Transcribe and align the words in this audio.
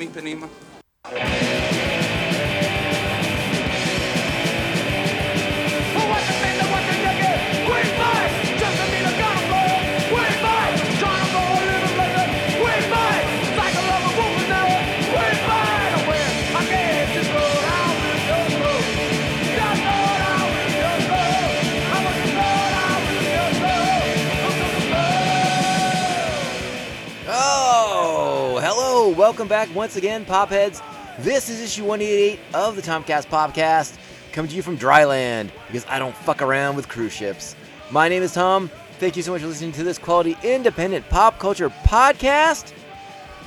hell 0.00 0.08
is 0.08 0.14
that? 0.14 0.50
Girl 0.50 0.69
back 29.50 29.74
once 29.74 29.96
again, 29.96 30.24
Popheads. 30.24 30.80
This 31.18 31.48
is 31.50 31.60
issue 31.60 31.84
188 31.84 32.38
of 32.54 32.76
the 32.76 32.82
Tomcast 32.82 33.26
Podcast, 33.26 33.98
coming 34.30 34.48
to 34.48 34.54
you 34.54 34.62
from 34.62 34.78
Dryland, 34.78 35.50
because 35.66 35.84
I 35.86 35.98
don't 35.98 36.14
fuck 36.14 36.40
around 36.40 36.76
with 36.76 36.88
cruise 36.88 37.12
ships. 37.12 37.56
My 37.90 38.08
name 38.08 38.22
is 38.22 38.32
Tom. 38.32 38.70
Thank 39.00 39.16
you 39.16 39.24
so 39.24 39.32
much 39.32 39.40
for 39.40 39.48
listening 39.48 39.72
to 39.72 39.82
this 39.82 39.98
quality 39.98 40.36
independent 40.44 41.08
pop 41.08 41.40
culture 41.40 41.68
podcast. 41.68 42.72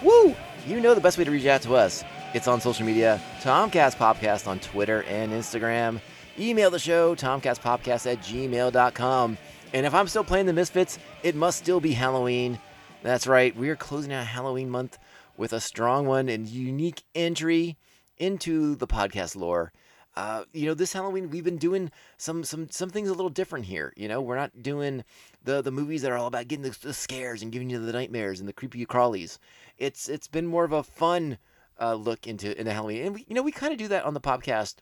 Woo! 0.04 0.36
You 0.68 0.82
know 0.82 0.94
the 0.94 1.00
best 1.00 1.18
way 1.18 1.24
to 1.24 1.32
reach 1.32 1.46
out 1.46 1.62
to 1.62 1.76
us. 1.76 2.04
It's 2.34 2.50
on 2.50 2.60
social 2.60 2.86
media, 2.86 3.22
Tomcast 3.40 3.96
Podcast 3.96 4.46
on 4.46 4.60
Twitter 4.60 5.04
and 5.04 5.32
Instagram. 5.32 6.02
Email 6.38 6.70
the 6.70 6.80
show, 6.80 7.16
tomcastpopcast 7.16 8.12
at 8.12 8.20
gmail.com. 8.20 9.38
And 9.74 9.86
if 9.86 9.94
I'm 9.94 10.10
still 10.10 10.26
playing 10.26 10.48
the 10.48 10.54
Misfits, 10.54 11.00
it 11.24 11.34
must 11.34 11.60
still 11.60 11.80
be 11.80 11.94
Halloween. 11.94 12.60
That's 13.04 13.26
right, 13.26 13.56
we 13.56 13.70
are 13.70 13.78
closing 13.78 14.12
out 14.12 14.26
Halloween 14.28 14.70
month 14.70 14.98
with 15.38 15.54
a 15.54 15.60
strong 15.60 16.06
one 16.06 16.30
and 16.30 16.48
unique 16.48 17.04
entry 17.16 17.78
into 18.18 18.76
the 18.76 18.88
podcast 18.88 19.36
lore. 19.36 19.72
Uh, 20.16 20.44
you 20.54 20.68
know, 20.68 20.76
this 20.76 20.94
Halloween 20.94 21.32
we've 21.32 21.44
been 21.44 21.58
doing 21.58 21.92
some 22.18 22.44
some 22.44 22.70
some 22.70 22.90
things 22.90 23.10
a 23.10 23.14
little 23.14 23.32
different 23.32 23.66
here. 23.66 23.92
You 23.98 24.08
know, 24.08 24.22
we're 24.22 24.36
not 24.36 24.62
doing 24.62 25.04
the 25.44 25.62
the 25.62 25.72
movies 25.72 26.04
that 26.04 26.12
are 26.12 26.18
all 26.18 26.28
about 26.28 26.48
getting 26.48 26.64
the, 26.64 26.78
the 26.82 26.94
scares 26.94 27.42
and 27.42 27.52
giving 27.52 27.70
you 27.70 27.84
the 27.84 27.92
nightmares 27.92 28.40
and 28.40 28.48
the 28.48 28.54
creepy 28.54 28.86
crawlies. 28.86 29.40
It's 29.80 30.08
it's 30.08 30.28
been 30.28 30.46
more 30.46 30.66
of 30.66 30.72
a 30.72 30.84
fun 30.84 31.40
uh, 31.82 31.96
look 31.96 32.28
into 32.28 32.58
into 32.60 32.72
Halloween, 32.72 33.06
and 33.06 33.16
we 33.16 33.26
you 33.28 33.34
know 33.34 33.42
we 33.42 33.52
kind 33.52 33.74
of 33.74 33.80
do 33.80 33.88
that 33.88 34.06
on 34.06 34.14
the 34.14 34.22
podcast 34.22 34.76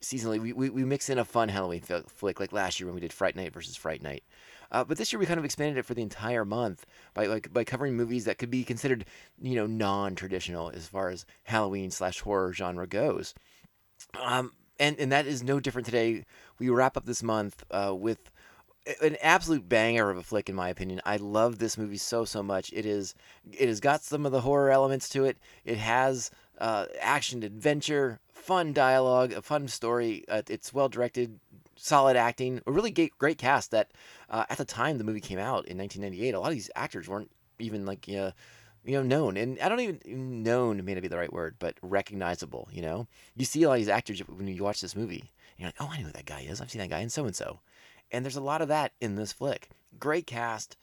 seasonally. 0.00 0.40
We, 0.40 0.54
we 0.54 0.70
we 0.70 0.84
mix 0.84 1.10
in 1.10 1.18
a 1.18 1.24
fun 1.24 1.50
Halloween 1.50 1.82
flick 1.82 2.40
like 2.40 2.52
last 2.52 2.80
year 2.80 2.86
when 2.86 2.94
we 2.94 3.00
did 3.02 3.12
Fright 3.12 3.36
Night 3.36 3.52
versus 3.52 3.76
Fright 3.76 4.02
Night. 4.02 4.24
Uh, 4.70 4.84
but 4.84 4.98
this 4.98 5.12
year 5.12 5.20
we 5.20 5.26
kind 5.26 5.38
of 5.38 5.44
expanded 5.44 5.78
it 5.78 5.84
for 5.84 5.94
the 5.94 6.02
entire 6.02 6.44
month 6.44 6.84
by 7.14 7.26
like 7.26 7.52
by 7.52 7.64
covering 7.64 7.96
movies 7.96 8.24
that 8.24 8.38
could 8.38 8.50
be 8.50 8.64
considered, 8.64 9.04
you 9.40 9.54
know, 9.54 9.66
non-traditional 9.66 10.70
as 10.70 10.86
far 10.86 11.08
as 11.08 11.24
Halloween 11.44 11.90
slash 11.90 12.20
horror 12.20 12.52
genre 12.52 12.86
goes. 12.86 13.34
Um, 14.20 14.52
and 14.78 14.98
and 14.98 15.10
that 15.12 15.26
is 15.26 15.42
no 15.42 15.60
different 15.60 15.86
today. 15.86 16.24
We 16.58 16.68
wrap 16.68 16.96
up 16.96 17.06
this 17.06 17.22
month 17.22 17.64
uh, 17.70 17.94
with 17.94 18.30
an 19.02 19.16
absolute 19.22 19.68
banger 19.68 20.10
of 20.10 20.16
a 20.16 20.22
flick, 20.22 20.48
in 20.48 20.54
my 20.54 20.68
opinion. 20.68 21.00
I 21.04 21.16
love 21.16 21.58
this 21.58 21.76
movie 21.76 21.98
so 21.98 22.24
so 22.24 22.42
much. 22.42 22.72
It 22.72 22.86
is 22.86 23.14
it 23.52 23.68
has 23.68 23.80
got 23.80 24.02
some 24.02 24.26
of 24.26 24.32
the 24.32 24.42
horror 24.42 24.70
elements 24.70 25.08
to 25.10 25.24
it. 25.24 25.38
It 25.64 25.78
has 25.78 26.30
uh, 26.58 26.86
action, 27.00 27.42
adventure, 27.42 28.20
fun 28.32 28.72
dialogue, 28.72 29.32
a 29.32 29.42
fun 29.42 29.68
story. 29.68 30.24
Uh, 30.28 30.42
it's 30.48 30.72
well 30.72 30.88
directed, 30.88 31.38
solid 31.78 32.16
acting, 32.16 32.60
a 32.66 32.72
really 32.72 32.90
great, 32.90 33.16
great 33.18 33.38
cast. 33.38 33.70
That 33.70 33.92
uh, 34.30 34.44
at 34.50 34.58
the 34.58 34.64
time 34.64 34.98
the 34.98 35.04
movie 35.04 35.20
came 35.20 35.38
out 35.38 35.66
in 35.66 35.78
1998, 35.78 36.34
a 36.34 36.40
lot 36.40 36.48
of 36.48 36.54
these 36.54 36.70
actors 36.74 37.08
weren't 37.08 37.30
even 37.58 37.86
like 37.86 38.06
you 38.06 38.16
know, 38.16 38.32
you 38.84 38.92
know 38.92 39.02
known, 39.02 39.36
and 39.36 39.58
I 39.60 39.68
don't 39.68 39.80
even 39.80 40.42
known 40.42 40.84
may 40.84 40.94
not 40.94 41.02
be 41.02 41.08
the 41.08 41.18
right 41.18 41.32
word, 41.32 41.56
but 41.58 41.76
recognizable. 41.82 42.68
You 42.72 42.82
know, 42.82 43.08
you 43.36 43.44
see 43.44 43.62
a 43.62 43.68
lot 43.68 43.74
of 43.74 43.80
these 43.80 43.88
actors 43.88 44.20
when 44.20 44.48
you 44.48 44.62
watch 44.62 44.80
this 44.80 44.96
movie. 44.96 45.30
You're 45.56 45.68
like, 45.68 45.76
oh, 45.80 45.90
I 45.90 45.98
know 45.98 46.06
who 46.06 46.12
that 46.12 46.26
guy 46.26 46.46
is. 46.48 46.60
I've 46.60 46.70
seen 46.70 46.80
that 46.80 46.90
guy 46.90 47.00
in 47.00 47.10
so 47.10 47.24
and 47.24 47.34
so. 47.34 47.58
And 48.12 48.24
there's 48.24 48.36
a 48.36 48.40
lot 48.40 48.62
of 48.62 48.68
that 48.68 48.92
in 49.00 49.16
this 49.16 49.32
flick. 49.32 49.68
Great 49.98 50.26
cast. 50.26 50.76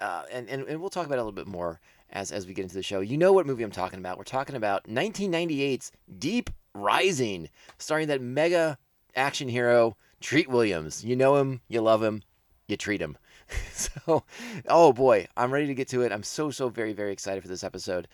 Uh, 0.00 0.24
and, 0.32 0.48
and, 0.48 0.66
and 0.66 0.80
we'll 0.80 0.90
talk 0.90 1.06
about 1.06 1.18
it 1.18 1.20
a 1.20 1.24
little 1.24 1.32
bit 1.32 1.46
more 1.46 1.80
as, 2.10 2.32
as 2.32 2.46
we 2.46 2.54
get 2.54 2.62
into 2.62 2.74
the 2.74 2.82
show. 2.82 3.00
You 3.00 3.18
know 3.18 3.32
what 3.32 3.46
movie 3.46 3.62
I'm 3.62 3.70
talking 3.70 3.98
about. 3.98 4.18
We're 4.18 4.24
talking 4.24 4.56
about 4.56 4.84
1998's 4.84 5.92
Deep 6.18 6.50
Rising, 6.74 7.50
starring 7.78 8.08
that 8.08 8.22
mega 8.22 8.78
action 9.14 9.48
hero, 9.48 9.96
Treat 10.22 10.48
Williams. 10.48 11.04
You 11.04 11.16
know 11.16 11.36
him, 11.36 11.60
you 11.68 11.80
love 11.80 12.02
him, 12.02 12.22
you 12.68 12.76
treat 12.76 13.00
him. 13.00 13.18
so, 13.72 14.24
oh 14.68 14.92
boy, 14.92 15.26
I'm 15.36 15.52
ready 15.52 15.66
to 15.66 15.74
get 15.74 15.88
to 15.88 16.02
it. 16.02 16.12
I'm 16.12 16.22
so, 16.22 16.50
so 16.50 16.68
very, 16.68 16.92
very 16.92 17.12
excited 17.12 17.42
for 17.42 17.48
this 17.48 17.64
episode. 17.64 18.08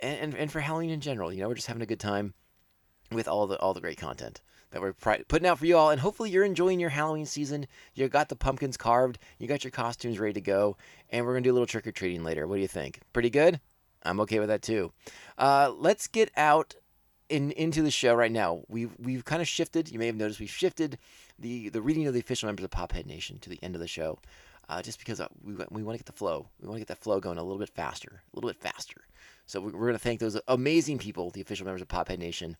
And, 0.00 0.18
and, 0.18 0.34
and 0.34 0.52
for 0.52 0.60
Halloween 0.60 0.90
in 0.90 1.00
general. 1.00 1.32
You 1.32 1.40
know, 1.40 1.48
we're 1.48 1.54
just 1.54 1.68
having 1.68 1.82
a 1.82 1.86
good 1.86 2.00
time 2.00 2.34
with 3.10 3.28
all 3.28 3.46
the 3.46 3.58
all 3.60 3.74
the 3.74 3.80
great 3.80 3.98
content 3.98 4.40
that 4.70 4.82
we're 4.82 4.92
putting 4.92 5.46
out 5.46 5.58
for 5.58 5.66
you 5.66 5.76
all 5.76 5.90
and 5.90 6.00
hopefully 6.00 6.30
you're 6.30 6.44
enjoying 6.44 6.80
your 6.80 6.90
halloween 6.90 7.26
season 7.26 7.66
you 7.94 8.08
got 8.08 8.28
the 8.28 8.34
pumpkins 8.34 8.76
carved 8.76 9.18
you 9.38 9.46
got 9.46 9.62
your 9.62 9.70
costumes 9.70 10.18
ready 10.18 10.32
to 10.32 10.40
go 10.40 10.76
and 11.10 11.24
we're 11.24 11.32
gonna 11.32 11.42
do 11.42 11.52
a 11.52 11.54
little 11.54 11.66
trick-or-treating 11.66 12.24
later 12.24 12.46
what 12.46 12.56
do 12.56 12.62
you 12.62 12.68
think 12.68 13.00
pretty 13.12 13.30
good 13.30 13.60
i'm 14.02 14.18
okay 14.18 14.40
with 14.40 14.48
that 14.48 14.62
too 14.62 14.92
uh, 15.38 15.72
let's 15.76 16.06
get 16.06 16.30
out 16.36 16.74
in 17.28 17.52
into 17.52 17.82
the 17.82 17.90
show 17.90 18.14
right 18.14 18.32
now 18.32 18.62
we've 18.68 18.94
we've 18.98 19.24
kind 19.24 19.40
of 19.40 19.48
shifted 19.48 19.90
you 19.90 19.98
may 19.98 20.06
have 20.06 20.16
noticed 20.16 20.40
we've 20.40 20.50
shifted 20.50 20.98
the 21.38 21.68
the 21.68 21.82
reading 21.82 22.06
of 22.06 22.14
the 22.14 22.20
official 22.20 22.46
members 22.46 22.64
of 22.64 22.70
pophead 22.70 23.06
nation 23.06 23.38
to 23.40 23.50
the 23.50 23.58
end 23.62 23.74
of 23.74 23.80
the 23.80 23.88
show 23.88 24.18
uh, 24.68 24.80
just 24.80 24.98
because 24.98 25.20
uh, 25.20 25.28
we, 25.42 25.54
we 25.70 25.82
want 25.82 25.94
to 25.94 25.98
get 26.02 26.06
the 26.06 26.12
flow 26.12 26.46
we 26.60 26.68
want 26.68 26.76
to 26.76 26.80
get 26.80 26.88
that 26.88 27.02
flow 27.02 27.20
going 27.20 27.38
a 27.38 27.42
little 27.42 27.58
bit 27.58 27.68
faster 27.70 28.22
a 28.32 28.36
little 28.36 28.48
bit 28.50 28.60
faster 28.60 29.02
so 29.46 29.60
we- 29.60 29.72
we're 29.72 29.80
going 29.86 29.92
to 29.94 29.98
thank 29.98 30.20
those 30.20 30.40
amazing 30.48 30.96
people, 30.98 31.28
the 31.30 31.42
official 31.42 31.66
members 31.66 31.82
of 31.82 31.88
Pophead 31.88 32.18
Nation, 32.18 32.56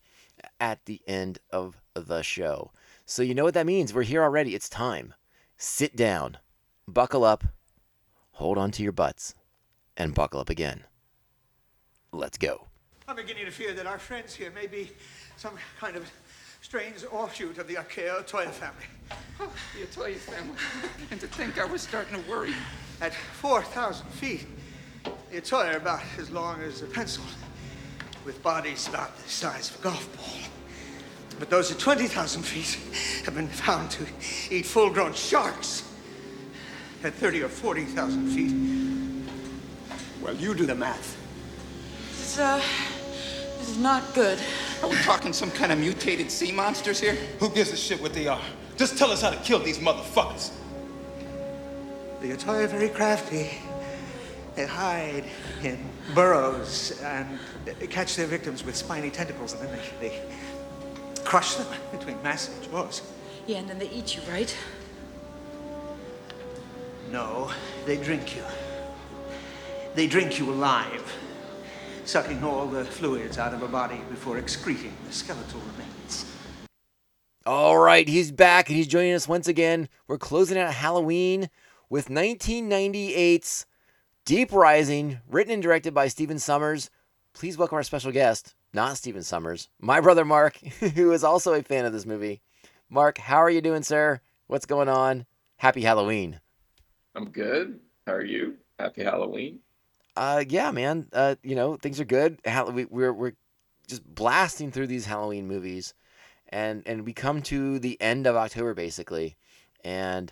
at 0.59 0.85
the 0.85 1.01
end 1.07 1.39
of 1.49 1.81
the 1.95 2.21
show. 2.21 2.71
So 3.07 3.23
you 3.23 3.33
know 3.33 3.43
what 3.43 3.55
that 3.55 3.65
means. 3.65 3.91
We're 3.91 4.03
here 4.03 4.21
already. 4.21 4.53
It's 4.53 4.69
time. 4.69 5.15
Sit 5.57 5.95
down, 5.95 6.37
buckle 6.87 7.23
up, 7.23 7.43
hold 8.33 8.59
on 8.59 8.69
to 8.69 8.83
your 8.83 8.91
butts, 8.91 9.33
and 9.97 10.13
buckle 10.13 10.39
up 10.39 10.49
again. 10.51 10.83
Let's 12.11 12.37
go. 12.37 12.67
I'm 13.07 13.15
beginning 13.15 13.45
to 13.45 13.51
fear 13.51 13.73
that 13.73 13.87
our 13.87 13.97
friends 13.97 14.35
here 14.35 14.51
may 14.51 14.67
be 14.67 14.91
some 15.37 15.55
kind 15.79 15.95
of 15.95 16.07
strange 16.75 17.05
offshoot 17.09 17.57
of 17.57 17.67
the 17.69 17.75
Akeo 17.75 18.21
Toya 18.29 18.49
family. 18.49 18.83
The 19.39 19.85
Ottoia 19.85 20.17
family. 20.17 20.57
And 21.09 21.21
to 21.21 21.27
think 21.27 21.57
I 21.57 21.63
was 21.63 21.81
starting 21.81 22.21
to 22.21 22.29
worry. 22.29 22.53
At 22.99 23.13
4,000 23.13 24.05
feet, 24.07 24.45
the 25.31 25.37
Ottoia 25.37 25.75
are 25.75 25.77
about 25.77 26.01
as 26.19 26.29
long 26.31 26.61
as 26.61 26.81
a 26.81 26.85
pencil, 26.85 27.23
with 28.25 28.43
bodies 28.43 28.89
about 28.89 29.15
the 29.15 29.29
size 29.29 29.69
of 29.69 29.79
a 29.79 29.83
golf 29.83 30.17
ball. 30.17 30.51
But 31.39 31.49
those 31.49 31.71
at 31.71 31.79
20,000 31.79 32.43
feet 32.43 33.23
have 33.23 33.35
been 33.35 33.47
found 33.47 33.89
to 33.91 34.05
eat 34.51 34.65
full-grown 34.65 35.13
sharks. 35.13 35.89
At 37.05 37.13
30 37.13 37.43
or 37.43 37.47
40,000 37.47 38.31
feet, 38.31 39.29
well, 40.21 40.35
you 40.35 40.53
do 40.53 40.65
the 40.65 40.75
math. 40.75 41.15
This 42.09 42.33
is, 42.33 42.39
uh, 42.39 42.61
this 43.59 43.69
is 43.69 43.77
not 43.77 44.13
good. 44.13 44.39
Are 44.83 44.89
we 44.89 44.95
talking 44.97 45.33
some 45.33 45.51
kind 45.51 45.71
of 45.71 45.79
mutated 45.79 46.29
sea 46.29 46.51
monsters 46.51 46.99
here? 46.99 47.13
Who 47.39 47.49
gives 47.49 47.71
a 47.71 47.77
shit 47.77 48.01
what 48.01 48.13
they 48.13 48.27
are? 48.27 48.41
Just 48.77 48.97
tell 48.97 49.11
us 49.11 49.21
how 49.21 49.29
to 49.29 49.37
kill 49.37 49.59
these 49.59 49.79
motherfuckers. 49.79 50.51
The 52.21 52.31
Ottoia 52.33 52.65
are 52.65 52.67
very 52.67 52.89
crafty. 52.89 53.51
They 54.55 54.65
hide 54.65 55.25
in 55.63 55.79
burrows 56.13 56.99
and 57.01 57.39
catch 57.89 58.15
their 58.15 58.27
victims 58.27 58.63
with 58.63 58.75
spiny 58.75 59.09
tentacles, 59.09 59.53
and 59.53 59.61
then 59.61 59.79
they, 59.99 60.09
they 60.09 60.21
crush 61.23 61.55
them 61.55 61.67
between 61.91 62.21
massive 62.23 62.69
jaws. 62.69 63.01
Yeah, 63.47 63.57
and 63.57 63.69
then 63.69 63.79
they 63.79 63.89
eat 63.89 64.15
you, 64.15 64.21
right? 64.29 64.55
No, 67.11 67.51
they 67.85 67.97
drink 67.97 68.35
you. 68.35 68.43
They 69.93 70.07
drink 70.07 70.39
you 70.39 70.51
alive, 70.51 71.13
sucking 72.07 72.43
all 72.43 72.67
the 72.67 72.85
fluids 72.85 73.37
out 73.37 73.53
of 73.53 73.63
a 73.63 73.67
body 73.67 73.99
before 74.09 74.37
excreting 74.37 74.93
the 75.05 75.13
skeletal 75.13 75.59
remains. 75.71 76.31
All 77.45 77.77
right, 77.77 78.07
he's 78.07 78.31
back 78.31 78.69
and 78.69 78.77
he's 78.77 78.87
joining 78.87 79.13
us 79.13 79.27
once 79.27 79.47
again. 79.47 79.89
We're 80.07 80.17
closing 80.17 80.57
out 80.57 80.73
Halloween 80.73 81.49
with 81.89 82.09
1998's 82.09 83.65
Deep 84.25 84.51
Rising, 84.51 85.19
written 85.29 85.53
and 85.53 85.61
directed 85.61 85.93
by 85.93 86.07
Stephen 86.07 86.37
Sommers. 86.37 86.89
Please 87.33 87.57
welcome 87.57 87.75
our 87.75 87.83
special 87.83 88.11
guest, 88.11 88.55
not 88.73 88.97
Stephen 88.97 89.21
Sommers, 89.21 89.69
my 89.79 90.01
brother 90.01 90.25
Mark, 90.25 90.57
who 90.95 91.11
is 91.11 91.23
also 91.23 91.53
a 91.53 91.61
fan 91.61 91.85
of 91.85 91.93
this 91.93 92.05
movie. 92.05 92.41
Mark, 92.89 93.17
how 93.17 93.37
are 93.37 93.49
you 93.49 93.61
doing, 93.61 93.83
sir? 93.83 94.21
What's 94.47 94.65
going 94.65 94.89
on? 94.89 95.25
Happy 95.57 95.81
Halloween. 95.81 96.39
I'm 97.15 97.29
good. 97.29 97.79
How 98.07 98.13
are 98.13 98.25
you? 98.25 98.55
Happy 98.79 99.03
Halloween. 99.03 99.59
Uh, 100.15 100.43
yeah, 100.47 100.71
man. 100.71 101.07
Uh, 101.11 101.35
you 101.43 101.55
know, 101.55 101.75
things 101.75 101.99
are 101.99 102.05
good. 102.05 102.39
Hall- 102.45 102.71
we, 102.71 102.85
we're 102.85 103.13
we're 103.13 103.33
just 103.87 104.03
blasting 104.05 104.71
through 104.71 104.87
these 104.87 105.05
Halloween 105.05 105.47
movies, 105.47 105.93
and 106.49 106.83
and 106.85 107.05
we 107.05 107.13
come 107.13 107.41
to 107.43 107.79
the 107.79 107.99
end 108.01 108.25
of 108.27 108.35
October 108.35 108.73
basically, 108.73 109.35
and 109.83 110.31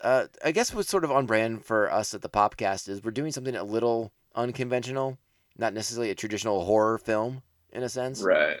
uh, 0.00 0.26
I 0.44 0.50
guess 0.52 0.74
what's 0.74 0.90
sort 0.90 1.04
of 1.04 1.12
on 1.12 1.26
brand 1.26 1.64
for 1.64 1.90
us 1.92 2.12
at 2.14 2.22
the 2.22 2.28
Popcast 2.28 2.88
is 2.88 3.02
we're 3.02 3.10
doing 3.12 3.32
something 3.32 3.54
a 3.56 3.64
little 3.64 4.12
unconventional, 4.34 5.18
not 5.56 5.72
necessarily 5.72 6.10
a 6.10 6.14
traditional 6.14 6.64
horror 6.64 6.98
film 6.98 7.42
in 7.72 7.82
a 7.82 7.88
sense. 7.88 8.20
Right. 8.22 8.60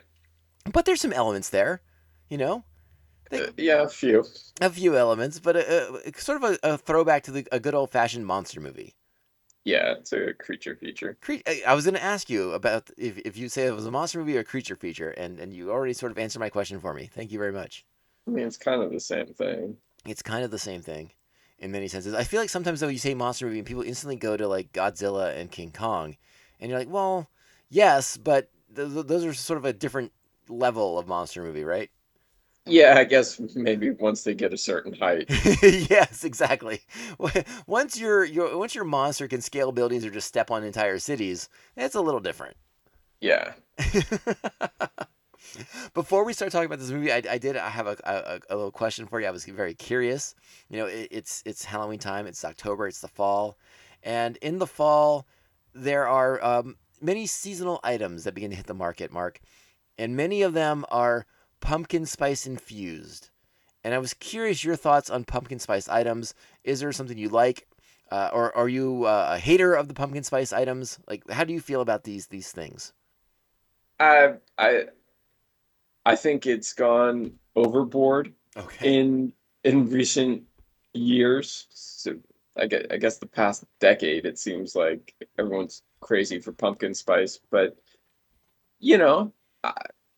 But 0.72 0.86
there's 0.86 1.00
some 1.00 1.12
elements 1.12 1.50
there, 1.50 1.82
you 2.30 2.38
know, 2.38 2.64
They- 3.30 3.42
Uh, 3.48 3.50
yeah, 3.58 3.82
a 3.82 3.88
few. 3.88 4.24
a 4.60 4.70
few 4.70 4.96
elements, 4.96 5.38
but 5.40 5.56
a, 5.56 6.08
a, 6.08 6.18
sort 6.18 6.42
of 6.42 6.50
a, 6.52 6.58
a 6.74 6.78
throwback 6.78 7.24
to 7.24 7.32
the, 7.32 7.46
a 7.52 7.60
good 7.60 7.74
old 7.74 7.90
fashioned 7.90 8.24
monster 8.26 8.60
movie. 8.60 8.94
Yeah, 9.64 9.94
it's 9.94 10.12
a 10.12 10.34
creature 10.34 10.76
feature. 10.76 11.16
Cre- 11.22 11.46
I 11.66 11.74
was 11.74 11.84
going 11.84 11.94
to 11.94 12.02
ask 12.02 12.28
you 12.28 12.52
about 12.52 12.90
if, 12.98 13.16
if 13.18 13.36
you 13.36 13.48
say 13.48 13.66
it 13.66 13.74
was 13.74 13.86
a 13.86 13.90
monster 13.90 14.18
movie 14.18 14.36
or 14.36 14.40
a 14.40 14.44
creature 14.44 14.76
feature, 14.76 15.10
and, 15.10 15.40
and 15.40 15.54
you 15.54 15.70
already 15.70 15.94
sort 15.94 16.12
of 16.12 16.18
answered 16.18 16.40
my 16.40 16.50
question 16.50 16.80
for 16.80 16.92
me. 16.92 17.08
Thank 17.12 17.32
you 17.32 17.38
very 17.38 17.52
much. 17.52 17.84
I 18.26 18.30
mean, 18.30 18.46
it's 18.46 18.58
kind 18.58 18.82
of 18.82 18.92
the 18.92 19.00
same 19.00 19.26
thing. 19.26 19.78
It's 20.06 20.22
kind 20.22 20.44
of 20.44 20.50
the 20.50 20.58
same 20.58 20.82
thing 20.82 21.12
in 21.58 21.72
many 21.72 21.88
senses. 21.88 22.12
I 22.14 22.24
feel 22.24 22.40
like 22.40 22.50
sometimes 22.50 22.80
though 22.80 22.88
you 22.88 22.98
say 22.98 23.14
monster 23.14 23.46
movie 23.46 23.58
and 23.58 23.66
people 23.66 23.82
instantly 23.82 24.16
go 24.16 24.36
to 24.36 24.46
like 24.46 24.72
Godzilla 24.72 25.34
and 25.34 25.50
King 25.50 25.72
Kong, 25.72 26.16
and 26.60 26.68
you're 26.68 26.78
like, 26.78 26.90
well, 26.90 27.30
yes, 27.70 28.18
but 28.18 28.50
th- 28.76 28.92
th- 28.92 29.06
those 29.06 29.24
are 29.24 29.32
sort 29.32 29.56
of 29.58 29.64
a 29.64 29.72
different 29.72 30.12
level 30.48 30.98
of 30.98 31.08
monster 31.08 31.42
movie, 31.42 31.64
right? 31.64 31.90
Yeah, 32.66 32.94
I 32.96 33.04
guess 33.04 33.38
maybe 33.54 33.90
once 33.90 34.24
they 34.24 34.34
get 34.34 34.54
a 34.54 34.56
certain 34.56 34.94
height. 34.94 35.26
yes, 35.62 36.24
exactly. 36.24 36.80
Once 37.66 37.98
your 37.98 38.24
your 38.24 38.56
once 38.56 38.74
your 38.74 38.84
monster 38.84 39.28
can 39.28 39.42
scale 39.42 39.70
buildings 39.70 40.04
or 40.04 40.10
just 40.10 40.28
step 40.28 40.50
on 40.50 40.64
entire 40.64 40.98
cities, 40.98 41.50
it's 41.76 41.94
a 41.94 42.00
little 42.00 42.20
different. 42.20 42.56
Yeah. 43.20 43.52
Before 45.94 46.24
we 46.24 46.32
start 46.32 46.52
talking 46.52 46.66
about 46.66 46.78
this 46.78 46.90
movie, 46.90 47.12
I, 47.12 47.22
I 47.28 47.38
did 47.38 47.56
I 47.56 47.68
have 47.68 47.86
a, 47.86 47.96
a, 48.04 48.40
a 48.48 48.56
little 48.56 48.72
question 48.72 49.06
for 49.06 49.20
you. 49.20 49.26
I 49.26 49.30
was 49.30 49.44
very 49.44 49.74
curious. 49.74 50.34
You 50.70 50.78
know, 50.78 50.86
it, 50.86 51.08
it's 51.10 51.42
it's 51.44 51.66
Halloween 51.66 51.98
time. 51.98 52.26
It's 52.26 52.44
October. 52.46 52.88
It's 52.88 53.00
the 53.00 53.08
fall, 53.08 53.58
and 54.02 54.38
in 54.38 54.58
the 54.58 54.66
fall, 54.66 55.26
there 55.74 56.08
are 56.08 56.42
um, 56.42 56.76
many 57.02 57.26
seasonal 57.26 57.78
items 57.84 58.24
that 58.24 58.34
begin 58.34 58.50
to 58.50 58.56
hit 58.56 58.66
the 58.66 58.74
market, 58.74 59.12
Mark, 59.12 59.40
and 59.98 60.16
many 60.16 60.40
of 60.40 60.54
them 60.54 60.86
are 60.90 61.26
pumpkin 61.64 62.06
spice 62.06 62.46
infused. 62.46 63.30
And 63.82 63.94
I 63.94 63.98
was 63.98 64.14
curious 64.14 64.64
your 64.64 64.76
thoughts 64.76 65.10
on 65.10 65.24
pumpkin 65.24 65.58
spice 65.58 65.88
items. 65.88 66.34
Is 66.62 66.80
there 66.80 66.92
something 66.92 67.18
you 67.18 67.30
like, 67.30 67.66
uh, 68.10 68.30
or 68.32 68.56
are 68.56 68.68
you 68.68 69.04
uh, 69.04 69.30
a 69.32 69.38
hater 69.38 69.74
of 69.74 69.88
the 69.88 69.94
pumpkin 69.94 70.22
spice 70.24 70.52
items? 70.52 70.98
Like, 71.08 71.28
how 71.30 71.44
do 71.44 71.52
you 71.54 71.60
feel 71.60 71.80
about 71.80 72.04
these 72.04 72.28
these 72.28 72.52
things? 72.52 72.92
I 73.98 74.34
I 74.58 74.86
I 76.04 76.16
think 76.16 76.46
it's 76.46 76.72
gone 76.72 77.38
overboard 77.56 78.34
Okay. 78.56 78.86
in 78.86 79.32
in 79.64 79.90
recent 79.90 80.44
years. 80.92 81.66
So 81.70 82.16
I 82.56 82.66
guess, 82.66 82.86
I 82.90 82.96
guess 82.98 83.18
the 83.18 83.26
past 83.26 83.64
decade, 83.80 84.26
it 84.26 84.38
seems 84.38 84.74
like 84.76 85.14
everyone's 85.38 85.82
crazy 86.00 86.40
for 86.40 86.52
pumpkin 86.52 86.94
spice. 86.94 87.40
But 87.50 87.76
you 88.78 88.98
know, 88.98 89.32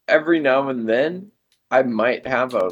every 0.08 0.40
now 0.40 0.68
and 0.68 0.88
then, 0.88 1.30
I 1.70 1.82
might 1.82 2.26
have 2.26 2.54
a 2.54 2.70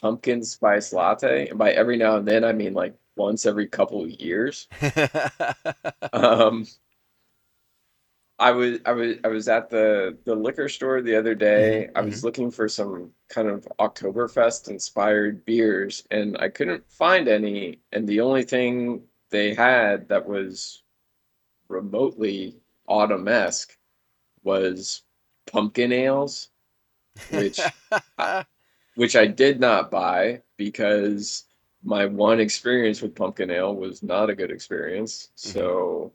pumpkin 0.00 0.42
spice 0.44 0.92
latte. 0.92 1.48
And 1.48 1.58
by 1.58 1.72
every 1.72 1.96
now 1.96 2.16
and 2.16 2.26
then, 2.26 2.44
I 2.44 2.52
mean 2.52 2.74
like 2.74 2.94
once 3.16 3.46
every 3.46 3.68
couple 3.68 4.02
of 4.02 4.10
years. 4.10 4.68
Um, 6.14 6.66
I 8.38 8.50
was 8.50 8.80
I 8.84 8.92
was 8.92 9.16
I 9.24 9.28
was 9.28 9.48
at 9.48 9.70
the 9.70 10.18
the 10.24 10.34
liquor 10.34 10.68
store 10.68 11.00
the 11.00 11.16
other 11.16 11.34
day. 11.34 11.88
I 11.94 12.00
was 12.00 12.24
looking 12.24 12.50
for 12.50 12.68
some 12.68 13.12
kind 13.28 13.48
of 13.48 13.66
Oktoberfest 13.78 14.68
inspired 14.68 15.44
beers, 15.44 16.04
and 16.10 16.36
I 16.38 16.48
couldn't 16.48 16.84
find 16.90 17.28
any. 17.28 17.78
And 17.92 18.08
the 18.08 18.20
only 18.20 18.42
thing 18.42 19.04
they 19.30 19.54
had 19.54 20.08
that 20.08 20.26
was 20.26 20.82
remotely 21.68 22.56
autumn-esque 22.88 23.76
was 24.42 25.02
pumpkin 25.46 25.92
ales, 25.92 26.48
which 27.30 27.60
which 28.94 29.16
I 29.16 29.26
did 29.26 29.60
not 29.60 29.90
buy 29.90 30.42
because 30.56 31.44
my 31.82 32.06
one 32.06 32.40
experience 32.40 33.02
with 33.02 33.14
pumpkin 33.14 33.50
ale 33.50 33.74
was 33.74 34.02
not 34.02 34.30
a 34.30 34.34
good 34.34 34.50
experience. 34.50 35.30
So, 35.34 36.12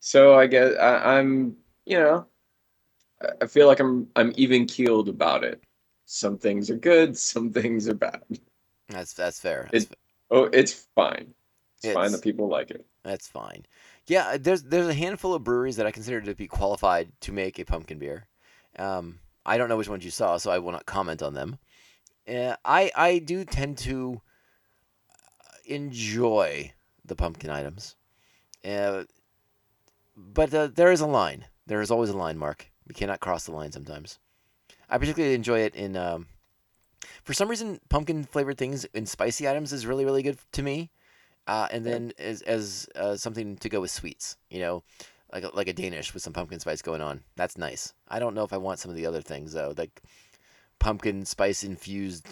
so 0.00 0.34
I 0.34 0.46
guess 0.46 0.74
I, 0.76 1.18
I'm, 1.18 1.56
you 1.84 1.98
know, 1.98 2.26
I- 3.42 3.46
feel 3.46 3.66
like 3.66 3.80
I'm 3.80 4.08
I'm 4.16 4.32
even 4.36 4.66
keeled 4.66 5.08
about 5.08 5.44
it. 5.44 5.62
Some 6.06 6.38
things 6.38 6.70
are 6.70 6.76
good, 6.76 7.16
some 7.32 7.52
things 7.52 7.88
are 7.88 7.94
bad. 7.94 8.22
That's 8.88 9.12
that's 9.14 9.40
fair. 9.40 9.68
That's, 9.72 9.84
It- 9.84 9.98
Oh, 10.28 10.44
it's 10.52 10.88
fine. 10.96 11.34
It's, 11.84 11.92
fine 11.92 12.10
that 12.10 12.20
people 12.22 12.48
like 12.48 12.72
it. 12.72 12.84
that's 13.04 13.28
fine. 13.28 13.64
Yeah, 14.08 14.38
there's 14.38 14.64
there's 14.64 14.88
a 14.88 14.94
handful 14.94 15.34
of 15.34 15.44
breweries 15.44 15.76
that 15.76 15.86
I 15.86 15.92
consider 15.92 16.20
to 16.22 16.34
be 16.34 16.48
qualified 16.48 17.12
to 17.20 17.32
make 17.32 17.60
a 17.60 17.64
pumpkin 17.64 18.00
beer. 18.00 18.26
Um, 18.76 19.20
I 19.46 19.56
don't 19.56 19.68
know 19.68 19.76
which 19.76 19.88
ones 19.88 20.04
you 20.04 20.10
saw, 20.10 20.36
so 20.36 20.50
I 20.50 20.58
will 20.58 20.72
not 20.72 20.86
comment 20.86 21.22
on 21.22 21.34
them. 21.34 21.58
Uh, 22.28 22.56
I 22.64 22.90
I 22.96 23.18
do 23.18 23.44
tend 23.44 23.78
to 23.78 24.20
enjoy 25.64 26.72
the 27.04 27.14
pumpkin 27.14 27.50
items, 27.50 27.94
uh, 28.68 29.04
but 30.16 30.52
uh, 30.52 30.66
there 30.66 30.90
is 30.90 31.00
a 31.00 31.06
line. 31.06 31.46
There 31.66 31.80
is 31.80 31.92
always 31.92 32.10
a 32.10 32.16
line, 32.16 32.36
Mark. 32.36 32.70
We 32.88 32.94
cannot 32.94 33.20
cross 33.20 33.44
the 33.46 33.52
line 33.52 33.70
sometimes. 33.70 34.18
I 34.90 34.98
particularly 34.98 35.34
enjoy 35.34 35.60
it 35.60 35.76
in. 35.76 35.96
Um, 35.96 36.26
for 37.22 37.32
some 37.32 37.48
reason, 37.48 37.80
pumpkin 37.88 38.24
flavored 38.24 38.58
things 38.58 38.84
in 38.86 39.06
spicy 39.06 39.48
items 39.48 39.72
is 39.72 39.86
really 39.86 40.04
really 40.04 40.22
good 40.24 40.38
to 40.52 40.62
me. 40.62 40.90
Uh, 41.46 41.68
and 41.70 41.84
then 41.86 42.12
as 42.18 42.42
as 42.42 42.88
uh, 42.96 43.14
something 43.14 43.56
to 43.58 43.68
go 43.68 43.80
with 43.80 43.92
sweets, 43.92 44.36
you 44.50 44.58
know, 44.58 44.82
like 45.32 45.44
a, 45.44 45.50
like 45.54 45.68
a 45.68 45.72
Danish 45.72 46.14
with 46.14 46.22
some 46.22 46.32
pumpkin 46.32 46.60
spice 46.60 46.82
going 46.82 47.00
on. 47.02 47.22
That's 47.36 47.58
nice. 47.58 47.92
I 48.08 48.18
don't 48.18 48.34
know 48.34 48.44
if 48.44 48.52
I 48.52 48.56
want 48.58 48.78
some 48.78 48.90
of 48.90 48.96
the 48.96 49.06
other 49.06 49.20
things 49.22 49.52
though, 49.52 49.74
like 49.76 50.02
pumpkin 50.78 51.24
spice 51.24 51.64
infused 51.64 52.26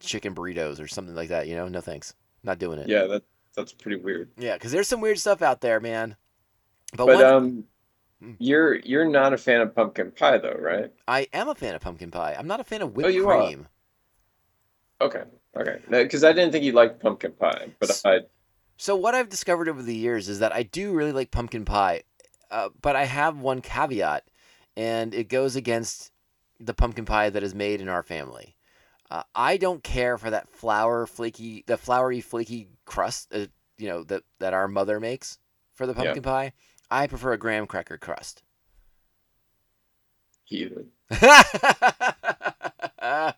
chicken 0.00 0.34
burritos 0.34 0.80
or 0.80 0.86
something 0.88 1.14
like 1.14 1.28
that. 1.28 1.46
You 1.48 1.56
know, 1.56 1.68
no 1.68 1.80
thanks. 1.80 2.14
Not 2.42 2.58
doing 2.58 2.78
it. 2.78 2.88
Yeah, 2.88 3.06
that 3.06 3.22
that's 3.56 3.72
pretty 3.72 3.96
weird. 4.02 4.30
Yeah, 4.36 4.54
because 4.54 4.72
there's 4.72 4.88
some 4.88 5.00
weird 5.00 5.18
stuff 5.18 5.40
out 5.42 5.60
there, 5.60 5.80
man. 5.80 6.16
But, 6.96 7.06
But 7.06 7.14
one, 7.16 7.24
um, 7.24 7.64
Mm. 8.22 8.36
you're 8.38 8.76
you're 8.76 9.04
not 9.08 9.32
a 9.32 9.36
fan 9.36 9.60
of 9.60 9.74
pumpkin 9.74 10.12
pie 10.12 10.38
though, 10.38 10.56
right? 10.58 10.90
I 11.08 11.26
am 11.32 11.48
a 11.48 11.54
fan 11.54 11.74
of 11.74 11.80
pumpkin 11.82 12.10
pie. 12.12 12.34
I'm 12.38 12.46
not 12.46 12.60
a 12.60 12.64
fan 12.64 12.80
of 12.80 12.94
whipped 12.94 13.06
Oh, 13.06 13.10
you 13.10 13.28
are? 13.28 13.36
cream. 13.48 13.66
Okay, 15.00 15.24
okay. 15.56 15.78
Because 15.90 16.24
I 16.24 16.32
didn't 16.32 16.52
think 16.52 16.64
you 16.64 16.72
liked 16.72 17.00
pumpkin 17.00 17.32
pie, 17.32 17.70
but 17.80 17.90
S- 17.90 18.02
I 18.04 18.20
So 18.76 18.94
what 18.96 19.14
I've 19.14 19.28
discovered 19.28 19.68
over 19.68 19.82
the 19.82 19.94
years 19.94 20.28
is 20.28 20.38
that 20.38 20.52
I 20.52 20.62
do 20.62 20.92
really 20.92 21.12
like 21.12 21.32
pumpkin 21.32 21.64
pie, 21.64 22.02
uh, 22.54 22.68
but 22.80 22.96
I 22.96 23.04
have 23.04 23.38
one 23.38 23.60
caveat, 23.60 24.24
and 24.76 25.12
it 25.12 25.28
goes 25.28 25.56
against 25.56 26.12
the 26.60 26.74
pumpkin 26.74 27.04
pie 27.04 27.30
that 27.30 27.42
is 27.42 27.54
made 27.54 27.80
in 27.80 27.88
our 27.88 28.02
family. 28.02 28.56
Uh, 29.10 29.24
I 29.34 29.56
don't 29.56 29.82
care 29.82 30.16
for 30.16 30.30
that 30.30 30.48
flour 30.48 31.06
flaky, 31.06 31.64
the 31.66 31.76
floury 31.76 32.20
flaky 32.20 32.68
crust, 32.84 33.34
uh, 33.34 33.46
you 33.76 33.88
know 33.88 34.04
that 34.04 34.22
that 34.38 34.54
our 34.54 34.68
mother 34.68 35.00
makes 35.00 35.38
for 35.74 35.86
the 35.86 35.92
Yeah. 35.94 36.04
pumpkin 36.04 36.22
pie. 36.22 36.52
I 36.90 37.08
prefer 37.08 37.32
a 37.32 37.38
graham 37.38 37.66
cracker 37.66 37.98
crust. 37.98 38.42
heathen. 40.44 40.90
I, 41.10 43.34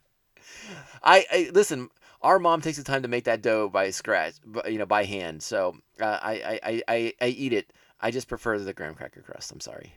I 1.02 1.50
listen. 1.52 1.88
Our 2.22 2.38
mom 2.38 2.60
takes 2.60 2.78
the 2.78 2.84
time 2.84 3.02
to 3.02 3.08
make 3.08 3.24
that 3.24 3.42
dough 3.42 3.68
by 3.68 3.90
scratch, 3.90 4.34
you 4.66 4.78
know, 4.78 4.86
by 4.86 5.04
hand. 5.04 5.42
So 5.42 5.76
uh, 6.00 6.18
I, 6.22 6.58
I, 6.62 6.82
I, 6.88 7.12
I 7.20 7.26
eat 7.28 7.52
it. 7.52 7.72
I 8.00 8.10
just 8.10 8.28
prefer 8.28 8.58
the 8.58 8.72
graham 8.72 8.94
cracker 8.94 9.22
crust. 9.22 9.52
I'm 9.52 9.60
sorry. 9.60 9.94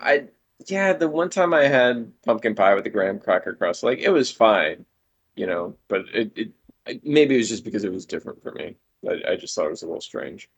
I 0.00 0.28
yeah, 0.66 0.92
the 0.94 1.08
one 1.08 1.28
time 1.30 1.52
I 1.52 1.64
had 1.64 2.10
pumpkin 2.22 2.54
pie 2.54 2.74
with 2.74 2.84
the 2.84 2.90
graham 2.90 3.18
cracker 3.20 3.54
crust, 3.54 3.82
like 3.82 3.98
it 3.98 4.10
was 4.10 4.30
fine, 4.30 4.86
you 5.34 5.46
know, 5.46 5.76
but 5.88 6.02
it, 6.14 6.32
it 6.36 7.02
maybe 7.04 7.34
it 7.34 7.38
was 7.38 7.48
just 7.48 7.64
because 7.64 7.84
it 7.84 7.92
was 7.92 8.06
different 8.06 8.42
for 8.42 8.52
me. 8.52 8.76
I, 9.08 9.32
I 9.32 9.36
just 9.36 9.54
thought 9.54 9.66
it 9.66 9.70
was 9.70 9.82
a 9.82 9.86
little 9.86 10.00
strange. 10.00 10.48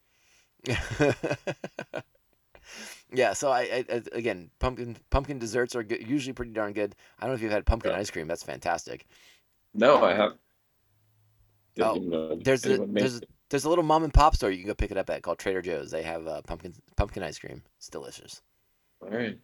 yeah. 3.13 3.33
So 3.33 3.51
I, 3.51 3.85
I, 3.91 4.03
again, 4.13 4.51
pumpkin 4.59 4.97
pumpkin 5.11 5.39
desserts 5.39 5.75
are 5.75 5.83
good, 5.83 6.07
usually 6.07 6.33
pretty 6.33 6.53
darn 6.53 6.73
good. 6.73 6.95
I 7.19 7.23
don't 7.23 7.31
know 7.31 7.35
if 7.35 7.43
you've 7.43 7.53
had 7.53 7.67
pumpkin 7.67 7.93
Yeah. 7.93 7.99
ice 7.99 8.11
cream. 8.11 8.29
That's 8.29 8.43
fantastic. 8.45 9.07
No, 9.75 10.05
I 10.05 10.15
have. 10.15 10.33
Oh, 11.81 12.37
There's 12.43 12.67
a 12.67 12.79
there's 12.79 13.17
a. 13.19 13.21
there's 13.51 13.65
a 13.65 13.69
little 13.69 13.85
mom 13.85 14.05
and 14.05 14.13
pop 14.13 14.37
store 14.37 14.51
you 14.51 14.59
can 14.59 14.67
go 14.67 14.75
pick 14.75 14.91
it 14.91 14.97
up 14.97 15.11
at 15.11 15.23
called 15.23 15.39
Trader 15.39 15.63
Joe's. 15.63 15.91
They 15.91 16.03
have 16.03 16.27
uh, 16.27 16.43
pumpkin 16.43 16.75
pumpkin 16.97 17.23
ice 17.23 17.39
cream. 17.39 17.63
It's 17.77 17.89
delicious. 17.89 18.43
All 19.01 19.11
right. 19.11 19.39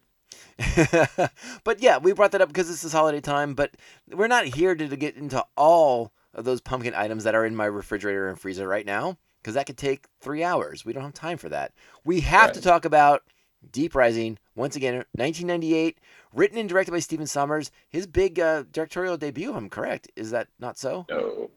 but 1.64 1.80
yeah, 1.80 1.98
we 1.98 2.12
brought 2.12 2.32
that 2.32 2.40
up 2.40 2.48
because 2.48 2.68
this 2.68 2.84
is 2.84 2.92
holiday 2.92 3.20
time. 3.20 3.54
But 3.54 3.76
we're 4.10 4.26
not 4.26 4.46
here 4.46 4.74
to, 4.74 4.88
to 4.88 4.96
get 4.96 5.16
into 5.16 5.44
all 5.56 6.12
of 6.32 6.44
those 6.44 6.60
pumpkin 6.60 6.94
items 6.94 7.24
that 7.24 7.34
are 7.34 7.46
in 7.46 7.54
my 7.54 7.66
refrigerator 7.66 8.28
and 8.28 8.38
freezer 8.38 8.66
right 8.66 8.86
now 8.86 9.18
because 9.40 9.54
that 9.54 9.66
could 9.66 9.78
take 9.78 10.06
three 10.20 10.42
hours. 10.42 10.84
We 10.84 10.92
don't 10.92 11.04
have 11.04 11.14
time 11.14 11.38
for 11.38 11.48
that. 11.50 11.72
We 12.04 12.20
have 12.20 12.52
to 12.52 12.60
talk 12.60 12.84
about 12.84 13.22
Deep 13.70 13.94
Rising 13.94 14.38
once 14.56 14.76
again, 14.76 14.94
1998, 15.12 15.98
written 16.32 16.58
and 16.58 16.68
directed 16.68 16.92
by 16.92 16.98
Stephen 16.98 17.26
Sommers. 17.26 17.70
His 17.88 18.06
big 18.06 18.38
uh, 18.40 18.64
directorial 18.72 19.16
debut. 19.16 19.50
If 19.50 19.56
I'm 19.56 19.70
correct, 19.70 20.10
is 20.16 20.30
that 20.30 20.48
not 20.58 20.78
so? 20.78 21.06
No, 21.10 21.50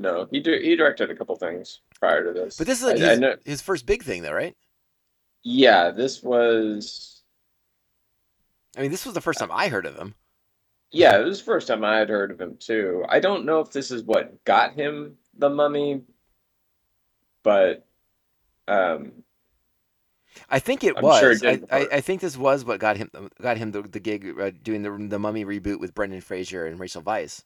no, 0.00 0.26
he 0.30 0.40
di- 0.40 0.62
he 0.62 0.76
directed 0.76 1.10
a 1.10 1.14
couple 1.14 1.36
things 1.36 1.80
prior 1.98 2.24
to 2.24 2.32
this. 2.32 2.56
But 2.56 2.66
this 2.66 2.80
is 2.80 2.86
like 2.86 3.00
I 3.00 3.10
his, 3.10 3.18
know, 3.18 3.36
his 3.44 3.60
first 3.60 3.86
big 3.86 4.02
thing, 4.02 4.22
though, 4.22 4.32
right? 4.32 4.56
Yeah, 5.42 5.90
this 5.90 6.22
was. 6.22 7.22
I 8.76 8.82
mean, 8.82 8.90
this 8.90 9.04
was 9.04 9.14
the 9.14 9.20
first 9.20 9.38
time 9.38 9.50
I 9.52 9.68
heard 9.68 9.86
of 9.86 9.96
him. 9.96 10.14
Yeah, 10.90 11.18
it 11.20 11.24
was 11.24 11.38
the 11.38 11.44
first 11.44 11.68
time 11.68 11.84
I 11.84 11.98
had 11.98 12.08
heard 12.08 12.30
of 12.30 12.40
him 12.40 12.56
too. 12.58 13.04
I 13.08 13.20
don't 13.20 13.44
know 13.44 13.60
if 13.60 13.70
this 13.70 13.90
is 13.90 14.02
what 14.02 14.42
got 14.44 14.74
him 14.74 15.16
the 15.36 15.50
mummy, 15.50 16.02
but 17.42 17.86
um, 18.66 19.12
I 20.48 20.58
think 20.58 20.82
it 20.84 20.96
I'm 20.96 21.02
was. 21.02 21.20
sure 21.20 21.32
it 21.32 21.64
I, 21.70 21.76
I. 21.76 21.88
I 21.92 22.00
think 22.00 22.20
this 22.20 22.36
was 22.36 22.64
what 22.64 22.80
got 22.80 22.96
him 22.96 23.10
got 23.40 23.56
him 23.56 23.72
the, 23.72 23.82
the 23.82 24.00
gig 24.00 24.34
uh, 24.40 24.50
doing 24.62 24.82
the 24.82 24.90
the 25.08 25.18
Mummy 25.18 25.44
reboot 25.44 25.78
with 25.78 25.94
Brendan 25.94 26.20
Fraser 26.20 26.66
and 26.66 26.80
Rachel 26.80 27.02
Weisz. 27.02 27.44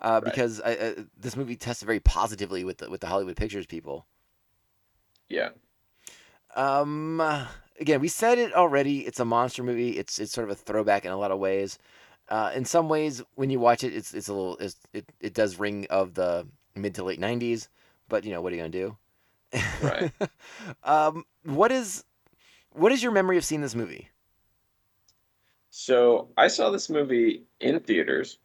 Uh, 0.00 0.20
Right. 0.20 0.24
Because 0.24 0.60
I, 0.60 0.74
uh, 0.76 0.94
this 1.16 1.36
movie 1.36 1.56
tested 1.56 1.86
very 1.86 2.00
positively 2.00 2.64
with 2.64 2.78
the, 2.78 2.90
with 2.90 3.00
the 3.00 3.06
Hollywood 3.06 3.36
Pictures 3.36 3.66
people. 3.66 4.06
yeah, 5.28 5.50
Um, 6.56 7.20
again, 7.80 8.00
we 8.00 8.08
said 8.08 8.38
it 8.38 8.52
already. 8.54 9.00
It's 9.06 9.20
a 9.20 9.24
monster 9.24 9.62
movie. 9.62 9.98
It's 9.98 10.18
it's 10.18 10.32
sort 10.32 10.48
of 10.48 10.52
a 10.52 10.54
throwback 10.60 11.04
in 11.04 11.12
a 11.12 11.16
lot 11.16 11.30
of 11.30 11.38
ways. 11.38 11.78
Uh, 12.28 12.50
in 12.54 12.64
some 12.64 12.88
ways, 12.88 13.22
when 13.34 13.50
you 13.50 13.60
watch 13.60 13.84
it, 13.84 13.94
it's 13.94 14.14
it's 14.14 14.28
a 14.28 14.34
little 14.34 14.56
it's, 14.58 14.76
it 14.92 15.06
it 15.20 15.34
does 15.34 15.58
ring 15.58 15.86
of 15.90 16.14
the 16.14 16.46
mid 16.74 16.94
to 16.96 17.04
late 17.04 17.20
'90s. 17.20 17.68
But 18.08 18.24
you 18.24 18.32
know 18.32 18.40
what 18.40 18.52
are 18.52 18.56
you 18.56 18.62
gonna 18.62 18.70
do? 18.70 18.96
Right. 19.80 20.08
um, 20.84 21.24
what 21.44 21.72
is 21.72 22.04
what 22.72 22.92
is 22.92 23.02
your 23.02 23.12
memory 23.12 23.38
of 23.38 23.44
seeing 23.44 23.60
this 23.62 23.74
movie? 23.74 24.10
So 25.70 26.30
I 26.38 26.48
saw 26.48 26.70
this 26.70 26.88
movie 26.88 27.44
in 27.60 27.78
theaters. 27.80 28.38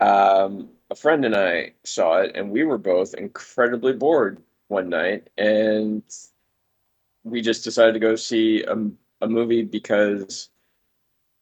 Um, 0.00 0.70
a 0.90 0.94
friend 0.94 1.24
and 1.24 1.36
I 1.36 1.74
saw 1.84 2.18
it, 2.18 2.32
and 2.34 2.50
we 2.50 2.64
were 2.64 2.78
both 2.78 3.14
incredibly 3.14 3.92
bored 3.92 4.42
one 4.68 4.88
night, 4.88 5.28
and 5.38 6.02
we 7.22 7.42
just 7.42 7.64
decided 7.64 7.92
to 7.92 8.00
go 8.00 8.16
see 8.16 8.64
a, 8.64 8.76
a 9.20 9.28
movie 9.28 9.62
because, 9.62 10.48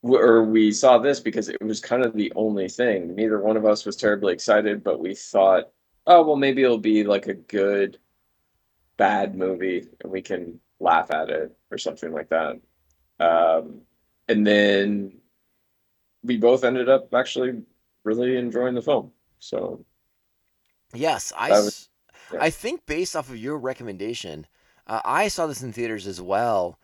or 0.02 0.44
we 0.44 0.72
saw 0.72 0.98
this 0.98 1.20
because 1.20 1.48
it 1.48 1.62
was 1.62 1.80
kind 1.80 2.04
of 2.04 2.14
the 2.14 2.32
only 2.34 2.68
thing. 2.68 3.14
Neither 3.14 3.40
one 3.40 3.56
of 3.56 3.64
us 3.64 3.86
was 3.86 3.96
terribly 3.96 4.32
excited, 4.32 4.82
but 4.82 5.00
we 5.00 5.14
thought, 5.14 5.70
oh, 6.06 6.26
well, 6.26 6.36
maybe 6.36 6.62
it'll 6.62 6.78
be 6.78 7.04
like 7.04 7.28
a 7.28 7.34
good, 7.34 7.98
bad 8.96 9.36
movie, 9.36 9.86
and 10.02 10.12
we 10.12 10.20
can 10.20 10.60
laugh 10.80 11.10
at 11.10 11.30
it 11.30 11.56
or 11.70 11.78
something 11.78 12.12
like 12.12 12.28
that. 12.30 12.60
Um, 13.20 13.82
and 14.28 14.46
then 14.46 15.20
we 16.22 16.36
both 16.36 16.64
ended 16.64 16.88
up 16.88 17.14
actually 17.14 17.62
really 18.08 18.36
enjoying 18.36 18.74
the 18.74 18.82
film. 18.82 19.12
So 19.38 19.84
Yes, 20.94 21.32
I, 21.36 21.50
was- 21.50 21.88
yeah. 22.32 22.38
I 22.42 22.50
think 22.50 22.86
based 22.86 23.14
off 23.14 23.28
of 23.28 23.36
your 23.36 23.58
recommendation, 23.58 24.46
uh, 24.86 25.00
I 25.04 25.28
saw 25.28 25.46
this 25.46 25.62
in 25.62 25.72
theaters 25.72 26.06
as 26.06 26.20
well, 26.20 26.78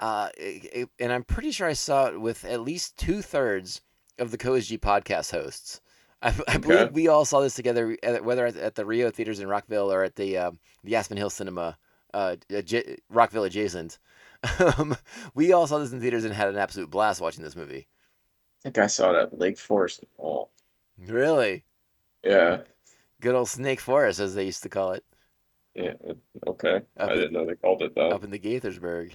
uh, 0.00 0.28
it- 0.36 0.70
it- 0.72 0.88
and 1.00 1.12
I'm 1.12 1.24
pretty 1.24 1.50
sure 1.50 1.66
I 1.66 1.72
saw 1.72 2.06
it 2.06 2.20
with 2.20 2.44
at 2.44 2.60
least 2.60 2.96
two 2.96 3.20
thirds 3.22 3.80
of 4.18 4.30
the 4.30 4.38
CoSG 4.38 4.78
podcast 4.78 5.32
hosts. 5.32 5.80
I, 6.22 6.34
I 6.48 6.56
believe 6.58 6.78
Okay. 6.80 6.92
we 6.92 7.08
all 7.08 7.24
saw 7.24 7.40
this 7.40 7.54
together, 7.54 7.96
uh, 8.02 8.16
whether 8.16 8.46
at, 8.46 8.56
at 8.56 8.74
the 8.74 8.84
Rio 8.84 9.10
theaters 9.10 9.38
in 9.40 9.48
Rockville 9.48 9.92
or 9.92 10.02
at 10.02 10.16
the 10.16 10.36
um 10.38 10.58
the 10.84 10.96
Aspen 10.96 11.16
Hill 11.16 11.30
Cinema, 11.30 11.78
uh, 12.14 12.36
adja- 12.50 12.96
Rockville 13.10 13.44
adjacent. 13.44 13.98
Um, 14.60 14.96
we 15.34 15.52
all 15.52 15.66
saw 15.66 15.78
this 15.78 15.90
in 15.92 16.00
theaters 16.00 16.24
and 16.24 16.32
had 16.32 16.46
an 16.48 16.56
absolute 16.58 16.90
blast 16.90 17.20
watching 17.20 17.42
this 17.42 17.56
movie. 17.56 17.88
I 17.88 18.62
think 18.62 18.78
I 18.78 18.86
saw 18.86 19.10
it 19.10 19.16
at 19.20 19.36
Lake 19.38 19.58
Forest 19.58 20.04
Mall. 20.16 20.50
Really, 21.06 21.64
Yeah. 22.24 22.62
good 23.20 23.34
old 23.34 23.48
Snake 23.48 23.80
Forest, 23.80 24.20
as 24.20 24.34
they 24.34 24.44
used 24.44 24.62
to 24.64 24.68
call 24.68 24.92
it, 24.92 25.04
Yeah. 25.74 25.94
Okay. 26.46 26.80
I 26.96 27.02
Up 27.04 27.10
in- 27.10 27.16
didn't 27.18 27.32
know 27.32 27.46
they 27.46 27.54
called 27.54 27.82
it 27.82 27.94
that. 27.94 28.12
up 28.12 28.24
in 28.24 28.30
the 28.30 28.38
Gaithersburg. 28.38 29.12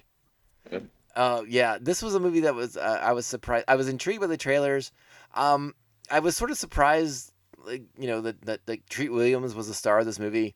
Yeah. 0.72 0.80
Uh, 1.16 1.44
yeah, 1.48 1.78
this 1.80 2.02
was 2.02 2.16
a 2.16 2.20
movie 2.20 2.40
that 2.42 2.56
was 2.56 2.78
uh, 2.78 3.00
I 3.02 3.12
was 3.12 3.26
surprised. 3.28 3.66
I 3.68 3.76
was 3.76 3.88
intrigued 3.90 4.22
by 4.22 4.28
the 4.28 4.38
trailers. 4.38 4.92
Um, 5.36 5.76
I 6.10 6.20
was 6.20 6.36
sort 6.38 6.52
of 6.52 6.58
surprised, 6.58 7.32
like 7.66 7.84
you 7.98 8.08
know, 8.08 8.22
that 8.22 8.42
that 8.44 8.62
like 8.68 8.88
Treat 8.90 9.10
Williams 9.12 9.54
was 9.54 9.68
the 9.68 9.74
star 9.74 10.00
of 10.00 10.06
this 10.06 10.20
movie. 10.20 10.56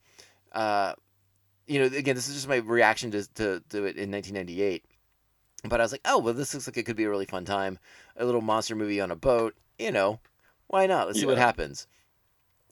Uh, 0.53 0.93
you 1.67 1.77
know, 1.79 1.85
again, 1.85 2.15
this 2.15 2.27
is 2.29 2.35
just 2.35 2.47
my 2.47 2.55
reaction 2.57 3.11
to 3.11 3.27
to, 3.35 3.61
to 3.69 3.85
it 3.85 3.97
in 3.97 4.09
1998. 4.11 4.85
But 5.65 5.79
I 5.81 5.83
was 5.83 5.91
like, 5.91 6.01
oh 6.05 6.17
well, 6.19 6.33
this 6.33 6.53
looks 6.53 6.67
like 6.67 6.77
it 6.77 6.83
could 6.83 6.95
be 6.95 7.03
a 7.03 7.09
really 7.09 7.25
fun 7.25 7.43
time. 7.45 7.77
A 8.15 8.25
little 8.25 8.41
monster 8.41 8.75
movie 8.75 9.01
on 9.01 9.11
a 9.11 9.15
boat. 9.15 9.55
You 9.77 9.91
know, 9.91 10.19
why 10.67 10.87
not? 10.87 11.07
Let's 11.07 11.19
see 11.19 11.25
what 11.25 11.37
happens. 11.37 11.87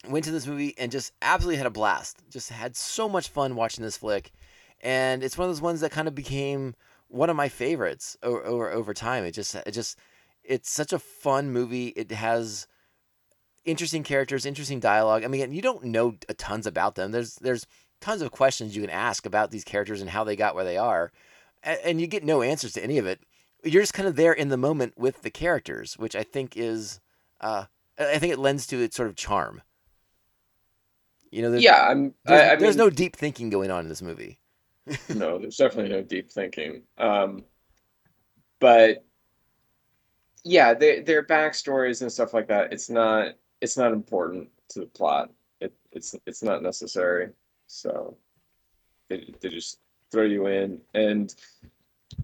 Went 0.08 0.24
to 0.26 0.30
this 0.30 0.46
movie 0.46 0.74
and 0.78 0.92
just 0.92 1.12
absolutely 1.22 1.56
had 1.56 1.66
a 1.66 1.70
blast. 1.70 2.22
Just 2.30 2.50
had 2.50 2.76
so 2.76 3.08
much 3.08 3.28
fun 3.28 3.56
watching 3.56 3.82
this 3.82 3.96
flick, 3.96 4.30
and 4.80 5.22
it's 5.22 5.36
one 5.36 5.48
of 5.48 5.54
those 5.54 5.62
ones 5.62 5.80
that 5.80 5.90
kind 5.90 6.06
of 6.06 6.14
became 6.14 6.74
one 7.08 7.30
of 7.30 7.36
my 7.36 7.48
favorites 7.48 8.16
over 8.22 8.44
over, 8.44 8.70
over 8.70 8.94
time. 8.94 9.24
It 9.24 9.32
just 9.32 9.54
it 9.54 9.72
just 9.72 9.98
it's 10.44 10.70
such 10.70 10.92
a 10.92 10.98
fun 10.98 11.50
movie. 11.50 11.88
It 11.88 12.10
has 12.12 12.66
interesting 13.64 14.04
characters, 14.04 14.46
interesting 14.46 14.80
dialogue. 14.80 15.24
I 15.24 15.28
mean, 15.28 15.52
you 15.52 15.62
don't 15.62 15.84
know 15.84 16.16
tons 16.38 16.66
about 16.66 16.94
them. 16.94 17.10
There's 17.10 17.36
there's 17.36 17.66
tons 18.00 18.22
of 18.22 18.30
questions 18.30 18.76
you 18.76 18.82
can 18.82 18.90
ask 18.90 19.26
about 19.26 19.50
these 19.50 19.64
characters 19.64 20.00
and 20.00 20.10
how 20.10 20.24
they 20.24 20.36
got 20.36 20.54
where 20.54 20.64
they 20.64 20.76
are, 20.76 21.12
and, 21.62 21.78
and 21.84 22.00
you 22.00 22.06
get 22.06 22.24
no 22.24 22.42
answers 22.42 22.72
to 22.74 22.84
any 22.84 22.98
of 22.98 23.06
it. 23.06 23.20
You're 23.64 23.82
just 23.82 23.94
kind 23.94 24.08
of 24.08 24.16
there 24.16 24.32
in 24.32 24.48
the 24.48 24.56
moment 24.56 24.96
with 24.96 25.22
the 25.22 25.30
characters, 25.30 25.94
which 25.94 26.14
I 26.14 26.22
think 26.22 26.56
is, 26.56 27.00
uh, 27.40 27.64
I 27.98 28.18
think 28.18 28.32
it 28.32 28.38
lends 28.38 28.66
to 28.68 28.80
its 28.80 28.96
sort 28.96 29.08
of 29.08 29.16
charm. 29.16 29.62
You 31.30 31.42
know, 31.42 31.50
there's, 31.50 31.62
Yeah, 31.62 31.86
I'm. 31.88 32.14
there's, 32.24 32.40
I, 32.40 32.52
I 32.52 32.56
there's 32.56 32.76
mean, 32.76 32.86
no 32.86 32.90
deep 32.90 33.16
thinking 33.16 33.50
going 33.50 33.70
on 33.70 33.84
in 33.84 33.88
this 33.88 34.02
movie. 34.02 34.38
no, 35.14 35.38
there's 35.38 35.56
definitely 35.56 35.90
no 35.90 36.02
deep 36.02 36.30
thinking. 36.30 36.82
Um, 36.98 37.44
but 38.60 39.04
yeah, 40.44 40.74
their 40.74 41.02
their 41.02 41.22
backstories 41.24 42.02
and 42.02 42.10
stuff 42.10 42.32
like 42.32 42.48
that. 42.48 42.72
It's 42.72 42.88
not. 42.88 43.34
It's 43.60 43.76
not 43.76 43.92
important 43.92 44.48
to 44.70 44.80
the 44.80 44.86
plot. 44.86 45.30
It, 45.60 45.72
it's 45.92 46.14
it's 46.26 46.42
not 46.42 46.62
necessary. 46.62 47.30
So 47.66 48.16
they 49.08 49.34
they 49.40 49.48
just 49.48 49.80
throw 50.12 50.24
you 50.24 50.46
in, 50.46 50.80
and 50.94 51.34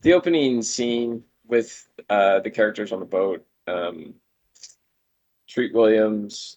the 0.02 0.12
opening 0.12 0.62
scene 0.62 1.22
with 1.46 1.86
uh, 2.08 2.40
the 2.40 2.50
characters 2.50 2.92
on 2.92 3.00
the 3.00 3.06
boat. 3.06 3.44
Um, 3.66 4.14
Treat 5.52 5.74
Williams, 5.74 6.56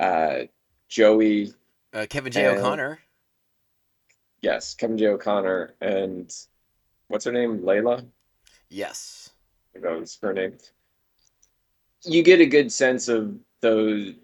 uh, 0.00 0.40
Joey, 0.88 1.52
Uh, 1.92 2.04
Kevin 2.10 2.32
J. 2.32 2.46
And- 2.46 2.58
O'Connor. 2.58 2.98
yes, 4.42 4.74
Kevin 4.74 4.98
J. 4.98 5.06
O'Connor, 5.06 5.74
and 5.80 6.34
what's 7.06 7.24
her 7.26 7.30
name? 7.32 7.60
Layla. 7.60 8.04
Yes. 8.68 9.30
That 9.74 10.00
was 10.00 10.18
her 10.20 10.32
name. 10.32 10.58
You 12.02 12.24
get 12.24 12.40
a 12.40 12.46
good 12.46 12.72
sense 12.72 13.06
of 13.08 13.38
those 13.60 14.14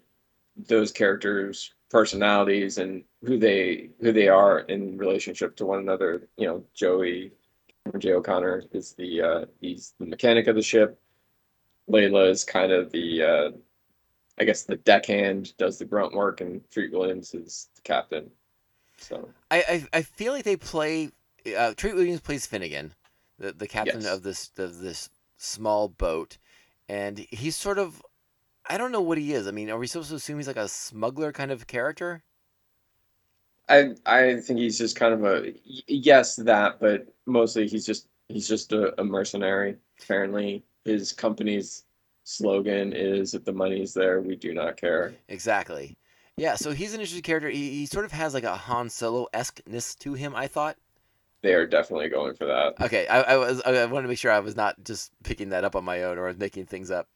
those 0.57 0.91
characters' 0.91 1.73
personalities 1.89 2.77
and 2.77 3.05
who 3.23 3.37
they 3.37 3.91
who 4.01 4.11
they 4.11 4.27
are 4.27 4.59
in 4.59 4.97
relationship 4.97 5.55
to 5.55 5.65
one 5.65 5.79
another. 5.79 6.27
You 6.37 6.47
know, 6.47 6.65
Joey 6.73 7.31
J. 7.97 8.11
O'Connor 8.13 8.65
is 8.73 8.93
the 8.93 9.21
uh, 9.21 9.45
he's 9.61 9.93
the 9.99 10.05
mechanic 10.05 10.47
of 10.47 10.55
the 10.57 10.61
ship. 10.61 10.99
Layla 11.89 12.29
is 12.29 12.43
kind 12.43 12.71
of 12.73 12.91
the 12.91 13.23
uh, 13.23 13.51
I 14.41 14.45
guess 14.45 14.63
the 14.63 14.77
deckhand, 14.77 15.55
does 15.57 15.79
the 15.79 15.85
grunt 15.85 16.13
work, 16.15 16.41
and 16.41 16.61
Treat 16.71 16.91
Williams 16.91 17.33
is 17.35 17.69
the 17.77 17.81
captain. 17.83 18.31
So 18.97 19.29
I, 19.49 19.57
I, 19.93 19.99
I 19.99 20.01
feel 20.01 20.33
like 20.33 20.43
they 20.43 20.57
play. 20.57 21.11
Uh, 21.57 21.73
Treat 21.75 21.95
Williams 21.95 22.21
plays 22.21 22.45
Finnegan, 22.45 22.93
the 23.39 23.51
the 23.53 23.67
captain 23.67 24.01
Yes. 24.01 24.07
of 24.07 24.23
this 24.23 24.51
of 24.57 24.79
this 24.79 25.09
small 25.37 25.87
boat, 25.89 26.37
and 26.89 27.19
he's 27.31 27.55
sort 27.55 27.77
of. 27.77 28.01
I 28.69 28.77
don't 28.77 28.91
know 28.91 29.01
what 29.01 29.17
he 29.17 29.33
is. 29.33 29.47
I 29.47 29.51
mean, 29.51 29.69
are 29.69 29.77
we 29.79 29.87
supposed 29.87 30.09
to 30.09 30.15
assume 30.15 30.37
he's 30.37 30.47
like 30.47 30.57
a 30.57 30.67
smuggler 30.69 31.31
kind 31.31 31.51
of 31.51 31.67
character? 31.67 32.23
I 33.69 33.95
I 34.05 34.39
think 34.41 34.59
he's 34.59 34.77
just 34.77 34.95
kind 34.95 35.13
of 35.13 35.23
a 35.25 35.53
yes 35.87 36.35
that, 36.37 36.79
but 36.79 37.07
mostly 37.25 37.67
he's 37.67 37.85
just 37.85 38.07
he's 38.27 38.47
just 38.47 38.73
a, 38.73 38.99
a 38.99 39.03
mercenary. 39.03 39.77
Apparently, 40.01 40.63
his 40.85 41.13
company's 41.13 41.85
slogan 42.23 42.93
is 42.93 43.33
"If 43.33 43.45
the 43.45 43.53
money's 43.53 43.93
there, 43.93 44.21
we 44.21 44.35
do 44.35 44.53
not 44.53 44.77
care." 44.77 45.13
Exactly. 45.27 45.97
Yeah, 46.37 46.55
so 46.55 46.71
he's 46.71 46.93
an 46.93 47.01
interesting 47.01 47.23
character. 47.23 47.49
He, 47.49 47.69
he 47.71 47.85
sort 47.85 48.05
of 48.05 48.11
has 48.11 48.33
like 48.33 48.43
a 48.43 48.55
Han 48.55 48.89
Solo 48.89 49.27
esqueness 49.33 49.95
to 49.95 50.13
him. 50.13 50.35
I 50.35 50.47
thought. 50.47 50.77
They 51.43 51.53
are 51.53 51.65
definitely 51.65 52.09
going 52.09 52.35
for 52.35 52.45
that. 52.45 52.79
Okay, 52.79 53.07
I, 53.07 53.21
I 53.21 53.37
was 53.37 53.61
I 53.63 53.85
wanted 53.85 54.03
to 54.03 54.07
make 54.07 54.19
sure 54.19 54.31
I 54.31 54.39
was 54.39 54.55
not 54.55 54.83
just 54.83 55.11
picking 55.23 55.49
that 55.49 55.63
up 55.63 55.75
on 55.75 55.83
my 55.83 56.03
own 56.03 56.17
or 56.17 56.31
making 56.33 56.65
things 56.67 56.91
up. 56.91 57.07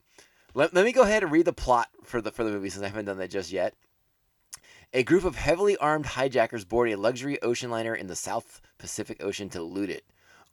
Let, 0.55 0.73
let 0.73 0.85
me 0.85 0.91
go 0.91 1.03
ahead 1.03 1.21
and 1.21 1.31
read 1.31 1.45
the 1.45 1.53
plot 1.53 1.89
for 2.03 2.21
the 2.21 2.31
for 2.31 2.43
the 2.43 2.51
movie 2.51 2.69
since 2.69 2.83
I 2.83 2.87
haven't 2.87 3.05
done 3.05 3.17
that 3.19 3.29
just 3.29 3.51
yet. 3.51 3.75
A 4.93 5.03
group 5.03 5.25
of 5.25 5.35
heavily 5.35 5.75
armed 5.77 6.05
hijackers 6.05 6.63
board 6.63 6.89
a 6.89 6.95
luxury 6.95 7.41
ocean 7.41 7.69
liner 7.69 7.93
in 7.93 8.07
the 8.07 8.15
South 8.15 8.61
Pacific 8.77 9.21
Ocean 9.21 9.49
to 9.49 9.61
loot 9.61 9.89
it, 9.89 10.05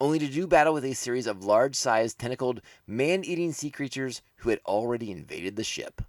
only 0.03 0.19
to 0.19 0.27
do 0.27 0.47
battle 0.47 0.75
with 0.75 0.85
a 0.85 0.95
series 0.95 1.27
of 1.27 1.45
large-sized 1.45 2.19
tentacled 2.19 2.61
man-eating 2.87 3.53
sea 3.53 3.71
creatures 3.71 4.21
who 4.37 4.51
had 4.51 4.59
already 4.67 5.11
invaded 5.11 5.57
the 5.57 5.65
ship. 5.65 6.03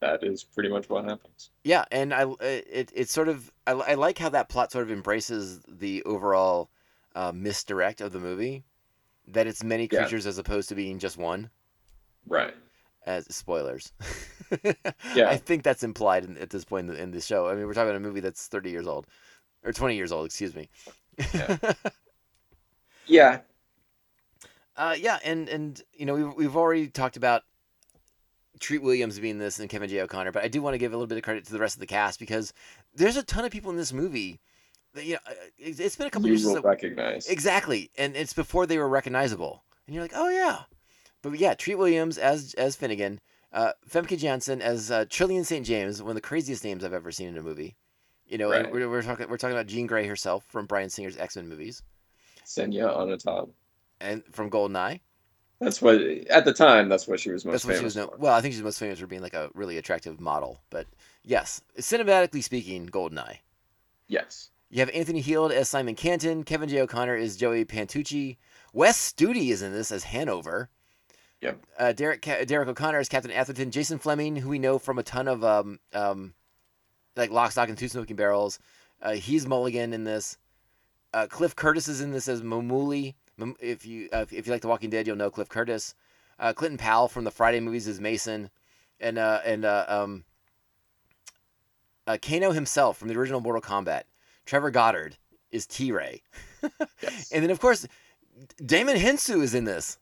that 0.00 0.22
is 0.22 0.44
pretty 0.44 0.68
much 0.68 0.88
what 0.90 1.04
happens. 1.04 1.50
Yeah, 1.62 1.84
and 1.90 2.12
I 2.12 2.26
it 2.40 2.92
it's 2.94 3.12
sort 3.12 3.28
of 3.28 3.50
I, 3.66 3.72
I 3.72 3.94
like 3.94 4.18
how 4.18 4.28
that 4.30 4.48
plot 4.50 4.70
sort 4.72 4.84
of 4.84 4.90
embraces 4.90 5.60
the 5.66 6.02
overall 6.04 6.68
uh, 7.14 7.32
misdirect 7.34 8.00
of 8.02 8.12
the 8.12 8.18
movie, 8.20 8.64
that 9.28 9.46
it's 9.46 9.62
many 9.64 9.88
Yeah. 9.90 10.00
creatures 10.00 10.26
as 10.26 10.36
opposed 10.38 10.68
to 10.70 10.74
being 10.74 10.98
just 10.98 11.16
one. 11.16 11.48
Right. 12.26 12.54
As 13.06 13.24
spoilers, 13.34 13.92
Yeah. 15.14 15.28
I 15.28 15.36
think 15.36 15.62
that's 15.62 15.82
implied 15.82 16.24
in, 16.24 16.38
at 16.38 16.50
this 16.50 16.64
point 16.64 16.88
in 16.88 16.94
the, 16.94 17.02
in 17.02 17.10
the 17.10 17.20
show. 17.20 17.48
I 17.48 17.54
mean, 17.54 17.66
we're 17.66 17.74
talking 17.74 17.90
about 17.90 17.96
a 17.96 18.00
movie 18.00 18.20
that's 18.20 18.46
thirty 18.46 18.70
years 18.70 18.86
old, 18.86 19.06
or 19.62 19.72
twenty 19.72 19.94
years 19.96 20.10
old. 20.12 20.26
Excuse 20.26 20.54
me. 20.54 20.68
Yeah. 21.34 21.56
Yeah. 23.06 23.40
Uh, 24.76 24.96
yeah, 24.98 25.18
and 25.24 25.48
and 25.48 25.80
you 25.92 26.06
know 26.06 26.14
we've 26.14 26.34
we've 26.36 26.56
already 26.56 26.88
talked 26.88 27.16
about 27.16 27.42
Treat 28.60 28.82
Williams 28.82 29.18
being 29.18 29.38
this 29.38 29.58
and 29.60 29.68
Kevin 29.68 29.88
J 29.88 30.00
O'Connor, 30.00 30.32
but 30.32 30.42
I 30.42 30.48
do 30.48 30.62
want 30.62 30.74
to 30.74 30.78
give 30.78 30.92
a 30.92 30.96
little 30.96 31.06
bit 31.06 31.18
of 31.18 31.24
credit 31.24 31.44
to 31.46 31.52
the 31.52 31.58
rest 31.58 31.76
of 31.76 31.80
the 31.80 31.86
cast 31.86 32.18
because 32.18 32.52
there's 32.94 33.16
a 33.16 33.22
ton 33.22 33.44
of 33.44 33.52
people 33.52 33.70
in 33.70 33.76
this 33.76 33.92
movie. 33.92 34.40
That, 34.94 35.04
you 35.04 35.12
know, 35.14 35.18
uh, 35.26 35.34
it's 35.58 35.80
it's 35.80 35.96
been 35.96 36.06
a 36.06 36.10
couple 36.10 36.28
You 36.28 36.34
years 36.34 36.44
will 36.44 36.54
since 36.54 36.64
recognize. 36.64 37.28
exactly, 37.28 37.90
and 37.98 38.16
it's 38.16 38.32
before 38.32 38.66
they 38.66 38.78
were 38.78 38.88
recognizable, 38.88 39.64
and 39.86 39.94
you're 39.94 40.04
like, 40.04 40.12
oh 40.14 40.28
yeah, 40.30 40.60
but 41.22 41.38
yeah, 41.38 41.54
Treat 41.54 41.76
Williams 41.76 42.16
as 42.18 42.54
as 42.54 42.74
Finnegan, 42.74 43.20
uh, 43.52 43.72
Famke 43.88 44.18
Janssen 44.18 44.62
as 44.62 44.90
uh, 44.90 45.04
Trillian 45.04 45.44
St 45.44 45.66
James, 45.66 46.02
one 46.02 46.10
of 46.12 46.16
the 46.16 46.20
craziest 46.20 46.64
names 46.64 46.84
I've 46.84 46.92
ever 46.94 47.12
seen 47.12 47.28
in 47.28 47.36
a 47.36 47.42
movie. 47.42 47.76
You 48.34 48.38
know, 48.38 48.50
Right. 48.50 48.68
we're, 48.72 48.90
we're 48.90 49.02
talking 49.02 49.28
we're 49.28 49.36
talking 49.36 49.54
about 49.54 49.68
Jean 49.68 49.86
Grey 49.86 50.08
herself 50.08 50.44
from 50.48 50.66
Bryan 50.66 50.90
Singer's 50.90 51.16
X 51.16 51.36
Men 51.36 51.48
movies 51.48 51.84
Xenia 52.44 52.88
Onatopp. 52.88 53.50
and 54.00 54.24
from 54.32 54.50
Goldeneye. 54.50 54.98
That's 55.60 55.80
what 55.80 56.00
at 56.02 56.44
the 56.44 56.52
time. 56.52 56.88
That's 56.88 57.06
what 57.06 57.20
she 57.20 57.30
was 57.30 57.44
most 57.44 57.52
That's 57.52 57.64
what 57.66 57.72
she 57.74 57.78
famous 57.78 57.94
was. 57.94 58.08
Well, 58.18 58.34
I 58.34 58.40
think 58.40 58.52
she's 58.54 58.62
most 58.64 58.80
famous 58.80 58.98
for 58.98 59.06
being 59.06 59.22
like 59.22 59.34
a 59.34 59.50
really 59.54 59.78
attractive 59.78 60.20
model. 60.20 60.58
But 60.70 60.88
yes, 61.22 61.62
cinematically 61.78 62.42
speaking, 62.42 62.88
Goldeneye. 62.88 63.38
Yes. 64.08 64.50
You 64.68 64.80
have 64.80 64.90
Anthony 64.90 65.20
Heald 65.20 65.52
as 65.52 65.68
Simon 65.68 65.94
Canton. 65.94 66.42
Kevin 66.42 66.68
J. 66.68 66.80
O'Connor 66.80 67.14
is 67.14 67.36
Joey 67.36 67.64
Pantucci. 67.64 68.38
Wes 68.72 69.12
Studi 69.12 69.50
is 69.50 69.62
in 69.62 69.72
this 69.72 69.92
as 69.92 70.02
Hanover. 70.02 70.70
Yep. 71.40 71.64
Uh, 71.78 71.92
Derek 71.92 72.22
Derrick 72.22 72.68
O'Connor 72.68 72.98
is 72.98 73.08
Captain 73.08 73.30
Atherton. 73.30 73.70
Jason 73.70 74.00
Flemyng, 74.00 74.38
who 74.38 74.48
we 74.48 74.58
know 74.58 74.80
from 74.80 74.98
a 74.98 75.04
ton 75.04 75.28
of 75.28 75.44
um 75.44 75.78
um 75.92 76.34
like 77.16 77.30
Lock, 77.30 77.52
Stock, 77.52 77.68
and 77.68 77.78
Two 77.78 77.88
Smoking 77.88 78.16
Barrels. 78.16 78.58
Uh, 79.02 79.12
he's 79.12 79.46
Mulligan 79.46 79.92
in 79.92 80.04
this. 80.04 80.36
Uh, 81.12 81.26
Cliff 81.28 81.54
Curtis 81.54 81.88
is 81.88 82.00
in 82.00 82.10
this 82.10 82.28
as 82.28 82.42
Mamooli. 82.42 83.14
If 83.60 83.84
you 83.86 84.08
uh, 84.12 84.26
if 84.30 84.46
you 84.46 84.52
like 84.52 84.62
The 84.62 84.68
Walking 84.68 84.90
Dead, 84.90 85.06
you'll 85.06 85.16
know 85.16 85.30
Cliff 85.30 85.48
Curtis. 85.48 85.94
Uh, 86.38 86.52
Clifton 86.52 86.78
Powell 86.78 87.08
from 87.08 87.24
the 87.24 87.30
Friday 87.30 87.60
movies 87.60 87.86
is 87.86 88.00
Mason, 88.00 88.50
and 89.00 89.18
uh, 89.18 89.40
and 89.44 89.64
uh, 89.64 89.84
um, 89.88 90.24
uh, 92.06 92.18
Kano 92.20 92.52
himself 92.52 92.98
from 92.98 93.08
the 93.08 93.16
original 93.16 93.40
Mortal 93.40 93.62
Kombat. 93.62 94.02
Trevor 94.46 94.70
Goddard 94.70 95.16
is 95.52 95.66
T 95.66 95.92
Ray, 95.92 96.22
Yes. 97.02 97.30
and 97.32 97.42
then 97.42 97.50
of 97.50 97.60
course 97.60 97.86
Djimon 98.62 98.96
Hounsou 98.96 99.42
is 99.42 99.54
in 99.54 99.64
this. 99.64 99.98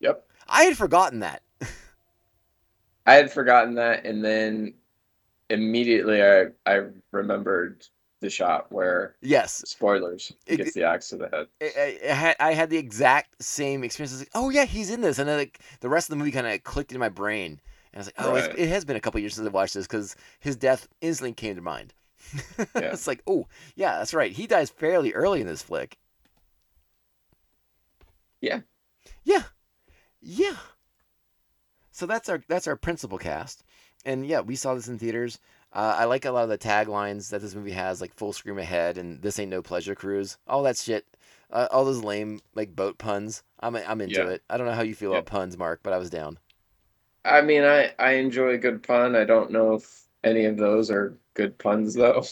Yep. 0.00 0.26
I 0.48 0.64
had 0.64 0.76
forgotten 0.76 1.20
that. 1.20 1.42
I 3.06 3.14
had 3.14 3.30
forgotten 3.32 3.74
that, 3.74 4.04
and 4.04 4.24
then 4.24 4.74
immediately 5.52 6.22
I 6.22 6.46
I 6.66 6.86
remembered 7.12 7.84
the 8.20 8.30
shot 8.30 8.70
where 8.70 9.16
Yes, 9.20 9.62
spoilers 9.66 10.32
It- 10.46 10.56
gets 10.58 10.74
the 10.74 10.84
axe 10.84 11.08
to 11.08 11.16
the 11.16 11.28
head. 11.28 11.46
I, 11.60 12.34
I, 12.40 12.50
I 12.50 12.54
had 12.54 12.70
the 12.70 12.78
exact 12.78 13.42
same 13.42 13.82
experience. 13.84 14.12
I 14.12 14.14
was 14.14 14.20
like, 14.20 14.30
oh 14.34 14.50
yeah, 14.50 14.64
he's 14.64 14.90
in 14.90 15.00
this, 15.00 15.18
and 15.18 15.28
then 15.28 15.38
like 15.38 15.58
the 15.80 15.88
rest 15.88 16.06
of 16.08 16.10
the 16.10 16.16
movie 16.16 16.30
kind 16.30 16.46
of 16.46 16.62
clicked 16.62 16.92
in 16.92 16.98
my 16.98 17.08
brain, 17.08 17.60
and 17.92 17.94
I 17.94 17.98
was 17.98 18.06
like, 18.06 18.14
oh, 18.18 18.32
Right. 18.32 18.44
it's, 18.44 18.54
it 18.60 18.68
has 18.68 18.84
been 18.84 18.96
a 18.96 19.00
couple 19.00 19.20
years 19.20 19.34
since 19.34 19.46
I 19.46 19.50
watched 19.50 19.74
this 19.74 19.86
because 19.86 20.14
his 20.40 20.56
death 20.56 20.88
instantly 21.00 21.32
came 21.34 21.56
to 21.56 21.62
mind. 21.62 21.94
Yeah. 22.58 22.92
it's 22.92 23.06
like, 23.08 23.22
oh 23.26 23.46
yeah, 23.74 23.98
that's 23.98 24.14
right. 24.14 24.30
He 24.32 24.46
dies 24.46 24.70
fairly 24.70 25.12
early 25.12 25.40
in 25.40 25.46
this 25.46 25.62
flick. 25.62 25.98
Yeah. 28.40 28.60
Yeah, 29.24 29.42
yeah. 30.20 30.56
So 31.90 32.06
that's 32.06 32.28
our 32.28 32.42
that's 32.48 32.66
our 32.66 32.76
principal 32.76 33.18
cast, 33.18 33.62
and 34.04 34.26
yeah, 34.26 34.40
we 34.40 34.56
saw 34.56 34.74
this 34.74 34.88
in 34.88 34.98
theaters. 34.98 35.38
Uh, 35.72 35.96
I 35.98 36.04
like 36.04 36.24
a 36.24 36.30
lot 36.30 36.44
of 36.44 36.50
the 36.50 36.58
taglines 36.58 37.30
that 37.30 37.40
this 37.40 37.54
movie 37.54 37.72
has, 37.72 38.00
like 38.00 38.14
"full 38.14 38.32
scream 38.32 38.58
ahead" 38.58 38.98
and 38.98 39.22
"this 39.22 39.38
ain't 39.38 39.50
no 39.50 39.62
pleasure 39.62 39.94
cruise," 39.94 40.38
all 40.46 40.62
that 40.64 40.76
shit. 40.76 41.06
Uh, 41.50 41.68
all 41.70 41.84
those 41.84 42.02
lame 42.02 42.40
like 42.54 42.74
boat 42.76 42.98
puns. 42.98 43.42
I'm 43.60 43.76
I'm 43.76 44.00
into 44.00 44.22
Yeah. 44.22 44.28
it. 44.28 44.42
I 44.50 44.56
don't 44.56 44.66
know 44.66 44.74
how 44.74 44.82
you 44.82 44.94
feel 44.94 45.10
Yeah. 45.12 45.18
about 45.18 45.26
puns, 45.26 45.56
Mark, 45.56 45.80
but 45.82 45.92
I 45.92 45.98
was 45.98 46.10
down. 46.10 46.38
I 47.24 47.40
mean, 47.42 47.62
I 47.64 47.94
I 47.98 48.12
enjoy 48.12 48.50
a 48.50 48.58
good 48.58 48.82
pun. 48.82 49.14
I 49.16 49.24
don't 49.24 49.50
know 49.50 49.74
if 49.74 50.02
any 50.24 50.44
of 50.44 50.56
those 50.56 50.90
are 50.90 51.16
good 51.34 51.56
puns 51.58 51.94
though. 51.94 52.24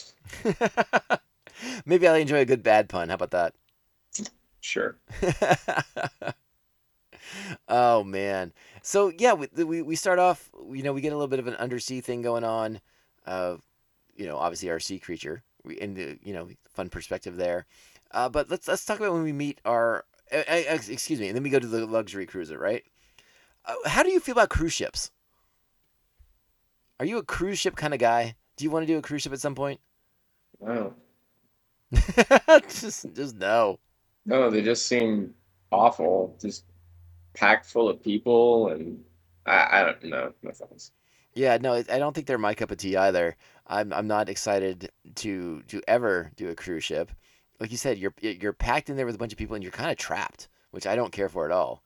Maybe 1.85 2.07
I'll 2.07 2.15
enjoy 2.15 2.39
a 2.39 2.45
good 2.45 2.63
bad 2.63 2.89
pun. 2.89 3.09
How 3.09 3.15
about 3.15 3.31
that? 3.31 3.55
Sure. 4.61 4.97
oh 7.67 8.03
man. 8.03 8.53
So 8.81 9.11
yeah, 9.17 9.33
we, 9.33 9.47
we 9.55 9.81
we 9.81 9.95
start 9.95 10.19
off. 10.19 10.49
You 10.71 10.83
know, 10.83 10.93
we 10.93 11.01
get 11.01 11.13
a 11.13 11.15
little 11.15 11.27
bit 11.27 11.39
of 11.39 11.47
an 11.47 11.55
undersea 11.55 12.01
thing 12.01 12.21
going 12.21 12.43
on. 12.43 12.79
Uh, 13.25 13.57
you 14.15 14.25
know, 14.25 14.37
obviously 14.37 14.69
our 14.69 14.79
sea 14.79 14.99
creature. 14.99 15.43
We 15.63 15.79
and 15.79 15.95
the 15.95 16.19
you 16.23 16.33
know 16.33 16.49
fun 16.73 16.89
perspective 16.89 17.37
there. 17.37 17.65
Uh, 18.11 18.29
but 18.29 18.49
let's 18.49 18.67
let's 18.67 18.85
talk 18.85 18.99
about 18.99 19.13
when 19.13 19.23
we 19.23 19.33
meet 19.33 19.59
our. 19.65 20.05
Uh, 20.31 20.43
uh, 20.47 20.77
excuse 20.87 21.19
me, 21.19 21.27
and 21.27 21.35
then 21.35 21.43
we 21.43 21.49
go 21.49 21.59
to 21.59 21.67
the 21.67 21.85
luxury 21.85 22.25
cruiser, 22.25 22.57
right? 22.57 22.83
Uh, 23.65 23.75
how 23.85 24.01
do 24.01 24.11
you 24.11 24.19
feel 24.19 24.33
about 24.33 24.49
cruise 24.49 24.73
ships? 24.73 25.11
Are 26.99 27.05
you 27.05 27.17
a 27.17 27.23
cruise 27.23 27.59
ship 27.59 27.75
kind 27.75 27.93
of 27.93 27.99
guy? 27.99 28.35
Do 28.55 28.63
you 28.63 28.71
want 28.71 28.83
to 28.83 28.93
do 28.93 28.97
a 28.97 29.01
cruise 29.01 29.23
ship 29.23 29.33
at 29.33 29.41
some 29.41 29.55
point? 29.55 29.79
Wow. 30.59 30.93
just 32.69 33.13
just 33.13 33.35
no. 33.35 33.79
No, 34.25 34.49
they 34.49 34.61
just 34.61 34.85
seem 34.87 35.33
awful. 35.71 36.37
Just 36.39 36.65
packed 37.33 37.65
full 37.65 37.89
of 37.89 38.01
people, 38.01 38.69
and 38.69 39.03
I 39.45 39.81
I 39.81 39.83
don't 39.83 40.03
know. 40.03 40.33
No 40.41 40.51
thanks. 40.51 40.91
Yeah, 41.33 41.57
no, 41.61 41.75
I 41.75 41.83
don't 41.83 42.13
think 42.13 42.27
they're 42.27 42.37
my 42.37 42.53
cup 42.53 42.71
of 42.71 42.77
tea 42.77 42.97
either. 42.97 43.35
I'm 43.67 43.93
I'm 43.93 44.07
not 44.07 44.29
excited 44.29 44.89
to 45.15 45.61
to 45.67 45.81
ever 45.87 46.31
do 46.35 46.49
a 46.49 46.55
cruise 46.55 46.83
ship. 46.83 47.11
Like 47.59 47.71
you 47.71 47.77
said, 47.77 47.97
you're 47.97 48.13
you're 48.21 48.53
packed 48.53 48.89
in 48.89 48.97
there 48.97 49.05
with 49.05 49.15
a 49.15 49.19
bunch 49.19 49.31
of 49.31 49.37
people 49.37 49.55
and 49.55 49.63
you're 49.63 49.71
kind 49.71 49.91
of 49.91 49.97
trapped, 49.97 50.49
which 50.71 50.85
I 50.85 50.95
don't 50.95 51.11
care 51.11 51.29
for 51.29 51.45
at 51.45 51.51
all. 51.51 51.83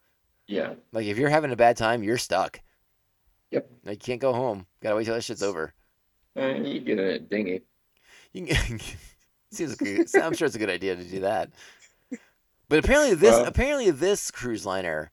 Yeah. 0.48 0.74
Like 0.92 1.06
if 1.06 1.18
you're 1.18 1.30
having 1.30 1.52
a 1.52 1.56
bad 1.56 1.78
time, 1.78 2.04
you're 2.04 2.18
stuck. 2.18 2.62
Yep. 3.52 3.70
Like 3.84 3.96
you 3.96 4.14
can't 4.14 4.22
go 4.22 4.34
home. 4.34 4.66
Gotta 4.82 4.96
wait 4.96 5.06
till 5.06 5.14
that 5.14 5.24
shit's 5.24 5.44
over. 5.44 5.74
Uh, 6.38 6.48
you 6.48 6.80
get 6.80 7.00
a 7.00 7.20
dinghy. 7.20 7.62
You 8.34 8.48
can, 8.48 8.80
seems 9.52 9.80
a, 9.82 10.24
I'm 10.24 10.34
sure 10.34 10.46
it's 10.46 10.56
a 10.56 10.60
good 10.60 10.70
idea 10.70 10.96
to 10.96 11.04
do 11.04 11.22
that. 11.22 11.52
But 12.68 12.80
apparently 12.80 13.14
this 13.16 13.48
apparently 13.48 13.92
this 13.92 14.32
cruise 14.32 14.66
liner 14.66 15.12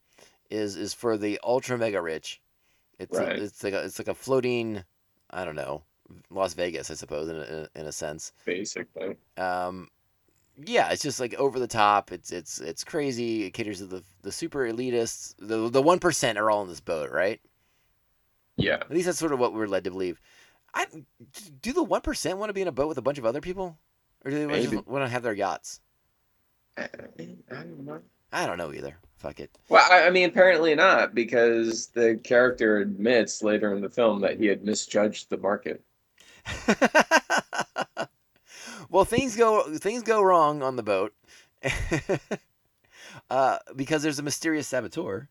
is 0.53 0.77
is 0.77 0.95
for 0.95 1.17
the 1.17 1.41
ultra 1.43 1.79
mega 1.79 2.01
rich. 2.01 2.41
It's 2.99 3.19
Right. 3.19 3.39
a, 3.39 3.43
it's 3.43 3.65
like 3.65 3.75
a, 3.75 3.83
it's 3.85 3.99
like 3.99 4.09
a 4.09 4.15
floating, 4.15 4.85
I 5.31 5.45
don't 5.45 5.57
know, 5.57 5.83
Las 6.31 6.55
Vegas, 6.55 6.91
I 6.91 6.95
suppose, 6.95 7.29
in 7.29 7.37
a, 7.37 7.69
in 7.75 7.87
a, 7.87 7.93
sense. 7.93 8.33
basically. 8.45 9.17
Um, 9.37 9.89
yeah, 10.65 10.91
it's 10.93 11.03
just 11.03 11.19
like 11.19 11.35
over 11.35 11.59
the 11.59 11.67
top. 11.67 12.13
It's 12.13 12.31
it's 12.31 12.61
it's 12.61 12.85
crazy. 12.85 13.45
It 13.45 13.55
caters 13.55 13.79
to 13.79 13.87
the 13.87 14.05
the 14.21 14.31
super 14.31 14.61
elitists. 14.61 15.35
The 15.39 15.71
the 15.71 15.83
one 15.83 15.99
percent 15.99 16.39
are 16.39 16.51
all 16.51 16.63
in 16.63 16.69
this 16.69 16.81
boat, 16.81 17.11
right? 17.11 17.41
Yeah. 18.57 18.75
At 18.75 18.91
least 18.91 19.07
that's 19.07 19.19
sort 19.19 19.33
of 19.33 19.39
what 19.39 19.55
we're 19.55 19.67
led 19.67 19.85
to 19.85 19.91
believe. 19.91 20.21
I 20.75 20.87
do 21.63 21.73
the 21.73 21.83
one 21.83 22.03
percent 22.03 22.39
want 22.39 22.51
to 22.51 22.55
be 22.55 22.63
in 22.63 22.69
a 22.69 22.73
boat 22.73 22.89
with 22.89 22.99
a 22.99 23.03
bunch 23.03 23.19
of 23.19 23.25
other 23.25 23.41
people, 23.41 23.79
or 24.25 24.31
do 24.31 24.47
they 24.47 24.77
want 24.77 25.05
to 25.05 25.09
have 25.09 25.23
their 25.23 25.33
yachts? 25.33 25.81
I, 26.77 26.83
I 26.85 27.55
don't 27.55 27.85
know. 27.85 28.01
I 28.31 28.47
don't 28.47 28.59
know 28.59 28.73
either. 28.73 28.97
Fuck 29.23 29.39
it. 29.39 29.57
Well, 29.69 29.87
I, 29.89 30.09
I 30.09 30.11
mean, 30.11 30.29
apparently 30.29 30.75
not, 30.75 31.15
because 31.15 31.87
the 31.87 32.19
character 32.25 32.79
admits 32.79 33.41
later 33.41 33.73
in 33.73 33.81
the 33.81 33.89
film 33.89 34.21
that 34.23 34.37
he 34.37 34.47
had 34.47 34.65
misjudged 34.65 35.31
the 35.31 35.37
market. 35.37 35.81
well, 38.91 39.05
things 39.05 39.37
go 39.37 39.63
things 39.77 40.03
go 40.03 40.23
wrong 40.23 40.61
on 40.61 40.75
the 40.75 40.83
boat, 40.83 41.15
uh, 43.31 43.59
because 43.77 44.03
there's 44.03 44.19
a 44.19 44.25
mysterious 44.25 44.67
saboteur. 44.67 45.29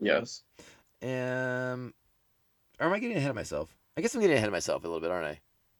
Yes. 0.00 0.42
Um, 1.00 1.94
or 2.80 2.88
am 2.88 2.92
I 2.92 2.98
getting 2.98 3.18
ahead 3.18 3.30
of 3.30 3.36
myself? 3.36 3.72
I 3.96 4.00
guess 4.00 4.16
I'm 4.16 4.20
getting 4.20 4.36
ahead 4.36 4.48
of 4.48 4.52
myself 4.52 4.82
a 4.82 4.88
little 4.88 5.00
bit, 5.00 5.12
aren't 5.12 5.28
I? 5.28 5.38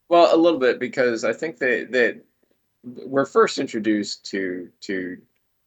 Well, 0.08 0.32
a 0.32 0.38
little 0.38 0.60
bit 0.60 0.78
because 0.78 1.24
I 1.24 1.32
think 1.32 1.58
that 1.58 1.88
that 1.90 2.22
we're 2.84 3.26
first 3.26 3.58
introduced 3.58 4.24
to 4.26 4.70
to 4.82 5.20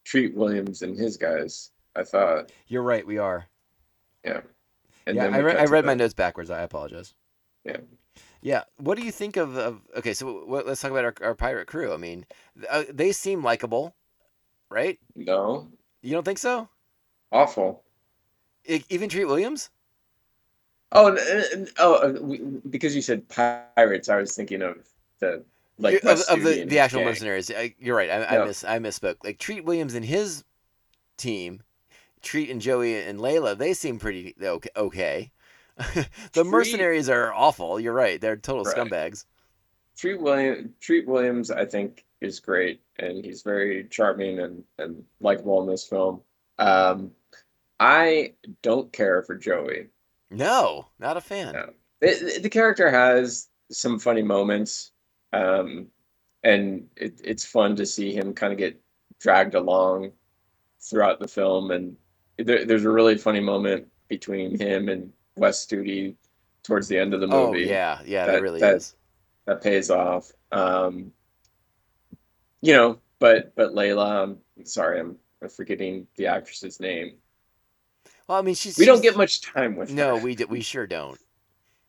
Treat 0.05 0.33
Williams 0.35 0.81
and 0.83 0.97
his 0.97 1.17
guys. 1.17 1.71
I 1.95 2.03
thought, 2.03 2.51
You're 2.67 2.83
right. 2.83 3.05
We 3.05 3.17
are. 3.17 3.47
yeah. 4.23 4.41
And 5.07 5.15
yeah, 5.17 5.25
then 5.25 5.33
I, 5.35 5.37
re- 5.39 5.55
I 5.57 5.65
read 5.65 5.85
my 5.85 5.93
notes 5.93 6.13
backwards. 6.13 6.49
I 6.49 6.61
apologize. 6.61 7.13
Yeah. 7.63 7.77
Yeah. 8.41 8.63
What 8.77 8.97
do 8.97 9.03
you 9.03 9.11
think 9.11 9.37
of? 9.37 9.55
of 9.57 9.81
okay, 9.97 10.13
so 10.13 10.45
what, 10.45 10.65
let's 10.65 10.81
talk 10.81 10.91
about 10.91 11.05
our, 11.05 11.13
our 11.21 11.35
pirate 11.35 11.67
crew. 11.67 11.93
I 11.93 11.97
mean, 11.97 12.25
uh, 12.69 12.83
they 12.91 13.11
seem 13.11 13.43
likable, 13.43 13.95
right? 14.69 14.97
No, 15.15 15.67
You 16.01 16.13
don't 16.13 16.23
think 16.23 16.37
so? 16.39 16.69
awful. 17.31 17.83
Even 18.89 19.09
Treat 19.09 19.25
Williams? 19.25 19.69
Oh, 20.91 21.07
and, 21.09 21.17
and- 21.19 21.71
oh, 21.79 21.95
uh, 21.95 22.19
we- 22.21 22.39
because 22.69 22.95
you 22.95 23.01
said 23.01 23.27
pirates, 23.29 24.09
I 24.09 24.17
was 24.17 24.35
thinking 24.35 24.61
of 24.61 24.77
the 25.19 25.43
like 25.77 26.03
of, 26.03 26.21
of 26.29 26.43
the, 26.43 26.63
the 26.65 26.79
actual 26.79 26.99
gang. 26.99 27.07
mercenaries. 27.09 27.51
I, 27.51 27.75
you're 27.79 27.95
right. 27.95 28.09
I, 28.09 28.37
I 28.41 28.45
miss 28.45 28.63
I 28.63 28.79
misspoke. 28.79 29.17
Like 29.23 29.37
Treat 29.39 29.65
Williams 29.65 29.93
and 29.95 30.05
his 30.05 30.43
team, 31.17 31.61
Treat 32.21 32.49
and 32.49 32.61
Joey 32.61 33.01
and 33.01 33.19
Layla, 33.19 33.57
they 33.57 33.73
seem 33.73 33.99
pretty 33.99 34.35
okay. 34.41 34.69
okay. 34.75 35.31
the 35.93 36.07
Treat- 36.33 36.45
mercenaries 36.45 37.09
are 37.09 37.33
awful. 37.33 37.79
You're 37.79 37.93
right. 37.93 38.19
They're 38.19 38.37
total 38.37 38.63
Right. 38.63 38.75
scumbags. 38.75 39.25
Treat 39.97 40.19
William 40.21 40.73
Treat 40.81 41.07
Williams, 41.07 41.51
I 41.51 41.65
think, 41.65 42.05
is 42.21 42.39
great, 42.39 42.81
and 42.99 43.23
he's 43.23 43.41
very 43.43 43.85
charming 43.89 44.39
and 44.39 44.63
and 44.77 45.03
likable 45.21 45.61
in 45.61 45.67
this 45.69 45.85
film. 45.87 46.21
Um, 46.59 47.11
I 47.79 48.33
don't 48.61 48.91
care 48.93 49.21
for 49.23 49.35
Joey. 49.35 49.87
No, 50.31 50.87
not 50.99 51.17
a 51.17 51.21
fan. 51.21 51.53
No. 51.53 51.69
It, 52.01 52.43
the 52.43 52.49
character 52.49 52.89
has 52.89 53.47
some 53.71 53.99
funny 53.99 54.21
moments, 54.21 54.91
um, 55.35 55.87
and 56.43 56.87
it, 56.95 57.19
it's 57.23 57.45
fun 57.45 57.75
to 57.75 57.85
see 57.85 58.13
him 58.13 58.33
kind 58.33 58.53
of 58.53 58.59
get 58.59 58.79
dragged 59.19 59.55
along 59.55 60.11
throughout 60.79 61.19
the 61.19 61.27
film. 61.27 61.71
And 61.71 61.95
there, 62.37 62.65
there's 62.65 62.85
a 62.85 62.89
really 62.89 63.17
funny 63.17 63.39
moment 63.39 63.87
between 64.07 64.57
him 64.59 64.89
and 64.89 65.11
Wes 65.37 65.65
Studi 65.65 66.15
towards 66.63 66.87
the 66.87 66.97
end 66.97 67.13
of 67.13 67.21
the 67.21 67.27
Oh 67.27 67.47
movie 67.51 67.65
yeah, 67.65 67.99
yeah, 68.05 68.25
that, 68.25 68.31
That- 68.33 68.41
really 68.41 68.59
that- 68.59 68.75
is. 68.75 68.95
that 69.45 69.61
pays 69.61 69.89
off. 69.89 70.31
Um, 70.51 71.11
you 72.61 72.73
know, 72.73 72.99
but 73.19 73.53
but 73.55 73.73
Layla, 73.73 74.23
I'm 74.57 74.65
sorry, 74.65 74.99
I'm 74.99 75.17
forgetting 75.49 76.07
the 76.15 76.27
actress's 76.27 76.79
name. 76.79 77.15
Well, 78.27 78.39
I 78.39 78.41
mean, 78.41 78.55
she's 78.55 78.77
We 78.77 78.85
don't 78.85 79.01
get 79.01 79.15
much 79.17 79.41
time 79.41 79.75
with 79.75 79.91
No, 79.91 80.17
her. 80.17 80.23
we 80.23 80.35
d- 80.35 80.45
we 80.45 80.61
sure 80.61 80.87
don't. 80.87 81.19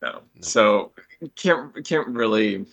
No. 0.01 0.11
No. 0.35 0.41
So 0.41 0.91
can't 1.35 1.83
can't 1.85 2.07
really 2.09 2.65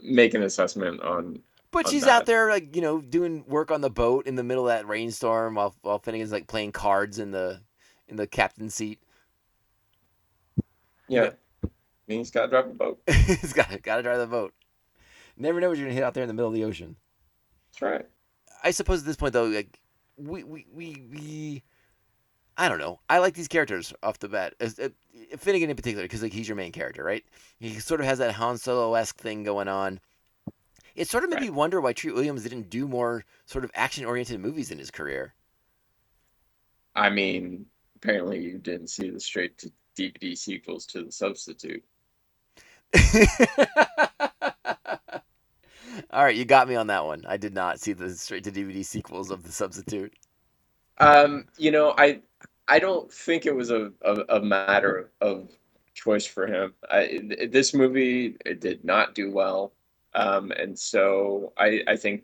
make 0.00 0.34
an 0.34 0.42
assessment 0.42 1.00
on. 1.02 1.40
But 1.70 1.86
on 1.86 1.92
she's 1.92 2.02
that. 2.02 2.10
out 2.10 2.26
there, 2.26 2.50
like 2.50 2.74
you 2.74 2.82
know, 2.82 3.00
doing 3.00 3.44
work 3.46 3.70
on 3.70 3.80
the 3.80 3.90
boat 3.90 4.26
in 4.26 4.34
the 4.34 4.44
middle 4.44 4.68
of 4.68 4.76
that 4.76 4.88
rainstorm, 4.88 5.54
while 5.54 5.74
while 5.82 5.98
Finnegan's 5.98 6.32
like 6.32 6.46
playing 6.46 6.72
cards 6.72 7.18
in 7.18 7.30
the 7.30 7.60
in 8.08 8.16
the 8.16 8.26
captain's 8.26 8.74
seat. 8.74 9.00
Yeah. 11.08 11.30
Means 12.06 12.30
got 12.30 12.42
to 12.42 12.48
drive 12.48 12.68
the 12.68 12.74
boat. 12.74 13.00
He's 13.06 13.52
got 13.52 13.82
got 13.82 13.96
to 13.96 14.02
drive 14.02 14.18
the 14.18 14.26
boat. 14.26 14.52
Never 15.36 15.60
know 15.60 15.68
what 15.68 15.78
you're 15.78 15.86
gonna 15.86 15.94
hit 15.94 16.04
out 16.04 16.14
there 16.14 16.22
in 16.22 16.28
the 16.28 16.34
middle 16.34 16.48
of 16.48 16.54
the 16.54 16.64
ocean. 16.64 16.96
That's 17.70 17.82
right. 17.82 18.06
I 18.62 18.72
suppose 18.72 19.00
at 19.00 19.06
this 19.06 19.16
point 19.16 19.32
though, 19.32 19.46
like 19.46 19.80
we 20.16 20.44
we 20.44 20.66
we, 20.72 21.06
we 21.10 21.62
I 22.56 22.68
don't 22.68 22.78
know. 22.78 23.00
I 23.08 23.18
like 23.18 23.34
these 23.34 23.48
characters 23.48 23.92
off 24.02 24.18
the 24.18 24.28
bat. 24.28 24.54
As, 24.60 24.78
uh, 24.78 24.90
Finnegan 25.38 25.70
in 25.70 25.76
particular, 25.76 26.04
because 26.04 26.22
like 26.22 26.32
he's 26.32 26.48
your 26.48 26.56
main 26.56 26.72
character, 26.72 27.04
right? 27.04 27.24
He 27.58 27.78
sort 27.78 28.00
of 28.00 28.06
has 28.06 28.18
that 28.18 28.32
Han 28.32 28.58
Solo 28.58 28.94
esque 28.94 29.18
thing 29.18 29.42
going 29.44 29.68
on. 29.68 30.00
It 30.96 31.08
sort 31.08 31.24
of 31.24 31.30
made 31.30 31.40
me 31.40 31.50
wonder 31.50 31.80
why 31.80 31.92
Treat 31.92 32.14
Williams 32.14 32.42
didn't 32.42 32.68
do 32.68 32.88
more 32.88 33.24
sort 33.46 33.64
of 33.64 33.70
action 33.74 34.04
oriented 34.04 34.40
movies 34.40 34.70
in 34.70 34.78
his 34.78 34.90
career. 34.90 35.34
I 36.94 37.10
mean, 37.10 37.66
apparently 37.96 38.40
you 38.40 38.58
didn't 38.58 38.88
see 38.88 39.10
the 39.10 39.20
straight 39.20 39.56
to 39.58 39.70
DVD 39.96 40.36
sequels 40.36 40.86
to 40.86 41.04
The 41.04 41.12
Substitute. 41.12 41.84
All 46.12 46.24
right, 46.24 46.34
you 46.34 46.44
got 46.44 46.68
me 46.68 46.74
on 46.74 46.88
that 46.88 47.04
one. 47.04 47.24
I 47.28 47.36
did 47.36 47.54
not 47.54 47.78
see 47.78 47.92
the 47.92 48.10
straight 48.10 48.44
to 48.44 48.52
DVD 48.52 48.84
sequels 48.84 49.30
of 49.30 49.44
The 49.44 49.52
Substitute. 49.52 50.12
Um, 50.98 51.46
you 51.56 51.70
know, 51.70 51.94
I 51.96 52.20
I 52.70 52.78
don't 52.78 53.12
think 53.12 53.46
it 53.46 53.54
was 53.54 53.70
a, 53.70 53.90
a, 54.02 54.36
a 54.36 54.40
matter 54.40 55.10
of 55.20 55.50
choice 55.92 56.24
for 56.24 56.46
him. 56.46 56.72
I, 56.88 57.20
this 57.50 57.74
movie 57.74 58.36
it 58.46 58.60
did 58.60 58.84
not 58.84 59.16
do 59.16 59.32
well, 59.32 59.72
um, 60.14 60.52
and 60.52 60.78
so 60.78 61.52
I 61.58 61.82
I 61.88 61.96
think 61.96 62.22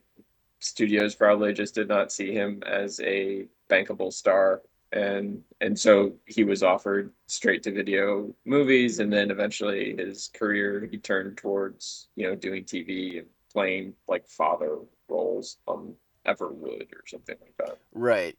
studios 0.60 1.16
probably 1.16 1.52
just 1.52 1.74
did 1.74 1.88
not 1.88 2.12
see 2.12 2.32
him 2.32 2.62
as 2.64 3.00
a 3.00 3.46
bankable 3.68 4.12
star, 4.12 4.62
and 4.92 5.42
and 5.60 5.76
so 5.76 6.14
he 6.26 6.44
was 6.44 6.62
offered 6.62 7.12
straight 7.26 7.64
to 7.64 7.72
video 7.72 8.32
movies, 8.44 9.00
and 9.00 9.12
then 9.12 9.32
eventually 9.32 9.96
his 9.96 10.30
career 10.32 10.88
he 10.88 10.96
turned 10.96 11.36
towards 11.36 12.06
you 12.14 12.24
know 12.28 12.36
doing 12.36 12.62
TV 12.62 13.18
and 13.18 13.26
playing 13.52 13.94
like 14.06 14.28
father 14.28 14.78
roles 15.08 15.58
on 15.66 15.92
Everwood 16.24 16.92
or 16.92 17.02
something 17.04 17.36
like 17.40 17.56
that. 17.58 17.78
Right. 17.92 18.38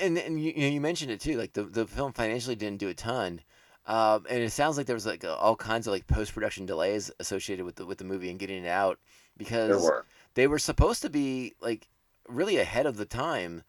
And, 0.00 0.16
and 0.18 0.40
you, 0.42 0.52
you 0.52 0.80
mentioned 0.80 1.10
it 1.10 1.20
too. 1.20 1.36
Like 1.36 1.52
the, 1.52 1.64
the 1.64 1.86
film 1.86 2.12
financially 2.12 2.56
didn't 2.56 2.78
do 2.80 2.88
a 2.88 2.94
ton, 2.94 3.40
um, 3.86 4.24
and 4.30 4.42
it 4.42 4.50
sounds 4.50 4.76
like 4.78 4.86
there 4.86 4.96
was 4.96 5.06
like 5.06 5.24
all 5.24 5.54
kinds 5.56 5.86
of 5.86 5.92
like 5.92 6.06
post 6.06 6.32
production 6.32 6.64
delays 6.66 7.10
associated 7.20 7.64
with 7.64 7.76
the 7.76 7.84
with 7.86 7.98
the 7.98 8.04
movie 8.04 8.30
and 8.30 8.38
getting 8.38 8.64
it 8.64 8.68
out 8.68 8.98
because 9.36 9.68
There 9.68 9.78
were. 9.78 10.04
they 10.34 10.46
were 10.46 10.58
supposed 10.58 11.02
to 11.02 11.10
be 11.10 11.54
like 11.60 11.88
really 12.28 12.56
ahead 12.56 12.86
of 12.86 12.96
the 12.96 13.04
time, 13.04 13.62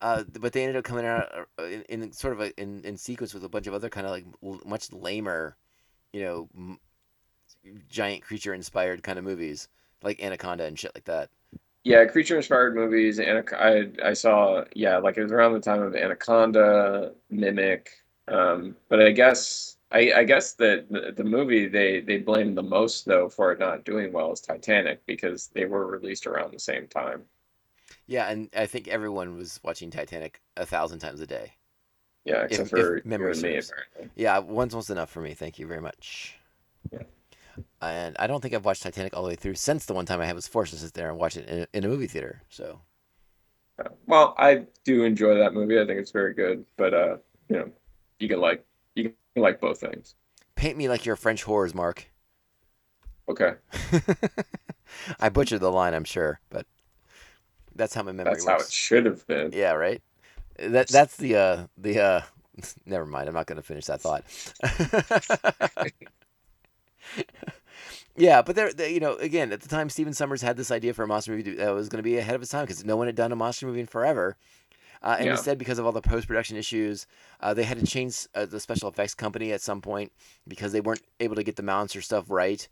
uh, 0.00 0.22
but 0.38 0.52
they 0.52 0.62
ended 0.62 0.76
up 0.76 0.84
coming 0.84 1.04
out 1.04 1.28
uh, 1.58 1.64
in, 1.64 1.82
in 2.02 2.12
sort 2.12 2.34
of 2.34 2.40
a, 2.40 2.60
in 2.60 2.82
in 2.84 2.96
sequence 2.96 3.34
with 3.34 3.42
a 3.44 3.48
bunch 3.48 3.66
of 3.66 3.74
other 3.74 3.88
kind 3.90 4.06
of 4.06 4.12
like 4.12 4.26
l- 4.44 4.60
much 4.64 4.92
lamer, 4.92 5.56
you 6.12 6.22
know, 6.22 6.48
m- 6.56 6.78
giant 7.90 8.22
creature 8.22 8.54
inspired 8.54 9.02
kind 9.02 9.18
of 9.18 9.24
movies 9.24 9.68
like 10.02 10.22
Anaconda 10.22 10.64
and 10.64 10.78
shit 10.78 10.94
like 10.94 11.04
that. 11.04 11.30
Yeah, 11.88 12.04
creature 12.04 12.36
inspired 12.36 12.74
movies. 12.74 13.18
Anac- 13.18 13.54
I 13.54 14.08
I 14.10 14.12
saw 14.12 14.64
yeah, 14.74 14.98
like 14.98 15.16
it 15.16 15.22
was 15.22 15.32
around 15.32 15.54
the 15.54 15.60
time 15.60 15.80
of 15.82 15.94
Anaconda, 15.96 17.14
Mimic. 17.30 17.88
Um, 18.28 18.76
but 18.88 19.00
I 19.00 19.10
guess 19.12 19.78
I, 19.90 20.12
I 20.12 20.24
guess 20.24 20.52
that 20.54 20.86
the, 20.90 21.12
the 21.16 21.24
movie 21.24 21.66
they 21.66 22.00
they 22.00 22.18
blamed 22.18 22.58
the 22.58 22.62
most 22.62 23.06
though 23.06 23.28
for 23.30 23.52
it 23.52 23.58
not 23.58 23.84
doing 23.84 24.12
well 24.12 24.32
is 24.32 24.40
Titanic 24.40 25.04
because 25.06 25.48
they 25.48 25.64
were 25.64 25.86
released 25.86 26.26
around 26.26 26.52
the 26.52 26.60
same 26.60 26.88
time. 26.88 27.24
Yeah, 28.06 28.28
and 28.28 28.48
I 28.56 28.66
think 28.66 28.88
everyone 28.88 29.36
was 29.36 29.60
watching 29.62 29.90
Titanic 29.90 30.40
a 30.56 30.66
thousand 30.66 30.98
times 31.00 31.20
a 31.20 31.26
day. 31.26 31.54
Yeah, 32.24 32.42
except 32.42 32.70
if 32.70 32.70
for 32.70 33.00
memory 33.04 33.32
and 33.32 33.42
me 33.42 33.56
apparently. 33.58 34.10
Yeah, 34.16 34.38
once 34.38 34.74
was 34.74 34.90
enough 34.90 35.10
for 35.10 35.20
me. 35.22 35.34
Thank 35.34 35.58
you 35.58 35.66
very 35.66 35.80
much. 35.80 36.38
Yeah. 36.92 37.02
And 37.80 38.16
I 38.18 38.26
don't 38.26 38.40
think 38.40 38.54
I've 38.54 38.64
watched 38.64 38.82
Titanic 38.82 39.16
all 39.16 39.22
the 39.22 39.28
way 39.30 39.36
through 39.36 39.54
since 39.54 39.86
the 39.86 39.94
one 39.94 40.06
time 40.06 40.20
I 40.20 40.26
had 40.26 40.34
was 40.34 40.46
forced 40.48 40.72
to 40.72 40.78
sit 40.78 40.94
there 40.94 41.08
and 41.10 41.18
watch 41.18 41.36
it 41.36 41.48
in 41.48 41.60
a, 41.60 41.66
in 41.72 41.84
a 41.84 41.88
movie 41.88 42.06
theater. 42.06 42.42
So 42.48 42.80
Well, 44.06 44.34
I 44.38 44.66
do 44.84 45.04
enjoy 45.04 45.36
that 45.38 45.54
movie. 45.54 45.78
I 45.80 45.86
think 45.86 46.00
it's 46.00 46.10
very 46.10 46.34
good. 46.34 46.64
But 46.76 46.94
uh, 46.94 47.16
you 47.48 47.56
know, 47.56 47.70
you 48.18 48.28
can 48.28 48.40
like 48.40 48.64
you 48.94 49.04
can 49.34 49.42
like 49.42 49.60
both 49.60 49.80
things. 49.80 50.14
paint 50.56 50.76
me 50.76 50.88
like 50.88 51.06
you're 51.06 51.16
French 51.16 51.44
whores, 51.44 51.74
Mark. 51.74 52.10
Okay, 53.28 53.54
I 55.20 55.28
butchered 55.28 55.60
the 55.60 55.70
line, 55.70 55.92
I'm 55.94 56.04
sure, 56.04 56.40
but 56.50 56.66
that's 57.74 57.94
how 57.94 58.02
my 58.02 58.12
memory 58.12 58.32
that's 58.32 58.46
how 58.46 58.54
works. 58.54 58.68
it 58.68 58.72
should 58.72 59.04
have 59.06 59.26
been. 59.26 59.52
Yeah, 59.52 59.72
right. 59.72 60.02
That 60.58 60.88
that's 60.88 61.16
the 61.16 61.36
uh 61.36 61.66
the 61.76 62.00
uh. 62.00 62.20
Never 62.86 63.06
mind. 63.06 63.28
I'm 63.28 63.34
not 63.34 63.46
going 63.46 63.56
to 63.56 63.62
finish 63.62 63.84
that 63.86 64.00
thought. 64.00 64.24
yeah, 68.16 68.42
but 68.42 68.56
there, 68.56 68.72
there- 68.72 68.88
you 68.90 69.00
know, 69.00 69.14
again, 69.16 69.52
at 69.52 69.60
the 69.60 69.68
time, 69.68 69.88
Stephen 69.90 70.12
Sommers 70.12 70.42
had 70.42 70.56
this 70.56 70.70
idea 70.70 70.94
for 70.94 71.02
a 71.04 71.06
monster 71.06 71.32
movie 71.32 71.54
that 71.54 71.74
was 71.74 71.88
going 71.88 71.98
to 71.98 72.02
be 72.02 72.18
ahead 72.18 72.34
of 72.34 72.42
its 72.42 72.50
time 72.50 72.64
because 72.64 72.84
no 72.84 72.96
one 72.96 73.06
had 73.06 73.16
done 73.16 73.32
a 73.32 73.36
monster 73.36 73.66
movie 73.66 73.80
in 73.80 73.86
forever. 73.86 74.36
Uh, 75.02 75.14
and 75.18 75.26
Yeah. 75.26 75.32
instead, 75.32 75.58
because 75.58 75.78
of 75.78 75.86
all 75.86 75.92
the 75.92 76.00
post 76.02 76.26
production 76.26 76.56
issues, 76.56 77.06
uh, 77.40 77.54
they 77.54 77.62
had 77.62 77.78
to 77.78 77.86
change 77.86 78.26
uh, 78.34 78.46
the 78.46 78.58
special 78.58 78.88
effects 78.88 79.14
company 79.14 79.52
at 79.52 79.60
some 79.60 79.80
point 79.80 80.10
because 80.48 80.72
they 80.72 80.80
weren't 80.80 81.02
able 81.20 81.36
to 81.36 81.44
get 81.44 81.54
the 81.56 81.62
monster 81.62 82.00
stuff 82.00 82.24
right 82.28 82.68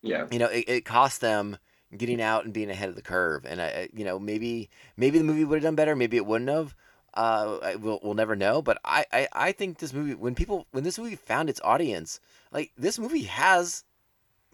Yeah, 0.00 0.26
you 0.30 0.38
know, 0.38 0.46
it, 0.46 0.64
it 0.68 0.84
cost 0.84 1.20
them 1.20 1.58
getting 1.96 2.22
out 2.22 2.44
and 2.44 2.54
being 2.54 2.70
ahead 2.70 2.88
of 2.88 2.94
the 2.96 3.02
curve. 3.02 3.44
And 3.44 3.60
I- 3.60 3.88
you 3.92 4.04
know, 4.04 4.18
maybe 4.18 4.70
maybe 4.96 5.18
the 5.18 5.24
movie 5.24 5.44
would 5.44 5.56
have 5.56 5.62
done 5.64 5.74
better, 5.74 5.94
maybe 5.94 6.16
it 6.16 6.24
wouldn't 6.26 6.48
have. 6.50 6.74
Uh, 7.18 7.74
we'll 7.80 7.98
we'll 8.00 8.14
never 8.14 8.36
know. 8.36 8.62
But 8.62 8.78
I, 8.84 9.04
I 9.12 9.28
I 9.32 9.52
think 9.52 9.78
this 9.78 9.92
movie, 9.92 10.14
when 10.14 10.36
people 10.36 10.68
when 10.70 10.84
this 10.84 11.00
movie 11.00 11.16
found 11.16 11.50
its 11.50 11.60
audience, 11.64 12.20
like 12.52 12.70
this 12.78 12.96
movie 12.96 13.24
has 13.24 13.82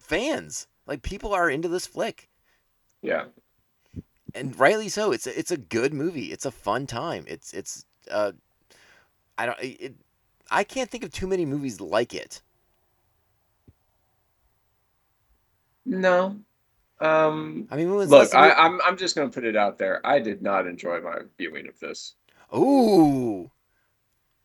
fans. 0.00 0.66
Like 0.86 1.02
people 1.02 1.34
are 1.34 1.50
into 1.50 1.68
this 1.68 1.86
flick, 1.86 2.30
yeah. 3.02 3.26
and 4.34 4.58
rightly 4.58 4.88
so. 4.88 5.12
It's 5.12 5.26
a, 5.26 5.38
it's 5.38 5.50
a 5.50 5.58
good 5.58 5.92
movie. 5.92 6.32
It's 6.32 6.46
a 6.46 6.50
fun 6.50 6.86
time. 6.86 7.26
It's 7.28 7.52
it's 7.52 7.84
uh, 8.10 8.32
I 9.36 9.44
don't 9.44 9.58
it. 9.60 9.94
I 10.50 10.64
can't 10.64 10.88
think 10.88 11.04
of 11.04 11.12
too 11.12 11.26
many 11.26 11.44
movies 11.44 11.82
like 11.82 12.14
it. 12.14 12.40
No. 15.84 16.38
Um, 16.98 17.68
I 17.70 17.76
mean, 17.76 17.94
look, 17.94 18.34
I, 18.34 18.52
I'm 18.52 18.80
I'm 18.80 18.96
just 18.96 19.16
gonna 19.16 19.28
put 19.28 19.44
it 19.44 19.54
out 19.54 19.76
there. 19.76 20.00
I 20.06 20.18
did 20.18 20.40
not 20.40 20.66
enjoy 20.66 21.02
my 21.02 21.18
viewing 21.36 21.68
of 21.68 21.78
this. 21.78 22.14
Ooh. 22.54 23.50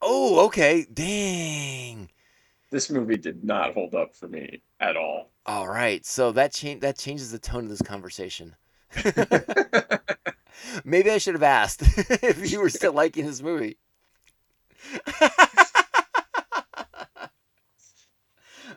Oh, 0.02 0.46
okay. 0.46 0.86
Dang. 0.92 2.10
This 2.72 2.90
movie 2.90 3.18
did 3.18 3.44
not 3.44 3.74
hold 3.74 3.96
up 3.96 4.16
for 4.16 4.28
me 4.28 4.62
at 4.80 4.96
all. 4.96 5.32
All 5.46 5.68
right, 5.68 6.06
so 6.06 6.32
that 6.34 6.54
change 6.54 6.82
that 6.82 6.98
changes 6.98 7.32
the 7.32 7.40
tone 7.40 7.64
of 7.64 7.70
this 7.70 7.82
conversation. 7.82 8.56
Maybe 10.84 11.10
I 11.10 11.18
should 11.18 11.34
have 11.34 11.44
asked 11.44 11.82
if 11.98 12.52
you 12.52 12.62
were 12.62 12.70
still 12.70 12.94
liking 12.94 13.26
this 13.26 13.42
movie. 13.42 13.78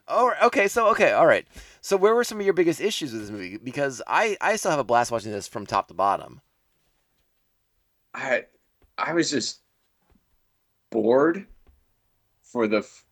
Oh, 0.09 0.33
okay. 0.42 0.68
So, 0.68 0.88
okay, 0.90 1.12
all 1.12 1.27
right. 1.27 1.47
So, 1.81 1.97
where 1.97 2.14
were 2.14 2.25
some 2.25 2.38
of 2.38 2.45
your 2.45 2.55
biggest 2.55 2.81
issues 2.81 3.12
with 3.12 3.23
this 3.23 3.31
movie? 3.31 3.57
Because 3.57 4.03
I, 4.07 4.37
I 4.40 4.57
still 4.57 4.71
have 4.71 4.81
a 4.81 4.85
blast 4.85 5.11
watching 5.11 5.33
this 5.33 5.49
from 5.49 5.64
top 5.64 5.88
to 5.88 5.95
bottom. 5.95 6.40
I 8.12 8.45
I 8.98 9.12
was 9.12 9.31
just 9.31 9.61
bored 10.90 11.46
for 12.42 12.66
the. 12.68 12.78
F- 12.78 13.05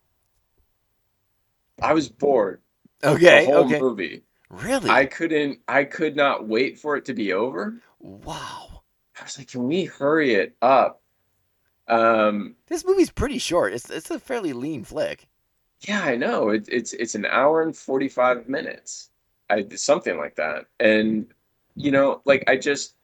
I 1.83 1.93
was 1.95 2.09
bored 2.09 2.61
Okay. 3.03 3.47
the 3.47 3.53
whole 3.53 3.65
okay. 3.65 3.81
movie. 3.81 4.23
Really? 4.51 4.91
I 4.91 5.07
couldn't. 5.07 5.61
I 5.69 5.85
could 5.85 6.17
not 6.17 6.47
wait 6.49 6.79
for 6.79 6.97
it 6.97 7.05
to 7.07 7.15
be 7.15 7.33
over. 7.33 7.81
Wow. 8.01 8.83
I 9.19 9.25
was 9.25 9.39
like, 9.39 9.49
can 9.49 9.67
we 9.67 9.85
hurry 9.85 10.35
it 10.35 10.57
up? 10.61 11.03
Um, 11.89 12.57
This 12.67 12.85
movie's 12.85 13.11
pretty 13.11 13.39
short. 13.39 13.73
It's 13.73 13.91
it's 13.91 14.11
a 14.11 14.19
fairly 14.19 14.53
lean 14.53 14.85
flick. 14.85 15.27
yeah, 15.89 16.03
I 16.03 16.17
know. 16.17 16.51
It, 16.51 16.69
it's 16.71 16.93
it's 16.95 17.15
an 17.15 17.27
hour 17.27 17.63
and 17.63 17.77
forty 17.77 18.09
five 18.09 18.49
minutes, 18.49 19.11
I 19.49 19.67
something 19.75 20.17
like 20.19 20.37
that. 20.37 20.67
And 20.79 21.27
you 21.77 21.91
know, 21.91 22.21
like 22.25 22.45
I 22.49 22.57
just, 22.57 22.97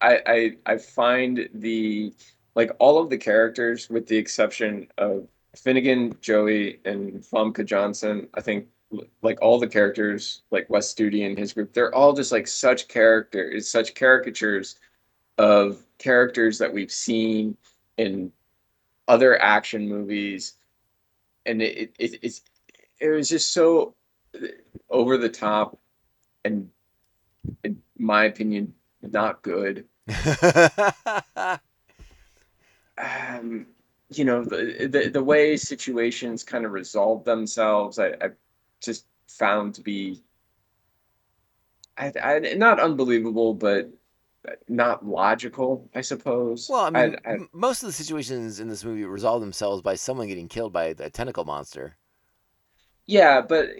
I 0.00 0.20
I 0.26 0.56
I 0.74 0.76
find 0.78 1.48
the 1.54 2.12
like 2.54 2.70
all 2.78 2.98
of 2.98 3.10
the 3.10 3.18
characters, 3.18 3.88
with 3.90 4.06
the 4.06 4.16
exception 4.16 4.88
of 4.98 5.28
Finnegan, 5.54 6.16
Joey, 6.20 6.80
and 6.84 7.22
Famke 7.22 7.64
Johnson. 7.64 8.28
I 8.34 8.40
think 8.40 8.66
like 9.22 9.38
all 9.42 9.58
the 9.58 9.68
characters, 9.68 10.42
like 10.50 10.70
Wes 10.70 10.92
Studi 10.92 11.26
and 11.26 11.36
his 11.38 11.52
group, 11.52 11.72
they're 11.72 11.94
all 11.94 12.12
just 12.12 12.32
like 12.32 12.46
such 12.46 12.88
characters, 12.88 13.68
such 13.68 13.94
caricatures 13.94 14.76
of 15.38 15.82
characters 15.98 16.58
that 16.58 16.72
we've 16.72 16.92
seen 16.92 17.56
in 17.96 18.32
other 19.08 19.40
action 19.42 19.88
movies, 19.88 20.54
and 21.46 21.62
it, 21.62 21.94
it 21.98 22.18
it's 22.22 22.42
it 23.00 23.08
was 23.08 23.28
just 23.28 23.52
so 23.52 23.94
over 24.90 25.16
the 25.16 25.28
top, 25.28 25.78
and 26.44 26.70
in 27.64 27.82
my 27.98 28.24
opinion, 28.24 28.74
not 29.12 29.42
good. 29.42 29.86
Um, 32.98 33.66
you 34.08 34.24
know 34.24 34.42
the, 34.44 34.88
the 34.90 35.10
the 35.10 35.22
way 35.22 35.56
situations 35.56 36.42
kind 36.42 36.64
of 36.64 36.72
resolve 36.72 37.24
themselves, 37.24 37.98
I, 37.98 38.08
I 38.08 38.30
just 38.80 39.06
found 39.28 39.74
to 39.74 39.82
be 39.82 40.22
I, 41.98 42.12
I 42.22 42.38
not 42.56 42.80
unbelievable, 42.80 43.54
but 43.54 43.90
not 44.68 45.04
logical, 45.04 45.90
I 45.94 46.02
suppose. 46.02 46.68
well, 46.70 46.84
I 46.84 46.90
mean, 46.90 47.16
I, 47.26 47.38
most 47.52 47.82
of 47.82 47.88
the 47.88 47.92
situations 47.92 48.60
in 48.60 48.68
this 48.68 48.84
movie 48.84 49.04
resolve 49.04 49.40
themselves 49.40 49.82
by 49.82 49.96
someone 49.96 50.28
getting 50.28 50.48
killed 50.48 50.72
by 50.72 50.84
a 50.84 51.10
tentacle 51.10 51.44
monster. 51.44 51.96
Yeah, 53.06 53.40
but 53.40 53.70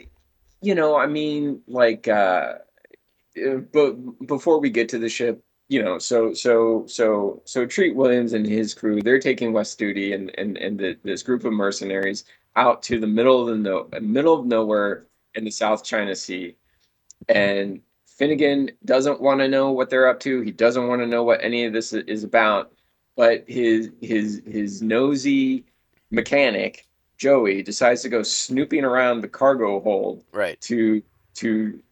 you 0.61 0.75
know, 0.75 0.97
I 0.97 1.07
mean, 1.07 1.63
like, 1.69 2.09
uh, 2.09 2.55
Uh, 3.37 3.57
but 3.73 3.93
before 4.27 4.61
we 4.61 4.71
get 4.71 4.89
to 4.91 4.99
the 4.99 5.09
ship, 5.09 5.43
you 5.69 5.83
know, 5.83 5.99
so 5.99 6.33
so 6.33 6.85
so 6.87 7.43
so 7.45 7.67
Treat 7.67 7.97
Williams 7.97 8.33
and 8.33 8.47
his 8.47 8.75
crew, 8.75 9.03
they're 9.03 9.19
taking 9.19 9.53
Wes 9.53 9.75
Studi 9.75 10.15
and 10.15 10.31
and 10.39 10.57
and 10.57 10.79
the, 10.79 10.97
this 11.03 11.23
group 11.23 11.45
of 11.45 11.53
mercenaries 11.53 12.25
out 12.55 12.83
to 12.85 13.01
the 13.01 13.07
middle 13.07 13.41
of 13.41 13.49
the 13.49 13.57
no 13.57 13.89
middle 14.01 14.39
of 14.39 14.47
nowhere 14.47 15.07
in 15.35 15.45
the 15.45 15.51
South 15.51 15.85
China 15.85 16.15
Sea, 16.15 16.57
and 17.29 17.81
Finnegan 18.07 18.71
doesn't 18.85 19.21
want 19.21 19.41
to 19.41 19.49
know 19.49 19.73
what 19.73 19.91
they're 19.91 20.09
up 20.09 20.21
to. 20.21 20.41
He 20.41 20.53
doesn't 20.53 20.89
want 20.89 21.03
to 21.03 21.07
know 21.07 21.25
what 21.25 21.43
any 21.43 21.65
of 21.65 21.73
this 21.73 21.93
is 21.93 22.25
about, 22.25 22.73
but 23.17 23.45
his 23.49 23.91
his 24.01 24.43
his 24.47 24.83
nosy 24.83 25.65
mechanic 26.11 26.87
Joey 27.19 27.63
decides 27.63 28.03
to 28.03 28.09
go 28.09 28.23
snooping 28.23 28.85
around 28.85 29.21
the 29.21 29.29
cargo 29.29 29.81
hold 29.81 30.25
Right. 30.33 30.61
to 30.63 31.03
to 31.35 31.83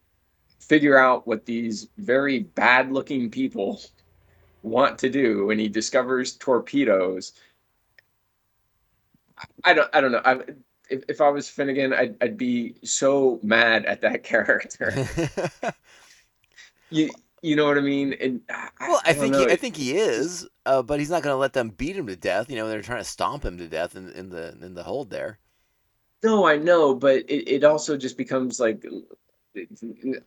figure 0.68 0.98
out 0.98 1.26
what 1.26 1.46
these 1.46 1.88
very 1.98 2.40
bad 2.40 2.92
looking 2.92 3.30
people 3.30 3.80
want 4.62 4.98
to 4.98 5.10
do 5.10 5.46
when 5.46 5.58
he 5.58 5.68
discovers 5.68 6.36
torpedoes. 6.36 7.32
I 9.64 9.74
don't 9.74 9.90
i 9.92 10.00
don't 10.00 10.12
know. 10.12 10.22
I, 10.24 10.40
if, 10.88 11.02
if 11.08 11.20
i 11.20 11.28
was 11.28 11.48
finnegan 11.48 11.92
I'd, 11.92 12.16
I'd 12.22 12.38
be 12.38 12.76
so 12.82 13.40
mad 13.42 13.84
at 13.84 14.00
that 14.02 14.22
character. 14.32 15.06
You 16.90 17.10
you 17.42 17.56
know 17.56 17.66
what 17.66 17.76
i 17.76 17.82
mean? 17.82 18.14
And 18.20 18.40
i, 18.48 18.68
well, 18.80 19.02
I, 19.04 19.12
don't 19.12 19.20
think 19.20 19.36
he, 19.36 19.52
I 19.52 19.56
think 19.56 19.76
he 19.76 19.96
is, 19.96 20.48
uh, 20.64 20.82
but 20.82 20.98
he's 20.98 21.10
not 21.10 21.22
going 21.22 21.34
to 21.34 21.38
let 21.38 21.52
them 21.52 21.70
beat 21.70 21.96
him 21.96 22.06
to 22.06 22.16
death. 22.16 22.48
You 22.48 22.56
know, 22.56 22.68
they're 22.68 22.80
trying 22.80 23.00
to 23.00 23.04
stomp 23.04 23.44
him 23.44 23.58
to 23.58 23.68
death 23.68 23.96
in, 23.96 24.10
in 24.12 24.30
the 24.30 24.56
in 24.62 24.74
the 24.74 24.82
hold 24.82 25.10
there. 25.10 25.38
No, 26.22 26.46
I 26.46 26.56
know, 26.56 26.94
but 26.94 27.16
it, 27.28 27.48
it 27.50 27.64
also 27.64 27.98
just 27.98 28.16
becomes 28.16 28.58
like 28.58 28.86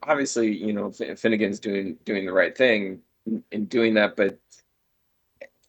obviously, 0.03 0.55
you 0.55 0.73
know, 0.73 0.91
Finnegan's 0.91 1.59
doing 1.59 1.97
doing 2.05 2.25
the 2.25 2.33
right 2.33 2.57
thing 2.57 3.01
in- 3.25 3.43
in 3.51 3.65
doing 3.65 3.93
that, 3.95 4.15
but 4.15 4.39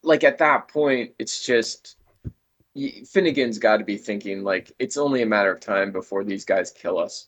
like 0.01 0.23
at 0.23 0.37
that 0.37 0.67
point, 0.67 1.13
it's 1.19 1.45
just 1.45 1.97
Finnegan's 3.05 3.59
got 3.59 3.77
to 3.77 3.83
be 3.83 3.97
thinking 3.97 4.43
like 4.43 4.71
it's 4.79 4.97
only 4.97 5.21
a 5.21 5.25
matter 5.25 5.51
of 5.51 5.59
time 5.59 5.91
before 5.91 6.23
these 6.23 6.45
guys 6.45 6.71
kill 6.71 6.97
us. 6.97 7.27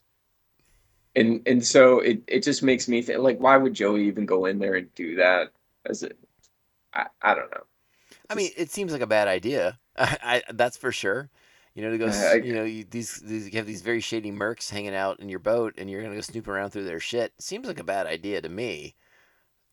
And 1.16 1.42
and 1.46 1.66
so 1.66 2.00
it, 2.00 2.22
it 2.28 2.44
just 2.44 2.64
makes 2.64 2.88
me 2.88 3.02
think 3.02 3.20
like 3.20 3.40
why 3.40 3.58
would 3.58 3.74
Joey 3.74 4.08
even 4.08 4.26
go 4.26 4.46
in 4.46 4.60
there 4.60 4.76
and 4.76 4.94
do 4.96 5.16
that 5.18 5.52
as 5.86 6.04
it 6.04 6.18
I, 6.94 7.08
I 7.22 7.36
don't 7.36 7.52
know. 7.52 7.64
I 8.30 8.36
mean, 8.36 8.52
it 8.56 8.72
seems 8.72 8.92
like 8.92 9.02
a 9.02 9.08
bad 9.08 9.28
idea. 9.28 9.80
I, 9.98 10.42
I 10.48 10.54
that's 10.54 10.78
for 10.78 10.92
sure. 10.92 11.30
You 11.74 11.84
know, 11.84 11.92
to 11.92 11.98
go, 11.98 12.08
I- 12.08 12.42
you 12.44 12.54
know, 12.54 12.64
you, 12.64 12.84
these, 12.90 13.16
these 13.22 13.46
you 13.46 13.58
have 13.58 13.66
these 13.68 13.82
very 13.82 14.02
shady 14.02 14.32
mercs 14.32 14.70
hanging 14.70 14.96
out 14.96 15.20
in 15.20 15.30
your 15.30 15.40
boat, 15.40 15.76
and 15.78 15.90
you're 15.90 16.02
gonna 16.02 16.16
go 16.16 16.22
snoop 16.22 16.48
around 16.48 16.72
through 16.72 16.84
their 16.86 17.00
shit. 17.00 17.34
Seems 17.40 17.68
like 17.68 17.80
a 17.80 17.84
bad 17.84 18.08
idea 18.08 18.42
to 18.42 18.50
me. 18.50 18.96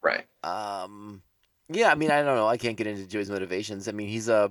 Right. 0.02 0.24
Um, 0.44 1.22
yeah, 1.68 1.90
I 1.90 1.96
mean, 1.96 2.10
I 2.10 2.22
don't 2.22 2.36
know. 2.36 2.46
I 2.46 2.56
can't 2.56 2.76
get 2.76 2.86
into 2.86 3.06
Joey's 3.06 3.30
motivations. 3.30 3.88
I 3.88 3.92
mean, 3.92 4.08
he's 4.08 4.28
a 4.28 4.50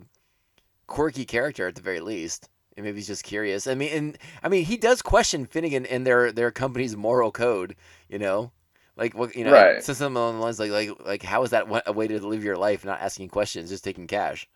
quirky 0.87 1.25
character 1.25 1.67
at 1.67 1.75
the 1.75 1.81
very 1.81 1.99
least. 2.01 2.49
And 2.75 2.85
maybe 2.85 2.97
he's 2.97 3.07
just 3.07 3.23
curious. 3.23 3.65
I 3.65 3.73
mean, 3.73 3.91
and 3.91 4.17
I 4.43 4.49
mean, 4.49 4.63
he 4.63 4.77
does 4.77 5.01
question 5.01 5.47
Finnegan 5.47 5.87
and 5.87 6.05
their 6.05 6.31
their 6.31 6.51
company's 6.51 6.95
moral 6.95 7.31
code. 7.31 7.75
You 8.07 8.19
know, 8.19 8.51
like 8.95 9.15
what 9.15 9.35
you 9.35 9.43
know, 9.45 9.51
Right. 9.51 9.83
so 9.83 9.93
something 9.93 10.15
along 10.15 10.35
the 10.35 10.41
lines 10.43 10.59
like 10.59 10.69
like 10.69 10.91
like 11.03 11.23
how 11.23 11.41
is 11.41 11.49
that 11.49 11.65
a 11.87 11.91
way 11.91 12.07
to 12.07 12.19
live 12.27 12.43
your 12.43 12.55
life, 12.55 12.85
not 12.85 13.01
asking 13.01 13.29
questions, 13.29 13.71
just 13.71 13.83
taking 13.83 14.05
cash? 14.05 14.47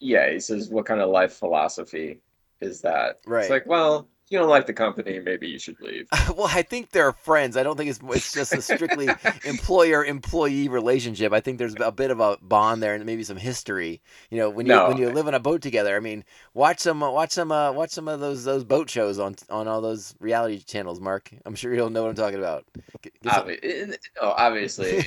Yeah, 0.00 0.30
he 0.30 0.40
says, 0.40 0.68
"What 0.68 0.86
kind 0.86 1.00
of 1.00 1.08
life 1.10 1.32
philosophy 1.32 2.20
is 2.60 2.80
that?" 2.82 3.20
Right. 3.26 3.42
It's 3.42 3.50
like, 3.50 3.66
well, 3.66 4.08
you 4.28 4.38
don't 4.38 4.48
like 4.48 4.66
the 4.66 4.72
company, 4.72 5.20
maybe 5.20 5.46
you 5.46 5.58
should 5.58 5.80
leave. 5.80 6.08
well, 6.36 6.48
I 6.50 6.62
think 6.62 6.90
they're 6.90 7.12
friends. 7.12 7.56
I 7.56 7.62
don't 7.62 7.76
think 7.76 7.90
it's 7.90 8.00
it's 8.02 8.32
just 8.32 8.52
a 8.52 8.60
strictly 8.60 9.08
employer 9.44 10.04
employee 10.04 10.68
relationship. 10.68 11.32
I 11.32 11.38
think 11.40 11.58
there's 11.58 11.76
a 11.78 11.92
bit 11.92 12.10
of 12.10 12.18
a 12.18 12.36
bond 12.42 12.82
there 12.82 12.94
and 12.94 13.04
maybe 13.06 13.22
some 13.22 13.36
history. 13.36 14.02
You 14.30 14.38
know, 14.38 14.50
when 14.50 14.66
you 14.66 14.72
No. 14.72 14.88
when 14.88 14.98
you 14.98 15.10
live 15.10 15.28
on 15.28 15.34
a 15.34 15.40
boat 15.40 15.62
together. 15.62 15.96
I 15.96 16.00
mean, 16.00 16.24
watch 16.54 16.80
some 16.80 17.00
watch 17.00 17.30
some 17.30 17.52
uh, 17.52 17.70
watch 17.72 17.90
some 17.90 18.08
of 18.08 18.18
those 18.18 18.42
those 18.44 18.64
boat 18.64 18.90
shows 18.90 19.20
on 19.20 19.36
on 19.48 19.68
all 19.68 19.80
those 19.80 20.14
reality 20.18 20.58
channels. 20.58 21.00
Mark, 21.00 21.30
I'm 21.44 21.54
sure 21.54 21.72
you'll 21.72 21.90
know 21.90 22.02
what 22.02 22.08
I'm 22.10 22.16
talking 22.16 22.38
about. 22.40 22.64
Get- 23.02 23.20
get 23.22 23.32
Obvi- 23.32 23.58
it- 23.62 24.00
oh, 24.20 24.34
obviously, 24.36 25.04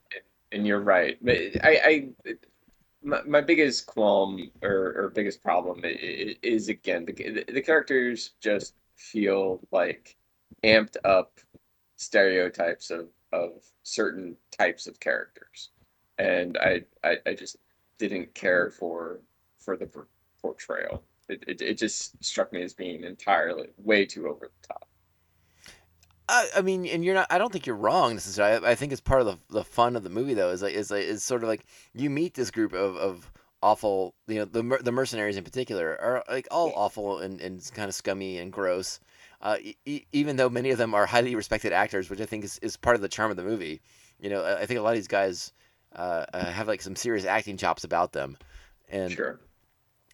and, 0.52 0.66
you're 0.66 0.80
right. 0.80 1.18
But 1.20 1.36
I, 1.64 1.80
I 1.84 2.08
my, 3.02 3.22
my 3.22 3.40
biggest 3.40 3.86
qualm 3.86 4.50
or, 4.62 4.94
or 4.96 5.12
biggest 5.14 5.42
problem 5.42 5.80
i- 5.84 5.88
i- 5.88 6.36
is 6.42 6.68
again 6.68 7.04
the, 7.06 7.44
the 7.48 7.62
characters 7.62 8.30
just 8.40 8.74
feel 8.96 9.60
like 9.72 10.16
amped 10.64 10.96
up 11.04 11.40
stereotypes 11.96 12.90
of 12.90 13.08
of 13.32 13.64
certain 13.82 14.36
types 14.50 14.86
of 14.86 15.00
characters, 15.00 15.70
and 16.18 16.58
I 16.58 16.84
I, 17.04 17.18
I 17.26 17.34
just 17.34 17.56
didn't 17.98 18.34
care 18.34 18.70
for 18.70 19.20
for 19.60 19.76
the 19.76 19.88
portrayal. 20.40 21.04
It, 21.28 21.44
it, 21.46 21.62
it 21.62 21.78
just 21.78 22.22
struck 22.24 22.52
me 22.52 22.62
as 22.62 22.74
being 22.74 23.04
entirely 23.04 23.68
way 23.78 24.04
too 24.06 24.28
over 24.28 24.50
the 24.50 24.68
top. 24.68 24.88
I, 26.28 26.48
I 26.56 26.62
mean, 26.62 26.86
and 26.86 27.04
you're 27.04 27.14
not. 27.14 27.26
I 27.30 27.38
don't 27.38 27.52
think 27.52 27.66
you're 27.66 27.76
wrong 27.76 28.14
necessarily. 28.14 28.64
I, 28.66 28.70
I 28.72 28.74
think 28.74 28.92
it's 28.92 29.00
part 29.00 29.20
of 29.20 29.26
the 29.26 29.38
the 29.50 29.64
fun 29.64 29.96
of 29.96 30.02
the 30.04 30.10
movie, 30.10 30.34
though. 30.34 30.50
Is 30.50 30.62
like 30.62 30.74
is 30.74 30.90
like 30.90 31.04
is 31.04 31.22
sort 31.22 31.42
of 31.42 31.48
like 31.48 31.64
you 31.94 32.10
meet 32.10 32.34
this 32.34 32.50
group 32.50 32.72
of 32.72 32.96
of 32.96 33.30
awful, 33.62 34.14
you 34.26 34.36
know, 34.36 34.44
the 34.44 34.62
the 34.82 34.92
mercenaries 34.92 35.36
in 35.36 35.44
particular 35.44 35.98
are 36.00 36.24
like 36.28 36.48
all 36.50 36.72
awful 36.74 37.18
and 37.18 37.40
and 37.40 37.70
kind 37.74 37.88
of 37.88 37.94
scummy 37.94 38.38
and 38.38 38.52
gross. 38.52 39.00
Uh, 39.40 39.56
e- 39.84 40.04
even 40.12 40.36
though 40.36 40.48
many 40.48 40.70
of 40.70 40.78
them 40.78 40.94
are 40.94 41.04
highly 41.04 41.34
respected 41.34 41.72
actors, 41.72 42.08
which 42.08 42.20
I 42.20 42.26
think 42.26 42.44
is, 42.44 42.58
is 42.62 42.76
part 42.76 42.94
of 42.94 43.02
the 43.02 43.08
charm 43.08 43.30
of 43.32 43.36
the 43.36 43.42
movie. 43.42 43.80
You 44.20 44.30
know, 44.30 44.42
I 44.42 44.60
I 44.60 44.66
think 44.66 44.78
a 44.78 44.82
lot 44.82 44.90
of 44.90 44.96
these 44.96 45.08
guys 45.08 45.52
uh, 45.96 46.24
uh, 46.32 46.44
have 46.44 46.68
like 46.68 46.80
some 46.80 46.94
serious 46.96 47.24
acting 47.24 47.56
chops 47.56 47.82
about 47.84 48.12
them, 48.12 48.38
and 48.88 49.10
Sure. 49.12 49.40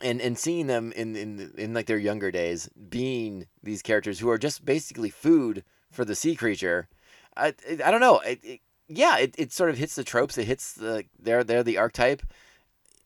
and 0.01 0.21
and 0.23 0.39
seeing 0.39 0.67
them 0.67 0.93
in 0.93 1.15
in 1.15 1.53
in 1.59 1.75
like 1.75 1.87
their 1.87 1.99
younger 1.99 2.31
days 2.31 2.69
being 2.89 3.47
these 3.63 3.83
characters 3.83 4.19
who 4.19 4.31
are 4.31 4.39
just 4.39 4.65
basically 4.65 5.11
food 5.11 5.63
for 5.91 6.05
the 6.05 6.15
sea 6.15 6.35
creature 6.37 6.89
i 7.37 7.55
i, 7.85 7.91
don't 7.91 8.01
know 8.01 8.21
it, 8.21 8.41
it, 8.43 8.61
yeah 8.89 9.19
it, 9.19 9.35
it 9.39 9.53
sort 9.53 9.71
of 9.71 9.79
hits 9.79 9.95
the 9.95 10.05
tropes 10.05 10.39
it 10.39 10.45
hits 10.47 10.73
the 10.75 11.05
they're 11.19 11.45
they're 11.45 11.63
the 11.63 11.79
archetype 11.79 12.23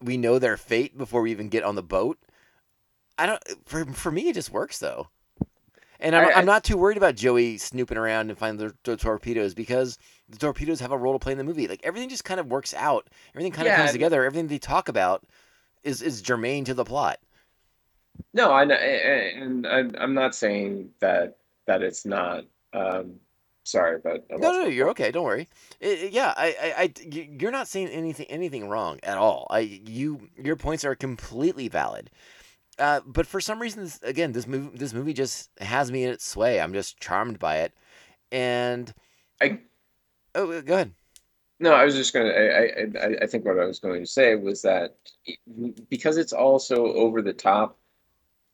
we 0.00 0.16
know 0.16 0.38
their 0.38 0.56
fate 0.56 0.96
before 0.98 1.22
we 1.22 1.30
even 1.30 1.48
get 1.48 1.64
on 1.64 1.74
the 1.74 1.82
boat 1.82 2.18
i 3.18 3.26
don't 3.26 3.42
for 3.64 3.84
for 3.86 4.10
me 4.10 4.28
it 4.28 4.34
just 4.34 4.50
works 4.52 4.78
though 4.78 5.08
And 6.00 6.16
I'm, 6.16 6.28
I- 6.28 6.32
I'm 6.34 6.46
not 6.46 6.64
too 6.64 6.76
worried 6.76 6.96
about 6.96 7.14
Joey 7.14 7.58
snooping 7.58 7.96
around 7.96 8.30
and 8.30 8.38
finding 8.38 8.66
the, 8.66 8.74
the 8.82 8.96
torpedoes 8.96 9.54
because 9.54 9.98
the 10.28 10.36
torpedoes 10.38 10.80
have 10.80 10.90
a 10.92 10.98
role 10.98 11.12
to 11.12 11.18
play 11.20 11.32
in 11.32 11.38
the 11.38 11.44
movie. 11.44 11.68
Like 11.68 11.80
everything 11.84 12.08
just 12.08 12.24
kind 12.24 12.40
of 12.40 12.46
works 12.50 12.74
out. 12.74 13.08
Everything 13.34 13.52
kind 13.52 13.68
of 13.68 13.74
comes 13.74 13.92
together. 13.92 14.24
Everything 14.24 14.48
they 14.48 14.58
talk 14.58 14.88
about 14.88 15.24
is 15.84 16.02
is 16.02 16.20
germane 16.22 16.64
to 16.64 16.74
the 16.74 16.84
plot. 16.84 17.20
No, 18.34 18.50
I 18.52 18.62
and 18.64 19.66
I'm 19.66 19.94
I'm 19.98 20.14
not 20.14 20.34
saying 20.34 20.90
that 21.00 21.36
that 21.66 21.82
it's 21.82 22.04
not. 22.04 22.44
Um, 22.72 23.14
sorry, 23.64 23.98
but 24.02 24.26
I 24.32 24.36
No, 24.36 24.52
no, 24.52 24.66
you're 24.66 24.88
okay. 24.90 25.10
Don't 25.10 25.24
worry. 25.24 25.48
Yeah, 25.80 25.88
I- 25.90 25.92
I- 25.92 26.08
yeah, 26.12 26.34
I, 26.36 26.46
I, 26.46 26.82
I, 26.82 26.94
you're 27.40 27.50
not 27.50 27.68
saying 27.68 27.88
anything, 27.88 28.26
anything 28.26 28.68
wrong 28.68 28.98
at 29.02 29.18
all. 29.18 29.46
I, 29.50 29.60
you, 29.60 30.28
your 30.36 30.56
points 30.56 30.84
are 30.84 30.94
completely 30.94 31.68
valid. 31.68 32.10
Uh, 32.78 33.00
but 33.06 33.26
for 33.26 33.40
some 33.40 33.60
reason, 33.60 33.84
this, 33.84 34.00
again, 34.02 34.32
this 34.32 34.46
movie, 34.46 34.76
this 34.76 34.94
movie 34.94 35.12
just 35.12 35.50
has 35.60 35.92
me 35.92 36.04
in 36.04 36.10
its 36.10 36.26
sway. 36.26 36.60
I'm 36.60 36.72
just 36.72 36.98
charmed 36.98 37.38
by 37.38 37.58
it, 37.58 37.74
and 38.32 38.92
I 39.42 39.60
oh, 40.34 40.62
go 40.62 40.74
ahead. 40.74 40.92
No, 41.60 41.74
I 41.74 41.84
was 41.84 41.94
just 41.94 42.12
gonna. 42.14 42.30
I, 42.30 42.42
I 42.42 43.06
I- 43.06 43.16
I 43.22 43.26
think 43.26 43.44
what 43.44 43.58
I 43.58 43.66
was 43.66 43.78
going 43.78 44.00
to 44.00 44.06
say 44.06 44.34
was 44.36 44.62
that 44.62 44.96
because 45.88 46.16
it's 46.16 46.32
all 46.32 46.58
so 46.58 46.86
over 46.94 47.22
the 47.22 47.32
top, 47.32 47.78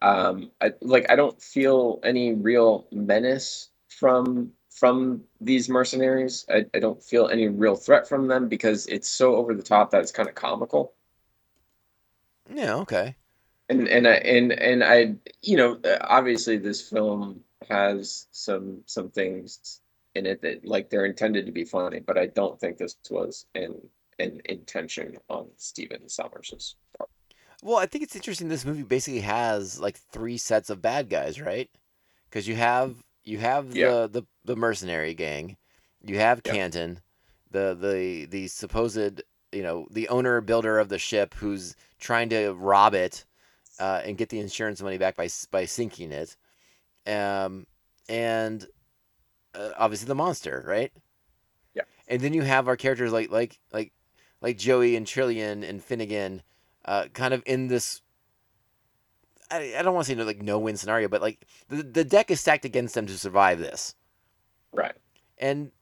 um, 0.02 0.50
I 0.60 0.72
like 0.82 1.10
I 1.10 1.16
don't 1.16 1.40
feel 1.40 2.00
any 2.04 2.34
real 2.34 2.86
menace 2.92 3.70
from 3.98 4.52
from 4.70 5.24
these 5.40 5.68
mercenaries. 5.68 6.46
I, 6.48 6.66
I 6.72 6.78
don't 6.78 7.02
feel 7.02 7.28
any 7.28 7.48
real 7.48 7.74
threat 7.74 8.08
from 8.08 8.28
them 8.28 8.48
because 8.48 8.86
it's 8.86 9.08
so 9.08 9.36
over 9.36 9.54
the 9.54 9.62
top 9.62 9.90
that 9.90 10.00
it's 10.00 10.12
kind 10.12 10.28
of 10.28 10.34
comical. 10.34 10.92
Yeah, 12.52 12.76
okay. 12.76 13.16
And 13.68 13.88
and 13.88 14.06
I 14.06 14.14
and 14.14 14.52
and 14.52 14.84
I 14.84 15.14
you 15.42 15.56
know 15.56 15.78
uh, 15.84 15.98
obviously 16.00 16.58
this 16.58 16.88
film 16.88 17.40
has 17.68 18.26
some 18.30 18.82
some 18.86 19.10
things 19.10 19.80
in 20.14 20.26
it 20.26 20.40
that 20.42 20.64
like 20.64 20.88
they're 20.88 21.04
intended 21.04 21.46
to 21.46 21.52
be 21.52 21.64
funny, 21.64 22.00
but 22.00 22.16
I 22.16 22.26
don't 22.26 22.58
think 22.58 22.78
this 22.78 22.96
was 23.10 23.46
an 23.54 23.74
an 24.18 24.40
intention 24.46 25.16
on 25.28 25.48
Stephen 25.56 26.08
Sommers's 26.08 26.76
part. 26.96 27.10
Well, 27.62 27.78
I 27.78 27.86
think 27.86 28.04
it's 28.04 28.16
interesting. 28.16 28.48
This 28.48 28.64
movie 28.64 28.84
basically 28.84 29.20
has 29.20 29.80
like 29.80 29.96
three 29.96 30.38
sets 30.38 30.70
of 30.70 30.80
bad 30.80 31.10
guys, 31.10 31.40
right? 31.40 31.68
Because 32.30 32.46
you 32.46 32.54
have 32.54 32.94
you 33.28 33.38
have 33.38 33.76
Yeah. 33.76 33.90
the, 33.90 34.08
the 34.08 34.22
the 34.44 34.56
mercenary 34.56 35.14
gang, 35.14 35.56
you 36.02 36.18
have 36.18 36.40
Yeah. 36.44 36.52
Canton, 36.52 37.00
the 37.50 37.76
the 37.78 38.24
the 38.26 38.48
supposed 38.48 39.22
you 39.52 39.62
know 39.62 39.86
the 39.90 40.08
owner 40.08 40.40
builder 40.40 40.78
of 40.78 40.88
the 40.88 40.98
ship 40.98 41.34
who's 41.34 41.76
trying 41.98 42.28
to 42.30 42.52
rob 42.52 42.94
it 42.94 43.24
uh, 43.78 44.00
and 44.04 44.16
get 44.18 44.30
the 44.30 44.40
insurance 44.40 44.80
money 44.82 44.98
back 44.98 45.16
by 45.16 45.28
by 45.50 45.64
sinking 45.66 46.12
it, 46.12 46.36
um, 47.06 47.66
and 48.08 48.66
uh, 49.54 49.70
obviously 49.76 50.06
the 50.06 50.14
monster, 50.14 50.64
right? 50.66 50.92
Yeah. 51.74 51.82
And 52.08 52.20
then 52.22 52.32
you 52.32 52.42
have 52.42 52.68
our 52.68 52.76
characters 52.76 53.12
like 53.12 53.30
like 53.30 53.58
like 53.72 53.92
like 54.40 54.56
Joey 54.56 54.96
and 54.96 55.06
Trillian 55.06 55.68
and 55.68 55.82
Finnegan, 55.82 56.42
uh, 56.84 57.06
kind 57.12 57.34
of 57.34 57.42
in 57.46 57.68
this. 57.68 58.00
I, 59.50 59.74
I 59.78 59.82
don't 59.82 59.94
want 59.94 60.06
to 60.06 60.12
say 60.12 60.16
no, 60.16 60.24
like 60.24 60.42
no 60.42 60.58
win 60.58 60.76
scenario, 60.76 61.08
but 61.08 61.22
like 61.22 61.46
the 61.68 61.82
the 61.82 62.04
deck 62.04 62.30
is 62.30 62.40
stacked 62.40 62.64
against 62.64 62.94
them 62.94 63.06
to 63.06 63.18
survive 63.18 63.58
this, 63.58 63.94
Right. 64.72 64.96
and 65.38 65.72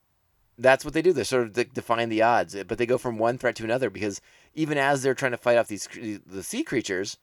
that's 0.59 0.85
what 0.85 0.94
they 0.94 1.02
do. 1.02 1.12
They 1.12 1.24
sort 1.24 1.42
of 1.44 1.52
de- 1.52 1.64
define 1.64 2.09
the 2.09 2.22
odds, 2.22 2.55
eh, 2.55 2.62
but 2.62 2.79
they 2.79 2.87
go 2.87 2.98
from 2.98 3.18
one 3.18 3.38
threat 3.38 3.57
to 3.57 3.64
another 3.64 3.90
because 3.90 4.20
even 4.55 4.79
as 4.79 5.02
they're 5.02 5.14
trying 5.14 5.33
to 5.33 5.37
fight 5.38 5.59
off 5.59 5.68
these 5.68 5.88
the 6.26 6.42
sea 6.42 6.62
creatures, 6.64 7.18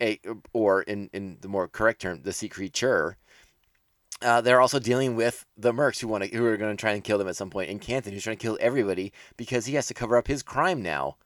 a, 0.00 0.18
or 0.52 0.82
in 0.82 1.08
in 1.12 1.38
the 1.40 1.48
more 1.48 1.68
correct 1.68 2.02
term, 2.02 2.22
the 2.22 2.32
sea 2.32 2.48
creature, 2.48 3.16
uh, 4.20 4.40
they're 4.40 4.60
also 4.60 4.78
dealing 4.78 5.16
with 5.16 5.46
the 5.56 5.72
mercs 5.72 6.00
who 6.00 6.08
want 6.08 6.24
to 6.24 6.36
who 6.36 6.44
are 6.46 6.56
going 6.56 6.76
to 6.76 6.80
try 6.80 6.92
and 6.92 7.04
kill 7.04 7.18
them 7.18 7.28
at 7.28 7.36
some 7.36 7.50
point, 7.50 7.70
and 7.70 7.80
Canton 7.80 8.12
who's 8.12 8.22
trying 8.24 8.36
to 8.36 8.42
kill 8.42 8.58
everybody 8.60 9.12
because 9.36 9.66
he 9.66 9.74
has 9.74 9.86
to 9.86 9.94
cover 9.94 10.16
up 10.16 10.26
his 10.28 10.42
crime 10.42 10.82
now. 10.82 11.16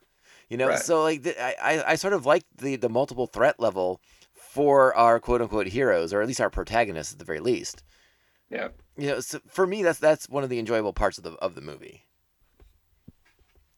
You 0.49 0.57
know, 0.57 0.67
Right. 0.69 0.79
so 0.79 1.03
like 1.03 1.23
the, 1.23 1.41
I, 1.41 1.55
I 1.75 1.91
I 1.91 1.95
sort 1.95 2.13
of 2.13 2.25
like 2.25 2.43
the 2.57 2.75
the 2.75 2.89
multiple 2.89 3.27
threat 3.27 3.59
level 3.59 3.99
for 4.57 4.95
our 4.95 5.19
quote 5.19 5.39
unquote 5.39 5.67
heroes, 5.67 6.11
or 6.11 6.19
at 6.19 6.27
least 6.27 6.41
our 6.41 6.49
protagonists 6.49 7.13
at 7.13 7.19
the 7.19 7.25
very 7.25 7.39
least. 7.39 7.83
Yeah. 8.49 8.69
You 8.97 9.09
know, 9.09 9.19
so 9.19 9.39
for 9.47 9.67
me, 9.67 9.83
that's 9.83 9.99
that's 9.99 10.27
one 10.27 10.43
of 10.43 10.49
the 10.49 10.57
enjoyable 10.57 10.93
parts 10.93 11.19
of 11.19 11.23
the 11.23 11.33
of 11.33 11.53
the 11.53 11.61
movie. 11.61 12.07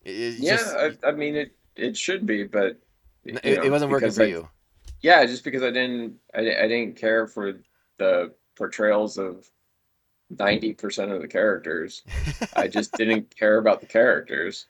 It- 0.06 0.40
Yeah. 0.40 0.56
just- 0.56 0.76
I, 0.76 0.92
I 1.10 1.12
mean 1.12 1.36
it 1.36 1.52
it 1.76 1.98
should 1.98 2.26
be, 2.26 2.46
but 2.46 2.78
it, 3.26 3.44
it 3.44 3.70
wasn't 3.70 3.92
working 3.92 4.12
for 4.12 4.24
I- 4.24 4.28
you. 4.28 4.48
Yeah, 5.02 5.26
just 5.26 5.44
because 5.44 5.64
I 5.64 5.72
didn't 5.72 6.16
I, 6.34 6.40
I 6.40 6.68
didn't 6.70 6.96
care 6.96 7.28
for 7.28 7.60
the 7.98 8.34
portrayals 8.56 9.18
of 9.18 9.50
ninety 10.30 10.74
percent 10.74 11.12
of 11.12 11.22
the 11.22 11.28
characters. 11.28 12.04
I 12.56 12.70
just 12.70 12.94
didn't 12.98 13.36
care 13.36 13.58
about 13.58 13.82
the 13.82 13.86
characters. 13.88 14.66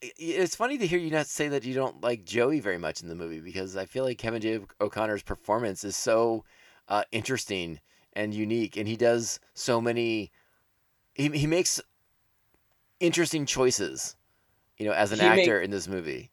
It's 0.00 0.54
funny 0.54 0.78
to 0.78 0.86
hear 0.86 0.98
you 0.98 1.10
not 1.10 1.26
say 1.26 1.48
that 1.48 1.64
you 1.64 1.74
don't 1.74 2.00
like 2.02 2.24
Joey 2.24 2.60
very 2.60 2.78
much 2.78 3.02
in 3.02 3.08
the 3.08 3.14
movie 3.16 3.40
because 3.40 3.76
I 3.76 3.84
feel 3.84 4.04
like 4.04 4.18
Kevin 4.18 4.40
J. 4.40 4.60
O'Connor's 4.80 5.22
performance 5.24 5.82
is 5.82 5.96
so 5.96 6.44
uh, 6.88 7.02
interesting 7.10 7.80
and 8.12 8.32
unique, 8.32 8.76
and 8.76 8.86
he 8.86 8.96
does 8.96 9.40
so 9.54 9.80
many. 9.80 10.30
He 11.14 11.28
he 11.30 11.46
makes 11.48 11.80
interesting 13.00 13.44
choices, 13.46 14.14
you 14.78 14.86
know, 14.86 14.92
as 14.92 15.10
an 15.12 15.18
He 15.18 15.28
make- 15.28 15.38
actor 15.40 15.60
in 15.60 15.70
this 15.70 15.88
movie. 15.88 16.30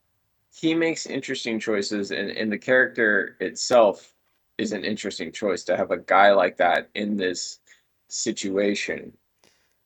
he 0.53 0.73
makes 0.73 1.05
interesting 1.05 1.59
choices 1.59 2.11
and, 2.11 2.29
and 2.31 2.51
the 2.51 2.57
character 2.57 3.35
itself 3.39 4.13
is 4.57 4.71
an 4.71 4.85
interesting 4.85 5.31
choice 5.31 5.63
to 5.65 5.75
have 5.75 5.91
a 5.91 5.97
guy 5.97 6.31
like 6.31 6.55
that 6.57 6.89
in 6.95 7.17
this 7.17 7.59
situation 8.07 9.11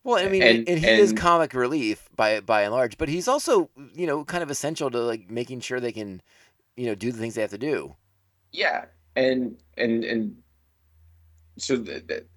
Well, 0.03 0.23
I 0.23 0.29
mean, 0.29 0.41
And- 0.41 0.69
and, 0.69 0.79
he 0.79 0.87
is 0.87 1.13
comic 1.13 1.53
relief 1.53 2.09
by 2.15 2.39
by 2.39 2.63
and 2.63 2.71
large, 2.73 2.97
but 2.97 3.09
he's 3.09 3.27
also 3.27 3.69
you 3.93 4.07
know 4.07 4.23
kind 4.25 4.41
of 4.43 4.49
essential 4.49 4.89
to 4.91 4.99
like 4.99 5.29
making 5.29 5.59
sure 5.61 5.79
they 5.79 5.91
can, 5.91 6.21
you 6.75 6.85
know, 6.85 6.95
do 6.95 7.11
the 7.11 7.17
things 7.19 7.35
they 7.35 7.41
have 7.41 7.51
to 7.51 7.57
do. 7.57 7.95
yeah 8.51 8.85
and 9.15 9.57
and 9.77 10.03
and 10.03 10.41
so 11.57 11.75
that 11.77 12.07
that- 12.07 12.27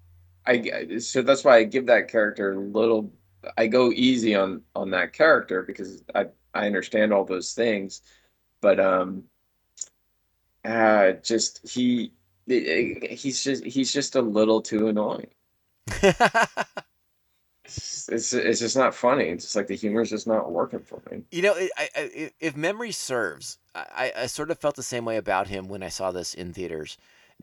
I 0.45 0.97
so 0.99 1.21
that's 1.21 1.43
why 1.45 1.57
I 1.57 1.63
give 1.63 1.85
that 1.85 2.09
character 2.09 2.51
a 2.53 2.59
little 2.59 3.11
I 3.57 3.67
go 3.67 3.91
easy 3.91 4.35
on 4.35 4.61
on 4.75 4.89
that 4.91 5.13
character 5.13 5.63
because 5.63 6.03
I 6.13 6.25
I 6.53 6.65
understand 6.65 7.13
all 7.13 7.23
those 7.23 7.53
things 7.53 8.01
but 8.59 8.77
um 8.79 9.23
uh 10.65 11.13
just 11.23 11.65
he 11.67 12.11
he's 12.47 13.41
just 13.43 13.63
he's 13.63 13.93
just 13.93 14.15
a 14.15 14.21
little 14.21 14.61
too 14.61 14.89
annoying 14.89 15.29
it's 17.65 18.33
it's 18.33 18.59
just 18.59 18.75
not 18.75 18.93
funny. 18.93 19.25
It's 19.25 19.45
just 19.45 19.55
like 19.55 19.67
the 19.67 19.75
humor 19.75 20.01
is 20.01 20.09
just 20.09 20.27
not 20.27 20.51
working 20.51 20.79
for 20.79 21.01
me. 21.09 21.23
You 21.31 21.41
know, 21.43 21.53
I, 21.77 21.89
I- 21.95 22.31
if 22.39 22.55
memory 22.57 22.91
serves, 22.91 23.57
I, 23.73 24.11
I 24.15 24.25
sort 24.27 24.51
of 24.51 24.59
felt 24.59 24.75
the 24.75 24.83
same 24.83 25.05
way 25.05 25.17
about 25.17 25.47
him 25.47 25.67
when 25.67 25.81
I 25.83 25.89
saw 25.89 26.11
this 26.11 26.33
in 26.33 26.53
theaters, 26.53 26.97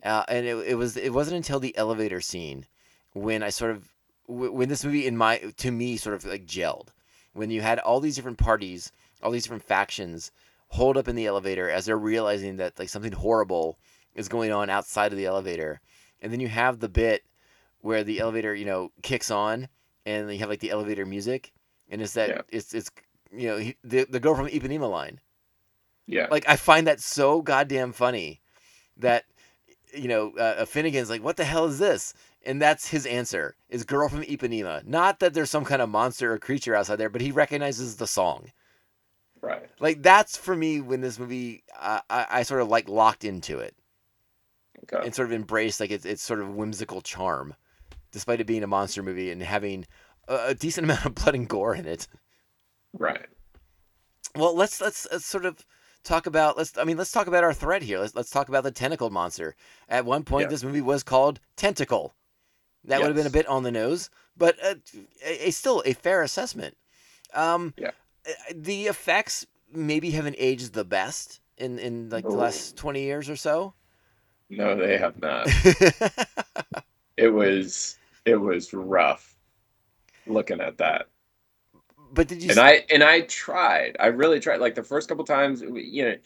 uh, 0.04 0.24
and 0.28 0.46
it, 0.46 0.56
it 0.68 0.74
was 0.74 0.96
it 0.96 1.12
wasn't 1.12 1.38
until 1.38 1.58
the 1.60 1.76
elevator 1.76 2.20
scene 2.20 2.66
when 3.14 3.42
I 3.42 3.48
sort 3.48 3.70
of 3.72 3.88
when 4.26 4.68
this 4.68 4.84
movie 4.84 5.06
in 5.06 5.16
my 5.16 5.38
to 5.56 5.70
me 5.70 5.96
sort 5.96 6.14
of 6.14 6.24
like 6.24 6.46
gelled 6.46 6.88
when 7.32 7.50
you 7.50 7.60
had 7.62 7.78
all 7.78 8.00
these 8.00 8.16
different 8.16 8.38
parties, 8.38 8.92
all 9.22 9.30
these 9.30 9.44
different 9.44 9.64
factions 9.64 10.30
hold 10.68 10.96
up 10.96 11.08
in 11.08 11.16
the 11.16 11.26
elevator 11.26 11.68
as 11.70 11.86
they're 11.86 11.96
realizing 11.98 12.56
that 12.58 12.78
like 12.78 12.88
something 12.88 13.12
horrible 13.12 13.78
is 14.14 14.28
going 14.28 14.52
on 14.52 14.68
outside 14.70 15.12
of 15.12 15.18
the 15.18 15.26
elevator, 15.26 15.80
and 16.20 16.32
then 16.32 16.40
you 16.40 16.48
have 16.48 16.78
the 16.78 16.88
bit 16.88 17.24
where 17.80 18.04
the 18.04 18.20
elevator 18.20 18.54
you 18.54 18.66
know 18.66 18.92
kicks 19.02 19.30
on 19.30 19.66
and 20.06 20.32
you 20.32 20.38
have 20.38 20.48
like 20.48 20.60
the 20.60 20.70
elevator 20.70 21.06
music 21.06 21.52
and 21.90 22.00
it's 22.02 22.14
that 22.14 22.30
Yeah. 22.30 22.42
it's 22.48 22.74
it's 22.74 22.90
you 23.32 23.48
know 23.48 23.58
he, 23.58 23.76
the 23.84 24.04
the 24.04 24.20
girl 24.20 24.34
from 24.34 24.48
Ipanema 24.48 24.90
line. 24.90 25.20
Yeah. 26.06 26.26
Like 26.30 26.48
I 26.48 26.56
find 26.56 26.86
that 26.86 27.00
so 27.00 27.42
goddamn 27.42 27.92
funny 27.92 28.40
that 28.96 29.24
you 29.94 30.08
know 30.08 30.32
uh, 30.36 30.64
Finnegan's 30.64 31.10
like, 31.10 31.22
"What 31.22 31.36
the 31.36 31.44
hell 31.44 31.66
is 31.66 31.78
this?" 31.78 32.14
And 32.44 32.60
that's 32.60 32.88
his 32.88 33.06
answer: 33.06 33.56
is 33.68 33.84
"Girl 33.84 34.08
from 34.08 34.22
Ipanema." 34.22 34.84
Not 34.86 35.20
that 35.20 35.34
there's 35.34 35.50
some 35.50 35.64
kind 35.64 35.82
of 35.82 35.88
monster 35.88 36.32
or 36.32 36.38
creature 36.38 36.74
outside 36.74 36.96
there, 36.96 37.10
but 37.10 37.20
he 37.22 37.32
recognizes 37.32 37.96
the 37.96 38.06
song. 38.06 38.52
right. 39.42 39.70
Like 39.80 40.02
that's 40.02 40.36
for 40.36 40.54
me 40.54 40.80
when 40.80 41.00
this 41.00 41.18
movie 41.18 41.64
uh, 41.78 42.00
I 42.08 42.26
I 42.30 42.42
sort 42.44 42.62
of 42.62 42.68
like 42.68 42.88
locked 42.88 43.24
into 43.24 43.58
it 43.58 43.74
Okay. 44.84 45.04
and 45.04 45.14
sort 45.14 45.28
of 45.28 45.32
embraced 45.32 45.80
like 45.80 45.90
its 45.90 46.04
its 46.04 46.22
sort 46.22 46.40
of 46.40 46.54
whimsical 46.54 47.00
charm, 47.00 47.54
despite 48.12 48.40
it 48.40 48.46
being 48.46 48.62
a 48.62 48.66
monster 48.68 49.02
movie 49.02 49.30
and 49.30 49.42
having 49.42 49.86
a, 50.28 50.48
a 50.48 50.54
decent 50.54 50.84
amount 50.86 51.04
of 51.06 51.14
blood 51.14 51.34
and 51.34 51.48
gore 51.48 51.74
in 51.74 51.86
it. 51.86 52.06
Right. 52.92 53.26
Well, 54.36 54.54
let's 54.54 54.80
let's, 54.80 55.06
let's 55.10 55.26
sort 55.26 55.44
of 55.44 55.64
talk 56.02 56.26
about 56.26 56.56
let's 56.56 56.76
I 56.78 56.84
mean 56.84 56.96
let's 56.96 57.12
talk 57.12 57.26
about 57.26 57.44
our 57.44 57.52
thread 57.52 57.82
here. 57.82 57.98
Let's 57.98 58.14
let's 58.14 58.30
talk 58.30 58.48
about 58.48 58.64
the 58.64 58.70
tentacled 58.72 59.12
monster. 59.12 59.54
At 59.88 60.04
one 60.04 60.22
point, 60.24 60.44
Yeah. 60.44 60.50
this 60.50 60.64
movie 60.64 60.80
was 60.80 61.02
called 61.02 61.40
Tentacle. 61.56 62.14
That 62.84 63.00
would 63.00 63.08
have 63.08 63.16
been 63.16 63.26
a 63.26 63.30
bit 63.30 63.46
on 63.46 63.62
the 63.62 63.70
nose, 63.70 64.08
but 64.38 64.56
uh, 64.64 64.76
a, 65.24 65.48
a 65.48 65.50
still 65.50 65.82
a 65.84 65.92
fair 65.92 66.22
assessment. 66.22 66.76
Um, 67.34 67.74
Yeah. 67.76 67.90
uh, 68.26 68.32
The 68.54 68.86
effects 68.86 69.46
maybe 69.70 70.10
haven't 70.12 70.36
aged 70.38 70.72
the 70.72 70.84
best 70.84 71.40
in 71.58 71.78
in 71.78 72.08
like 72.08 72.24
the 72.24 72.30
last 72.36 72.76
twenty 72.76 73.02
years 73.02 73.28
or 73.28 73.36
so. 73.36 73.74
No, 74.48 74.74
they 74.76 74.96
have 74.96 75.20
not. 75.20 75.46
it 77.16 77.28
was 77.28 77.96
it 78.24 78.36
was 78.36 78.72
rough 78.72 79.36
looking 80.26 80.60
at 80.60 80.78
that. 80.78 81.06
But 82.12 82.28
did 82.28 82.42
you? 82.42 82.50
and 82.50 82.58
I 82.58 82.84
and 82.90 83.02
I 83.02 83.22
tried. 83.22 83.96
I 84.00 84.08
really 84.08 84.40
tried. 84.40 84.60
Like 84.60 84.74
the 84.74 84.82
first 84.82 85.08
couple 85.08 85.24
times, 85.24 85.62
you 85.62 86.04
know, 86.04 86.16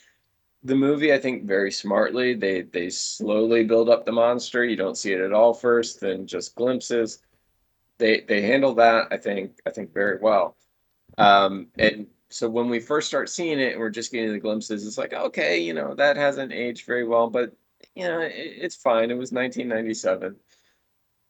the 0.63 0.75
movie. 0.75 1.13
I 1.13 1.19
think 1.19 1.45
very 1.45 1.71
smartly. 1.71 2.35
They 2.35 2.63
they 2.63 2.89
slowly 2.89 3.65
build 3.65 3.89
up 3.91 4.07
the 4.07 4.13
monster. 4.13 4.65
You 4.65 4.77
don't 4.77 4.97
see 4.97 5.13
it 5.13 5.21
at 5.21 5.33
all 5.33 5.53
first, 5.53 6.01
then 6.01 6.27
just 6.27 6.55
glimpses. 6.55 7.21
They 7.99 8.21
they 8.21 8.41
handle 8.43 8.75
that. 8.77 9.09
I 9.11 9.19
think 9.19 9.59
I 9.67 9.71
think 9.71 9.93
very 9.93 10.19
well. 10.21 10.57
Um, 11.19 11.69
and 11.79 12.07
so 12.31 12.49
when 12.49 12.69
we 12.69 12.81
first 12.81 13.07
start 13.07 13.29
seeing 13.29 13.61
it, 13.61 13.73
and 13.73 13.81
we're 13.81 13.91
just 13.91 14.11
getting 14.11 14.33
the 14.33 14.41
glimpses. 14.41 14.87
It's 14.87 14.99
like 14.99 15.13
okay, 15.13 15.59
you 15.59 15.75
know, 15.75 15.95
that 15.95 16.17
hasn't 16.17 16.53
aged 16.53 16.87
very 16.87 17.07
well, 17.07 17.29
but 17.29 17.55
you 17.95 18.05
know, 18.05 18.21
it, 18.21 18.33
it's 18.35 18.77
fine. 18.77 19.11
It 19.11 19.19
was 19.19 19.33
1997 19.33 20.37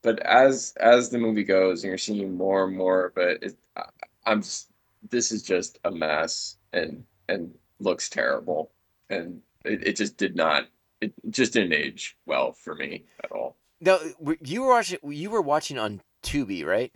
but 0.05 0.19
as 0.21 0.73
as 0.79 1.09
the 1.09 1.17
movie 1.17 1.43
goes 1.43 1.83
and 1.83 1.89
you're 1.89 1.97
seeing 1.97 2.37
more 2.37 2.65
and 2.65 2.77
more 2.77 2.99
of 3.07 3.17
it, 3.17 3.43
it 3.47 3.53
I- 3.75 3.89
i'm 4.29 4.39
s- 4.39 4.67
this 5.15 5.31
is 5.31 5.41
just 5.43 5.79
a 5.83 5.91
mess 5.91 6.57
and 6.73 7.03
and 7.27 7.41
looks 7.79 8.07
terrible 8.09 8.71
and 9.09 9.41
it, 9.65 9.79
it 9.89 9.95
just 10.01 10.15
did 10.17 10.35
not 10.35 10.67
it 11.01 11.11
just 11.29 11.53
didn't 11.53 11.73
age 11.73 12.03
well 12.25 12.53
for 12.53 12.75
me 12.75 12.91
at 13.23 13.31
all 13.31 13.57
no, 13.81 13.99
w- 14.19 14.37
you 14.41 14.61
were 14.61 14.69
watching. 14.69 14.99
You 15.03 15.29
were 15.29 15.41
watching 15.41 15.77
on 15.77 16.01
Tubi, 16.23 16.63
right? 16.65 16.93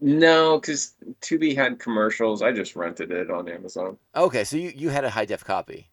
no 0.00 0.58
because 0.58 0.94
tubi 1.20 1.54
had 1.54 1.78
commercials 1.78 2.40
i 2.42 2.50
just 2.50 2.74
rented 2.76 3.10
it 3.12 3.30
on 3.30 3.48
amazon 3.48 3.96
Okay, 4.16 4.44
so 4.44 4.56
you 4.56 4.72
you 4.74 4.88
had 4.88 5.04
a 5.04 5.10
high 5.10 5.26
def 5.26 5.44
copy. 5.44 5.90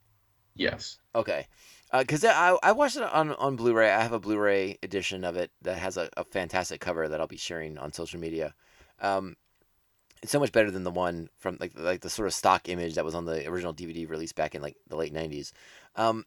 yes 0.56 1.00
Okay. 1.14 1.48
Because 1.92 2.26
I, 2.26 2.58
I 2.62 2.72
watched 2.74 2.98
it 2.98 3.04
on, 3.04 3.32
on 3.34 3.56
Blu-ray. 3.56 3.90
I 3.92 4.02
have 4.02 4.12
a 4.12 4.20
Blu-ray 4.20 4.78
edition 4.84 5.24
of 5.24 5.38
it 5.38 5.52
that 5.62 5.78
has 5.78 5.98
a, 5.98 6.10
a 6.18 6.24
fantastic 6.26 6.82
cover 6.82 7.08
that 7.08 7.20
I'll 7.22 7.28
be 7.28 7.38
sharing 7.38 7.78
on 7.78 7.94
social 7.94 8.20
media. 8.20 8.54
Um, 9.00 9.38
it's 10.22 10.32
so 10.32 10.40
much 10.40 10.52
better 10.52 10.72
than 10.72 10.84
the 10.84 10.92
one 10.92 11.30
from 11.38 11.58
like 11.60 11.74
like 11.76 12.02
the 12.02 12.10
sort 12.10 12.28
of 12.28 12.34
stock 12.34 12.68
image 12.70 12.96
that 12.96 13.06
was 13.06 13.16
on 13.16 13.26
the 13.26 13.48
original 13.48 13.74
DVD 13.74 14.10
release 14.10 14.34
back 14.34 14.56
in 14.56 14.62
like 14.62 14.76
the 14.88 14.96
late 14.96 15.14
'90s. 15.14 15.52
Um, 15.96 16.26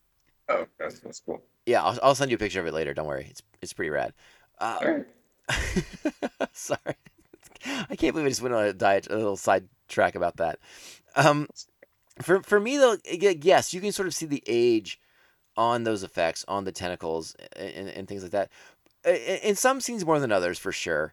oh 0.48 0.66
that's, 0.78 1.00
that's 1.00 1.20
cool 1.20 1.42
yeah, 1.66 1.82
I'll, 1.82 1.98
I'll 2.02 2.14
send 2.14 2.30
you 2.30 2.34
a 2.34 2.38
picture 2.38 2.60
of 2.60 2.66
it 2.66 2.74
later. 2.74 2.94
Don't 2.94 3.06
worry, 3.06 3.26
it's 3.30 3.42
it's 3.62 3.72
pretty 3.72 3.90
rad. 3.90 4.12
Uh, 4.58 4.78
right 4.82 5.06
Sorry, 6.52 6.80
I 7.90 7.96
can't 7.96 8.14
believe 8.14 8.26
I 8.26 8.28
just 8.28 8.42
went 8.42 8.54
on 8.54 8.64
a 8.64 8.72
diet 8.72 9.08
a 9.10 9.16
little 9.16 9.36
side 9.36 9.68
track 9.88 10.14
about 10.14 10.36
that. 10.38 10.58
Um, 11.16 11.48
for 12.20 12.42
for 12.42 12.60
me 12.60 12.76
though, 12.76 12.96
yes, 13.04 13.72
you 13.74 13.80
can 13.80 13.92
sort 13.92 14.08
of 14.08 14.14
see 14.14 14.26
the 14.26 14.42
age 14.46 15.00
on 15.60 15.84
those 15.84 16.02
effects, 16.02 16.42
on 16.48 16.64
the 16.64 16.72
tentacles 16.72 17.36
and, 17.54 17.88
and 17.88 18.08
things 18.08 18.22
like 18.22 18.32
that. 18.32 18.50
In 19.04 19.54
some 19.56 19.82
scenes 19.82 20.06
more 20.06 20.18
than 20.18 20.32
others, 20.32 20.58
for 20.58 20.72
sure. 20.72 21.12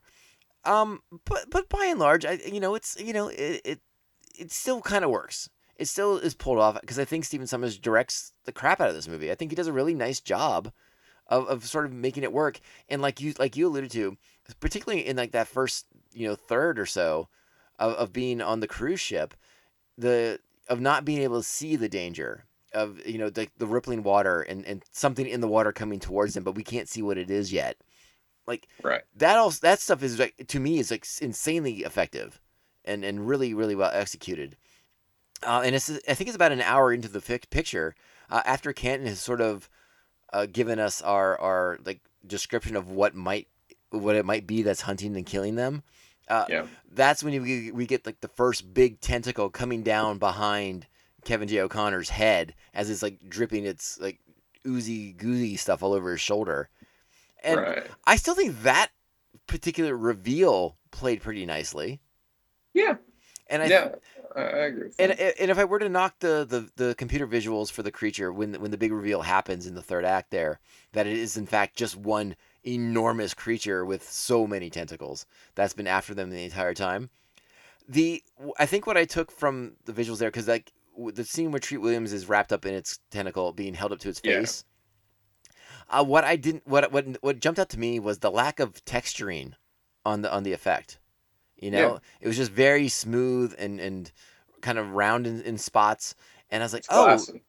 Um, 0.64 1.02
but 1.26 1.50
but 1.50 1.68
by 1.68 1.86
and 1.86 2.00
large, 2.00 2.26
I 2.26 2.40
you 2.46 2.62
know 2.62 2.74
it's 2.74 2.98
you 3.00 3.12
know 3.12 3.28
it 3.28 3.62
it, 3.66 3.80
it 4.40 4.52
still 4.52 4.82
kind 4.82 5.04
of 5.04 5.12
works. 5.12 5.50
It 5.76 5.90
still 5.90 6.18
is 6.18 6.34
pulled 6.34 6.60
off 6.60 6.80
because 6.80 6.98
I 6.98 7.06
think 7.06 7.26
Stephen 7.26 7.46
Sommers 7.46 7.80
directs 7.80 8.32
the 8.46 8.54
crap 8.54 8.80
out 8.80 8.88
of 8.90 8.96
this 8.96 9.08
movie. 9.08 9.32
I 9.32 9.36
think 9.36 9.52
he 9.52 9.56
does 9.56 9.68
a 9.68 9.74
really 9.74 9.94
nice 9.94 10.22
job 10.22 10.72
of, 11.28 11.46
of 11.48 11.66
sort 11.66 11.86
of 11.86 11.92
making 11.92 12.24
it 12.24 12.34
work. 12.34 12.62
And 12.88 13.02
like 13.02 13.20
you 13.20 13.34
like 13.38 13.58
you 13.58 13.68
alluded 13.68 13.92
to, 13.92 14.18
particularly 14.62 15.06
in 15.06 15.18
like 15.18 15.32
that 15.32 15.48
first 15.48 15.88
you 16.14 16.26
know 16.26 16.36
third 16.36 16.80
or 16.80 16.86
so 16.86 17.28
of, 17.80 17.94
of 17.94 18.14
being 18.14 18.42
on 18.42 18.62
the 18.62 18.68
cruise 18.68 19.02
ship, 19.02 19.34
the 19.98 20.40
of 20.70 20.80
not 20.80 21.04
being 21.06 21.22
able 21.22 21.42
to 21.42 21.48
see 21.48 21.76
the 21.76 21.90
danger 21.90 22.46
of 22.78 23.06
you 23.06 23.18
know 23.18 23.30
the, 23.30 23.48
the 23.58 23.66
rippling 23.66 24.04
water 24.04 24.42
and, 24.42 24.66
and 24.66 24.84
something 24.92 25.28
in 25.28 25.42
the 25.42 25.48
water 25.48 25.72
coming 25.72 26.00
towards 26.00 26.36
them, 26.36 26.44
but 26.44 26.56
we 26.56 26.64
can't 26.64 26.88
see 26.88 27.02
what 27.02 27.18
it 27.18 27.32
is 27.32 27.52
yet. 27.52 27.78
Like 28.46 28.68
right 28.82 29.02
that 29.18 29.38
all 29.38 29.50
that 29.50 29.80
stuff 29.80 30.04
is 30.04 30.20
like 30.20 30.46
to 30.48 30.60
me 30.60 30.80
is 30.80 30.92
like 30.92 31.06
insanely 31.22 31.80
effective 31.80 32.40
and 32.86 33.04
and 33.04 33.28
really 33.28 33.54
really 33.54 33.76
well 33.76 33.92
executed. 33.92 34.56
Uh, 35.44 35.62
and 35.66 35.76
it's 35.76 35.90
I 35.90 36.14
think 36.14 36.30
it's 36.30 36.36
about 36.36 36.52
an 36.52 36.62
hour 36.62 36.94
into 36.94 37.08
the 37.08 37.20
fic- 37.20 37.50
picture 37.50 37.96
uh, 38.30 38.42
after 38.46 38.72
Canton 38.74 39.08
has 39.08 39.20
sort 39.20 39.42
of 39.42 39.70
uh, 40.32 40.46
given 40.46 40.80
us 40.80 41.02
our 41.02 41.40
our 41.42 41.80
like 41.84 42.02
description 42.26 42.76
of 42.76 42.92
what 42.92 43.16
might 43.16 43.48
what 43.90 44.16
it 44.16 44.26
might 44.26 44.48
be 44.48 44.62
that's 44.62 44.82
hunting 44.82 45.16
and 45.16 45.26
killing 45.26 45.56
them. 45.56 45.84
Uh, 46.30 46.46
yeah 46.50 46.68
that's 46.92 47.24
when 47.24 47.42
we, 47.42 47.72
we 47.72 47.86
get 47.86 48.06
like 48.06 48.20
the 48.20 48.28
first 48.28 48.74
big 48.74 49.00
tentacle 49.00 49.50
coming 49.50 49.84
down 49.84 50.18
behind 50.18 50.86
Kevin 51.28 51.50
J. 51.50 51.60
O'Connor's 51.60 52.10
head 52.10 52.56
as 52.74 52.90
it's 52.90 53.04
like 53.04 53.20
dripping 53.28 53.66
its 53.66 54.00
like 54.00 54.20
oozy 54.66 55.14
goozy 55.14 55.60
stuff 55.60 55.84
all 55.84 55.94
over 55.94 56.12
his 56.12 56.22
shoulder. 56.22 56.70
And 57.44 57.60
right 57.60 57.88
I 58.06 58.16
still 58.16 58.34
think 58.34 58.64
that 58.64 58.92
particular 59.46 59.96
reveal 59.96 60.78
played 60.92 61.22
pretty 61.22 61.46
nicely. 61.46 62.00
yeah 62.74 62.96
And 63.50 63.62
I 63.62 63.66
yeah 63.66 63.90
I, 64.36 64.42
agree 64.42 64.90
and, 65.00 65.12
and 65.12 65.52
if 65.52 65.58
I 65.58 65.66
were 65.66 65.80
to 65.80 65.90
knock 65.90 66.20
the, 66.20 66.46
the, 66.48 66.86
the 66.86 66.96
computer 66.96 67.28
visuals 67.28 67.72
for 67.72 67.84
the 67.84 67.92
creature 67.92 68.32
when 68.32 68.54
when 68.62 68.72
the 68.72 68.78
big 68.78 68.94
reveal 68.94 69.22
happens 69.22 69.68
in 69.68 69.76
the 69.76 69.82
third 69.82 70.06
act 70.06 70.32
there, 70.32 70.60
that 70.94 71.08
it 71.08 71.18
is 71.18 71.36
in 71.36 71.46
fact 71.46 71.76
just 71.76 71.98
one 71.98 72.36
enormous 72.66 73.34
creature 73.34 73.86
with 73.86 74.08
so 74.10 74.48
many 74.48 74.70
tentacles 74.70 75.26
that's 75.56 75.74
been 75.74 75.88
after 75.88 76.14
them 76.14 76.30
the 76.30 76.44
entire 76.44 76.74
time. 76.74 77.10
The 77.90 78.24
I 78.60 78.66
think 78.66 78.88
what 78.88 78.98
I 78.98 79.06
took 79.06 79.32
from 79.32 79.74
the 79.86 79.94
visuals 79.94 80.20
there 80.20 80.30
because 80.30 80.48
like 80.48 80.72
the 80.98 81.24
scene 81.24 81.52
where 81.52 81.60
Treat 81.60 81.78
Williams 81.78 82.12
is 82.14 82.28
wrapped 82.28 82.52
up 82.52 82.66
in 82.66 82.74
its 82.74 83.00
tentacle 83.12 83.54
being 83.54 83.74
held 83.74 83.92
up 83.92 84.00
to 84.00 84.10
its 84.10 84.22
Yeah. 84.24 84.40
face. 84.40 84.66
Uh, 85.90 86.04
what 86.04 86.24
I 86.24 86.36
didn't 86.36 86.68
what 86.68 86.92
what 86.92 87.06
what 87.22 87.40
jumped 87.40 87.60
out 87.60 87.70
to 87.70 87.80
me 87.80 88.00
was 88.00 88.20
the 88.20 88.32
lack 88.32 88.60
of 88.60 88.84
texturing 88.86 89.54
on 90.06 90.22
the 90.22 90.32
on 90.34 90.44
the 90.44 90.54
effect. 90.54 91.00
You 91.56 91.72
know, 91.72 91.94
Yeah. 91.94 92.00
it 92.22 92.28
was 92.28 92.38
just 92.38 92.52
very 92.52 92.88
smooth 92.90 93.56
and 93.58 93.80
and 93.80 94.12
kind 94.62 94.78
of 94.78 94.92
round 94.92 95.26
in, 95.28 95.42
in 95.42 95.58
spots. 95.58 96.16
And 96.50 96.62
I 96.62 96.66
was 96.66 96.74
like, 96.74 96.82
It's 96.82 96.88
oh, 96.92 97.06
classic. 97.06 97.44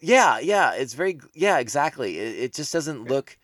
yeah, 0.00 0.38
yeah, 0.38 0.72
it's 0.74 0.94
very 0.94 1.20
yeah, 1.34 1.58
exactly. 1.58 2.18
It, 2.18 2.38
it 2.44 2.54
just 2.54 2.72
doesn't 2.72 3.04
look 3.08 3.38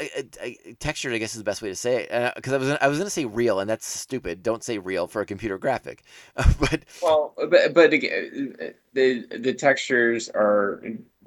uh, 0.00 0.04
uh, 0.18 0.46
uh, 0.46 0.50
textured. 0.78 1.12
I 1.12 1.18
guess 1.18 1.32
is 1.32 1.38
the 1.38 1.44
best 1.44 1.62
way 1.62 1.68
to 1.68 1.76
say 1.76 2.06
it. 2.10 2.34
Because 2.34 2.52
I 2.52 2.56
was 2.56 2.70
I 2.80 2.88
was 2.88 2.98
gonna 2.98 3.10
say 3.10 3.24
real, 3.24 3.60
and 3.60 3.68
that's 3.68 3.86
stupid. 3.86 4.42
Don't 4.42 4.64
say 4.64 4.78
real 4.78 5.06
for 5.06 5.20
a 5.22 5.26
computer 5.26 5.58
graphic. 5.58 6.02
but 6.34 6.84
Well, 7.02 7.34
but 7.36 7.74
but 7.74 7.92
again, 7.92 8.74
the 8.92 9.26
the 9.38 9.54
textures 9.54 10.28
are 10.30 10.82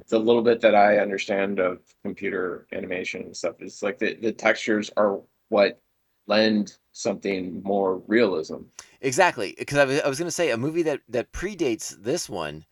the 0.09 0.19
little 0.19 0.41
bit 0.41 0.61
that 0.61 0.76
I 0.76 0.97
understand 0.97 1.59
of 1.59 1.80
computer 2.03 2.67
animation 2.71 3.21
and 3.21 3.38
stuff 3.38 3.55
It's 3.59 3.84
like 3.84 3.99
the, 3.99 4.15
the 4.15 4.32
textures 4.32 4.89
are 4.97 5.19
what 5.49 5.80
lend 6.28 6.78
something 6.91 7.61
more 7.63 8.01
realism. 8.07 8.57
Exactly, 9.01 9.55
because 9.57 9.78
I 9.78 9.86
was, 9.86 10.01
I 10.01 10.07
was 10.07 10.17
going 10.17 10.28
to 10.28 10.32
say 10.32 10.51
a 10.51 10.57
movie 10.57 10.84
that 10.84 11.01
that 11.09 11.32
predates 11.32 11.95
this 12.01 12.30
one, 12.30 12.65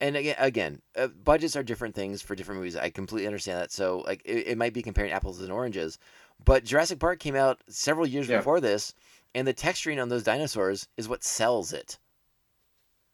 and 0.00 0.16
again, 0.16 0.36
again, 0.38 0.82
uh, 0.96 1.08
budgets 1.08 1.56
are 1.56 1.62
different 1.62 1.94
things 1.94 2.22
for 2.22 2.34
different 2.34 2.58
movies. 2.60 2.76
I 2.76 2.90
completely 2.90 3.26
understand 3.26 3.60
that. 3.60 3.72
So 3.72 3.98
like, 4.06 4.22
it, 4.24 4.48
it 4.48 4.58
might 4.58 4.72
be 4.74 4.82
comparing 4.82 5.12
apples 5.12 5.40
and 5.40 5.52
oranges, 5.52 5.98
but 6.44 6.64
Jurassic 6.64 6.98
Park 7.00 7.18
came 7.20 7.36
out 7.36 7.62
several 7.68 8.06
years 8.06 8.28
Yeah. 8.28 8.30
before 8.30 8.60
this, 8.60 8.94
and 9.34 9.46
the 9.46 9.54
texturing 9.54 10.00
on 10.00 10.08
those 10.08 10.22
dinosaurs 10.24 10.88
is 10.96 11.08
what 11.08 11.24
sells 11.24 11.72
it. 11.72 11.98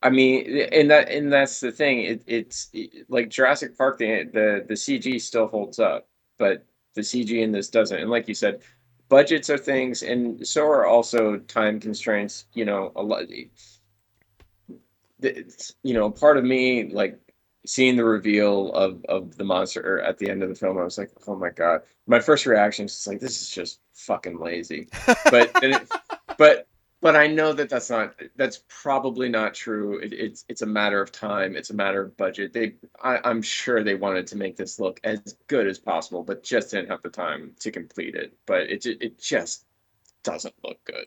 I 0.02 0.10
mean, 0.10 0.68
and 0.72 0.90
that 0.90 1.08
and 1.10 1.32
that's 1.32 1.60
the 1.60 1.72
thing. 1.72 2.00
It, 2.02 2.22
it's 2.26 2.70
like 3.08 3.30
Jurassic 3.30 3.76
Park. 3.78 3.98
The 3.98 4.24
the 4.32 4.64
the 4.68 4.76
CG 4.76 5.18
still 5.18 5.46
holds 5.46 5.78
up, 5.78 6.08
but 6.38 6.66
the 6.94 7.02
CG 7.02 7.40
in 7.42 7.52
this 7.52 7.70
doesn't. 7.70 7.98
And 7.98 8.10
like 8.10 8.28
you 8.28 8.34
said, 8.34 8.62
budgets 9.08 9.48
are 9.48 9.56
things, 9.58 10.02
and 10.02 10.46
so 10.46 10.64
are 10.66 10.86
also 10.86 11.38
time 11.38 11.80
constraints. 11.80 12.46
You 12.52 12.66
know, 12.66 12.92
a 12.96 13.02
lot. 13.02 13.24
It's- 15.24 15.74
You 15.82 15.94
know, 15.94 16.10
part 16.10 16.36
of 16.36 16.44
me 16.44 16.90
like 16.92 17.18
seeing 17.66 17.96
the 17.96 18.04
reveal 18.04 18.72
of 18.72 19.04
of 19.06 19.36
the 19.36 19.44
monster 19.44 20.00
at 20.00 20.18
the 20.18 20.28
end 20.30 20.42
of 20.42 20.48
the 20.50 20.54
film. 20.54 20.78
I 20.78 20.84
was 20.84 20.98
like, 20.98 21.10
oh 21.26 21.36
my 21.36 21.50
god. 21.50 21.82
My 22.06 22.20
first 22.20 22.44
reaction 22.46 22.84
is 22.86 23.06
like, 23.06 23.20
this 23.20 23.40
is 23.40 23.48
just 23.50 23.80
fucking 23.94 24.38
lazy. 24.38 24.88
But 25.30 25.50
it, 25.62 25.88
but 26.38 26.66
but 27.00 27.16
I 27.16 27.26
know 27.26 27.52
that 27.52 27.68
that's 27.68 27.90
not 27.90 28.14
that's 28.36 28.64
probably 28.68 29.28
not 29.28 29.54
true. 29.54 29.98
It, 29.98 30.12
it's 30.12 30.44
it's 30.48 30.62
a 30.62 30.66
matter 30.66 31.00
of 31.02 31.12
time. 31.12 31.56
It's 31.56 31.70
a 31.70 31.74
matter 31.74 32.02
of 32.02 32.16
budget. 32.16 32.52
They 32.52 32.74
I, 33.02 33.20
I'm 33.24 33.42
sure 33.42 33.82
they 33.82 33.94
wanted 33.94 34.26
to 34.28 34.36
make 34.36 34.56
this 34.56 34.78
look 34.80 35.00
as 35.04 35.36
good 35.48 35.66
as 35.66 35.78
possible, 35.78 36.22
but 36.22 36.42
just 36.42 36.70
didn't 36.70 36.90
have 36.90 37.02
the 37.02 37.10
time 37.10 37.54
to 37.60 37.70
complete 37.70 38.14
it. 38.14 38.34
But 38.46 38.62
it 38.70 38.84
it 38.86 39.18
just 39.18 39.64
doesn't 40.22 40.54
look 40.64 40.82
good. 40.84 41.06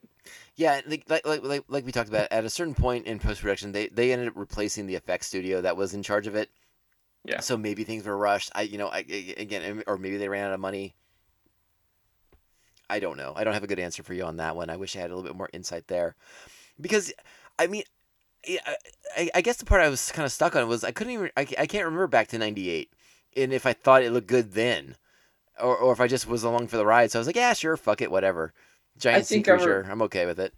Yeah, 0.58 0.82
like 0.88 1.04
like 1.08 1.26
like, 1.26 1.64
like, 1.70 1.86
we 1.86 1.92
talked 1.92 2.10
about, 2.10 2.28
at 2.32 2.44
a 2.44 2.50
certain 2.50 2.74
point 2.76 3.06
in 3.06 3.20
post 3.20 3.42
production, 3.42 3.72
they 3.72 3.88
they 3.88 4.12
ended 4.12 4.28
up 4.28 4.34
replacing 4.36 4.88
the 4.88 4.96
effects 4.96 5.28
studio 5.28 5.62
that 5.62 5.78
was 5.78 5.94
in 5.94 6.04
charge 6.04 6.28
of 6.28 6.36
it. 6.36 6.50
Yeah. 7.24 7.42
So 7.42 7.58
maybe 7.58 7.84
things 7.84 8.06
were 8.06 8.18
rushed. 8.18 8.52
I 8.56 8.64
you 8.64 8.78
know 8.80 8.88
I, 8.88 9.00
again, 9.38 9.84
or 9.88 9.98
maybe 9.98 10.18
they 10.18 10.28
ran 10.30 10.48
out 10.48 10.54
of 10.54 10.60
money. 10.60 10.96
I 12.90 13.00
don't 13.00 13.18
know. 13.18 13.34
I 13.36 13.44
don't 13.44 13.54
have 13.54 13.64
a 13.64 13.68
good 13.68 13.80
answer 13.80 14.04
for 14.04 14.14
you 14.16 14.24
on 14.24 14.38
that 14.38 14.56
one. 14.56 14.70
I 14.70 14.78
wish 14.78 14.96
I 14.96 15.00
had 15.00 15.12
a 15.12 15.16
little 15.16 15.30
bit 15.30 15.38
more 15.38 15.50
insight 15.54 15.88
there, 15.88 16.16
because 16.82 17.14
I 17.60 17.68
mean, 17.68 17.84
I, 18.48 18.76
I, 19.16 19.30
I 19.36 19.42
guess 19.42 19.58
the 19.58 19.66
part 19.66 19.82
I 19.82 19.90
was 19.90 20.12
kind 20.12 20.26
of 20.26 20.32
stuck 20.32 20.56
on 20.56 20.68
was 20.68 20.84
I 20.84 20.92
couldn't 20.92 21.14
even 21.14 21.30
I, 21.38 21.42
I 21.42 21.68
can't 21.68 21.86
remember 21.86 22.08
back 22.08 22.30
to 22.30 22.38
'98, 22.40 22.92
and 23.36 23.54
if 23.54 23.66
I 23.66 23.74
thought 23.74 24.04
it 24.04 24.12
looked 24.12 24.28
good 24.28 24.54
then. 24.54 24.96
or 25.60 25.76
or 25.78 25.94
if 25.94 26.00
I 26.00 26.08
just 26.08 26.28
was 26.28 26.44
along 26.44 26.68
for 26.68 26.78
the 26.78 26.86
ride. 26.86 27.12
So 27.12 27.20
I 27.20 27.22
was 27.22 27.28
like, 27.28 27.36
yeah, 27.36 27.54
sure, 27.54 27.78
fuck 27.78 28.02
it, 28.02 28.12
whatever. 28.12 28.54
Giant 28.98 29.26
sea 29.26 29.42
creature, 29.42 29.84
re- 29.84 29.92
I'm 29.92 30.02
okay 30.04 30.26
with 30.26 30.40
it. 30.40 30.54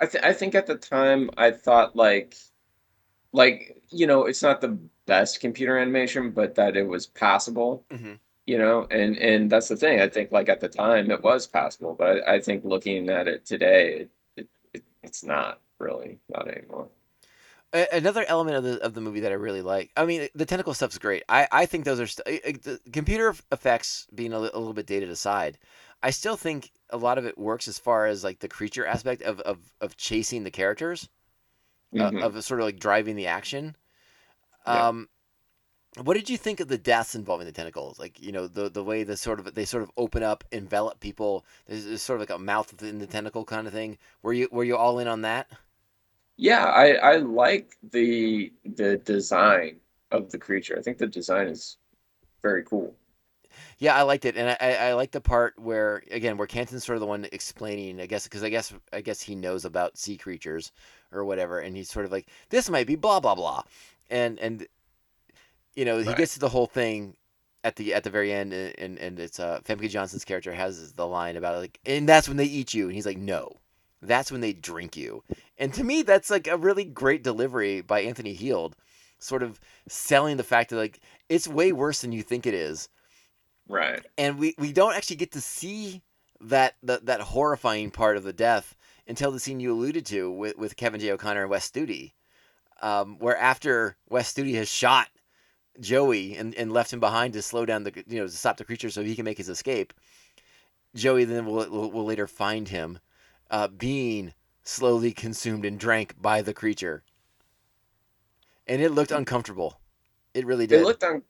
I 0.00 0.06
th- 0.06 0.24
I 0.24 0.32
think 0.32 0.54
at 0.54 0.66
the 0.66 0.76
time 0.76 1.30
I 1.36 1.50
thought 1.50 1.94
like 1.96 2.36
like 3.32 3.82
you 3.90 4.06
know 4.06 4.26
it's 4.26 4.42
not 4.42 4.60
the 4.60 4.78
best 5.06 5.40
computer 5.40 5.78
animation, 5.78 6.30
but 6.30 6.54
that 6.56 6.76
it 6.76 6.86
was 6.86 7.06
passable. 7.06 7.84
Mhm. 7.90 8.18
You 8.46 8.58
know, 8.58 8.86
and 8.90 9.16
and 9.18 9.50
that's 9.50 9.68
the 9.68 9.76
thing. 9.76 10.00
I 10.00 10.08
think 10.08 10.32
like 10.32 10.48
at 10.48 10.60
the 10.60 10.68
time 10.68 11.10
it 11.10 11.22
was 11.22 11.46
passable, 11.46 11.94
but 11.94 12.28
I, 12.28 12.34
I 12.36 12.40
think 12.40 12.64
looking 12.64 13.08
at 13.08 13.28
it 13.28 13.46
today, 13.46 13.92
it, 14.00 14.10
it, 14.36 14.48
it 14.74 14.84
it's 15.02 15.22
not 15.24 15.60
really 15.78 16.18
not 16.28 16.48
anymore. 16.48 16.88
Another 17.90 18.24
element 18.28 18.56
of 18.58 18.64
the 18.64 18.82
of 18.84 18.92
the 18.92 19.00
movie 19.00 19.20
that 19.20 19.32
I 19.32 19.36
really 19.36 19.62
like. 19.62 19.92
I 19.96 20.04
mean, 20.04 20.28
the 20.34 20.44
tentacle 20.44 20.74
stuff's 20.74 20.98
great. 20.98 21.22
I, 21.26 21.48
I 21.50 21.64
think 21.64 21.86
those 21.86 22.00
are 22.00 22.06
st- 22.06 22.26
I- 22.44 22.48
I- 22.48 22.52
the 22.52 22.80
computer 22.92 23.34
effects 23.50 24.06
being 24.14 24.34
a, 24.34 24.40
li- 24.40 24.50
a 24.52 24.58
little 24.58 24.74
bit 24.74 24.86
dated 24.86 25.08
aside. 25.08 25.56
I 26.02 26.10
still 26.10 26.36
think 26.36 26.72
a 26.90 26.96
lot 26.96 27.18
of 27.18 27.26
it 27.26 27.38
works 27.38 27.68
as 27.68 27.78
far 27.78 28.06
as 28.06 28.24
like 28.24 28.40
the 28.40 28.48
creature 28.48 28.86
aspect 28.86 29.22
of 29.22 29.40
of, 29.40 29.58
of 29.80 29.96
chasing 29.96 30.44
the 30.44 30.50
characters, 30.50 31.08
Mhm. 31.92 32.22
uh, 32.22 32.26
of 32.26 32.44
sort 32.44 32.60
of 32.60 32.66
like 32.66 32.78
driving 32.80 33.16
the 33.16 33.26
action. 33.28 33.76
Yeah. 34.66 34.86
Um, 34.88 35.08
what 36.02 36.14
did 36.14 36.30
you 36.30 36.38
think 36.38 36.60
of 36.60 36.68
the 36.68 36.78
deaths 36.78 37.14
involving 37.14 37.46
the 37.46 37.52
tentacles? 37.52 37.98
Like 37.98 38.20
you 38.20 38.32
know 38.32 38.46
the 38.48 38.70
the 38.70 38.84
way 38.84 39.04
the 39.04 39.16
sort 39.16 39.40
of 39.40 39.54
they 39.54 39.64
sort 39.66 39.82
of 39.84 39.90
open 39.96 40.22
up, 40.22 40.44
envelop 40.52 41.00
people. 41.00 41.44
There's, 41.66 41.84
there's 41.86 42.02
sort 42.02 42.20
of 42.20 42.28
like 42.30 42.36
a 42.36 42.42
mouth 42.42 42.72
within 42.72 42.98
the 42.98 43.06
tentacle 43.06 43.44
kind 43.44 43.66
of 43.66 43.72
thing. 43.72 43.98
Were 44.22 44.32
you 44.34 44.48
were 44.52 44.64
you 44.64 44.76
all 44.76 44.98
in 45.00 45.08
on 45.08 45.22
that? 45.22 45.50
Yeah, 46.36 46.64
I 46.64 46.94
I 46.94 47.16
like 47.16 47.76
the 47.82 48.52
the 48.64 48.96
design 48.98 49.80
of 50.10 50.30
the 50.30 50.38
creature. 50.38 50.76
I 50.78 50.82
think 50.82 50.98
the 50.98 51.06
design 51.06 51.48
is 51.48 51.78
very 52.42 52.64
cool. 52.64 52.96
Yeah, 53.78 53.96
I 53.96 54.02
liked 54.02 54.24
it, 54.24 54.36
and 54.36 54.56
I, 54.60 54.88
I, 54.88 54.92
like 54.94 55.10
the 55.10 55.20
part 55.20 55.58
where 55.58 56.02
again 56.10 56.36
where 56.36 56.46
Canton's 56.46 56.84
sort 56.84 56.96
of 56.96 57.00
the 57.00 57.06
one 57.06 57.26
explaining. 57.32 58.00
I 58.00 58.06
guess 58.06 58.24
because 58.24 58.42
I 58.42 58.48
guess 58.48 58.72
I 58.92 59.00
guess 59.00 59.20
he 59.20 59.34
knows 59.34 59.64
about 59.64 59.98
sea 59.98 60.16
creatures 60.16 60.72
or 61.12 61.24
whatever, 61.24 61.60
and 61.60 61.76
he's 61.76 61.90
sort 61.90 62.04
of 62.04 62.12
like 62.12 62.28
this 62.50 62.70
might 62.70 62.86
be 62.86 62.96
blah 62.96 63.20
blah 63.20 63.34
blah, 63.34 63.62
and 64.10 64.38
and 64.38 64.66
you 65.74 65.84
know 65.84 65.98
he 65.98 66.14
gets 66.14 66.34
to 66.34 66.40
the 66.40 66.48
whole 66.48 66.66
thing 66.66 67.16
at 67.64 67.76
the 67.76 67.94
at 67.94 68.04
the 68.04 68.10
very 68.10 68.32
end, 68.32 68.52
and 68.52 68.74
and, 68.78 68.98
and 68.98 69.20
it's 69.20 69.40
uh 69.40 69.60
Famke 69.64 69.88
Janssen's 69.88 70.24
character 70.24 70.52
has 70.52 70.92
the 70.92 71.06
line 71.06 71.36
about 71.36 71.58
like, 71.58 71.78
and 71.86 72.08
that's 72.08 72.28
when 72.28 72.36
they 72.36 72.44
eat 72.44 72.74
you, 72.74 72.86
and 72.86 72.94
he's 72.94 73.06
like, 73.06 73.18
no, 73.18 73.52
that's 74.00 74.32
when 74.32 74.40
they 74.40 74.52
drink 74.52 74.96
you, 74.96 75.22
and 75.58 75.72
to 75.74 75.84
me 75.84 76.02
that's 76.02 76.30
like 76.30 76.46
a 76.46 76.56
really 76.56 76.84
great 76.84 77.22
delivery 77.22 77.80
by 77.80 78.00
Anthony 78.00 78.34
Heald, 78.34 78.76
sort 79.18 79.42
of 79.42 79.60
selling 79.88 80.36
the 80.36 80.44
fact 80.44 80.70
that 80.70 80.76
like 80.76 81.00
it's 81.28 81.48
way 81.48 81.72
worse 81.72 82.00
than 82.00 82.12
you 82.12 82.22
think 82.22 82.46
it 82.46 82.54
is 82.54 82.88
Right. 83.72 84.04
and 84.18 84.38
we, 84.38 84.54
we 84.58 84.70
don't 84.72 84.94
actually 84.94 85.16
get 85.16 85.32
to 85.32 85.40
see 85.40 86.02
that, 86.42 86.74
that 86.82 87.06
that 87.06 87.20
horrifying 87.22 87.90
part 87.90 88.18
of 88.18 88.22
the 88.22 88.32
death 88.32 88.76
until 89.08 89.30
the 89.30 89.40
scene 89.40 89.60
you 89.60 89.72
alluded 89.72 90.04
to 90.06 90.30
with, 90.30 90.58
with 90.58 90.76
Kevin 90.76 91.00
J. 91.00 91.10
O'Connor 91.10 91.42
and 91.42 91.50
Wes 91.50 91.70
Studi, 91.70 92.12
um, 92.82 93.18
where 93.18 93.36
after 93.36 93.96
Wes 94.10 94.32
Studi 94.32 94.54
has 94.56 94.68
shot 94.68 95.08
Joey 95.80 96.36
and, 96.36 96.54
and 96.54 96.70
left 96.70 96.92
him 96.92 97.00
behind 97.00 97.32
to 97.32 97.40
slow 97.40 97.64
down 97.64 97.84
the 97.84 98.04
you 98.06 98.18
know 98.18 98.26
to 98.26 98.32
stop 98.32 98.58
the 98.58 98.64
creature 98.64 98.90
so 98.90 99.02
he 99.02 99.16
can 99.16 99.24
make 99.24 99.38
his 99.38 99.48
escape. 99.48 99.94
Joey 100.94 101.24
then 101.24 101.46
will 101.46 101.70
will, 101.70 101.90
will 101.90 102.04
later 102.04 102.26
find 102.26 102.68
him 102.68 102.98
uh, 103.50 103.68
being 103.68 104.34
slowly 104.64 105.12
consumed 105.12 105.64
and 105.64 105.80
drank 105.80 106.20
by 106.20 106.42
the 106.42 106.52
creature, 106.52 107.04
and 108.66 108.82
it 108.82 108.90
looked 108.90 109.12
uncomfortable. 109.12 109.78
It 110.34 110.44
really 110.44 110.66
did. 110.66 110.80
It 110.80 110.84
looked 110.84 111.04
un- 111.04 111.22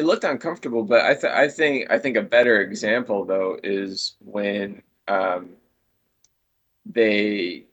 it 0.00 0.04
looked 0.06 0.24
uncomfortable, 0.24 0.82
but 0.82 1.04
I 1.04 1.14
th- 1.14 1.32
I 1.32 1.46
think 1.48 1.90
I 1.90 1.98
think 1.98 2.16
a 2.16 2.22
better 2.22 2.60
example 2.62 3.24
though 3.26 3.58
is 3.62 4.16
when 4.24 4.82
um, 5.08 5.50
they 6.86 7.66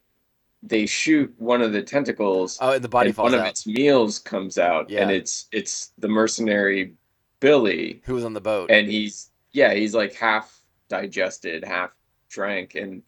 they 0.64 0.86
shoot 0.86 1.34
one 1.38 1.62
of 1.62 1.72
the 1.72 1.82
tentacles 1.82 2.58
oh, 2.60 2.74
and 2.74 2.84
the 2.84 2.90
body 2.90 3.12
one 3.12 3.34
of 3.34 3.46
its 3.46 3.66
meals 3.66 4.20
comes 4.20 4.58
out 4.58 4.90
Yeah. 4.90 5.04
and 5.04 5.12
it's 5.12 5.48
it's 5.54 5.94
the 5.98 6.10
mercenary 6.10 6.96
Billy 7.40 8.02
Who 8.06 8.16
was 8.16 8.26
on 8.26 8.34
the 8.34 8.42
boat? 8.42 8.70
and 8.72 8.88
he's 8.90 9.30
yeah 9.54 9.74
he's 9.74 9.94
like 9.96 10.14
half 10.16 10.60
digested 10.90 11.64
half 11.64 11.92
drank 12.30 12.76
and 12.76 13.04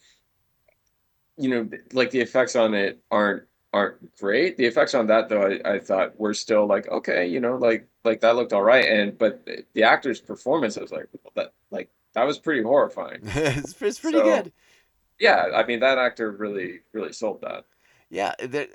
you 1.38 1.50
know 1.50 1.70
like 1.92 2.12
the 2.12 2.22
effects 2.22 2.56
on 2.56 2.74
it 2.74 3.00
aren't 3.12 3.44
aren't 3.74 4.16
great 4.18 4.56
the 4.56 4.66
effects 4.66 4.94
on 4.94 5.08
that 5.08 5.28
though 5.28 5.42
I, 5.42 5.74
I 5.74 5.80
thought 5.80 6.18
were 6.20 6.34
still 6.34 6.66
like 6.66 6.88
okay 6.88 7.28
you 7.28 7.40
know 7.42 7.58
like 7.58 7.89
like 8.04 8.22
that 8.22 8.36
looked 8.36 8.54
all 8.54 8.64
right 8.64 8.86
and 8.86 9.18
but 9.18 9.46
the, 9.74 9.84
actor's 9.84 10.22
performance 10.22 10.78
I 10.78 10.82
was 10.82 10.92
like 10.92 11.08
well, 11.24 11.32
that 11.36 11.54
like 11.72 11.90
that 12.14 12.24
was 12.26 12.38
pretty 12.40 12.64
horrifying 12.64 13.20
it's, 13.24 13.80
it's 13.82 14.00
pretty 14.00 14.18
So- 14.18 14.24
good. 14.24 14.52
yeah 15.20 15.48
I 15.56 15.66
mean 15.66 15.80
that 15.82 15.98
actor 15.98 16.32
really 16.32 16.82
really 16.94 17.14
sold 17.14 17.42
that 17.42 17.66
Yeah, 18.10 18.34
there, 18.40 18.68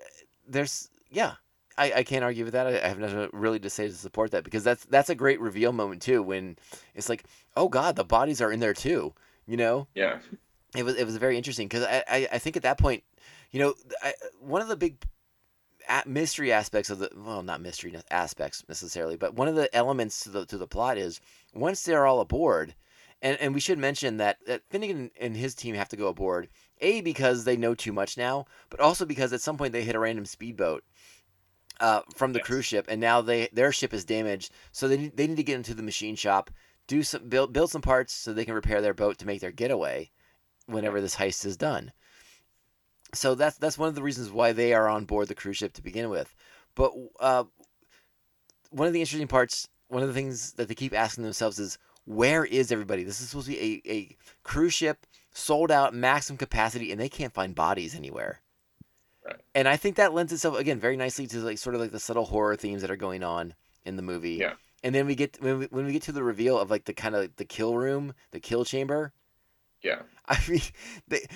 there's 0.49 0.89
yeah. 1.11 1.35
I, 1.77 1.93
I 1.93 2.03
can't 2.05 2.23
argue 2.23 2.45
with 2.45 2.53
that. 2.53 2.69
I, 2.69 2.77
I 2.85 2.87
have 2.87 3.01
nothing 3.01 3.29
really 3.33 3.59
to 3.59 3.69
say 3.69 3.89
to 3.89 3.95
support 3.95 4.31
that 4.31 4.45
because 4.45 4.63
that's 4.63 4.85
that's 4.85 5.11
a 5.11 5.15
great 5.17 5.41
reveal 5.41 5.73
moment 5.73 6.03
too. 6.03 6.23
When 6.23 6.57
it's 6.95 7.09
like, 7.09 7.25
oh 7.57 7.69
god, 7.69 7.97
the 7.97 8.05
bodies 8.05 8.41
are 8.41 8.53
in 8.53 8.61
there 8.61 8.75
too. 8.75 9.13
You 9.47 9.57
know, 9.57 9.89
yeah 9.95 10.19
it 10.77 10.85
was 10.85 10.95
it 10.95 11.05
was 11.05 11.17
very 11.17 11.37
interesting 11.37 11.67
because 11.67 11.83
I, 11.83 12.05
I 12.09 12.29
I 12.35 12.39
think 12.39 12.57
at 12.57 12.63
that 12.63 12.79
point, 12.79 13.03
you 13.51 13.59
know, 13.59 13.75
I, 14.05 14.15
one 14.39 14.63
of 14.63 14.69
the 14.69 14.77
big 14.77 15.03
mystery 16.07 16.53
aspects 16.53 16.91
of 16.91 16.99
the 16.99 17.11
well, 17.17 17.43
not 17.43 17.61
mystery 17.61 17.95
aspects 18.11 18.65
necessarily, 18.69 19.17
but 19.17 19.35
one 19.35 19.49
of 19.49 19.55
the 19.55 19.75
elements 19.75 20.21
to 20.21 20.31
the 20.31 20.47
to 20.47 20.59
the 20.59 20.67
plot 20.67 20.99
is 20.99 21.21
once 21.55 21.83
they're 21.83 22.07
all 22.07 22.21
aboard, 22.21 22.75
and 23.23 23.39
and 23.41 23.55
we 23.55 23.61
should 23.61 23.79
mention 23.79 24.17
that 24.19 24.39
that 24.47 24.63
Finnegan 24.71 25.11
and 25.21 25.37
his 25.37 25.55
team 25.55 25.75
have 25.75 25.89
to 25.91 25.97
go 25.97 26.09
aboard. 26.09 26.49
A 26.81 27.01
because 27.01 27.45
they 27.45 27.57
know 27.57 27.75
too 27.75 27.93
much 27.93 28.17
now, 28.17 28.47
but 28.69 28.81
also 28.81 29.07
because 29.07 29.33
at 29.33 29.41
some 29.41 29.57
point 29.57 29.73
they 29.73 29.85
hit 29.85 29.95
a 29.95 29.99
random 29.99 30.27
speedboat 30.27 30.85
uh, 31.81 32.03
from 32.15 32.33
the 32.33 32.39
Yes. 32.39 32.47
cruise 32.47 32.65
ship, 32.65 32.87
and 32.89 33.01
now 33.01 33.21
they 33.21 33.49
their 33.53 33.73
ship 33.73 33.95
is 33.95 34.05
damaged, 34.05 34.53
so 34.73 34.89
they 34.89 34.97
need, 34.97 35.17
they 35.17 35.27
need 35.27 35.37
to 35.37 35.43
get 35.43 35.57
into 35.57 35.75
the 35.75 35.83
machine 35.83 36.17
shop, 36.17 36.51
do 36.87 37.03
some 37.03 37.29
build 37.29 37.53
build 37.53 37.71
some 37.71 37.83
parts 37.83 38.13
so 38.13 38.33
they 38.33 38.45
can 38.45 38.55
repair 38.55 38.81
their 38.81 38.95
boat 38.95 39.19
to 39.19 39.27
make 39.27 39.41
their 39.41 39.53
getaway 39.53 40.11
whenever 40.67 41.01
this 41.01 41.17
heist 41.17 41.45
is 41.45 41.57
done. 41.57 41.93
So 43.15 43.35
that's 43.35 43.57
that's 43.59 43.79
one 43.79 43.89
of 43.89 43.95
the 43.95 44.03
reasons 44.03 44.31
why 44.31 44.53
they 44.53 44.75
are 44.75 44.89
on 44.89 45.05
board 45.05 45.29
the 45.29 45.35
cruise 45.35 45.57
ship 45.57 45.73
to 45.75 45.83
begin 45.83 46.11
with. 46.11 46.35
But 46.75 46.93
uh, 47.21 47.45
one 48.71 48.87
of 48.87 48.93
the 48.93 49.01
interesting 49.01 49.29
parts, 49.29 49.69
one 49.89 50.03
of 50.03 50.09
the 50.09 50.15
things 50.15 50.53
that 50.53 50.69
they 50.69 50.75
keep 50.75 50.93
asking 50.93 51.25
themselves 51.25 51.59
is, 51.59 51.79
where 52.05 52.45
is 52.45 52.73
everybody? 52.73 53.05
This 53.05 53.21
is 53.21 53.29
supposed 53.29 53.47
to 53.47 53.53
be 53.53 53.83
a, 53.87 53.91
a 53.91 54.17
cruise 54.43 54.75
ship, 54.75 55.07
sold 55.33 55.71
out, 55.71 55.95
maximum 55.95 56.37
capacity, 56.37 56.93
and 56.93 57.01
they 57.01 57.09
can't 57.09 57.33
find 57.33 57.55
bodies 57.55 57.95
anywhere. 57.95 58.41
Right. 59.25 59.41
And 59.55 59.69
I 59.69 59.77
think 59.77 59.97
that 59.97 60.13
lends 60.13 60.33
itself 60.33 60.59
again 60.59 60.79
very 60.79 60.97
nicely 60.97 61.27
to 61.29 61.39
like 61.39 61.59
sort 61.59 61.75
of 61.75 61.81
like 61.81 61.93
the 61.93 62.01
subtle 62.01 62.27
horror 62.27 62.57
themes 62.57 62.83
that 62.83 62.91
are 62.91 62.97
going 62.97 63.23
on 63.23 63.55
in 63.85 63.97
the 63.97 64.03
movie. 64.03 64.35
Yeah. 64.35 64.55
And 64.83 64.95
then 64.95 65.07
we 65.07 65.15
get 65.15 65.41
when 65.41 65.61
we, 65.61 65.67
when 65.67 65.87
we 65.87 65.93
get 65.93 66.03
to 66.03 66.13
the 66.13 66.23
reveal 66.23 66.59
of 66.59 66.71
like 66.71 66.85
the 66.85 66.93
kind 66.93 67.15
of 67.15 67.35
the 67.37 67.45
kill 67.47 67.77
room, 67.77 68.13
the 68.33 68.41
kill 68.41 68.65
chamber. 68.65 69.13
Yeah 69.85 70.03
I 70.29 70.39
mean, 70.49 70.63
they, 71.09 71.27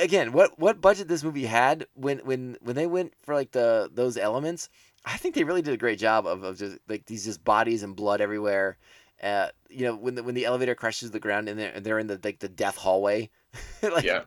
again, 0.00 0.32
what 0.32 0.58
what 0.58 0.80
budget 0.80 1.08
this 1.08 1.24
movie 1.24 1.46
had 1.46 1.86
when 1.94 2.18
when 2.20 2.56
when 2.62 2.76
they 2.76 2.86
went 2.86 3.14
for 3.22 3.34
like 3.34 3.52
the 3.52 3.90
those 3.92 4.16
elements, 4.16 4.70
I 5.04 5.16
think 5.18 5.34
they 5.34 5.44
really 5.44 5.62
did 5.62 5.74
a 5.74 5.78
great 5.78 5.98
job 5.98 6.26
of, 6.26 6.42
of 6.44 6.58
just 6.58 6.78
like 6.88 7.06
these 7.06 7.24
just 7.26 7.44
bodies 7.44 7.82
and 7.82 7.94
blood 7.96 8.20
everywhere. 8.20 8.78
Uh, 9.22 9.48
you 9.68 9.84
know, 9.84 9.96
when 9.96 10.14
the 10.14 10.22
when 10.22 10.34
the 10.34 10.46
elevator 10.46 10.74
crashes 10.74 11.10
to 11.10 11.12
the 11.12 11.20
ground 11.20 11.48
and 11.48 11.58
they're 11.58 11.80
they're 11.80 11.98
in 11.98 12.06
the 12.06 12.20
like 12.24 12.38
the 12.38 12.48
death 12.48 12.76
hallway, 12.76 13.30
like 13.82 14.06
Yeah. 14.06 14.24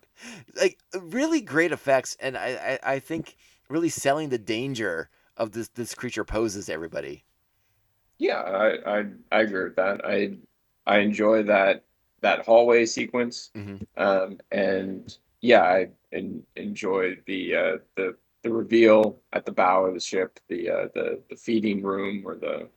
like 0.55 0.79
really 1.01 1.41
great 1.41 1.71
effects, 1.71 2.15
and 2.19 2.37
I, 2.37 2.79
I 2.83 2.93
I 2.95 2.99
think 2.99 3.37
really 3.69 3.89
selling 3.89 4.29
the 4.29 4.37
danger 4.37 5.09
of 5.37 5.51
this 5.53 5.69
this 5.69 5.95
creature 5.95 6.25
poses 6.25 6.69
everybody. 6.69 7.25
Yeah, 8.17 8.39
I, 8.41 8.99
I 8.99 9.05
I 9.31 9.41
agree 9.41 9.63
with 9.65 9.75
that. 9.77 10.05
I 10.05 10.37
I 10.85 10.99
enjoy 10.99 11.43
that 11.43 11.85
that 12.21 12.45
hallway 12.45 12.85
sequence, 12.85 13.51
Mhm. 13.55 13.85
um, 13.97 14.39
and 14.51 15.17
yeah, 15.41 15.63
I 15.63 15.89
en- 16.13 16.43
enjoy 16.55 17.17
the 17.25 17.55
uh, 17.55 17.77
the 17.95 18.15
the 18.43 18.51
reveal 18.51 19.19
at 19.33 19.45
the 19.45 19.51
bow 19.51 19.85
of 19.85 19.93
the 19.93 19.99
ship, 19.99 20.39
the 20.47 20.69
uh, 20.69 20.87
the 20.93 21.21
the 21.29 21.35
feeding 21.35 21.81
room 21.83 22.23
or 22.25 22.35
the 22.35 22.67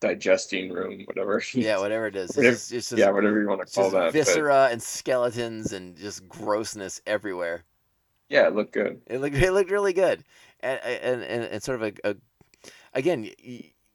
digesting 0.00 0.70
room, 0.72 1.02
whatever. 1.06 1.42
Yeah, 1.54 1.78
whatever 1.78 2.06
it 2.06 2.16
is, 2.16 2.30
it's 2.36 2.36
just, 2.36 2.72
it's 2.72 2.88
just, 2.90 2.98
yeah, 2.98 3.10
whatever 3.10 3.40
you 3.40 3.48
want 3.48 3.66
to 3.66 3.72
call 3.74 3.90
that. 3.90 3.98
but 4.06 4.12
viscera 4.12 4.68
and 4.70 4.82
skeletons 4.82 5.72
and 5.72 5.96
just 5.96 6.28
grossness 6.28 7.00
everywhere. 7.06 7.64
yeah, 8.28 8.46
it 8.46 8.54
looked 8.54 8.72
good. 8.72 9.00
It 9.06 9.20
looked 9.20 9.36
it 9.48 9.52
looked 9.52 9.70
really 9.70 9.92
good, 9.92 10.22
and 10.60 10.80
and 10.84 11.22
and, 11.22 11.44
and 11.44 11.62
sort 11.62 11.82
of 11.82 11.94
a, 12.04 12.10
a 12.10 12.16
again, 12.94 13.28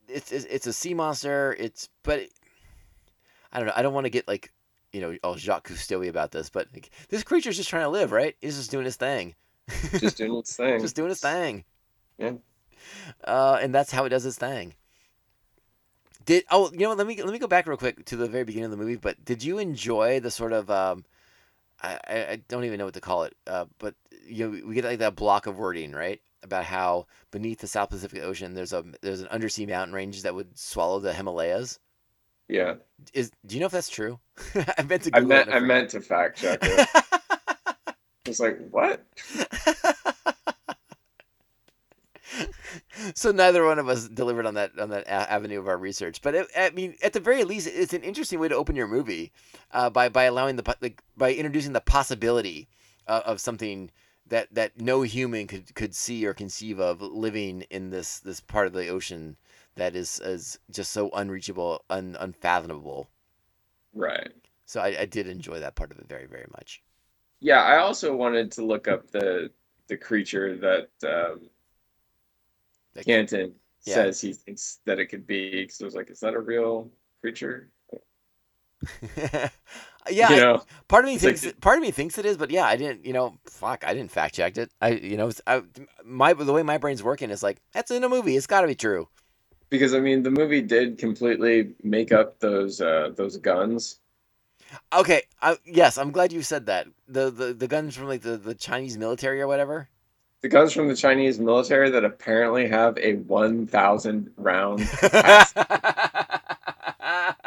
it's, 0.07 0.32
it's 0.32 0.45
it's 0.45 0.68
a 0.68 0.74
sea 0.74 0.93
monster. 0.93 1.55
It's 1.57 1.88
but 2.03 2.28
I 3.54 3.60
don't 3.60 3.68
know. 3.68 3.74
I 3.76 3.82
don't 3.82 3.93
want 3.93 4.06
to 4.06 4.10
get 4.10 4.28
like 4.28 4.51
you 4.91 4.99
know 4.99 5.16
all 5.24 5.36
Jacques 5.38 5.70
Cousteau 5.70 6.08
about 6.10 6.32
this, 6.32 6.49
but 6.49 6.68
like, 6.74 6.89
this 7.10 7.24
creature's 7.24 7.56
just 7.56 7.70
trying 7.70 7.84
to 7.84 7.89
live, 7.89 8.12
right? 8.12 8.36
He's 8.41 8.58
just 8.58 8.72
doing 8.72 8.86
his 8.86 8.95
thing, 8.97 9.36
Just 9.99 10.18
doing 10.18 10.36
its 10.38 10.56
thing. 10.58 10.82
just 10.82 10.95
doing 10.95 11.10
his 11.10 11.22
thing. 11.22 11.64
Yeah. 12.18 12.34
Uh, 13.24 13.58
and 13.62 13.74
that's 13.74 13.91
how 13.91 14.04
it 14.06 14.10
does 14.10 14.26
its 14.26 14.38
thing. 14.38 14.74
Did 16.26 16.43
oh 16.51 16.72
you 16.72 16.80
know 16.80 16.89
what, 16.89 16.97
let 16.97 17.08
me 17.08 17.22
let 17.22 17.32
me 17.32 17.39
go 17.39 17.47
back 17.47 17.68
real 17.68 17.78
quick 17.78 18.06
to 18.06 18.16
the 18.16 18.28
very 18.28 18.43
beginning 18.43 18.66
of 18.66 18.72
the 18.72 18.78
movie. 18.78 18.95
But 18.95 19.24
did 19.24 19.43
you 19.43 19.60
enjoy 19.60 20.20
the 20.20 20.32
sort 20.32 20.54
of 20.54 20.70
um, 20.72 21.06
I, 21.82 21.99
I 22.08 22.16
I 22.32 22.36
don't 22.47 22.64
even 22.64 22.80
know 22.80 22.86
what 22.86 22.93
to 22.93 23.01
call 23.01 23.24
it. 23.24 23.36
Uh, 23.45 23.66
but 23.78 23.95
you 24.26 24.45
know 24.49 24.68
we 24.68 24.76
get 24.76 24.86
like 24.86 24.99
that 24.99 25.16
block 25.16 25.47
of 25.47 25.58
wording 25.58 25.91
right 25.91 26.22
about 26.41 26.64
how 26.66 27.08
beneath 27.32 27.60
the 27.60 27.68
South 27.68 27.89
Pacific 27.89 28.22
Ocean 28.24 28.54
there's 28.54 28.74
a 28.74 28.86
there's 29.01 29.22
an 29.22 29.28
undersea 29.28 29.66
mountain 29.66 29.93
range 29.93 30.24
that 30.24 30.34
would 30.36 30.58
swallow 30.58 30.99
the 30.99 31.14
Himalayas. 31.14 31.80
Yeah, 32.47 32.75
Is 33.13 33.31
do 33.45 33.55
you 33.55 33.59
know 33.59 33.67
if 33.67 33.71
that's 33.71 33.89
true? 33.89 34.19
I 34.77 34.83
meant 34.83 35.03
to. 35.03 35.11
I 35.13 35.21
meant 35.21 35.49
it 35.49 35.53
I 35.53 35.59
meant 35.59 35.89
to 35.91 36.01
fact 36.01 36.39
check 36.39 36.59
it. 36.61 36.87
It's 38.25 38.39
like, 38.39 38.57
what? 38.71 39.05
so 43.15 43.31
neither 43.31 43.65
one 43.65 43.79
of 43.79 43.89
us 43.89 44.07
delivered 44.07 44.45
on 44.45 44.53
that 44.53 44.71
on 44.79 44.89
that 44.89 45.03
a- 45.03 45.31
avenue 45.31 45.59
of 45.59 45.67
our 45.67 45.77
research. 45.77 46.21
But 46.21 46.35
it, 46.35 46.47
I 46.57 46.69
mean, 46.69 46.95
at 47.03 47.13
the 47.13 47.19
very 47.19 47.43
least, 47.43 47.67
it's 47.67 47.93
an 47.93 48.01
interesting 48.01 48.39
way 48.39 48.47
to 48.47 48.55
open 48.55 48.75
your 48.75 48.87
movie 48.87 49.31
uh, 49.71 49.89
by 49.89 50.09
by 50.09 50.23
allowing 50.23 50.55
the 50.55 50.75
like, 50.81 51.01
by 51.17 51.33
introducing 51.33 51.73
the 51.73 51.81
possibility 51.81 52.69
uh, 53.07 53.21
of 53.25 53.41
something 53.41 53.91
that 54.27 54.53
that 54.53 54.79
no 54.79 55.01
human 55.01 55.47
could 55.47 55.75
could 55.75 55.93
see 55.93 56.25
or 56.25 56.33
conceive 56.33 56.79
of 56.79 57.01
living 57.01 57.63
in 57.69 57.89
this 57.89 58.19
this 58.19 58.39
part 58.39 58.67
of 58.67 58.73
the 58.73 58.87
ocean 58.87 59.35
that 59.76 59.95
is 59.95 60.19
is 60.19 60.59
just 60.71 60.91
so 60.91 61.09
unreachable, 61.11 61.84
un, 61.89 62.15
unfathomable. 62.19 63.09
Right. 63.93 64.32
So 64.65 64.82
I, 64.82 65.01
I 65.01 65.05
did 65.05 65.28
enjoy 65.28 65.59
that 65.59 65.76
part 65.76 65.91
of 65.91 65.99
it 65.99 66.07
very 66.07 66.26
very 66.26 66.47
much. 66.53 66.82
Yeah, 67.39 67.61
I 67.61 67.78
also 67.78 68.15
wanted 68.15 68.51
to 68.53 68.65
look 68.65 68.88
up 68.88 69.11
the 69.11 69.51
the 69.88 69.97
creature 69.97 70.55
that 70.57 70.89
um, 71.07 71.49
Like- 72.95 73.05
Canton 73.05 73.55
Yeah. 73.86 73.95
says 73.95 74.21
he 74.21 74.34
thinks 74.34 74.80
that 74.86 74.99
it 74.99 75.07
could 75.07 75.28
be. 75.28 75.63
Because 75.63 75.82
I 75.82 75.86
was 75.86 75.95
like, 75.95 76.09
is 76.09 76.19
that 76.21 76.34
a 76.34 76.39
real 76.39 76.91
creature? 77.21 77.69
yeah, 79.17 79.49
you 80.09 80.24
I- 80.24 80.61
part 80.88 81.05
of 81.05 81.09
me 81.09 81.15
It's 81.15 81.24
like 81.24 81.38
thinks 81.38 81.57
part 81.61 81.78
of 81.78 81.82
me 81.84 81.91
thinks 81.91 82.17
it 82.17 82.26
is, 82.26 82.38
but 82.38 82.51
yeah, 82.51 82.65
I 82.65 82.76
didn't. 82.76 83.05
You 83.05 83.13
know, 83.13 83.38
fuck, 83.45 83.84
I 83.86 83.93
didn't 83.93 84.11
fact 84.11 84.36
check 84.36 84.57
it. 84.57 84.71
I 84.82 84.89
you 84.91 85.17
know, 85.17 85.32
I, 85.47 85.63
my 86.03 86.34
the 86.34 86.51
way 86.53 86.63
my 86.63 86.78
brain's 86.78 87.03
working 87.03 87.30
is 87.30 87.43
like 87.43 87.61
that's 87.71 87.91
in 87.91 88.03
a 88.03 88.09
movie. 88.09 88.36
It's 88.36 88.47
got 88.47 88.61
to 88.61 88.67
be 88.67 88.76
true. 88.76 89.07
Because 89.70 89.93
I 89.93 89.99
mean, 89.99 90.24
the 90.24 90.32
movie 90.32 90.61
did 90.61 90.97
completely 90.97 91.74
make 91.84 92.11
up 92.11 92.39
those 92.39 92.82
uh, 92.82 93.11
those 93.16 93.38
guns. 93.38 93.99
Okay, 94.91 95.24
I, 95.41 95.57
yes, 95.66 95.97
I'm 95.97 96.11
glad 96.11 96.32
you 96.32 96.41
said 96.41 96.66
that. 96.68 96.88
The 97.07 97.30
the, 97.30 97.53
the 97.53 97.68
guns 97.68 97.95
from 97.95 98.07
like 98.07 98.22
the, 98.22 98.38
the 98.38 98.55
Chinese 98.55 98.97
military 98.97 99.41
or 99.41 99.47
whatever. 99.47 99.89
The 100.41 100.49
guns 100.49 100.74
from 100.74 100.89
the 100.89 100.95
Chinese 100.95 101.39
military 101.39 101.89
that 101.89 102.03
apparently 102.03 102.68
have 102.68 102.97
a 102.97 103.16
1,000 103.16 104.30
round. 104.36 104.82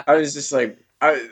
I 0.07 0.09
was 0.09 0.33
just 0.33 0.51
like, 0.51 0.79
I, 1.03 1.29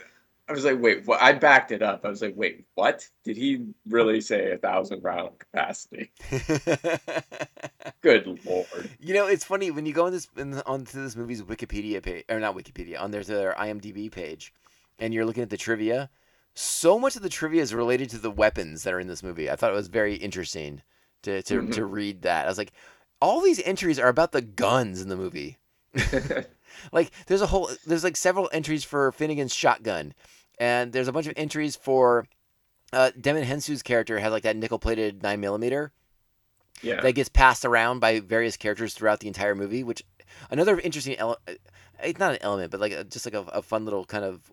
I 0.48 0.52
was 0.52 0.64
like, 0.64 0.80
wait, 0.80 1.06
what? 1.06 1.22
I 1.22 1.32
backed 1.32 1.72
it 1.72 1.80
up. 1.82 2.04
I 2.04 2.08
was 2.08 2.20
like, 2.20 2.34
wait, 2.36 2.66
what? 2.74 3.08
Did 3.24 3.36
he 3.38 3.64
really 3.88 4.20
say 4.20 4.52
a 4.52 4.58
thousand 4.58 5.02
round 5.02 5.38
capacity? 5.38 6.12
Good 8.02 8.38
lord. 8.44 8.90
you 9.00 9.14
know, 9.14 9.26
it's 9.26 9.44
funny 9.44 9.70
when 9.70 9.86
you 9.86 9.92
go 9.94 10.06
on 10.06 10.12
this 10.12 10.28
in, 10.36 10.54
onto 10.66 11.02
this 11.02 11.16
movie's 11.16 11.42
Wikipedia 11.42 12.02
page, 12.02 12.24
or 12.28 12.38
not 12.40 12.54
Wikipedia, 12.56 13.00
on 13.00 13.10
their, 13.10 13.22
their 13.22 13.54
IMDb 13.54 14.10
page, 14.12 14.52
and 14.98 15.14
you're 15.14 15.24
looking 15.24 15.42
at 15.42 15.50
the 15.50 15.56
trivia. 15.56 16.10
So 16.54 16.98
much 16.98 17.16
of 17.16 17.22
the 17.22 17.28
trivia 17.30 17.62
is 17.62 17.74
related 17.74 18.10
to 18.10 18.18
the 18.18 18.30
weapons 18.30 18.82
that 18.82 18.92
are 18.92 19.00
in 19.00 19.08
this 19.08 19.22
movie. 19.22 19.50
I 19.50 19.56
thought 19.56 19.70
it 19.72 19.76
was 19.76 19.88
very 19.88 20.14
interesting 20.16 20.82
to 21.22 21.42
to, 21.42 21.62
Mhm. 21.62 21.72
to 21.74 21.84
read 21.86 22.22
that. 22.22 22.44
I 22.44 22.48
was 22.48 22.58
like, 22.58 22.72
all 23.20 23.40
these 23.40 23.62
entries 23.62 23.98
are 23.98 24.08
about 24.08 24.32
the 24.32 24.42
guns 24.42 25.00
in 25.00 25.08
the 25.08 25.16
movie. 25.16 25.56
Like 26.92 27.10
there's 27.26 27.42
a 27.42 27.46
whole 27.46 27.70
there's 27.86 28.04
like 28.04 28.16
several 28.16 28.48
entries 28.52 28.84
for 28.84 29.12
Finnegan's 29.12 29.54
shotgun, 29.54 30.14
and 30.58 30.92
there's 30.92 31.08
a 31.08 31.12
bunch 31.12 31.26
of 31.26 31.34
entries 31.36 31.76
for 31.76 32.26
uh, 32.92 33.10
Djimon 33.18 33.44
Hounsou's 33.44 33.82
character 33.82 34.18
has 34.18 34.32
like 34.32 34.44
that 34.44 34.56
nickel 34.56 34.78
plated 34.78 35.22
nine 35.22 35.40
millimeter 35.40 35.92
yeah. 36.82 37.00
that 37.00 37.12
gets 37.12 37.28
passed 37.28 37.64
around 37.64 38.00
by 38.00 38.20
various 38.20 38.56
characters 38.56 38.94
throughout 38.94 39.20
the 39.20 39.28
entire 39.28 39.54
movie. 39.54 39.84
Which 39.84 40.02
another 40.50 40.78
interesting 40.78 41.16
element, 41.16 41.40
it's 42.02 42.18
not 42.18 42.32
an 42.32 42.38
element, 42.42 42.70
but 42.70 42.80
like 42.80 42.92
a, 42.92 43.04
just 43.04 43.26
like 43.26 43.34
a, 43.34 43.42
a 43.52 43.62
fun 43.62 43.84
little 43.84 44.04
kind 44.04 44.24
of 44.24 44.52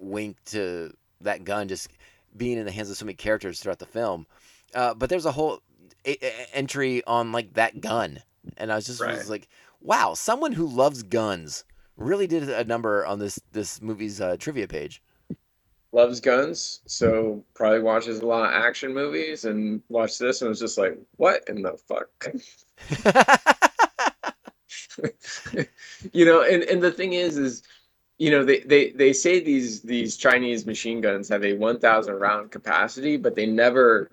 wink 0.00 0.36
to 0.46 0.92
that 1.20 1.44
gun 1.44 1.68
just 1.68 1.88
being 2.36 2.58
in 2.58 2.64
the 2.64 2.72
hands 2.72 2.90
of 2.90 2.96
so 2.96 3.04
many 3.04 3.16
characters 3.16 3.60
throughout 3.60 3.78
the 3.78 3.86
film. 3.86 4.26
Uh, 4.74 4.94
but 4.94 5.08
there's 5.08 5.26
a 5.26 5.32
whole 5.32 5.62
a- 6.04 6.24
a- 6.24 6.56
entry 6.56 7.02
on 7.06 7.32
like 7.32 7.54
that 7.54 7.80
gun, 7.80 8.20
and 8.56 8.70
I 8.70 8.76
was 8.76 8.86
just 8.86 9.04
was 9.04 9.30
like, 9.30 9.48
wow, 9.80 10.14
someone 10.14 10.52
who 10.52 10.66
loves 10.66 11.02
guns 11.02 11.64
really 11.96 12.26
did 12.26 12.48
a 12.48 12.64
number 12.64 13.04
on 13.04 13.18
this 13.18 13.40
this 13.52 13.82
movie's 13.82 14.20
uh, 14.20 14.36
trivia 14.38 14.68
page. 14.68 15.02
Loves 15.92 16.20
guns, 16.20 16.80
so 16.86 17.42
probably 17.54 17.80
watches 17.80 18.20
a 18.20 18.26
lot 18.26 18.44
of 18.44 18.62
action 18.62 18.92
movies 18.92 19.46
and 19.46 19.82
watched 19.88 20.18
this 20.18 20.42
and 20.42 20.50
was 20.50 20.60
just 20.60 20.76
like, 20.76 20.98
what 21.16 21.42
in 21.48 21.62
the 21.62 21.78
fuck? 21.88 22.10
you 26.12 26.26
know, 26.26 26.42
and, 26.42 26.62
and 26.64 26.82
the 26.82 26.92
thing 26.92 27.14
is, 27.14 27.38
is 27.38 27.62
you 28.18 28.30
know, 28.30 28.44
they, 28.44 28.60
they, 28.60 28.90
they 28.90 29.12
say 29.12 29.40
these 29.40 29.80
these 29.80 30.16
Chinese 30.16 30.66
machine 30.66 31.00
guns 31.00 31.28
have 31.28 31.44
a 31.44 31.54
1,000 31.54 32.14
round 32.14 32.50
capacity, 32.50 33.16
but 33.16 33.34
they 33.34 33.46
never 33.46 34.10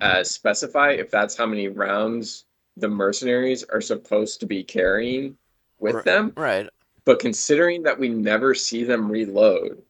uh, 0.00 0.24
specify 0.24 0.92
if 0.92 1.10
that's 1.10 1.36
how 1.36 1.44
many 1.44 1.68
rounds 1.68 2.44
the 2.80 2.88
mercenaries 2.88 3.64
are 3.64 3.80
supposed 3.80 4.40
to 4.40 4.46
be 4.46 4.64
carrying 4.64 5.36
with 5.78 5.96
Right. 5.96 6.04
them. 6.04 6.32
right. 6.36 6.68
But 7.04 7.18
considering 7.18 7.82
that 7.84 7.98
we 7.98 8.08
never 8.08 8.54
see 8.54 8.84
them 8.84 9.10
reload, 9.10 9.82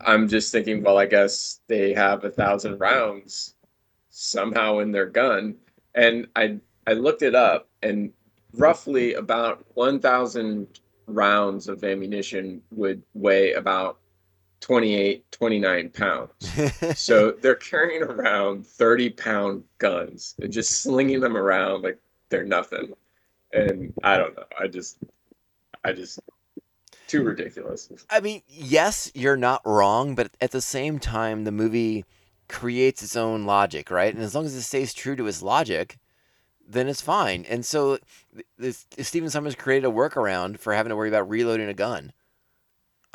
I'm 0.00 0.28
just 0.28 0.52
thinking, 0.52 0.82
well, 0.82 0.98
I 0.98 1.06
guess 1.06 1.60
they 1.66 1.92
have 1.94 2.24
a 2.24 2.30
thousand 2.30 2.78
rounds 2.78 3.54
somehow 4.10 4.78
in 4.78 4.92
their 4.92 5.06
gun. 5.06 5.56
And 5.94 6.28
I 6.36 6.58
I 6.86 6.92
looked 6.92 7.22
it 7.22 7.34
up, 7.34 7.68
and 7.82 8.12
roughly 8.52 9.14
about 9.14 9.64
1,000 9.74 10.80
rounds 11.06 11.66
of 11.68 11.82
ammunition 11.82 12.62
would 12.72 13.02
weigh 13.14 13.54
about 13.54 13.98
28, 14.64 15.30
29 15.30 15.90
pounds. 15.90 16.30
So 16.96 17.32
they're 17.32 17.54
carrying 17.54 18.02
around 18.02 18.66
30 18.66 19.10
pound 19.10 19.64
guns 19.76 20.34
and 20.40 20.50
just 20.50 20.82
slinging 20.82 21.20
them 21.20 21.36
around 21.36 21.82
like 21.82 21.98
they're 22.30 22.46
nothing. 22.46 22.94
And 23.52 23.92
I 24.02 24.16
don't 24.16 24.34
know. 24.34 24.44
I 24.58 24.68
just, 24.68 24.96
I 25.84 25.92
just, 25.92 26.18
too 27.08 27.22
ridiculous. 27.22 27.90
I 28.08 28.20
mean, 28.20 28.40
yes, 28.48 29.10
you're 29.14 29.36
not 29.36 29.60
wrong, 29.66 30.14
but 30.14 30.30
at 30.40 30.52
the 30.52 30.62
same 30.62 30.98
time, 30.98 31.44
the 31.44 31.52
movie 31.52 32.06
creates 32.48 33.02
its 33.02 33.16
own 33.16 33.44
logic, 33.44 33.90
right? 33.90 34.14
And 34.14 34.22
as 34.22 34.34
long 34.34 34.46
as 34.46 34.54
it 34.54 34.62
stays 34.62 34.94
true 34.94 35.14
to 35.16 35.26
its 35.26 35.42
logic, 35.42 35.98
then 36.66 36.88
it's 36.88 37.02
fine. 37.02 37.44
And 37.50 37.66
so, 37.66 37.98
th- 38.34 38.46
this, 38.56 38.86
Stephen 39.00 39.28
Sommers 39.28 39.58
created 39.58 39.86
a 39.86 39.92
workaround 39.92 40.58
for 40.58 40.72
having 40.72 40.88
to 40.88 40.96
worry 40.96 41.10
about 41.10 41.28
reloading 41.28 41.68
a 41.68 41.74
gun. 41.74 42.14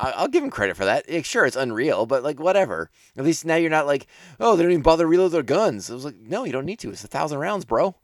I, 0.00 0.12
I'll 0.12 0.28
give 0.28 0.42
him 0.42 0.50
credit 0.50 0.76
for 0.76 0.86
that. 0.86 1.08
Yeah, 1.08 1.22
sure, 1.22 1.44
it's 1.44 1.56
unreal, 1.56 2.06
but 2.06 2.22
like 2.22 2.40
whatever. 2.40 2.90
At 3.16 3.24
least 3.24 3.44
now 3.44 3.56
you're 3.56 3.70
not 3.70 3.86
like, 3.86 4.06
oh, 4.38 4.56
they 4.56 4.62
don't 4.62 4.72
even 4.72 4.82
bother 4.82 5.06
reload 5.06 5.32
their 5.32 5.42
guns. 5.42 5.90
I 5.90 5.94
was 5.94 6.04
like, 6.04 6.16
no, 6.16 6.44
you 6.44 6.52
don't 6.52 6.64
need 6.64 6.78
to. 6.80 6.90
It's 6.90 7.04
a 7.04 7.08
thousand 7.08 7.38
rounds, 7.38 7.64
bro. 7.64 7.94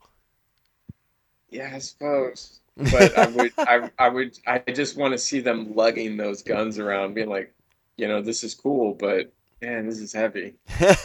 Yeah, 1.49 1.71
I 1.73 1.79
suppose. 1.79 2.59
But 2.75 3.17
I 3.17 3.27
would, 3.27 3.53
I, 3.57 3.91
I 3.97 4.09
would, 4.09 4.37
I 4.45 4.59
just 4.71 4.97
want 4.97 5.13
to 5.13 5.17
see 5.17 5.39
them 5.39 5.73
lugging 5.73 6.17
those 6.17 6.43
guns 6.43 6.77
around, 6.77 7.15
being 7.15 7.29
like, 7.29 7.53
you 7.97 8.07
know, 8.07 8.21
this 8.21 8.43
is 8.43 8.53
cool, 8.53 8.93
but 8.93 9.31
man, 9.61 9.87
this 9.87 9.99
is 9.99 10.13
heavy. 10.13 10.53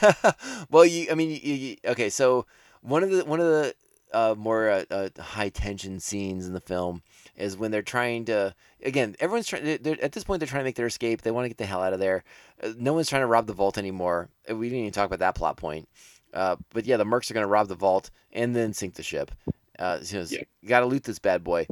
well, 0.71 0.85
you, 0.85 1.09
I 1.11 1.15
mean, 1.15 1.31
you, 1.31 1.55
you, 1.55 1.77
okay. 1.87 2.11
So 2.11 2.47
one 2.83 3.03
of 3.03 3.11
the 3.11 3.25
one 3.25 3.41
of 3.41 3.47
the 3.47 3.75
uh, 4.13 4.35
more 4.37 4.69
uh, 4.69 4.85
uh, 4.91 5.09
high 5.19 5.49
tension 5.49 5.99
scenes 5.99 6.47
in 6.47 6.53
the 6.53 6.61
film 6.61 7.03
is 7.37 7.57
when 7.57 7.71
they're 7.71 7.83
trying 7.83 8.25
to. 8.27 8.55
Again, 8.85 9.17
everyone's 9.21 9.47
trying. 9.47 9.67
At 9.67 10.13
this 10.13 10.25
point, 10.25 10.41
they're 10.41 10.47
trying 10.49 10.61
to 10.61 10.65
make 10.65 10.77
their 10.77 10.87
escape. 10.87 11.23
They 11.23 11.31
want 11.31 11.45
to 11.45 11.49
get 11.49 11.59
the 11.59 11.67
hell 11.67 11.83
out 11.83 11.93
of 11.93 12.01
there. 12.01 12.25
Uh, 12.63 12.73
no 12.79 12.93
one's 12.93 13.09
trying 13.09 13.23
to 13.23 13.27
rob 13.27 13.47
the 13.47 13.53
vault 13.53 13.79
anymore. 13.79 14.29
We 14.49 14.69
didn't 14.69 14.81
even 14.81 14.93
talk 14.93 15.07
about 15.07 15.21
that 15.21 15.35
plot 15.35 15.57
point. 15.57 15.89
Uh, 16.35 16.57
but 16.73 16.87
yeah, 16.87 16.97
the 16.97 17.05
mercs 17.05 17.31
are 17.31 17.35
going 17.35 17.45
to 17.45 17.49
rob 17.49 17.69
the 17.69 17.75
vault 17.75 18.11
and 18.33 18.57
then 18.57 18.73
sink 18.73 18.95
the 18.95 19.03
ship. 19.03 19.31
Uh, 19.79 20.01
so 20.01 20.25
Yeah. 20.29 20.43
got 20.67 20.81
to 20.81 20.87
loot 20.87 21.05
this 21.05 21.19
bad 21.19 21.45
boy. 21.45 21.67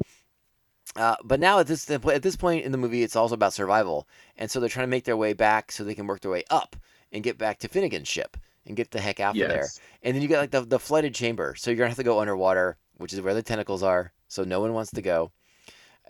Uh, 0.97 1.17
but 1.25 1.39
now 1.39 1.61
at 1.61 1.67
this 1.69 1.89
at 1.89 2.23
this 2.23 2.37
point 2.37 2.65
in 2.65 2.73
the 2.73 2.79
movie, 2.79 3.03
it's 3.03 3.15
also 3.15 3.35
about 3.35 3.53
survival, 3.53 4.09
and 4.37 4.51
so 4.51 4.59
they're 4.59 4.69
trying 4.69 4.87
to 4.87 4.91
make 4.91 5.05
their 5.05 5.17
way 5.17 5.33
back 5.33 5.71
so 5.71 5.85
they 5.85 5.95
can 5.95 6.07
work 6.07 6.21
their 6.21 6.31
way 6.33 6.43
up 6.51 6.75
and 7.13 7.23
get 7.23 7.39
back 7.39 7.59
to 7.61 7.69
Finnegan's 7.69 8.09
ship 8.09 8.37
and 8.67 8.77
get 8.77 8.91
the 8.91 9.01
heck 9.01 9.21
out 9.21 9.37
of 9.37 9.49
there. 9.49 9.69
And 10.03 10.15
then 10.15 10.23
you 10.23 10.29
got 10.29 10.41
like 10.41 10.51
the, 10.51 10.63
the 10.63 10.81
flooded 10.81 11.15
chamber. 11.15 11.55
So 11.57 11.71
you're 11.71 11.79
gonna 11.79 11.91
have 11.91 11.97
to 11.99 12.03
go 12.03 12.19
underwater, 12.21 12.77
which 12.97 13.13
is 13.13 13.21
where 13.21 13.35
the 13.35 13.43
tentacles 13.43 13.83
are. 13.85 14.13
So 14.27 14.43
no 14.43 14.61
one 14.61 14.73
wants 14.75 14.91
to 14.93 15.03
go. 15.03 15.31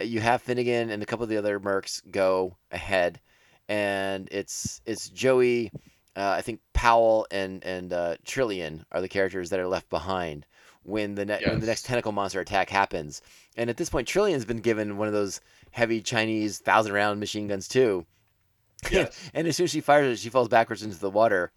You 0.01 0.21
have 0.21 0.43
Finnegan 0.43 0.91
and 0.91 1.03
a 1.03 1.07
couple 1.07 1.25
of 1.25 1.29
the 1.29 1.37
other 1.37 1.61
mercs 1.61 2.01
go 2.11 2.57
ahead, 2.71 3.21
and 3.69 4.29
it's 4.31 4.81
it's 4.87 5.09
Joey, 5.09 5.71
uh, 6.17 6.35
I 6.37 6.43
think 6.43 6.61
Powell 6.73 7.27
and 7.31 7.65
and 7.65 7.93
uh, 7.93 8.17
Trillian 8.25 8.85
are 8.93 9.01
the 9.01 9.09
characters 9.09 9.51
that 9.51 9.61
are 9.61 9.69
left 9.69 9.89
behind 9.91 10.47
when 10.83 11.15
the 11.15 11.25
ne- 11.25 11.43
when 11.47 11.61
the 11.61 11.67
next 11.67 11.85
tentacle 11.85 12.13
monster 12.13 12.41
attack 12.41 12.71
happens. 12.71 13.23
And 13.57 13.69
at 13.69 13.77
this 13.77 13.91
point, 13.91 14.09
Trillian's 14.09 14.45
been 14.45 14.61
given 14.61 14.97
one 14.97 15.09
of 15.09 15.15
those 15.15 15.41
heavy 15.71 16.01
Chinese 16.01 16.59
thousand 16.59 16.93
round 16.93 17.21
machine 17.21 17.49
guns 17.49 17.69
too. 17.69 18.07
Yes. 18.91 19.31
and 19.35 19.47
as 19.47 19.57
soon 19.57 19.65
as 19.65 19.71
she 19.71 19.83
fires 19.83 20.19
it, 20.19 20.23
she 20.23 20.31
falls 20.31 20.49
backwards 20.49 20.83
into 20.83 20.99
the 20.99 21.11
water 21.11 21.53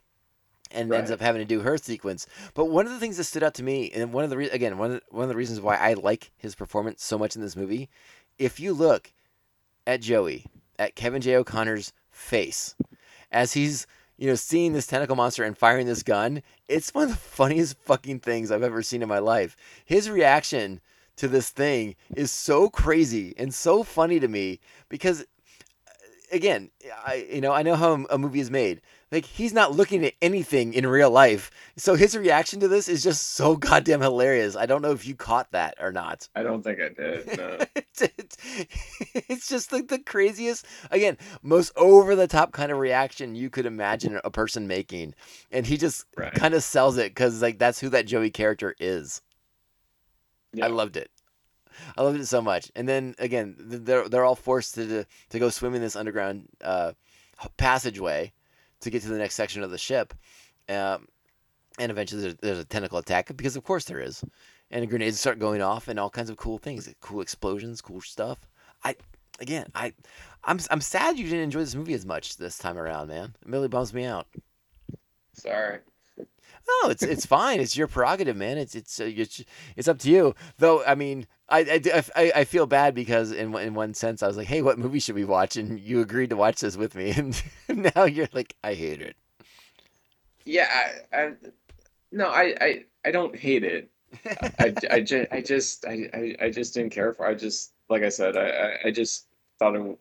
and 0.72 0.94
ends 0.94 1.10
up 1.10 1.22
having 1.22 1.40
to 1.40 1.46
do 1.46 1.62
her 1.62 1.78
sequence. 1.78 2.28
But 2.54 2.66
one 2.66 2.86
of 2.86 2.92
the 2.92 3.00
things 3.00 3.16
that 3.18 3.24
stood 3.24 3.44
out 3.44 3.54
to 3.56 3.64
me, 3.64 3.92
and 3.92 4.12
one 4.12 4.24
of 4.26 4.30
the 4.30 4.38
re- 4.38 4.50
again 4.50 4.78
one 4.78 4.92
of 4.92 4.96
the, 4.98 5.02
one 5.16 5.24
of 5.24 5.30
the 5.30 5.36
reasons 5.36 5.62
why 5.62 5.78
I 5.78 5.94
like 5.94 6.32
his 6.36 6.56
performance 6.56 7.04
so 7.04 7.18
much 7.18 7.36
in 7.36 7.42
this 7.42 7.56
movie, 7.56 7.90
if 8.38 8.60
you 8.60 8.74
look 8.74 9.12
at 9.86 10.02
Joey, 10.02 10.46
at 10.80 10.96
Kevin 10.96 11.22
J. 11.22 11.36
O'Connor's 11.36 11.94
face, 12.10 12.76
as 13.32 13.54
he's 13.54 13.88
you 14.18 14.28
know 14.28 14.36
seeing 14.36 14.74
this 14.74 14.88
tentacle 14.88 15.16
monster 15.16 15.44
and 15.44 15.58
firing 15.58 15.88
this 15.88 16.04
gun, 16.04 16.42
it's 16.68 16.94
one 16.94 17.06
of 17.06 17.10
the 17.12 17.16
funniest 17.18 17.78
fucking 17.78 18.20
things 18.20 18.52
I've 18.52 18.64
ever 18.64 18.82
seen 18.82 19.02
in 19.02 19.10
my 19.10 19.20
life. 19.20 19.56
His 19.86 20.10
reaction 20.10 20.82
to 21.16 21.28
this 21.28 21.50
thing 21.50 21.96
is 22.16 22.32
so 22.32 22.70
crazy 22.70 23.34
and 23.38 23.54
so 23.54 23.84
funny 23.84 24.20
to 24.20 24.28
me 24.28 24.60
because 24.90 25.26
again, 26.34 26.72
I 27.06 27.28
you 27.32 27.40
know 27.40 27.54
I 27.54 27.64
know 27.64 27.76
how 27.76 28.06
a 28.10 28.18
movie 28.18 28.40
is 28.42 28.52
made. 28.52 28.82
Like 29.12 29.26
he's 29.26 29.54
not 29.54 29.72
looking 29.74 30.04
at 30.04 30.16
anything 30.22 30.74
in 30.74 30.88
real 30.88 31.12
life, 31.12 31.52
so 31.78 31.96
his 31.96 32.18
reaction 32.18 32.60
to 32.62 32.68
this 32.68 32.90
is 32.90 33.04
just 33.04 33.36
so 33.36 33.56
goddamn 33.70 34.02
hilarious. 34.02 34.56
I 34.56 34.66
don't 34.66 34.82
know 34.82 34.92
if 34.92 35.06
you 35.06 35.16
caught 35.16 35.52
that 35.52 35.76
or 35.80 35.92
not. 35.92 36.28
I 36.36 36.44
don't 36.44 36.64
think 36.64 36.80
I 36.82 36.90
did. 36.90 37.38
No. 37.38 37.58
it's, 37.76 38.02
it's, 38.02 38.38
it's 39.14 39.48
just 39.48 39.72
like 39.72 39.88
the 39.88 40.00
craziest, 40.00 40.66
again, 40.92 41.18
most 41.44 41.72
over 41.78 42.16
the 42.16 42.28
top 42.28 42.52
kind 42.52 42.72
of 42.72 42.80
reaction 42.80 43.36
you 43.36 43.50
could 43.52 43.68
imagine 43.68 44.20
a 44.24 44.32
person 44.32 44.68
making, 44.68 45.14
and 45.52 45.66
he 45.68 45.78
just 45.78 46.06
Right. 46.18 46.34
kind 46.34 46.54
of 46.56 46.64
sells 46.64 46.98
it 46.98 47.12
because 47.12 47.42
like 47.42 47.60
that's 47.60 47.80
who 47.80 47.90
that 47.90 48.08
Joey 48.08 48.32
character 48.32 48.76
is. 48.80 49.22
Yeah. 50.54 50.66
I 50.66 50.68
loved 50.70 50.98
it. 50.98 51.10
I 51.98 52.04
loved 52.04 52.20
it 52.20 52.26
so 52.26 52.42
much. 52.42 52.72
And 52.76 52.88
then 52.88 53.16
again, 53.20 53.56
they're 53.58 54.08
they're 54.08 54.26
all 54.26 54.36
forced 54.36 54.76
to 54.76 55.06
to 55.30 55.40
go 55.40 55.50
swim 55.50 55.76
in 55.76 55.82
this 55.82 55.96
underground 55.96 56.48
uh, 56.64 56.94
passageway 57.58 58.32
to 58.82 58.90
get 58.90 59.02
to 59.04 59.10
the 59.10 59.18
next 59.18 59.36
section 59.36 59.64
of 59.64 59.72
the 59.72 59.78
ship. 59.78 60.14
Um, 60.70 61.08
and 61.80 61.92
eventually 61.92 62.22
there's, 62.22 62.36
there's 62.36 62.60
a 62.60 62.66
tentacle 62.66 63.00
attack 63.00 63.36
because 63.36 63.56
of 63.56 63.64
course 63.64 63.86
there 63.86 64.00
is. 64.00 64.24
And 64.72 64.90
grenades 64.90 65.20
start 65.20 65.40
going 65.40 65.62
off 65.62 65.88
and 65.88 66.00
all 66.00 66.10
kinds 66.10 66.30
of 66.30 66.38
cool 66.38 66.58
things, 66.58 66.92
cool 67.00 67.22
explosions, 67.22 67.82
cool 67.82 68.02
stuff. 68.02 68.40
I 68.84 68.96
again, 69.40 69.68
I 69.76 69.94
I'm 70.44 70.60
I'm 70.70 70.82
sad 70.82 71.18
you 71.18 71.26
didn't 71.26 71.42
enjoy 71.42 71.60
this 71.60 71.76
movie 71.76 71.94
as 71.94 72.06
much 72.06 72.38
this 72.38 72.58
time 72.58 72.78
around, 72.78 73.08
man. 73.08 73.36
It 73.42 73.52
really 73.52 73.68
bums 73.68 73.94
me 73.94 74.06
out. 74.06 74.28
Sorry. 75.34 75.80
No, 76.18 76.90
it's 76.90 77.04
it's 77.04 77.26
fine. 77.26 77.60
It's 77.60 77.76
your 77.76 77.88
prerogative, 77.88 78.38
man. 78.38 78.58
It's 78.58 78.74
it's 78.74 79.00
uh, 79.00 79.06
it's, 79.06 79.44
it's 79.76 79.88
up 79.88 80.00
to 80.00 80.10
you. 80.10 80.34
Though, 80.58 80.84
I 80.86 80.96
mean, 80.96 81.28
I, 81.50 81.82
I, 82.16 82.32
I, 82.36 82.44
feel 82.46 82.66
bad 82.66 82.96
because 82.96 83.32
in 83.32 83.54
in 83.56 83.74
one 83.74 83.94
sense, 83.94 84.24
I 84.24 84.28
was 84.28 84.38
like, 84.38 84.48
hey, 84.48 84.62
what 84.62 84.80
movie 84.80 85.00
should 85.00 85.16
we 85.16 85.26
watch? 85.26 85.58
And 85.58 85.78
you 85.78 86.00
agreed 86.00 86.30
to 86.30 86.38
watch 86.38 86.62
this 86.62 86.78
with 86.78 86.96
me, 86.96 87.12
and 87.18 87.92
now 87.96 88.06
you're 88.06 88.30
like, 88.32 88.56
I 88.64 88.76
hate 88.76 89.02
it. 89.02 89.18
Yeah, 90.46 90.70
I, 91.12 91.18
I 91.18 91.34
no, 92.14 92.30
I, 92.30 92.56
I, 92.62 92.86
I 93.06 93.12
don't 93.12 93.36
hate 93.36 93.64
it. 93.64 93.90
I, 94.60 94.74
I, 94.90 95.02
just, 95.02 95.32
I 95.32 95.42
just, 95.42 95.86
I, 95.86 96.10
I, 96.14 96.46
I 96.46 96.50
just 96.50 96.74
didn't 96.76 96.92
care 96.92 97.14
for. 97.14 97.26
I 97.26 97.34
just, 97.34 97.74
like 97.90 98.04
I 98.04 98.10
said, 98.10 98.38
I, 98.38 98.50
I, 98.50 98.78
I 98.86 98.92
just 98.92 99.28
thought 99.58 99.76
it 99.76 99.98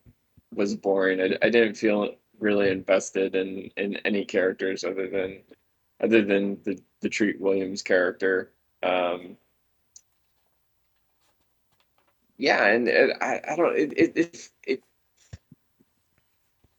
was 0.55 0.75
boring. 0.75 1.21
I, 1.21 1.47
I 1.47 1.49
didn't 1.49 1.75
feel 1.75 2.15
really 2.39 2.71
invested 2.71 3.35
in 3.35 3.71
in 3.77 3.97
any 4.05 4.25
characters 4.25 4.85
other 4.85 5.09
than 5.09 5.41
other 6.03 6.23
than 6.23 6.59
the 6.65 6.79
the 7.01 7.09
Treat 7.09 7.41
Williams 7.41 7.83
character. 7.83 8.53
Um, 8.83 9.37
yeah, 12.37 12.67
and 12.67 12.89
it, 12.89 13.17
I, 13.21 13.41
I 13.49 13.57
don't. 13.57 13.77
It, 13.77 13.93
it, 13.97 14.13
it, 14.17 14.51
it, 14.67 14.83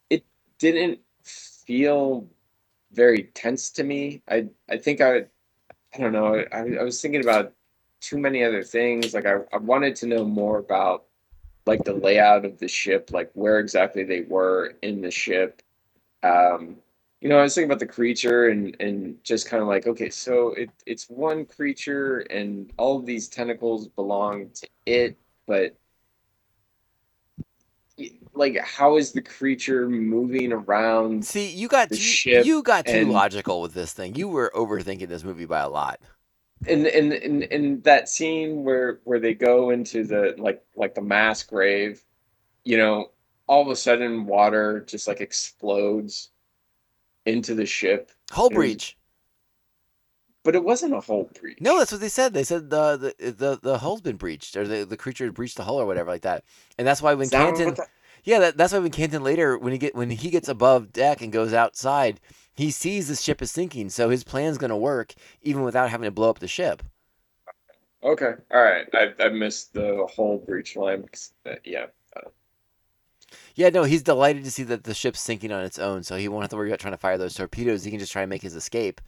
it 0.10 0.26
didn't 0.60 1.00
feel 1.24 2.28
very 2.92 3.24
tense 3.34 3.70
to 3.72 3.84
me. 3.84 4.22
I, 4.30 4.48
I 4.70 4.78
think 4.78 5.02
I, 5.02 5.26
I 5.94 5.98
don't 5.98 6.12
know. 6.12 6.44
I, 6.52 6.76
I 6.80 6.84
was 6.84 7.02
thinking 7.02 7.24
about 7.24 7.54
too 8.02 8.18
many 8.18 8.44
other 8.44 8.64
things. 8.64 9.14
Like 9.14 9.26
I, 9.26 9.38
I 9.54 9.58
wanted 9.58 9.96
to 9.98 10.08
know 10.08 10.26
more 10.26 10.60
about 10.60 11.06
like 11.66 11.84
the 11.86 11.94
layout 11.94 12.46
of 12.46 12.60
the 12.60 12.68
ship, 12.68 13.12
like 13.12 13.32
where 13.34 13.60
exactly 13.60 14.04
they 14.04 14.22
were 14.22 14.76
in 14.82 15.02
the 15.02 15.12
ship. 15.12 15.62
Um, 16.22 16.78
you 17.24 17.30
know, 17.30 17.40
I 17.40 17.44
was 17.44 17.56
thinking 17.56 17.70
about 17.72 17.80
the 17.80 17.88
creature 17.88 18.50
and 18.50 18.76
and 18.82 19.16
just 19.24 19.48
kind 19.48 19.64
of 19.64 19.70
like, 19.70 19.88
okay, 19.88 20.10
so 20.10 20.50
it 20.50 20.70
it's 20.86 21.10
one 21.10 21.46
creature 21.46 22.20
and 22.20 22.70
all 22.76 22.98
of 23.00 23.06
these 23.06 23.30
tentacles 23.30 23.88
belong 23.88 24.50
to 24.56 24.68
it, 24.86 25.18
but 25.48 25.74
like 28.34 28.58
how 28.58 28.98
is 28.98 29.14
the 29.14 29.22
creature 29.22 29.88
moving 29.88 30.52
around 30.52 31.24
See, 31.24 31.48
you 31.50 31.70
got 31.70 31.92
you, 32.26 32.62
got 32.62 32.88
too 32.88 32.92
and- 32.92 33.12
logical 33.12 33.62
with 33.62 33.74
this 33.74 33.94
thing. 33.94 34.16
You 34.16 34.28
were 34.28 34.52
overthinking 34.54 35.08
this 35.08 35.24
movie 35.24 35.46
by 35.46 35.62
a 35.62 35.70
lot. 35.70 36.02
in 36.68 36.86
in 36.88 37.14
in 37.14 37.44
in 37.44 37.82
that 37.84 38.10
scene 38.10 38.66
where 38.66 39.00
where 39.06 39.22
they 39.22 39.34
go 39.34 39.70
into 39.70 40.04
the 40.04 40.36
like 40.38 40.62
like 40.76 40.94
the 40.94 41.02
mass 41.02 41.42
grave, 41.42 42.04
you 42.66 42.76
know, 42.76 43.12
all 43.48 43.62
of 43.62 43.70
a 43.70 43.78
sudden 43.78 44.26
water 44.26 44.82
just 44.82 45.08
like 45.08 45.22
explodes 45.22 46.32
into 47.26 47.56
the 47.56 47.66
ship, 47.66 48.12
Hull 48.32 48.50
was- 48.50 48.56
breach. 48.56 48.98
but 50.44 50.56
it 50.56 50.64
wasn't 50.64 50.94
a 50.94 51.00
hull 51.00 51.30
breach. 51.40 51.58
No, 51.62 51.80
that's 51.80 51.92
what 51.92 52.02
they 52.02 52.10
said. 52.10 52.34
They 52.34 52.44
said 52.44 52.70
the 52.70 52.98
the 53.20 53.32
the, 53.32 53.60
the 53.62 53.78
hull's 53.78 54.02
been 54.02 54.18
breached, 54.18 54.58
or 54.58 54.68
the, 54.68 54.86
the 54.86 54.98
creature 54.98 55.26
had 55.26 55.34
breached 55.34 55.58
the 55.58 55.64
hull, 55.64 55.80
or 55.80 55.86
whatever 55.86 56.12
like 56.12 56.24
that. 56.24 56.44
And 56.78 56.88
that's 56.88 57.02
why 57.02 57.14
when 57.14 57.30
that 57.30 57.56
Canton, 57.56 57.76
the- 57.76 57.88
yeah, 58.26 58.40
that, 58.40 58.58
that's 58.58 58.74
why 58.74 58.80
when 58.80 58.92
Canton 58.92 59.24
later, 59.24 59.58
when 59.58 59.72
he 59.72 59.78
get 59.80 59.96
when 59.96 60.10
he 60.10 60.30
gets 60.30 60.48
above 60.50 60.92
deck 60.92 61.22
and 61.22 61.32
goes 61.32 61.54
outside, 61.54 62.20
he 62.54 62.72
sees 62.72 63.08
the 63.08 63.16
ship 63.16 63.42
is 63.42 63.52
sinking. 63.52 63.90
So 63.90 64.10
his 64.10 64.24
plan's 64.24 64.58
gonna 64.58 64.78
work 64.78 65.14
even 65.42 65.64
without 65.64 65.90
having 65.90 66.06
to 66.06 66.12
blow 66.12 66.30
up 66.30 66.40
the 66.40 66.48
ship. 66.48 66.84
Okay, 68.04 68.34
all 68.52 68.62
right. 68.62 68.86
I 68.94 69.14
I 69.20 69.30
missed 69.30 69.74
the 69.74 70.06
whole 70.14 70.38
breach 70.40 70.76
line. 70.76 71.04
Because, 71.04 71.34
uh, 71.46 71.56
yeah, 71.64 71.86
Yeah, 73.56 73.70
no, 73.70 73.84
he's 73.84 74.02
delighted 74.04 74.44
to 74.46 74.52
see 74.52 74.64
that 74.64 74.84
the 74.84 74.94
ship's 74.96 75.22
sinking 75.22 75.52
on 75.52 75.64
its 75.64 75.78
own, 75.80 76.04
so 76.04 76.16
he 76.18 76.28
won't 76.28 76.44
have 76.44 76.50
to 76.52 76.56
worry 76.56 76.70
about 76.70 76.80
trying 76.80 76.94
to 76.94 76.98
fire 76.98 77.18
those 77.18 77.36
torpedoes. 77.36 77.84
He 77.84 77.92
can 77.92 78.00
just 78.00 78.12
try 78.12 78.24
and 78.24 78.30
make 78.30 78.42
his 78.42 78.56
escape, 78.56 79.00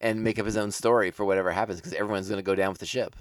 and 0.00 0.22
make 0.24 0.38
up 0.38 0.46
his 0.46 0.56
own 0.56 0.70
story 0.70 1.10
for 1.10 1.24
whatever 1.24 1.50
happens, 1.50 1.80
because 1.80 1.92
everyone's 1.94 2.28
gonna 2.28 2.42
go 2.42 2.54
down 2.54 2.70
with 2.70 2.80
the 2.80 2.86
ship. 2.86 3.16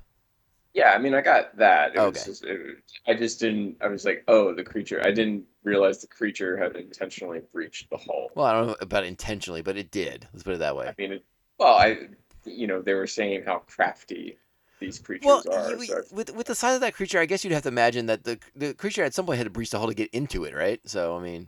yeah. 0.74 0.91
I 0.91 0.97
mean, 0.97 1.13
I 1.13 1.22
got 1.22 1.57
that. 1.57 1.95
It 1.95 1.99
was 1.99 2.17
Okay. 2.17 2.24
just, 2.26 2.43
it, 2.45 2.78
I 3.07 3.13
just 3.13 3.39
didn't. 3.39 3.78
I 3.82 3.88
was 3.88 4.05
like, 4.05 4.24
oh, 4.28 4.53
the 4.55 4.63
creature. 4.63 5.01
I 5.05 5.11
didn't 5.11 5.43
realize 5.63 5.99
the 6.01 6.07
creature 6.07 6.57
had 6.57 6.76
intentionally 6.76 7.41
breached 7.51 7.89
the 7.89 7.97
hull. 7.97 8.30
Well, 8.36 8.45
I 8.45 8.53
don't 8.53 8.67
know 8.67 8.76
about 8.82 9.03
intentionally, 9.03 9.61
but 9.61 9.78
it 9.78 9.91
did. 9.91 10.28
Let's 10.34 10.43
put 10.43 10.53
it 10.55 10.59
that 10.59 10.76
way. 10.76 10.88
I 10.88 10.93
mean, 10.97 11.11
it, 11.13 11.26
well, 11.59 11.76
I, 11.76 12.07
you 12.45 12.67
know, 12.67 12.82
they 12.82 12.93
were 12.93 13.07
saying 13.07 13.43
how 13.45 13.59
crafty 13.67 14.38
these 14.82 14.99
creatures 14.99 15.25
Well, 15.25 15.43
are. 15.49 15.69
you- 15.71 15.86
so- 15.86 16.03
with 16.11 16.36
with 16.36 16.47
the 16.47 16.55
size 16.55 16.75
of 16.75 16.82
that 16.82 16.93
creature, 16.93 17.19
I 17.19 17.25
guess 17.25 17.45
you'd 17.45 17.53
have 17.53 17.63
to 17.63 17.69
imagine 17.69 18.07
that 18.07 18.25
the 18.25 18.38
the 18.53 18.73
creature 18.73 19.03
at 19.05 19.13
some 19.13 19.25
point 19.25 19.38
had 19.38 19.45
to 19.45 19.49
breach 19.49 19.69
the 19.69 19.79
hull 19.79 19.88
to 19.88 19.93
get 19.93 20.09
into 20.11 20.43
it, 20.43 20.53
right? 20.53 20.82
So 20.86 21.15
I 21.15 21.21
mean, 21.21 21.47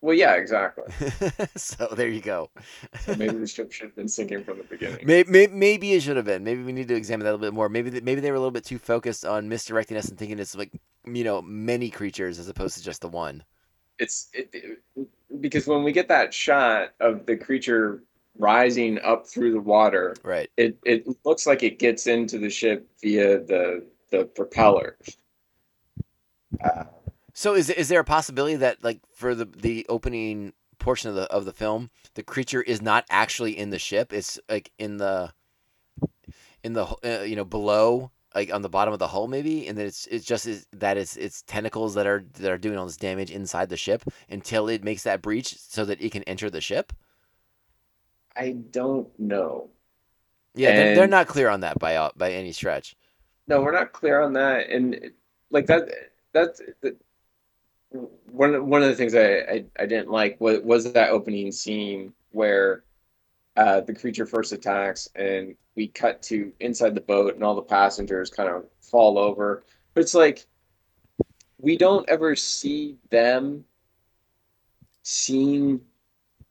well, 0.00 0.14
yeah, 0.14 0.34
exactly. 0.36 0.84
so 1.56 1.88
there 1.94 2.08
you 2.08 2.20
go. 2.22 2.50
So 3.00 3.14
maybe 3.16 3.36
the 3.36 3.46
ship 3.46 3.72
should 3.72 3.86
have 3.88 3.96
been 3.96 4.08
sinking 4.08 4.44
from 4.44 4.58
the 4.58 4.64
beginning. 4.64 5.04
Maybe, 5.04 5.48
maybe 5.48 5.92
it 5.92 6.02
should 6.02 6.16
have 6.16 6.24
been. 6.24 6.44
Maybe 6.44 6.62
we 6.62 6.72
need 6.72 6.88
to 6.88 6.94
examine 6.94 7.24
that 7.24 7.30
a 7.30 7.34
little 7.34 7.46
bit 7.46 7.54
more. 7.54 7.68
Maybe 7.68 7.90
maybe 8.00 8.20
they 8.20 8.30
were 8.30 8.36
a 8.36 8.40
little 8.40 8.52
bit 8.52 8.64
too 8.64 8.78
focused 8.78 9.26
on 9.26 9.48
misdirecting 9.48 9.96
us 9.96 10.08
and 10.08 10.16
thinking 10.16 10.38
it's 10.38 10.54
like 10.54 10.70
you 11.04 11.24
know 11.24 11.42
many 11.42 11.90
creatures 11.90 12.38
as 12.38 12.48
opposed 12.48 12.78
to 12.78 12.84
just 12.84 13.00
the 13.02 13.08
one. 13.08 13.42
It's 13.98 14.28
it, 14.32 14.48
it- 14.52 15.08
because 15.40 15.66
when 15.66 15.82
we 15.82 15.92
get 15.92 16.08
that 16.08 16.32
shot 16.32 16.94
of 17.00 17.26
the 17.26 17.36
creature 17.36 18.02
rising 18.38 18.98
up 19.00 19.26
through 19.26 19.52
the 19.52 19.60
water, 19.60 20.16
Right. 20.22 20.50
it 20.56 20.78
it 20.84 21.06
looks 21.24 21.46
like 21.46 21.62
it 21.62 21.78
gets 21.78 22.06
into 22.06 22.38
the 22.38 22.50
ship 22.50 22.88
via 23.02 23.40
the 23.40 23.86
the 24.10 24.24
propeller. 24.24 24.96
Uh, 26.62 26.84
So 27.34 27.54
is 27.54 27.70
is 27.70 27.88
there 27.88 28.00
a 28.00 28.04
possibility 28.04 28.56
that 28.56 28.82
like 28.82 29.00
for 29.14 29.34
the 29.34 29.44
the 29.44 29.86
opening 29.88 30.52
portion 30.78 31.10
of 31.10 31.16
the 31.16 31.24
of 31.24 31.44
the 31.44 31.52
film, 31.52 31.90
the 32.14 32.22
creature 32.22 32.62
is 32.62 32.80
not 32.80 33.04
actually 33.10 33.56
in 33.56 33.70
the 33.70 33.78
ship? 33.78 34.12
It's 34.12 34.38
like 34.48 34.72
in 34.78 34.96
the 34.96 35.32
in 36.62 36.72
the 36.72 36.84
uh, 37.04 37.22
you 37.22 37.36
know 37.36 37.44
below 37.44 38.10
like 38.34 38.52
on 38.52 38.62
the 38.62 38.68
bottom 38.68 38.92
of 38.92 38.98
the 38.98 39.08
hull 39.08 39.26
maybe 39.26 39.66
and 39.66 39.78
then 39.78 39.86
it's 39.86 40.06
it's 40.06 40.24
just 40.24 40.46
is, 40.46 40.66
that 40.72 40.96
it's 40.96 41.16
it's 41.16 41.42
tentacles 41.42 41.94
that 41.94 42.06
are 42.06 42.24
that 42.34 42.50
are 42.50 42.58
doing 42.58 42.76
all 42.76 42.86
this 42.86 42.96
damage 42.96 43.30
inside 43.30 43.68
the 43.68 43.76
ship 43.76 44.04
until 44.28 44.68
it 44.68 44.84
makes 44.84 45.02
that 45.02 45.22
breach 45.22 45.56
so 45.56 45.84
that 45.84 46.00
it 46.02 46.12
can 46.12 46.22
enter 46.24 46.50
the 46.50 46.60
ship 46.60 46.92
I 48.38 48.52
don't 48.70 49.08
know. 49.18 49.70
yeah 50.54 50.72
they're, 50.72 50.94
they're 50.94 51.06
not 51.08 51.26
clear 51.26 51.48
on 51.48 51.60
that 51.60 51.78
by 51.78 52.10
by 52.16 52.32
any 52.32 52.52
stretch 52.52 52.96
No, 53.48 53.60
we're 53.62 53.72
not 53.72 53.92
clear 53.92 54.20
on 54.20 54.34
that, 54.34 54.70
and 54.70 55.10
like 55.50 55.66
that. 55.66 55.88
That's 56.32 56.60
the, 56.82 56.96
one. 58.30 58.68
One 58.68 58.82
of 58.82 58.88
the 58.88 58.94
things 58.94 59.14
I, 59.14 59.38
I, 59.38 59.64
I 59.78 59.86
didn't 59.86 60.10
like 60.10 60.38
was 60.40 60.60
was 60.60 60.92
that 60.92 61.10
opening 61.10 61.50
scene 61.50 62.12
where 62.30 62.84
uh, 63.56 63.80
the 63.80 63.94
creature 63.94 64.26
first 64.26 64.52
attacks, 64.52 65.08
and 65.14 65.56
we 65.74 65.88
cut 65.88 66.22
to 66.24 66.52
inside 66.60 66.94
the 66.94 67.00
boat, 67.00 67.34
and 67.34 67.42
all 67.42 67.54
the 67.54 67.62
passengers 67.62 68.30
kind 68.30 68.48
of 68.50 68.66
fall 68.80 69.18
over. 69.18 69.64
But 69.94 70.02
it's 70.02 70.14
like 70.14 70.46
we 71.58 71.76
don't 71.76 72.08
ever 72.08 72.36
see 72.36 72.96
them 73.10 73.64
seeing 75.02 75.80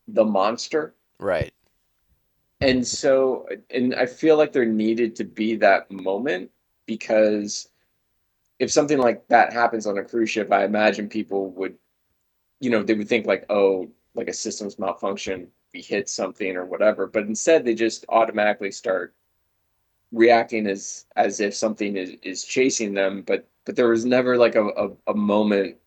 the 0.08 0.26
monster. 0.26 0.96
Right. 1.20 1.54
And 2.60 2.86
so, 2.88 3.48
and 3.70 3.94
I 3.96 4.06
feel 4.08 4.38
like 4.38 4.52
there 4.52 4.66
needed 4.66 5.16
to 5.18 5.24
be 5.24 5.56
that 5.58 5.92
moment 5.92 6.52
because 6.86 7.70
if 8.60 8.72
something 8.72 8.98
like 8.98 9.28
that 9.28 9.54
happens 9.54 9.86
on 9.86 9.98
a 9.98 10.04
cruise 10.04 10.32
ship, 10.32 10.52
I 10.52 10.66
imagine 10.66 11.08
people 11.10 11.52
would, 11.52 11.78
you 12.60 12.72
know, 12.72 12.84
they 12.84 12.96
would 12.96 13.08
think 13.10 13.28
like, 13.28 13.46
oh, 13.50 13.90
like 14.16 14.30
a 14.30 14.34
system's 14.34 14.80
malfunction, 14.80 15.50
we 15.74 15.82
hit 15.82 16.10
something 16.10 16.56
or 16.56 16.66
whatever. 16.66 17.06
But 17.08 17.26
instead, 17.26 17.64
they 17.64 17.76
just 17.76 18.06
automatically 18.10 18.72
start 18.72 19.14
reacting 20.12 20.68
as 20.68 21.06
as 21.16 21.40
if 21.42 21.54
something 21.54 21.98
is 21.98 22.16
is 22.24 22.44
chasing 22.44 22.94
them. 22.94 23.22
But 23.22 23.48
but 23.66 23.76
there 23.76 23.90
was 23.90 24.06
never 24.06 24.38
like 24.38 24.56
a, 24.56 24.66
a, 24.70 24.90
a 25.08 25.14
moment 25.14 25.78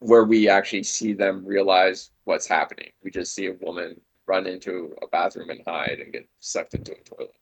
where 0.00 0.24
we 0.24 0.48
actually 0.48 0.84
see 0.84 1.12
them 1.12 1.44
realize 1.44 2.10
what's 2.24 2.46
happening. 2.46 2.92
We 3.02 3.10
just 3.10 3.34
see 3.34 3.46
a 3.46 3.54
woman 3.54 4.00
run 4.28 4.46
into 4.46 4.94
a 5.02 5.06
bathroom 5.08 5.50
and 5.50 5.60
hide 5.66 5.98
and 6.00 6.12
get 6.12 6.28
sucked 6.40 6.74
into 6.74 6.92
a 6.92 7.02
toilet, 7.02 7.34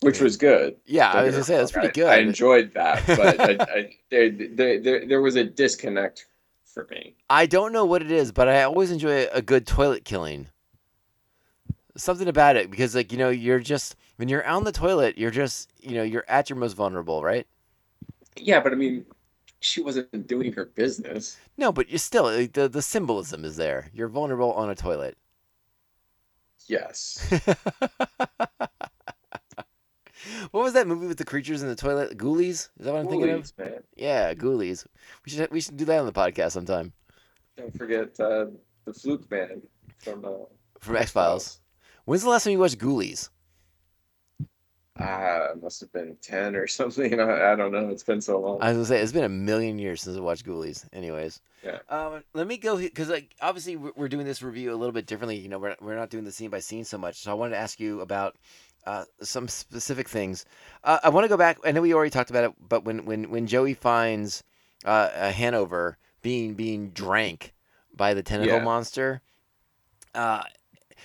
which 0.00 0.20
was 0.20 0.36
good. 0.36 0.76
Yeah, 0.86 1.10
I 1.10 1.24
was 1.24 1.32
gonna 1.32 1.44
say 1.44 1.56
that's 1.56 1.72
pretty 1.72 2.02
I- 2.02 2.16
I, 2.16 2.18
enjoyed 2.18 2.72
that, 2.74 3.02
but 3.06 3.40
I, 3.40 3.64
I, 3.64 3.96
there, 4.10 4.30
there, 4.30 4.80
there, 4.80 5.06
there 5.06 5.20
was 5.22 5.36
a 5.36 5.44
disconnect 5.44 6.26
for 6.64 6.86
me. 6.90 7.16
I 7.28 7.46
don't 7.46 7.72
know 7.72 7.84
what 7.84 8.02
it 8.02 8.10
is, 8.10 8.32
but 8.32 8.48
I 8.48 8.62
always 8.62 8.90
enjoy 8.90 9.26
a 9.32 9.42
good 9.42 9.66
toilet 9.66 10.04
killing. 10.04 10.48
Something 11.96 12.28
about 12.28 12.56
it 12.56 12.70
because 12.70 12.94
like, 12.94 13.10
you 13.12 13.18
know, 13.18 13.30
you're 13.30 13.58
just 13.58 13.96
when 14.16 14.28
you're 14.28 14.46
on 14.46 14.64
the 14.64 14.72
toilet, 14.72 15.18
you're 15.18 15.30
just, 15.30 15.70
you 15.80 15.94
know, 15.94 16.02
you're 16.02 16.24
at 16.28 16.48
your 16.48 16.58
most 16.58 16.74
vulnerable, 16.74 17.22
right? 17.22 17.46
Yeah, 18.36 18.60
but 18.60 18.72
I 18.72 18.76
mean, 18.76 19.04
she 19.60 19.82
wasn't 19.82 20.26
doing 20.26 20.52
her 20.52 20.66
business. 20.66 21.36
No, 21.56 21.72
but 21.72 21.88
you're 21.90 21.98
still 21.98 22.26
the 22.26 22.68
the 22.68 22.82
symbolism 22.82 23.44
is 23.44 23.56
there. 23.56 23.90
You're 23.92 24.08
vulnerable 24.08 24.52
on 24.52 24.70
a 24.70 24.74
toilet. 24.74 25.16
Yes. 26.66 27.26
what 30.50 30.62
was 30.62 30.72
that 30.74 30.86
movie 30.86 31.06
with 31.06 31.18
the 31.18 31.24
creatures 31.24 31.62
in 31.62 31.68
the 31.68 31.76
toilet? 31.76 32.16
Ghoulies? 32.16 32.48
Is 32.48 32.70
that 32.78 32.92
what 32.92 33.00
I'm 33.00 33.08
thinking 33.08 33.30
of? 33.30 33.52
Man. 33.58 33.82
Yeah, 33.96 34.34
Ghoulies. 34.34 34.86
We 35.24 35.32
should 35.32 35.50
we 35.50 35.60
should 35.60 35.76
do 35.76 35.84
that 35.86 35.98
on 35.98 36.06
the 36.06 36.12
podcast 36.12 36.52
sometime. 36.52 36.92
Don't 37.56 37.76
forget 37.76 38.18
uh, 38.20 38.46
the 38.84 38.92
Fluke 38.92 39.30
Man 39.30 39.62
from 39.98 40.24
uh, 40.24 40.30
From 40.78 40.96
X 40.96 41.10
Files. 41.10 41.60
When's 42.04 42.22
the 42.22 42.30
last 42.30 42.44
time 42.44 42.52
you 42.52 42.58
watched 42.58 42.78
Ghoulies? 42.78 43.28
Ah, 45.00 45.50
it 45.52 45.62
must 45.62 45.80
have 45.80 45.92
been 45.92 46.16
ten 46.20 46.54
or 46.56 46.66
something. 46.78 47.18
I, 47.20 47.52
I 47.52 47.56
don't 47.56 47.72
know. 47.72 47.88
It's 47.88 48.02
been 48.02 48.20
so 48.20 48.38
long. 48.40 48.58
I 48.60 48.68
was 48.68 48.76
gonna 48.76 48.86
say 48.86 49.00
it's 49.00 49.12
been 49.12 49.24
a 49.24 49.28
million 49.28 49.78
years 49.78 50.02
since 50.02 50.16
I 50.16 50.20
watched 50.20 50.46
Ghoulies. 50.46 50.84
Anyways, 50.92 51.40
Yeah. 51.64 51.78
Um, 51.88 52.22
let 52.34 52.46
me 52.46 52.56
go 52.56 52.76
because 52.76 53.08
like 53.08 53.34
obviously 53.40 53.76
we're 53.76 53.92
we're 53.96 54.08
doing 54.08 54.26
this 54.26 54.42
review 54.42 54.72
a 54.72 54.76
little 54.76 54.92
bit 54.92 55.06
differently. 55.06 55.36
You 55.38 55.48
know, 55.48 55.58
we're 55.58 55.76
we're 55.80 55.96
not 55.96 56.10
doing 56.10 56.24
the 56.24 56.32
scene 56.32 56.50
by 56.50 56.60
scene 56.60 56.84
so 56.84 56.98
much. 56.98 57.16
So 57.20 57.30
I 57.30 57.34
wanted 57.34 57.52
to 57.52 57.60
ask 57.60 57.80
you 57.80 58.00
about 58.00 58.36
uh, 58.86 59.04
some 59.22 59.48
specific 59.48 60.08
things. 60.08 60.44
Uh, 60.84 60.98
I 61.02 61.08
want 61.10 61.24
to 61.24 61.28
go 61.28 61.36
back. 61.36 61.58
I 61.64 61.72
know 61.72 61.82
we 61.82 61.94
already 61.94 62.10
talked 62.10 62.30
about 62.30 62.44
it, 62.44 62.52
but 62.68 62.84
when 62.84 63.04
when 63.04 63.30
when 63.30 63.46
Joey 63.46 63.74
finds 63.74 64.42
uh, 64.84 64.88
uh, 65.14 65.32
Hanover 65.32 65.98
being 66.22 66.54
being 66.54 66.90
drank 66.90 67.54
by 67.94 68.14
the 68.14 68.22
tentacle 68.22 68.58
Yeah. 68.58 68.64
monster, 68.64 69.20
uh, 70.14 70.42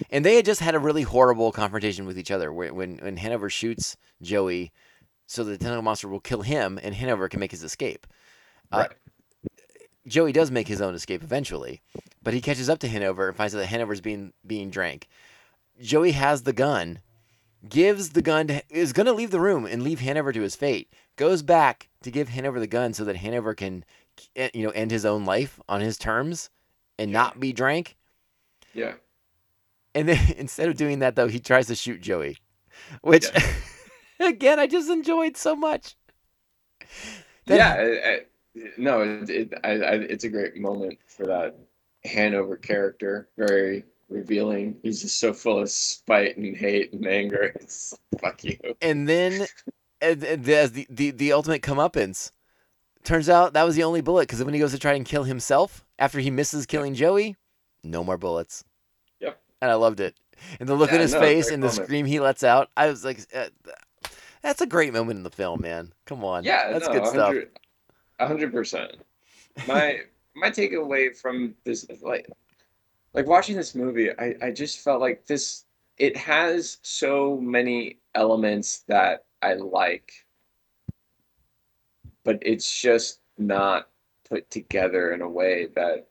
and 0.09 0.25
they 0.25 0.35
had 0.35 0.45
just 0.45 0.61
had 0.61 0.75
a 0.75 0.79
really 0.79 1.03
horrible 1.03 1.51
confrontation 1.51 2.05
with 2.05 2.17
each 2.17 2.31
other. 2.31 2.51
When 2.51 2.75
when, 2.75 2.97
when 2.97 3.17
Hanover 3.17 3.49
shoots 3.49 3.97
Joey, 4.21 4.71
so 5.27 5.43
the 5.43 5.57
tentacle 5.57 5.81
monster 5.81 6.07
will 6.07 6.19
kill 6.19 6.41
him, 6.41 6.79
and 6.81 6.95
Hanover 6.95 7.29
can 7.29 7.39
make 7.39 7.51
his 7.51 7.63
escape. 7.63 8.07
Uh, 8.71 8.87
Joey 10.07 10.31
does 10.31 10.51
make 10.51 10.67
his 10.67 10.81
own 10.81 10.93
escape 10.93 11.23
eventually, 11.23 11.81
but 12.21 12.33
he 12.33 12.41
catches 12.41 12.69
up 12.69 12.79
to 12.79 12.87
Hanover 12.87 13.27
and 13.27 13.37
finds 13.37 13.55
out 13.55 13.59
that 13.59 13.67
Hanover's 13.67 14.01
being 14.01 14.33
being 14.45 14.69
drank. 14.69 15.07
Joey 15.81 16.11
has 16.11 16.43
the 16.43 16.53
gun, 16.53 16.99
gives 17.67 18.09
the 18.11 18.21
gun 18.21 18.47
to, 18.47 18.61
is 18.69 18.93
going 18.93 19.07
to 19.07 19.13
leave 19.13 19.31
the 19.31 19.39
room 19.39 19.65
and 19.65 19.83
leave 19.83 19.99
Hanover 19.99 20.31
to 20.31 20.41
his 20.41 20.55
fate. 20.55 20.93
Goes 21.15 21.41
back 21.41 21.89
to 22.03 22.11
give 22.11 22.29
Hanover 22.29 22.59
the 22.59 22.67
gun 22.67 22.93
so 22.93 23.03
that 23.05 23.17
Hanover 23.17 23.53
can, 23.55 23.83
eh, 24.35 24.49
you 24.53 24.63
know, 24.63 24.71
end 24.71 24.91
his 24.91 25.05
own 25.05 25.25
life 25.25 25.59
on 25.67 25.81
his 25.81 25.97
terms 25.97 26.49
and 26.97 27.11
not 27.11 27.39
be 27.39 27.51
drank. 27.51 27.95
yeah. 28.73 28.93
And 29.95 30.07
then 30.09 30.33
instead 30.37 30.69
of 30.69 30.75
doing 30.75 30.99
that, 30.99 31.15
though, 31.15 31.27
he 31.27 31.39
tries 31.39 31.67
to 31.67 31.75
shoot 31.75 32.01
Joey, 32.01 32.37
which 33.01 33.25
again 34.19 34.59
I 34.59 34.67
just 34.67 34.89
enjoyed 34.89 35.37
so 35.37 35.55
much. 35.55 35.95
That- 37.47 37.57
yeah. 37.57 37.73
I, 37.73 38.09
I, 38.11 38.19
no, 38.77 39.01
it, 39.01 39.29
it, 39.29 39.53
I, 39.63 39.69
I, 39.71 39.93
it's 39.95 40.23
a 40.23 40.29
great 40.29 40.55
moment 40.57 40.99
for 41.07 41.25
that 41.25 41.57
Hanover 42.03 42.55
character. 42.57 43.29
Very 43.37 43.83
revealing. 44.09 44.77
He's 44.83 45.01
just 45.01 45.19
so 45.19 45.33
full 45.33 45.59
of 45.59 45.69
spite 45.69 46.37
and 46.37 46.55
hate 46.55 46.93
and 46.93 47.07
anger. 47.07 47.53
It's 47.61 47.93
fuck 48.19 48.43
you. 48.43 48.57
and 48.81 49.09
then 49.09 49.45
as 50.01 50.19
the, 50.19 50.87
the 50.89 51.11
the 51.11 51.33
ultimate 51.33 51.61
comeuppance 51.61 52.31
turns 53.03 53.29
out 53.29 53.53
that 53.53 53.63
was 53.63 53.75
the 53.75 53.83
only 53.83 54.01
bullet 54.01 54.23
because 54.27 54.43
when 54.43 54.53
he 54.53 54.59
goes 54.59 54.71
to 54.71 54.79
try 54.79 54.93
and 54.93 55.05
kill 55.05 55.23
himself 55.23 55.83
after 55.99 56.19
he 56.19 56.29
misses 56.29 56.65
killing 56.65 56.93
joey 56.93 57.35
no 57.83 58.03
more 58.03 58.17
bullets. 58.17 58.63
And 59.61 59.71
i 59.71 59.73
loved 59.75 59.99
it 59.99 60.15
and 60.59 60.67
the 60.69 60.75
look 60.75 60.91
Yeah, 60.91 60.99
his 60.99 61.13
no, 61.13 61.19
face 61.19 61.49
and 61.49 61.63
the 61.63 61.67
moment. 61.67 61.85
scream 61.85 62.05
he 62.05 62.19
lets 62.19 62.43
out 62.43 62.69
i 62.77 62.87
was 62.87 63.03
like 63.05 63.19
uh, 63.33 63.47
that's 64.41 64.61
a 64.61 64.65
great 64.67 64.93
moment 64.93 65.17
in 65.17 65.23
the 65.23 65.29
film 65.29 65.61
man 65.61 65.91
come 66.05 66.23
on 66.23 66.43
Yeah, 66.43 66.71
that's 66.71 66.87
no, 66.87 66.93
good 66.93 67.07
stuff 67.07 67.29
100 67.29 67.49
A 68.19 68.27
hundred 68.27 68.51
percent. 68.51 68.97
My 69.67 70.01
my 70.35 70.49
takeaway 70.49 71.15
from 71.15 71.55
this 71.63 71.85
like 72.01 72.27
like 73.13 73.27
watching 73.27 73.55
this 73.55 73.75
movie, 73.75 74.11
I, 74.11 74.35
I 74.41 74.51
just 74.51 74.79
felt 74.79 75.01
like 75.01 75.25
this 75.25 75.65
it 75.97 76.17
has 76.17 76.77
so 76.81 77.37
many 77.37 77.99
elements 78.13 78.79
that 78.87 79.25
I 79.41 79.53
like, 79.53 80.11
but 82.23 82.39
it's 82.41 82.81
just 82.81 83.21
not 83.37 83.89
put 84.27 84.49
together 84.49 85.13
in 85.13 85.21
a 85.21 85.29
way 85.29 85.67
that 85.75 86.07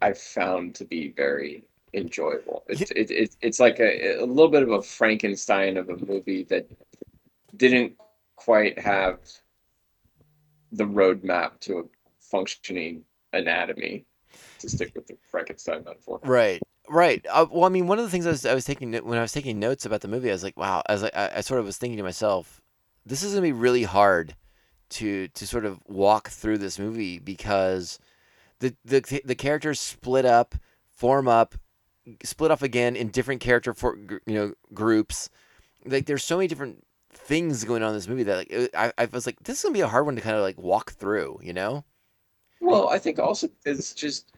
I 0.00 0.12
found 0.14 0.74
to 0.76 0.84
be 0.84 1.12
very 1.16 1.64
enjoyable. 1.94 2.64
It's 2.68 2.90
it, 2.90 3.10
it, 3.10 3.36
it's 3.40 3.60
like 3.60 3.80
a, 3.80 4.18
a 4.18 4.26
little 4.26 4.50
bit 4.50 4.62
of 4.62 4.70
a 4.70 4.82
Frankenstein 4.82 5.76
of 5.76 5.88
a 5.88 5.96
movie 5.96 6.44
that 6.44 6.68
didn't 7.56 7.94
quite 8.36 8.78
have 8.78 9.18
the 10.72 10.84
roadmap 10.84 11.58
to 11.60 11.78
a 11.78 11.82
functioning 12.20 13.02
anatomy 13.32 14.04
to 14.58 14.68
stick 14.68 14.92
with 14.94 15.06
the 15.06 15.16
Frankenstein 15.30 15.82
metaphor. 15.84 16.20
Right, 16.22 16.60
right. 16.88 17.24
Uh, 17.30 17.46
well, 17.50 17.64
I 17.64 17.68
mean, 17.68 17.86
one 17.86 17.98
of 17.98 18.04
the 18.04 18.10
things 18.10 18.26
I 18.26 18.30
was 18.30 18.46
I 18.46 18.54
was 18.54 18.64
taking 18.64 18.92
when 18.92 19.18
I 19.18 19.22
was 19.22 19.32
taking 19.32 19.58
notes 19.58 19.86
about 19.86 20.00
the 20.02 20.08
movie, 20.08 20.30
I 20.30 20.32
was 20.32 20.44
like, 20.44 20.56
wow. 20.56 20.82
I 20.88 20.92
was 20.92 21.02
like, 21.02 21.16
I, 21.16 21.32
I 21.36 21.40
sort 21.40 21.60
of 21.60 21.66
was 21.66 21.78
thinking 21.78 21.96
to 21.98 22.02
myself, 22.02 22.60
this 23.06 23.22
is 23.22 23.32
gonna 23.32 23.42
be 23.42 23.52
really 23.52 23.84
hard 23.84 24.34
to 24.90 25.28
to 25.28 25.46
sort 25.46 25.64
of 25.64 25.80
walk 25.86 26.28
through 26.28 26.58
this 26.58 26.78
movie 26.78 27.18
because 27.18 27.98
the 28.60 28.74
the 28.84 29.22
the 29.24 29.34
characters 29.34 29.80
split 29.80 30.24
up, 30.24 30.54
form 30.90 31.28
up, 31.28 31.54
split 32.22 32.50
off 32.50 32.62
again 32.62 32.96
in 32.96 33.08
different 33.08 33.40
character 33.40 33.74
for 33.74 33.96
you 34.26 34.34
know 34.34 34.52
groups. 34.74 35.28
Like, 35.84 36.06
there's 36.06 36.24
so 36.24 36.36
many 36.36 36.48
different 36.48 36.84
things 37.12 37.64
going 37.64 37.82
on 37.82 37.90
in 37.90 37.94
this 37.94 38.08
movie 38.08 38.22
that 38.24 38.36
like 38.36 38.50
it- 38.50 38.70
I 38.76 38.92
I 38.98 39.06
was 39.06 39.26
like, 39.26 39.42
this 39.44 39.58
is 39.58 39.62
gonna 39.62 39.72
be 39.74 39.80
a 39.80 39.88
hard 39.88 40.06
one 40.06 40.16
to 40.16 40.20
kind 40.22 40.36
of 40.36 40.42
like 40.42 40.58
walk 40.58 40.92
through, 40.92 41.38
you 41.42 41.52
know? 41.52 41.84
Well, 42.60 42.88
I 42.88 42.98
think 42.98 43.18
also 43.18 43.48
it's 43.64 43.94
just 43.94 44.32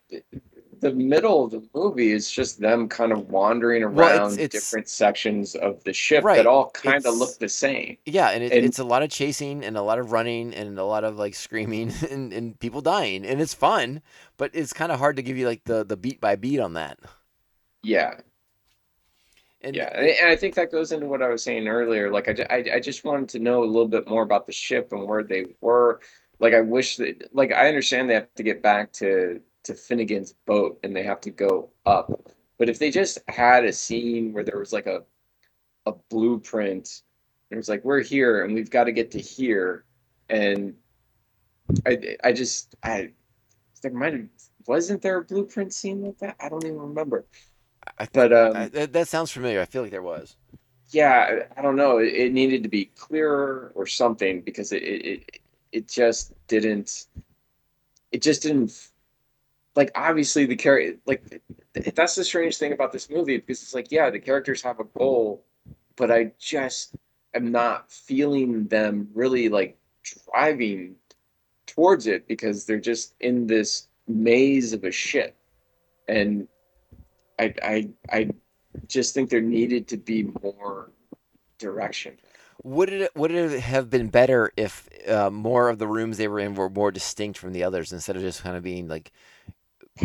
the 0.81 0.93
middle 0.93 1.45
of 1.45 1.51
the 1.51 1.63
movie 1.75 2.11
is 2.13 2.31
just 2.31 2.59
them 2.61 2.89
kind 2.89 3.13
of 3.13 3.29
wandering 3.29 3.83
Well, 3.93 4.07
it's- 4.07 4.19
around 4.21 4.33
it's- 4.41 4.49
different 4.51 4.89
sections 4.89 5.55
of 5.55 5.83
the 5.85 5.93
ship 5.93 6.25
Right, 6.25 6.37
that 6.37 6.47
all 6.47 6.71
kind 6.71 6.97
it's- 6.97 7.13
of 7.13 7.19
look 7.19 7.39
the 7.39 7.49
same. 7.51 7.99
Yeah, 8.07 8.29
and, 8.31 8.43
it, 8.45 8.53
And- 8.53 8.65
it's 8.65 8.79
a 8.79 8.85
lot 8.85 9.03
of 9.03 9.11
chasing 9.11 9.63
and 9.65 9.77
a 9.77 9.83
lot 9.83 9.99
of 9.99 10.11
running 10.13 10.55
and 10.55 10.79
a 10.79 10.85
lot 10.85 11.05
of 11.05 11.19
like 11.19 11.35
screaming 11.35 11.93
and, 12.11 12.33
and 12.33 12.59
people 12.61 12.81
dying, 12.81 13.27
and 13.27 13.41
it's 13.43 13.53
fun, 13.55 14.01
but 14.39 14.51
it's 14.55 14.73
kind 14.73 14.91
of 14.93 14.99
hard 14.99 15.17
to 15.17 15.23
give 15.23 15.37
you 15.37 15.47
like 15.47 15.65
the 15.65 15.85
the 15.85 15.97
beat 15.97 16.21
by 16.21 16.35
beat 16.37 16.61
on 16.61 16.73
that. 16.75 16.99
Yeah, 17.83 18.21
And 19.63 19.77
yeah, 19.77 19.91
and 19.95 20.29
I 20.31 20.37
think 20.37 20.55
that 20.55 20.73
goes 20.73 20.91
into 20.91 21.07
what 21.07 21.23
I 21.23 21.29
was 21.29 21.43
saying 21.43 21.69
earlier. 21.69 22.11
Like, 22.11 22.29
I, 22.29 22.33
ju- 22.33 22.47
I, 22.49 22.65
I 22.77 22.81
just 22.81 23.05
wanted 23.05 23.29
to 23.31 23.39
know 23.39 23.63
a 23.63 23.67
little 23.67 23.89
bit 23.89 24.09
more 24.09 24.23
about 24.23 24.47
the 24.47 24.53
ship 24.53 24.93
and 24.93 25.07
where 25.07 25.23
they 25.23 25.47
were. 25.61 26.01
Like, 26.39 26.55
I 26.55 26.63
wish 26.63 26.97
that, 26.97 27.29
like, 27.35 27.53
I 27.53 27.69
understand 27.69 28.09
they 28.09 28.15
have 28.15 28.35
to 28.37 28.43
get 28.43 28.63
back 28.63 28.93
to 28.95 29.41
to 29.65 29.75
Finnegan's 29.75 30.33
boat 30.47 30.81
and 30.83 30.97
they 30.97 31.03
have 31.03 31.21
to 31.21 31.31
go 31.31 31.69
up. 31.85 32.31
But 32.59 32.71
if 32.71 32.79
they 32.79 32.91
just 32.91 33.19
had 33.29 33.67
a 33.67 33.73
scene 33.75 34.33
where 34.33 34.43
there 34.45 34.59
was 34.59 34.73
like 34.73 34.87
a 34.87 35.03
a 35.87 35.93
blueprint, 36.11 37.03
and 37.51 37.57
it 37.57 37.59
was 37.59 37.69
like, 37.71 37.85
we're 37.85 38.03
here 38.03 38.45
and 38.45 38.55
we've 38.55 38.71
got 38.71 38.85
to 38.85 38.93
get 38.93 39.13
to 39.13 39.21
here, 39.21 39.85
and 40.31 40.75
I, 41.87 42.17
I 42.25 42.33
just, 42.33 42.75
I, 42.83 43.13
there 43.83 43.93
might 43.93 44.15
have, 44.15 44.29
wasn't 44.67 45.03
there 45.03 45.19
a 45.19 45.25
blueprint 45.25 45.75
scene 45.75 46.03
like 46.03 46.19
that? 46.21 46.37
I 46.41 46.49
don't 46.49 46.65
even 46.65 46.79
remember. 46.79 47.27
I, 47.99 48.09
But 48.13 48.33
um, 48.33 48.57
I, 48.57 48.69
that, 48.69 48.93
that 48.93 49.09
sounds 49.09 49.31
familiar. 49.31 49.61
I 49.61 49.65
feel 49.65 49.83
like 49.83 49.91
there 49.91 50.03
was. 50.03 50.37
yeah, 50.91 51.43
I 51.57 51.59
I 51.59 51.63
don't 51.63 51.77
know. 51.77 51.99
It, 51.99 52.13
it 52.15 52.33
needed 52.33 52.63
to 52.63 52.69
be 52.69 52.87
clearer 52.87 53.73
or 53.75 53.87
something 53.87 54.41
because 54.43 54.73
it, 54.73 54.83
it, 54.83 55.07
it 55.07 55.41
it 55.73 55.89
just 55.89 56.33
didn't 56.49 57.07
it 58.13 58.23
just 58.23 58.43
didn't 58.43 58.89
like 59.77 59.91
obviously 59.95 60.47
the 60.47 60.57
character 60.57 60.99
like 61.07 61.41
that's 61.95 62.15
the 62.17 62.25
strange 62.25 62.57
thing 62.57 62.73
about 62.73 62.93
this 62.93 63.09
movie 63.09 63.37
because 63.37 63.63
it's 63.63 63.75
like 63.75 63.91
yeah 63.91 64.11
the 64.11 64.19
characters 64.19 64.61
have 64.63 64.81
a 64.81 64.85
goal 64.85 65.45
but 65.97 66.11
i 66.11 66.33
just 66.39 66.97
am 67.35 67.53
not 67.53 67.91
feeling 67.91 68.67
them 68.67 69.09
really 69.15 69.49
like 69.49 69.79
driving 70.03 70.97
towards 71.67 72.07
it 72.09 72.27
because 72.27 72.65
they're 72.65 72.81
just 72.81 73.15
in 73.21 73.47
this 73.47 73.87
maze 74.09 74.73
of 74.73 74.83
a 74.83 74.91
shit 74.91 75.37
and 76.09 76.49
i 77.41 77.55
i 77.63 77.89
i 78.19 78.31
just 78.87 79.15
think 79.15 79.31
there 79.31 79.41
needed 79.41 79.89
to 79.89 79.97
be 79.97 80.25
more 80.43 80.91
direction 81.59 82.17
Would 82.63 82.91
it 82.93 83.17
would 83.17 83.31
it 83.31 83.61
have 83.61 83.89
been 83.91 84.09
better 84.09 84.53
if 84.57 84.89
uh, 85.09 85.31
more 85.31 85.69
of 85.71 85.79
the 85.79 85.87
rooms 85.89 86.17
they 86.19 86.29
were 86.29 86.41
in 86.41 86.55
were 86.55 86.71
more 86.71 86.91
distinct 86.91 87.39
from 87.39 87.53
the 87.53 87.65
others 87.65 87.93
instead 87.93 88.17
of 88.17 88.23
just 88.23 88.43
kind 88.43 88.57
of 88.57 88.63
being 88.63 88.87
like 88.89 89.13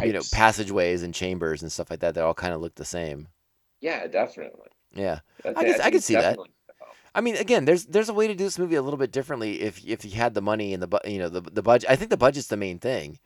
you 0.04 0.14
know 0.14 0.22
passageways 0.32 1.04
and 1.04 1.14
chambers 1.14 1.62
and 1.62 1.72
stuff 1.72 1.90
like 1.90 2.00
that 2.02 2.16
that 2.16 2.24
all 2.24 2.34
kind 2.34 2.54
of 2.54 2.62
look 2.62 2.76
the 2.76 2.86
same? 2.86 3.28
yeah 3.82 4.08
definitely 4.08 4.70
Yeah. 4.94 5.20
I, 5.44 5.64
could- 5.66 5.82
I 5.82 5.92
could 5.92 6.04
see 6.04 6.16
that. 6.16 6.38
I 7.14 7.22
mean, 7.22 7.38
again, 7.38 7.66
there's 7.66 7.86
there's 7.86 8.10
a 8.10 8.14
way 8.14 8.28
to 8.28 8.36
do 8.36 8.44
this 8.44 8.60
movie 8.60 8.76
a 8.76 8.82
little 8.82 8.98
bit 8.98 9.12
differently 9.12 9.62
if 9.62 9.86
if 9.86 10.04
you 10.06 10.12
had 10.12 10.34
the 10.34 10.42
money 10.42 10.74
and 10.74 10.84
the 10.84 10.88
bu- 10.88 11.10
you 11.10 11.20
know 11.20 11.30
the 11.30 11.42
the 11.42 11.64
budget. 11.64 11.90
I 11.90 11.96
think 11.96 12.10
the 12.10 12.18
budget's 12.18 12.48
the 12.48 12.58
main 12.58 12.80
thing 12.80 13.20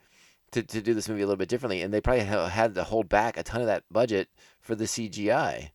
to, 0.52 0.62
to 0.62 0.80
do 0.80 0.94
this 0.94 1.08
movie 1.08 1.22
a 1.22 1.26
little 1.26 1.36
bit 1.36 1.48
differently, 1.48 1.82
and 1.82 1.92
they 1.92 2.00
probably 2.00 2.24
ha- 2.24 2.48
had 2.48 2.74
to 2.74 2.84
hold 2.84 3.08
back 3.08 3.36
a 3.36 3.42
ton 3.42 3.60
of 3.60 3.66
that 3.66 3.84
budget 3.90 4.28
for 4.60 4.74
the 4.74 4.84
CGI. 4.84 5.70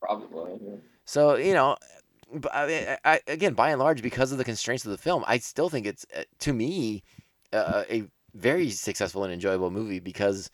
Probably. 0.00 0.52
yeah. 0.60 0.76
So 1.04 1.36
you 1.36 1.54
know, 1.54 1.76
I, 2.52 2.66
mean, 2.66 2.96
I, 3.04 3.20
again, 3.26 3.54
by 3.54 3.70
and 3.70 3.80
large, 3.80 4.02
because 4.02 4.32
of 4.32 4.38
the 4.38 4.44
constraints 4.44 4.84
of 4.84 4.90
the 4.90 4.98
film, 4.98 5.24
I 5.26 5.38
still 5.38 5.68
think 5.68 5.86
it's 5.86 6.06
uh, 6.16 6.22
to 6.40 6.52
me 6.52 7.02
uh, 7.52 7.84
a 7.90 8.04
very 8.34 8.70
successful 8.70 9.24
and 9.24 9.32
enjoyable 9.32 9.70
movie 9.70 10.00
because 10.00 10.50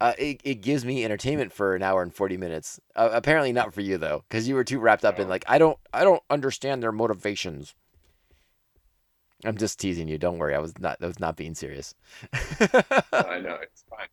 uh, 0.00 0.12
it 0.18 0.40
it 0.44 0.56
gives 0.56 0.84
me 0.84 1.04
entertainment 1.04 1.52
for 1.52 1.74
an 1.74 1.82
hour 1.82 2.02
and 2.02 2.14
forty 2.14 2.36
minutes. 2.36 2.80
Uh, 2.94 3.10
apparently 3.12 3.52
not 3.52 3.74
for 3.74 3.80
you 3.80 3.98
though, 3.98 4.24
because 4.28 4.48
you 4.48 4.54
were 4.54 4.64
too 4.64 4.78
wrapped 4.78 5.04
up 5.04 5.18
in 5.18 5.28
like 5.28 5.44
I 5.48 5.58
don't 5.58 5.78
I 5.92 6.04
don't 6.04 6.22
understand 6.30 6.82
their 6.82 6.92
motivations. 6.92 7.74
I'm 9.44 9.56
just 9.56 9.78
teasing 9.78 10.08
you. 10.08 10.18
Don't 10.18 10.38
worry. 10.38 10.54
I 10.54 10.58
was 10.58 10.76
not. 10.78 10.98
I 11.00 11.06
was 11.06 11.20
not 11.20 11.36
being 11.36 11.54
serious. 11.54 11.94
I 12.32 13.40
know 13.40 13.58
it's 13.62 13.84
fine. 13.88 14.08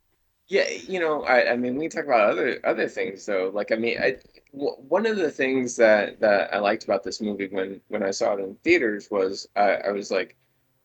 Yeah, 0.47 0.69
you 0.69 0.99
know, 0.99 1.23
I, 1.23 1.53
I 1.53 1.57
mean, 1.57 1.75
we 1.75 1.89
talk 1.89 2.05
about 2.05 2.29
other 2.29 2.59
other 2.63 2.87
things 2.87 3.25
though. 3.25 3.49
Like, 3.51 3.71
I 3.71 3.75
mean, 3.75 3.97
I, 3.99 4.17
w- 4.53 4.75
one 4.87 5.07
of 5.07 5.17
the 5.17 5.31
things 5.31 5.75
that 5.77 6.19
that 6.19 6.53
I 6.53 6.59
liked 6.59 6.83
about 6.83 7.03
this 7.03 7.19
movie 7.19 7.47
when 7.47 7.81
when 7.87 8.03
I 8.03 8.11
saw 8.11 8.35
it 8.35 8.39
in 8.39 8.55
theaters 8.63 9.09
was 9.09 9.47
I, 9.55 9.71
I 9.71 9.91
was 9.91 10.11
like, 10.11 10.35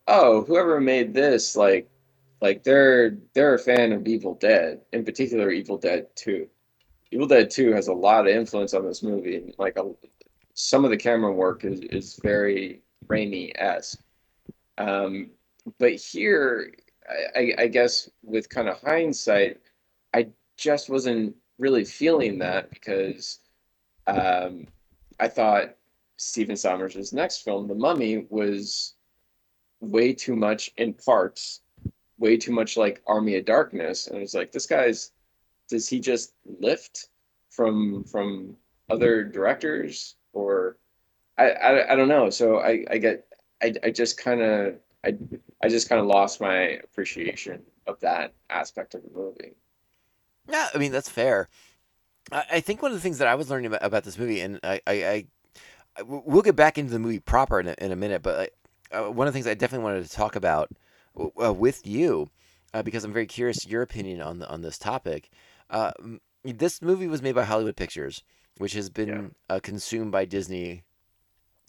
oh, 0.07 0.45
whoever 0.45 0.81
made 0.81 1.13
this, 1.13 1.57
like, 1.57 1.91
like 2.41 2.65
they're 2.65 3.19
they're 3.35 3.55
a 3.55 3.59
fan 3.59 3.93
of 3.93 4.07
Evil 4.07 4.35
Dead, 4.35 4.81
in 4.95 5.05
particular 5.05 5.51
Evil 5.51 5.77
Dead 5.77 6.07
Two. 6.17 6.49
Evil 7.11 7.27
Dead 7.27 7.51
Two 7.51 7.73
has 7.73 7.89
a 7.89 7.93
lot 7.93 8.27
of 8.27 8.35
influence 8.35 8.73
on 8.73 8.87
this 8.87 9.03
movie, 9.03 9.55
like 9.59 9.79
a, 9.79 9.93
some 10.55 10.87
of 10.87 10.91
the 10.91 10.97
camera 10.97 11.33
work 11.33 11.67
is 11.67 11.81
is 11.81 12.19
very 12.23 12.81
Raimi-esque. 13.09 14.01
Um, 14.81 15.31
but 15.79 15.93
here, 15.93 16.73
I, 17.37 17.41
I- 17.41 17.55
I 17.63 17.67
guess 17.69 18.09
with 18.23 18.49
kind 18.49 18.69
of 18.69 18.81
hindsight, 18.81 19.61
I 20.15 20.29
just 20.57 20.89
wasn't 20.89 21.37
really 21.59 21.85
feeling 21.85 22.39
that 22.39 22.71
because 22.71 23.41
um, 24.07 24.67
I 25.19 25.29
thought 25.29 25.77
Stephen 26.17 26.57
Sommers' 26.57 27.13
next 27.13 27.39
film, 27.43 27.69
The 27.69 27.75
Mummy, 27.75 28.27
was 28.31 28.95
way 29.81 30.13
too 30.13 30.37
much 30.37 30.71
in 30.77 30.95
parts, 30.95 31.61
way 32.19 32.37
too 32.37 32.53
much 32.53 32.77
like 32.77 33.03
Army 33.07 33.37
of 33.37 33.45
Darkness, 33.45 34.07
and 34.07 34.17
it 34.17 34.21
was 34.21 34.35
like 34.35 34.53
this 34.53 34.67
guy's 34.67 35.13
does 35.69 35.89
he 35.89 36.01
just 36.01 36.33
lift 36.59 37.09
from 37.51 38.05
from 38.05 38.57
other 38.91 39.25
directors 39.25 40.17
or 40.33 40.77
I 41.39 41.51
I, 41.51 41.93
I 41.93 41.97
don't 41.97 42.09
know. 42.09 42.29
So 42.31 42.59
I 42.61 42.85
I 42.91 42.99
get 42.99 43.27
I 43.63 43.75
I 43.83 43.91
just 43.91 44.17
kind 44.19 44.41
of 44.43 44.77
I 45.05 45.17
I 45.63 45.69
just 45.69 45.89
kind 45.89 46.01
of 46.01 46.07
lost 46.07 46.41
my 46.41 46.81
appreciation 46.85 47.63
of 47.87 48.01
that 48.01 48.35
aspect 48.51 48.95
of 48.95 49.03
the 49.03 49.11
movie. 49.11 49.55
Yeah, 50.49 50.69
I 50.75 50.79
mean 50.79 50.93
that's 50.93 51.09
fair. 51.09 51.49
I, 52.33 52.45
I 52.55 52.61
think 52.61 52.83
one 52.83 52.93
of 52.93 52.97
the 52.99 53.03
things 53.03 53.19
that 53.19 53.29
I 53.29 53.35
was 53.35 53.51
learning 53.51 53.67
about, 53.67 53.85
about 53.85 54.05
this 54.05 54.19
movie, 54.19 54.41
and 54.41 54.61
I, 54.63 54.81
I, 54.87 55.27
I, 55.99 56.03
we'll 56.05 56.43
get 56.43 56.57
back 56.57 56.79
into 56.79 56.93
the 56.93 56.99
movie 56.99 57.21
proper 57.21 57.61
in 57.61 57.69
a, 57.69 57.75
in 57.79 57.93
a 57.93 57.97
minute, 57.97 58.23
but 58.23 58.51
I, 58.93 58.97
uh, 58.99 59.11
one 59.11 59.27
of 59.29 59.33
the 59.33 59.37
things 59.39 59.47
I 59.47 59.55
definitely 59.55 59.85
wanted 59.85 60.05
to 60.05 60.11
talk 60.17 60.37
about 60.37 60.71
uh, 61.43 61.53
with 61.53 61.87
you, 61.87 62.29
uh, 62.75 62.83
because 62.83 63.05
I'm 63.05 63.13
very 63.13 63.27
curious 63.27 63.67
your 63.67 63.83
opinion 63.83 64.21
on 64.23 64.41
the, 64.41 64.51
on 64.51 64.63
this 64.63 64.79
topic. 64.79 65.31
Uh, 65.71 65.93
this 66.45 66.83
movie 66.83 67.09
was 67.09 67.23
made 67.23 67.35
by 67.35 67.45
Hollywood 67.45 67.77
Pictures, 67.77 68.23
which 68.59 68.75
has 68.75 68.91
been 68.91 69.33
Yeah. 69.51 69.57
uh, 69.57 69.61
consumed 69.63 70.13
by 70.13 70.25
Disney. 70.25 70.85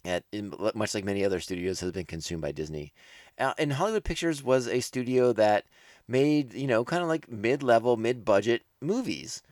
At, 0.04 0.24
in, 0.32 0.52
much 0.74 0.94
like 0.94 1.04
many 1.04 1.24
other 1.24 1.38
studios 1.38 1.78
has 1.80 1.92
been 1.92 2.06
consumed 2.06 2.42
by 2.42 2.50
Disney, 2.50 2.92
uh, 3.38 3.54
and 3.56 3.72
Hollywood 3.74 4.02
Pictures 4.04 4.42
was 4.42 4.66
a 4.66 4.80
studio 4.80 5.32
that 5.34 5.64
made 6.08 6.54
you 6.54 6.66
know 6.66 6.84
kind 6.84 7.02
of 7.02 7.08
like 7.08 7.30
mid-level, 7.30 7.96
mid-budget 7.96 8.62
movies. 8.80 9.42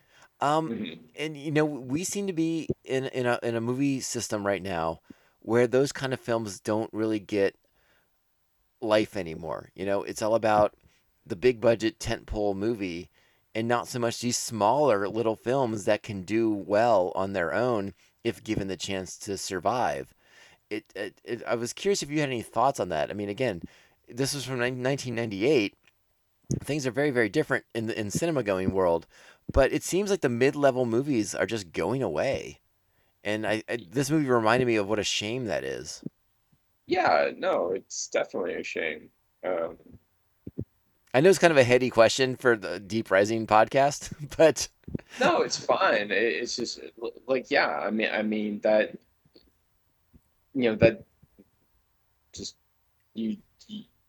Um, 0.41 0.71
Mhm. 0.71 0.99
and 1.17 1.37
you 1.37 1.51
know 1.53 1.65
we 1.65 2.03
seem 2.03 2.27
to 2.27 2.33
be 2.33 2.69
in 2.85 3.07
in 3.07 3.27
a 3.27 3.39
in 3.43 3.55
a 3.55 3.61
movie 3.61 4.01
system 4.01 4.45
right 4.47 4.63
now 4.63 5.01
where 5.41 5.67
those 5.67 5.93
kind 5.93 6.13
of 6.13 6.21
films 6.21 6.59
don't 6.61 6.93
really 6.93 7.21
get 7.21 7.55
life 8.81 9.17
anymore. 9.17 9.71
You 9.75 9.87
know, 9.87 10.03
it's 10.03 10.23
all 10.23 10.35
about 10.35 10.75
the 11.27 11.37
big 11.37 11.61
budget 11.61 11.99
tentpole 11.99 12.57
movie 12.57 13.11
and 13.55 13.69
not 13.69 13.89
so 13.89 13.99
much 13.99 14.21
these 14.21 14.37
smaller 14.39 15.09
little 15.09 15.37
films 15.37 15.85
that 15.85 16.03
can 16.03 16.23
do 16.23 16.51
well 16.51 17.13
on 17.15 17.33
their 17.33 17.53
own 17.53 17.95
if 18.25 18.43
given 18.43 18.69
the 18.69 18.77
chance 18.77 19.17
to 19.19 19.37
survive. 19.37 20.15
It, 20.71 20.85
it, 20.95 21.21
it 21.25 21.43
I 21.47 21.57
was 21.57 21.73
curious 21.73 22.03
if 22.03 22.11
you 22.11 22.21
had 22.21 22.29
any 22.29 22.43
thoughts 22.43 22.81
on 22.81 22.89
that. 22.91 23.11
I 23.11 23.15
mean, 23.15 23.29
again, 23.29 23.63
this 24.09 24.35
was 24.35 24.45
from 24.45 24.59
1998 24.59 25.75
things 26.65 26.87
are 26.87 26.91
very 26.91 27.11
very 27.11 27.29
different 27.29 27.65
in 27.75 27.87
the 27.87 27.99
in 27.99 28.11
cinema 28.11 28.43
going 28.43 28.73
world 28.73 29.07
but 29.53 29.73
it 29.73 29.83
seems 29.83 30.11
like 30.11 30.21
the 30.21 30.29
mid-level 30.29 30.85
movies 30.85 31.35
are 31.35 31.47
just 31.47 31.73
going 31.73 32.03
away 32.03 32.59
and 33.23 33.47
I, 33.47 33.63
I 33.69 33.79
this 33.89 34.11
movie 34.11 34.29
reminded 34.29 34.67
me 34.67 34.77
of 34.77 34.89
what 34.89 34.99
a 34.99 35.05
shame 35.05 35.45
that 35.47 35.63
is 35.65 36.03
Yeah, 36.87 37.31
no, 37.37 37.71
it's 37.71 38.09
definitely 38.09 38.55
a 38.55 38.65
shame. 38.65 39.11
Um, 39.45 39.77
i 41.15 41.21
know 41.21 41.31
it's 41.31 41.39
kind 41.39 41.51
of 41.51 41.57
a 41.57 41.65
heady 41.65 41.89
question 41.89 42.37
for 42.37 42.57
the 42.57 42.79
deep 42.81 43.11
rising 43.11 43.47
podcast 43.47 44.13
but 44.37 44.69
no, 45.21 45.43
it's 45.43 45.57
fine. 45.57 46.11
It, 46.11 46.13
it's 46.13 46.57
just 46.57 46.81
like 47.27 47.51
yeah. 47.51 47.69
I 47.69 47.91
mean, 47.91 48.09
I 48.13 48.23
mean 48.23 48.61
that 48.63 48.97
you 50.63 50.71
know 50.71 50.77
that 50.77 51.05
just 52.35 52.57
you 53.15 53.37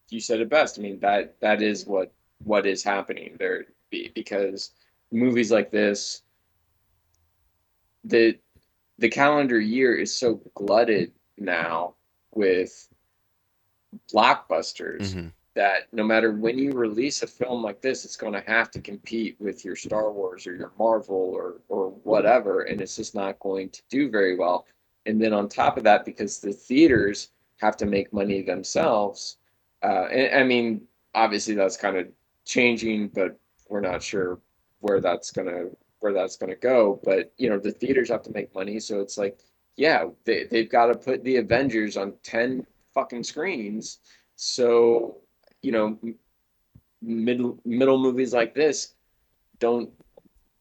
you, 0.09 0.19
said 0.19 0.41
it 0.41 0.49
best. 0.49 0.77
I 0.77 0.81
mean 0.81 0.99
that 0.99 1.39
that 1.39 1.61
is 1.61 1.85
what 1.85 2.11
what 2.43 2.65
is 2.65 2.83
happening 2.83 3.35
there 3.39 3.65
because 3.89 4.71
movies 5.11 5.51
like 5.51 5.71
this 5.71 6.23
the 8.03 8.37
the 8.97 9.09
calendar 9.09 9.59
year 9.59 9.95
is 9.95 10.13
so 10.15 10.41
glutted 10.53 11.11
now 11.37 11.95
with 12.33 12.87
blockbusters 14.13 15.13
Mhm. 15.13 15.31
that 15.53 15.91
no 15.91 16.03
matter 16.03 16.31
when 16.31 16.57
you 16.57 16.71
release 16.71 17.23
a 17.23 17.27
film 17.27 17.61
like 17.61 17.81
this, 17.81 18.05
it's 18.05 18.15
going 18.15 18.33
to 18.33 18.41
have 18.41 18.71
to 18.71 18.79
compete 18.81 19.35
with 19.39 19.65
your 19.65 19.75
Star 19.75 20.11
Wars 20.11 20.47
or 20.47 20.55
your 20.55 20.71
Marvel 20.77 21.15
or 21.15 21.61
or 21.67 21.89
whatever, 22.03 22.61
and 22.61 22.81
it's 22.81 22.95
just 22.95 23.15
not 23.15 23.39
going 23.39 23.69
to 23.69 23.81
do 23.89 24.09
very 24.09 24.35
well. 24.37 24.65
And 25.05 25.21
then 25.21 25.33
on 25.33 25.49
top 25.49 25.77
of 25.77 25.83
that, 25.83 26.05
because 26.05 26.39
the 26.39 26.53
theaters 26.53 27.29
have 27.57 27.75
to 27.77 27.85
make 27.85 28.13
money 28.13 28.41
themselves, 28.41 29.37
uh, 29.83 30.05
and, 30.11 30.35
I 30.35 30.43
mean, 30.43 30.81
obviously 31.15 31.55
that's 31.55 31.77
kind 31.77 31.97
of 31.97 32.07
changing, 32.45 33.09
but 33.09 33.39
we're 33.69 33.81
not 33.81 34.03
sure 34.03 34.39
where 34.79 34.99
that's 34.99 35.31
gonna 35.31 35.65
where 35.99 36.13
that's 36.13 36.35
gonna 36.35 36.55
go. 36.55 36.99
But 37.03 37.33
you 37.37 37.49
know, 37.49 37.59
the 37.59 37.71
theaters 37.71 38.09
have 38.09 38.23
to 38.23 38.31
make 38.31 38.53
money, 38.53 38.79
so 38.79 38.99
it's 38.99 39.17
like, 39.17 39.39
yeah, 39.75 40.05
they 40.25 40.45
they've 40.45 40.69
got 40.69 40.87
to 40.87 40.95
put 40.95 41.23
the 41.23 41.37
Avengers 41.37 41.97
on 41.97 42.13
ten 42.23 42.65
fucking 42.93 43.23
screens. 43.23 43.99
So 44.35 45.17
you 45.61 45.71
know, 45.71 45.97
middle 47.01 47.59
middle 47.65 47.99
movies 47.99 48.33
like 48.33 48.53
this 48.53 48.95
don't 49.59 49.89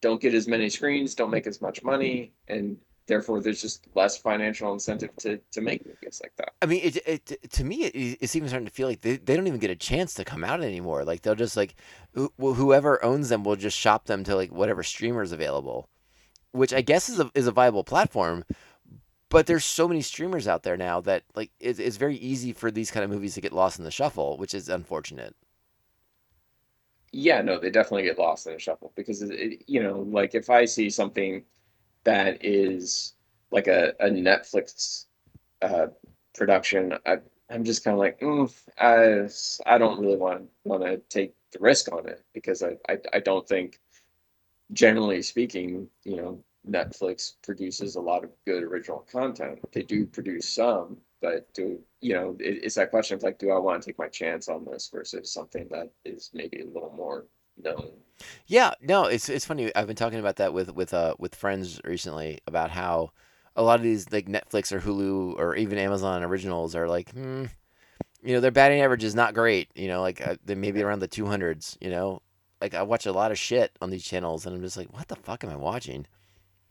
don't 0.01 0.20
get 0.20 0.34
as 0.34 0.49
many 0.49 0.70
screens, 0.70 1.14
don't 1.14 1.30
make 1.30 1.47
as 1.47 1.61
much 1.61 1.82
money, 1.82 2.32
and 2.49 2.76
therefore 3.11 3.41
there's 3.41 3.61
just 3.61 3.87
less 3.95 4.17
financial 4.17 4.73
incentive 4.73 5.15
to 5.17 5.39
to 5.51 5.61
make 5.61 5.85
movies 5.87 6.21
like 6.23 6.33
that. 6.37 6.53
i 6.63 6.67
mean 6.67 6.81
it, 6.85 6.97
it 7.07 7.51
to 7.51 7.65
me 7.65 7.85
it, 7.85 8.19
it's 8.21 8.37
even 8.37 8.49
starting 8.49 8.67
to 8.67 8.73
feel 8.73 8.89
like 8.89 9.01
they, 9.01 9.17
they 9.17 9.37
don't 9.37 9.47
even 9.47 9.61
get 9.61 9.71
a 9.71 9.77
chance 9.77 10.15
to 10.15 10.25
come 10.25 10.45
out 10.45 10.63
anymore 10.63 11.05
like 11.05 11.23
they'll 11.23 11.35
just 11.35 11.57
like 11.57 11.75
who, 12.13 12.33
whoever 12.39 13.03
owns 13.05 13.29
them 13.29 13.45
will 13.45 13.57
just 13.57 13.77
shop 13.79 14.07
them 14.07 14.25
to 14.25 14.35
like 14.37 14.51
whatever 14.53 14.83
streamers 14.83 15.33
available 15.33 15.89
which 16.53 16.75
i 16.75 16.81
guess 16.83 17.09
is 17.09 17.21
a, 17.21 17.31
is 17.35 17.47
a 17.49 17.53
viable 17.53 17.85
platform 17.85 18.45
but 19.29 19.47
there's 19.47 19.65
so 19.65 19.89
many 19.89 20.03
streamers 20.03 20.49
out 20.49 20.63
there 20.63 20.77
now 20.77 21.01
that 21.01 21.25
like 21.35 21.51
it's, 21.61 21.79
it's 21.79 21.97
very 21.97 22.17
easy 22.17 22.53
for 22.53 22.71
these 22.71 22.91
kind 22.91 23.05
of 23.05 23.11
movies 23.11 23.35
to 23.35 23.41
get 23.41 23.53
lost 23.53 23.79
in 23.79 23.85
the 23.85 23.91
shuffle, 23.91 24.37
which 24.39 24.55
is 24.55 24.69
unfortunate. 24.69 25.35
Yeah, 27.13 27.43
no, 27.43 27.59
they 27.59 27.71
definitely 27.71 28.05
get 28.05 28.19
lost 28.19 28.47
in 28.47 28.53
the 28.53 28.59
shuffle 28.59 28.93
because 28.95 29.23
it, 29.23 29.31
it- 29.33 29.65
you 29.67 29.83
know, 29.83 30.01
like 30.01 30.35
if 30.35 30.49
I 30.51 30.65
see 30.65 30.91
something 30.91 31.45
that 32.05 32.44
is 32.44 33.14
like 33.51 33.66
a, 33.66 33.92
a 34.01 34.09
Netflix 34.09 35.07
uh, 35.62 35.88
production, 36.34 36.94
I 37.07 37.18
I'm 37.51 37.64
just 37.64 37.82
kind 37.82 37.94
of 37.94 37.98
like, 37.98 38.20
mm, 38.20 38.53
I 38.78 39.72
I 39.72 39.78
don't 39.78 40.01
really 40.01 40.16
want 40.16 40.48
want 40.64 40.84
to 40.84 40.98
take 41.09 41.34
the 41.53 41.59
risk 41.59 41.92
on 41.92 42.09
it 42.09 42.22
because 42.32 42.62
I, 42.62 42.76
I 42.88 42.98
I 43.14 43.20
don't 43.20 43.46
think, 43.46 43.80
generally 44.72 45.22
speaking, 45.22 45.88
you 46.05 46.16
know, 46.16 46.44
Netflix 46.68 47.34
produces 47.42 47.96
a 47.96 48.01
lot 48.01 48.24
of 48.24 48.30
good 48.46 48.62
original 48.62 49.05
content. 49.11 49.59
They 49.72 49.82
do 49.82 50.07
produce 50.07 50.48
some, 50.48 50.98
but 51.20 51.53
do 51.55 51.80
you 52.01 52.14
know? 52.14 52.36
It, 52.38 52.64
it's 52.64 52.76
that 52.76 52.90
question 52.90 53.16
of 53.16 53.22
like, 53.24 53.38
do 53.38 53.51
I 53.51 53.59
want 53.59 53.82
to 53.82 53.86
take 53.86 53.98
my 53.98 54.09
chance 54.09 54.48
on 54.48 54.64
this 54.64 54.88
versus 54.92 55.32
something 55.32 55.66
that 55.70 55.90
is 56.05 56.30
maybe 56.32 56.61
a 56.61 56.66
little 56.66 56.94
more 56.96 57.26
known? 57.63 57.91
Yeah, 58.47 58.73
no, 58.83 59.05
it's 59.05 59.29
it's 59.29 59.45
funny. 59.47 59.75
I've 59.75 59.87
been 59.87 59.97
talking 59.97 60.19
about 60.19 60.37
that 60.37 60.53
with 60.53 60.75
with 60.75 60.93
uh 60.93 61.15
with 61.19 61.35
friends 61.35 61.81
recently 61.85 62.39
about 62.47 62.71
how 62.71 63.13
a 63.57 63.63
lot 63.63 63.79
of 63.81 63.83
these 63.83 64.11
like 64.13 64.27
Netflix 64.27 64.73
or 64.73 64.81
Hulu 64.81 65.39
or 65.39 65.57
even 65.57 65.79
Amazon 65.79 66.23
originals 66.23 66.75
are 66.75 66.87
like, 66.89 67.11
hmm, 67.13 67.47
you 68.23 68.35
know, 68.35 68.41
their 68.41 68.51
batting 68.51 68.81
average 68.83 69.05
is 69.05 69.15
not 69.15 69.33
great. 69.35 69.69
You 69.75 69.89
know, 69.89 70.03
like 70.03 70.21
uh, 70.27 70.37
they 70.45 70.55
maybe 70.55 70.83
around 70.83 70.99
the 70.99 71.09
two 71.09 71.27
hundreds. 71.27 71.79
You 71.81 71.91
know, 71.91 72.21
like 72.61 72.75
I 72.75 72.83
watch 72.83 73.07
a 73.07 73.13
lot 73.13 73.31
of 73.33 73.39
shit 73.39 73.73
on 73.81 73.89
these 73.91 74.05
channels, 74.05 74.45
and 74.45 74.55
I'm 74.55 74.61
just 74.63 74.77
like, 74.77 74.93
what 74.93 75.09
the 75.09 75.17
fuck 75.17 75.43
am 75.43 75.51
I 75.51 75.57
watching? 75.57 76.07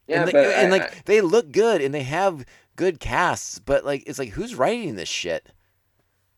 Yeah, 0.07 0.19
and, 0.19 0.27
they- 0.27 0.31
but 0.33 0.45
and 0.45 0.67
I- 0.73 0.77
like 0.77 0.91
I- 0.93 1.01
they 1.05 1.21
look 1.21 1.51
good 1.51 1.81
and 1.81 1.93
they 1.93 2.03
have 2.03 2.45
good 2.75 2.99
casts, 2.99 3.57
but 3.59 3.83
like 3.85 4.03
it's 4.05 4.19
like 4.19 4.29
who's 4.29 4.53
writing 4.55 4.95
this 4.95 5.09
shit? 5.09 5.49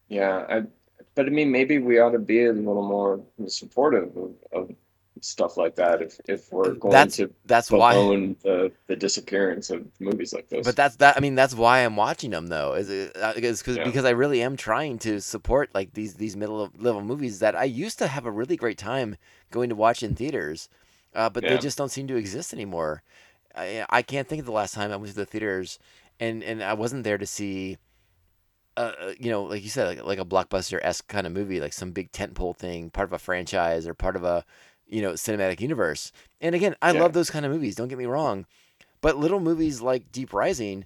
Yeah, 0.08 0.45
I, 0.49 0.64
but 1.16 1.26
I 1.26 1.30
mean, 1.30 1.51
maybe 1.51 1.80
we 1.80 1.99
ought 1.99 2.12
to 2.12 2.20
be 2.20 2.45
a 2.45 2.53
little 2.53 2.88
more 2.88 3.22
supportive 3.47 4.16
of, 4.16 4.32
of 4.51 4.76
stuff 5.22 5.55
like 5.57 5.76
that 5.76 6.01
if 6.01 6.20
if 6.28 6.51
we're 6.51 6.74
going 6.74 6.91
That's 6.93 7.18
to 7.18 7.32
that's 7.45 7.70
why. 7.70 7.93
the 7.93 8.72
the 8.88 8.95
disappearance 8.95 9.70
of 9.70 9.86
movies 9.99 10.34
like 10.34 10.49
this. 10.49 10.66
But 10.66 10.76
that's 10.76 10.95
that. 10.97 11.18
I 11.18 11.20
mean, 11.20 11.36
that's 11.36 11.53
why 11.53 11.80
I'm 11.80 11.95
watching 11.95 12.32
them 12.32 12.47
though. 12.47 12.74
Is 12.74 12.89
it, 12.89 13.16
uh, 13.18 13.34
is 13.36 13.62
cause, 13.62 13.78
Yeah. 13.78 13.84
because 13.84 14.05
I 14.05 14.12
really 14.12 14.41
am 14.41 14.55
trying 14.57 14.97
to 14.99 15.22
support 15.22 15.70
like 15.74 15.93
these 15.93 16.16
these 16.16 16.36
middle 16.36 16.72
level 16.78 17.01
movies 17.01 17.39
that 17.39 17.55
I 17.55 17.66
used 17.66 17.99
to 17.99 18.07
have 18.07 18.26
a 18.26 18.32
really 18.32 18.55
great 18.55 18.78
time 18.78 19.18
going 19.51 19.70
to 19.70 19.76
watch 19.76 20.01
in 20.01 20.16
theaters, 20.16 20.70
uh, 21.14 21.30
but 21.30 21.43
they 21.43 21.57
just 21.57 21.78
don't 21.78 21.89
seem 21.91 22.07
to 22.07 22.16
exist 22.16 22.53
anymore. 22.53 23.03
I 23.55 23.86
I 23.89 24.01
can't 24.01 24.28
think 24.28 24.39
of 24.39 24.45
the 24.45 24.51
last 24.51 24.74
time 24.74 24.91
I 24.91 24.95
went 24.95 25.09
to 25.09 25.16
the 25.16 25.26
theaters 25.26 25.78
and 26.20 26.41
and 26.43 26.64
I 26.64 26.74
wasn't 26.74 27.03
there 27.03 27.18
to 27.18 27.26
see. 27.28 27.78
Uh, 28.78 28.93
uh, 29.01 29.13
you 29.19 29.30
know, 29.30 29.43
like 29.43 29.63
you 29.63 29.69
said, 29.69 29.88
like, 29.97 30.05
like 30.05 30.19
a 30.19 30.26
blockbuster 30.26 30.80
esque 30.82 31.07
kind 31.07 31.28
of 31.28 31.34
movie, 31.34 31.59
like 31.59 31.74
some 31.74 31.91
big 31.91 32.11
tentpole 32.11 32.55
thing, 32.55 32.89
part 32.89 33.09
of 33.09 33.13
a 33.13 33.19
franchise 33.19 33.86
or 33.86 33.93
part 33.93 34.15
of 34.15 34.24
a, 34.24 34.45
you 34.88 35.01
know, 35.01 35.11
cinematic 35.11 35.59
universe. 35.59 36.11
And 36.39 36.55
again, 36.55 36.76
I 36.82 36.91
Yeah. 36.93 37.01
love 37.01 37.13
those 37.13 37.30
kind 37.30 37.45
of 37.45 37.51
movies. 37.51 37.76
Don't 37.76 37.89
get 37.89 37.97
me 37.97 38.05
wrong, 38.05 38.45
but 39.01 39.17
little 39.17 39.39
movies 39.41 39.82
like 39.82 40.11
Deep 40.11 40.34
Rising, 40.34 40.86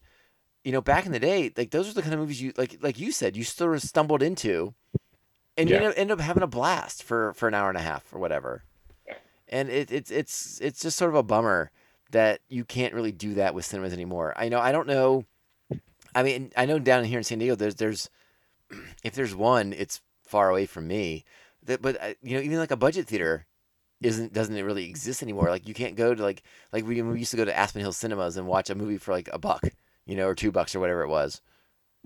you 0.64 0.72
know, 0.72 0.82
back 0.82 1.06
in 1.06 1.12
the 1.12 1.20
day, 1.20 1.52
like 1.56 1.70
those 1.72 1.88
are 1.88 1.94
the 1.94 2.02
kind 2.02 2.14
of 2.16 2.20
movies 2.20 2.42
you 2.42 2.54
like, 2.58 2.78
like 2.82 3.00
you 3.00 3.12
said, 3.12 3.38
you 3.38 3.44
sort 3.44 3.76
of 3.76 3.82
stumbled 3.84 4.24
into, 4.24 4.74
and 5.56 5.70
you 5.70 5.76
Yeah. 5.76 5.82
end 5.84 5.92
up, 5.92 5.98
end 5.98 6.12
up 6.12 6.20
having 6.22 6.44
a 6.44 6.48
blast 6.48 7.04
for 7.04 7.34
for 7.34 7.48
an 7.48 7.54
hour 7.54 7.70
and 7.70 7.78
a 7.78 7.82
half 7.82 8.12
or 8.14 8.20
whatever. 8.20 8.64
And 9.48 9.70
it, 9.70 9.92
it's 9.92 10.10
it's 10.10 10.60
it's 10.60 10.82
just 10.82 10.98
sort 10.98 11.10
of 11.12 11.16
a 11.16 11.24
bummer 11.24 11.70
that 12.12 12.40
you 12.50 12.66
can't 12.66 12.94
really 12.96 13.12
do 13.12 13.36
that 13.36 13.54
with 13.54 13.66
cinemas 13.66 13.94
anymore. 13.94 14.34
I 14.38 14.50
know 14.50 14.60
I 14.60 14.72
don't 14.72 14.88
know. 14.88 15.26
I 16.16 16.24
mean, 16.24 16.52
I 16.58 16.66
know 16.66 16.80
down 16.80 17.04
here 17.04 17.20
in 17.20 17.24
San 17.24 17.38
Diego, 17.40 17.56
there's 17.56 17.76
there's 17.76 18.10
if 19.04 19.14
there's 19.14 19.36
one, 19.36 19.74
it's 19.74 20.02
far 20.24 20.50
away 20.50 20.66
from 20.66 20.88
me. 20.88 21.26
That, 21.66 21.82
but 21.82 22.02
uh, 22.02 22.14
you 22.24 22.36
know, 22.38 22.44
even 22.44 22.58
like 22.58 22.72
a 22.72 22.78
budget 22.78 23.08
theater 23.08 23.46
isn't 24.02 24.34
doesn't 24.34 24.56
it 24.56 24.64
really 24.64 24.90
exist 24.90 25.22
anymore. 25.22 25.50
Like 25.50 25.68
you 25.68 25.74
can't 25.74 25.96
go 25.96 26.16
to 26.16 26.24
like 26.24 26.42
like 26.72 26.86
we, 26.88 27.02
we 27.02 27.20
used 27.20 27.32
to 27.32 27.38
go 27.38 27.46
to 27.46 27.56
Aspen 27.58 27.82
Hill 27.82 27.92
Cinemas 27.92 28.38
and 28.38 28.48
watch 28.48 28.70
a 28.70 28.76
movie 28.76 28.98
for 28.98 29.12
like 29.14 29.30
a 29.34 29.38
buck, 29.40 29.64
you 30.06 30.16
know, 30.16 30.28
or 30.28 30.36
two 30.36 30.52
bucks 30.52 30.74
or 30.76 30.80
whatever 30.80 31.04
it 31.04 31.10
was. 31.10 31.42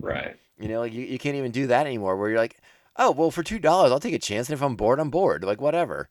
right. 0.00 0.36
You 0.58 0.68
know, 0.68 0.80
like 0.80 0.92
you, 0.92 1.02
you 1.06 1.18
can't 1.18 1.36
even 1.36 1.52
do 1.52 1.68
that 1.68 1.86
anymore. 1.86 2.16
Where 2.16 2.28
you're 2.30 2.38
like, 2.38 2.58
oh 2.96 3.12
well, 3.12 3.30
for 3.30 3.42
two 3.42 3.58
dollars, 3.58 3.92
I'll 3.92 4.00
take 4.00 4.14
a 4.14 4.18
chance, 4.18 4.48
and 4.48 4.54
if 4.54 4.62
I'm 4.62 4.76
bored, 4.76 4.98
I'm 5.00 5.10
bored. 5.10 5.44
Like 5.44 5.60
whatever. 5.60 6.08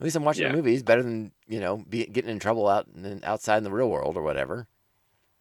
At 0.00 0.04
least 0.04 0.16
I'm 0.16 0.24
watching 0.24 0.46
Yeah. 0.46 0.52
a 0.52 0.56
movie. 0.56 0.74
It's 0.74 0.82
better 0.82 1.02
than 1.02 1.32
you 1.46 1.60
know 1.60 1.84
be, 1.88 2.06
getting 2.06 2.30
in 2.30 2.38
trouble 2.40 2.66
out 2.68 2.86
and 2.88 3.24
outside 3.24 3.58
in 3.58 3.64
the 3.64 3.70
real 3.70 3.88
world 3.90 4.16
or 4.16 4.22
whatever. 4.22 4.66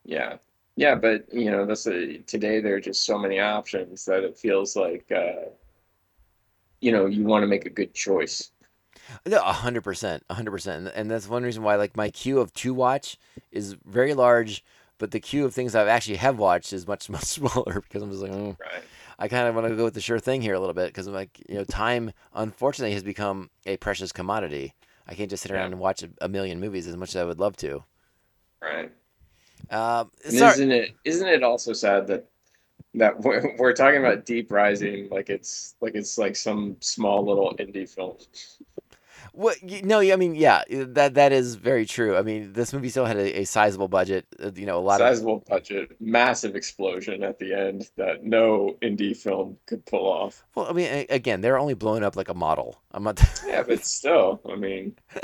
Yeah. 0.03 0.38
Yeah, 0.76 0.95
but 0.95 1.32
you 1.34 1.51
know, 1.51 1.65
that's 1.65 1.86
a, 1.88 2.19
today 2.19 2.59
there 2.61 2.76
are 2.76 2.80
just 2.80 3.05
so 3.05 3.17
many 3.17 3.39
options 3.39 4.05
that 4.05 4.24
it 4.24 4.38
feels 4.38 4.76
like 4.76 5.11
uh, 5.11 5.49
you 6.82 6.91
know, 6.91 7.05
you 7.05 7.24
want 7.24 7.43
to 7.43 7.47
make 7.47 7.65
a 7.65 7.69
good 7.69 7.93
choice. 7.93 8.51
No, 9.26 9.39
a 9.39 9.53
hundred 9.53 9.84
percent, 9.84 10.24
a 10.30 10.36
hundred 10.36 10.51
percent, 10.51 10.91
and 10.95 11.09
that's 11.09 11.28
one 11.28 11.43
reason 11.43 11.63
why 11.63 11.76
like 11.76 11.95
my 11.97 12.09
queue 12.11 12.39
of 12.39 12.53
to 12.55 12.74
watch 12.74 13.17
is 13.51 13.76
very 13.86 14.13
large, 14.13 14.63
but 14.99 15.09
the 15.11 15.19
queue 15.19 15.43
of 15.45 15.53
things 15.53 15.74
I've 15.76 15.88
actually 15.88 16.17
have 16.17 16.38
watched 16.38 16.72
is 16.74 16.88
much 16.88 17.09
much 17.09 17.24
smaller 17.24 17.82
because 17.82 18.01
I'm 18.03 18.11
just 18.11 18.22
like, 18.22 18.32
mm, 18.32 18.57
Right. 18.59 18.89
I 19.19 19.28
kind 19.30 19.47
of 19.47 19.55
want 19.55 19.67
to 19.69 19.76
go 19.76 19.86
with 19.86 19.95
the 19.95 20.01
sure 20.01 20.19
thing 20.19 20.41
here 20.41 20.55
a 20.55 20.59
little 20.59 20.76
bit 20.76 20.88
because 20.89 21.07
I'm 21.07 21.13
like, 21.13 21.41
you 21.49 21.55
know, 21.55 21.63
time 21.65 22.11
unfortunately 22.36 22.93
has 22.93 23.03
become 23.03 23.49
a 23.65 23.78
precious 23.78 24.11
commodity. 24.11 24.76
I 25.07 25.15
can't 25.15 25.30
just 25.30 25.43
sit 25.43 25.51
around 25.51 25.67
Yeah. 25.67 25.74
and 25.74 25.82
watch 25.82 26.03
a, 26.03 26.09
a 26.22 26.30
million 26.30 26.59
movies 26.59 26.88
as 26.88 26.97
much 26.97 27.09
as 27.11 27.17
I 27.17 27.26
would 27.26 27.39
love 27.39 27.57
to. 27.57 27.84
Right. 28.61 28.91
Um, 29.70 30.12
isn't 30.26 30.72
it 30.72 30.91
isn't 31.05 31.28
it 31.28 31.43
also 31.43 31.74
sad 31.74 32.07
that 32.07 32.26
that 32.95 33.22
we're, 33.22 33.55
we're 33.57 33.74
talking 33.74 33.99
about 33.99 34.26
Deep 34.26 34.51
Rising 34.51 35.07
like 35.09 35.30
it's 35.30 35.76
like 35.82 35.95
it's 35.95 36.18
like 36.18 36.36
some 36.36 36.76
small 36.82 37.26
little 37.26 37.53
indie 37.57 37.88
film. 37.88 38.18
What? 39.34 39.57
No, 39.64 40.01
I 40.01 40.17
mean, 40.17 40.36
yeah, 40.36 40.63
that 40.70 41.13
that 41.13 41.32
is 41.32 41.55
very 41.55 41.86
true. 41.86 42.17
I 42.17 42.21
mean, 42.21 42.51
this 42.51 42.74
movie 42.74 42.89
still 42.89 43.05
had 43.05 43.16
a, 43.16 43.39
a 43.42 43.46
sizable 43.46 43.88
budget. 43.88 44.25
uh, 44.43 44.51
You 44.54 44.66
know, 44.66 44.78
a 44.78 44.82
lot 44.83 45.00
of 45.00 45.08
Sizable 45.08 45.46
budget, 45.47 45.96
massive 46.01 46.58
explosion 46.58 47.24
at 47.24 47.39
the 47.39 47.54
end 47.54 47.89
that 47.96 48.25
no 48.25 48.75
indie 48.82 49.16
film 49.16 49.58
could 49.67 49.86
pull 49.86 50.05
off. 50.05 50.43
well, 50.54 50.66
I 50.67 50.74
mean, 50.74 51.05
again, 51.09 51.39
they're 51.39 51.58
only 51.58 51.75
blowing 51.75 52.04
up 52.04 52.17
like 52.17 52.28
a 52.28 52.33
model. 52.33 52.82
I'm 52.92 53.04
not. 53.04 53.24
Yeah, 53.47 53.63
but 53.63 53.86
still, 53.86 54.42
I 54.51 54.55
mean, 54.58 54.97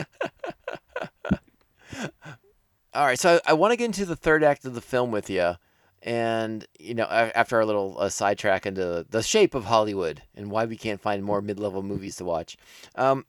All 2.97 3.05
right, 3.05 3.19
so 3.19 3.39
I, 3.45 3.51
I 3.51 3.53
want 3.53 3.73
to 3.73 3.75
get 3.77 3.85
into 3.85 4.05
the 4.05 4.15
third 4.15 4.43
act 4.43 4.65
of 4.65 4.73
the 4.73 4.81
film 4.81 5.11
with 5.11 5.29
you, 5.29 5.53
and 6.01 6.65
you 6.79 6.95
know, 6.95 7.03
after 7.03 7.57
our 7.57 7.63
little 7.63 7.95
uh, 7.99 8.09
sidetrack 8.09 8.65
into 8.65 9.05
the 9.07 9.21
shape 9.21 9.53
of 9.53 9.65
Hollywood 9.65 10.23
and 10.33 10.49
why 10.49 10.65
we 10.65 10.77
can't 10.77 10.99
find 10.99 11.23
more 11.23 11.39
mid-level 11.39 11.83
movies 11.83 12.15
to 12.15 12.25
watch, 12.25 12.57
um, 12.95 13.27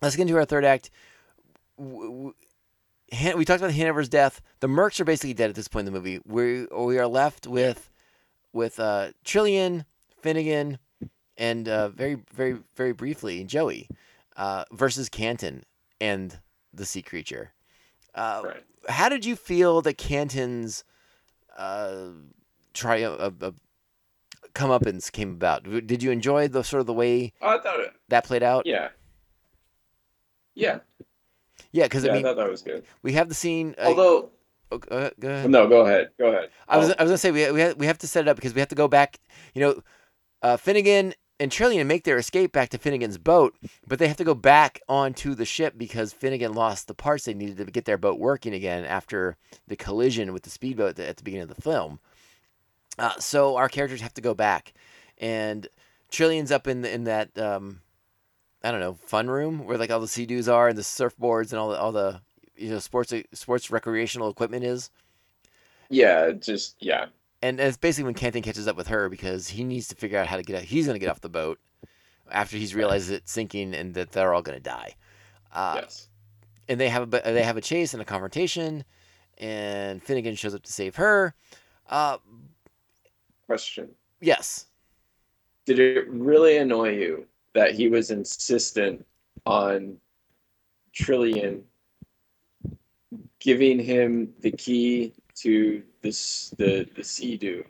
let's 0.00 0.16
get 0.16 0.22
into 0.22 0.38
our 0.38 0.46
third 0.46 0.64
act. 0.64 0.90
W- 1.78 2.32
w- 3.12 3.36
We 3.36 3.44
talked 3.44 3.60
about 3.60 3.74
Hanover's 3.74 4.08
death. 4.08 4.40
The 4.60 4.66
Mercs 4.66 4.98
are 4.98 5.04
basically 5.04 5.34
dead 5.34 5.50
at 5.50 5.56
this 5.56 5.68
point 5.68 5.86
in 5.86 5.92
the 5.92 5.98
movie. 6.00 6.20
We 6.24 6.64
we 6.74 6.98
are 6.98 7.06
left 7.06 7.46
with 7.46 7.90
with 8.54 8.80
uh, 8.80 9.08
Trillian, 9.26 9.84
Finnegan, 10.22 10.78
and 11.36 11.68
uh, 11.68 11.90
very 11.90 12.22
very 12.32 12.60
very 12.74 12.92
briefly 12.92 13.44
Joey 13.44 13.90
uh, 14.38 14.64
versus 14.72 15.10
Canton 15.10 15.64
and 16.00 16.38
the 16.72 16.86
sea 16.86 17.02
creature. 17.02 17.52
Uh, 18.16 18.42
right. 18.44 18.64
how 18.88 19.08
did 19.08 19.24
you 19.24 19.36
feel 19.36 19.82
that 19.82 19.98
Canton's 19.98 20.82
uh, 21.56 22.08
try 22.74 23.02
uh, 23.02 23.30
uh, 23.42 23.50
comeuppance 24.54 25.12
came 25.12 25.32
about? 25.32 25.62
Did 25.86 26.02
you 26.02 26.10
enjoy 26.10 26.48
the 26.48 26.62
sort 26.64 26.80
of 26.80 26.86
the 26.86 26.94
way 26.94 27.32
I 27.42 27.58
thought 27.58 27.80
it. 27.80 27.92
that 28.08 28.24
played 28.24 28.42
out? 28.42 28.64
Yeah. 28.66 28.88
Yeah. 30.54 30.78
Yeah, 31.72 31.84
because 31.84 32.04
Yeah, 32.04 32.14
I 32.14 32.18
I 32.18 32.22
thought 32.22 32.36
that 32.36 32.50
was 32.50 32.62
good. 32.62 32.84
we 33.02 33.12
have 33.12 33.28
the 33.28 33.34
scene. 33.34 33.74
Uh, 33.78 33.82
Although, 33.88 34.30
oh, 34.72 34.78
go 34.78 34.96
ahead- 34.96 35.12
go 35.20 35.28
ahead. 35.28 35.50
no, 35.50 35.68
go 35.68 35.80
ahead. 35.84 36.10
Go 36.18 36.28
ahead. 36.28 36.50
I 36.68 36.78
was 36.78 36.90
I 36.98 37.02
was 37.02 37.10
gonna 37.10 37.18
say 37.18 37.30
we 37.30 37.50
we 37.52 37.60
have, 37.60 37.76
we 37.76 37.86
have 37.86 37.98
to 37.98 38.06
set 38.06 38.22
it 38.22 38.28
up 38.28 38.36
because 38.36 38.54
we 38.54 38.60
have 38.60 38.68
to 38.70 38.74
go 38.74 38.88
back. 38.88 39.18
You 39.54 39.60
know, 39.60 39.82
uh, 40.42 40.56
Finnegan 40.56 41.12
and 41.38 41.50
Trillian 41.50 41.86
make 41.86 42.04
their 42.04 42.16
escape 42.16 42.52
back 42.52 42.70
to 42.70 42.78
Finnegan's 42.78 43.18
boat, 43.18 43.54
but 43.86 43.98
they 43.98 44.08
have 44.08 44.16
to 44.16 44.24
go 44.24 44.34
back 44.34 44.80
onto 44.88 45.34
the 45.34 45.44
ship 45.44 45.74
because 45.76 46.12
Finnegan 46.12 46.54
lost 46.54 46.88
the 46.88 46.94
parts 46.94 47.24
they 47.24 47.34
needed 47.34 47.58
to 47.58 47.64
get 47.66 47.84
their 47.84 47.98
boat 47.98 48.18
working 48.18 48.54
again 48.54 48.84
after 48.84 49.36
the 49.66 49.76
collision 49.76 50.32
with 50.32 50.44
the 50.44 50.50
speedboat 50.50 50.98
at 50.98 51.16
the, 51.16 51.22
beginning 51.22 51.48
of 51.48 51.54
the 51.54 51.62
film. 51.62 51.98
Uh, 52.98 53.18
so 53.18 53.56
our 53.56 53.68
characters 53.68 54.00
have 54.00 54.14
to 54.14 54.22
go 54.22 54.32
back, 54.32 54.72
and 55.18 55.68
Trillian's 56.10 56.50
up 56.50 56.66
in 56.66 56.80
the, 56.80 56.92
in 56.92 57.04
that 57.04 57.36
um, 57.38 57.80
I 58.64 58.70
don't 58.70 58.80
know 58.80 58.94
fun 58.94 59.28
room 59.28 59.64
where 59.64 59.76
like 59.76 59.90
all 59.90 60.00
the 60.00 60.08
sea 60.08 60.24
doos 60.24 60.48
are 60.48 60.68
and 60.68 60.78
the 60.78 60.82
surfboards 60.82 61.50
and 61.50 61.58
all 61.58 61.68
the 61.68 61.78
all 61.78 61.92
the 61.92 62.22
you 62.56 62.70
know 62.70 62.78
sports 62.78 63.12
sports 63.34 63.70
recreational 63.70 64.30
equipment 64.30 64.64
is. 64.64 64.90
yeah, 65.90 66.30
just 66.30 66.76
yeah. 66.80 67.06
And 67.42 67.60
it's 67.60 67.76
basically 67.76 68.04
when 68.04 68.14
Canton 68.14 68.42
catches 68.42 68.66
up 68.68 68.76
with 68.76 68.88
her 68.88 69.08
because 69.08 69.48
he 69.48 69.64
needs 69.64 69.88
to 69.88 69.94
figure 69.94 70.18
out 70.18 70.26
how 70.26 70.36
to 70.36 70.42
get 70.42 70.56
out. 70.56 70.62
He's 70.62 70.86
gonna 70.86 70.98
get 70.98 71.08
off 71.08 71.20
the 71.20 71.28
boat 71.28 71.58
after 72.30 72.56
he's 72.56 72.74
realized 72.74 73.10
it's 73.10 73.32
sinking 73.32 73.74
and 73.74 73.94
that 73.94 74.12
they're 74.12 74.34
all 74.34 74.42
gonna 74.42 74.60
die. 74.60 74.94
Uh, 75.52 75.80
yes. 75.82 76.08
And 76.68 76.80
they 76.80 76.88
have 76.88 77.02
a 77.02 77.06
they 77.24 77.42
have 77.42 77.56
a 77.56 77.60
chase 77.60 77.92
and 77.92 78.02
a 78.02 78.04
confrontation, 78.04 78.84
and 79.38 80.02
Finnegan 80.02 80.34
shows 80.34 80.54
up 80.54 80.62
to 80.62 80.72
save 80.72 80.96
her. 80.96 81.34
Uh, 81.88 82.18
Question: 83.46 83.90
yes. 84.20 84.66
Did 85.64 85.78
it 85.78 86.08
really 86.08 86.56
annoy 86.58 86.90
you 86.90 87.26
that 87.54 87.74
he 87.74 87.88
was 87.88 88.10
insistent 88.10 89.04
on 89.46 89.96
Trillian 90.94 91.62
giving 93.38 93.78
him 93.78 94.32
the 94.40 94.50
key 94.50 95.12
to 95.36 95.82
this 96.02 96.54
the 96.58 96.88
the 96.96 97.04
Sea-Doo? 97.04 97.64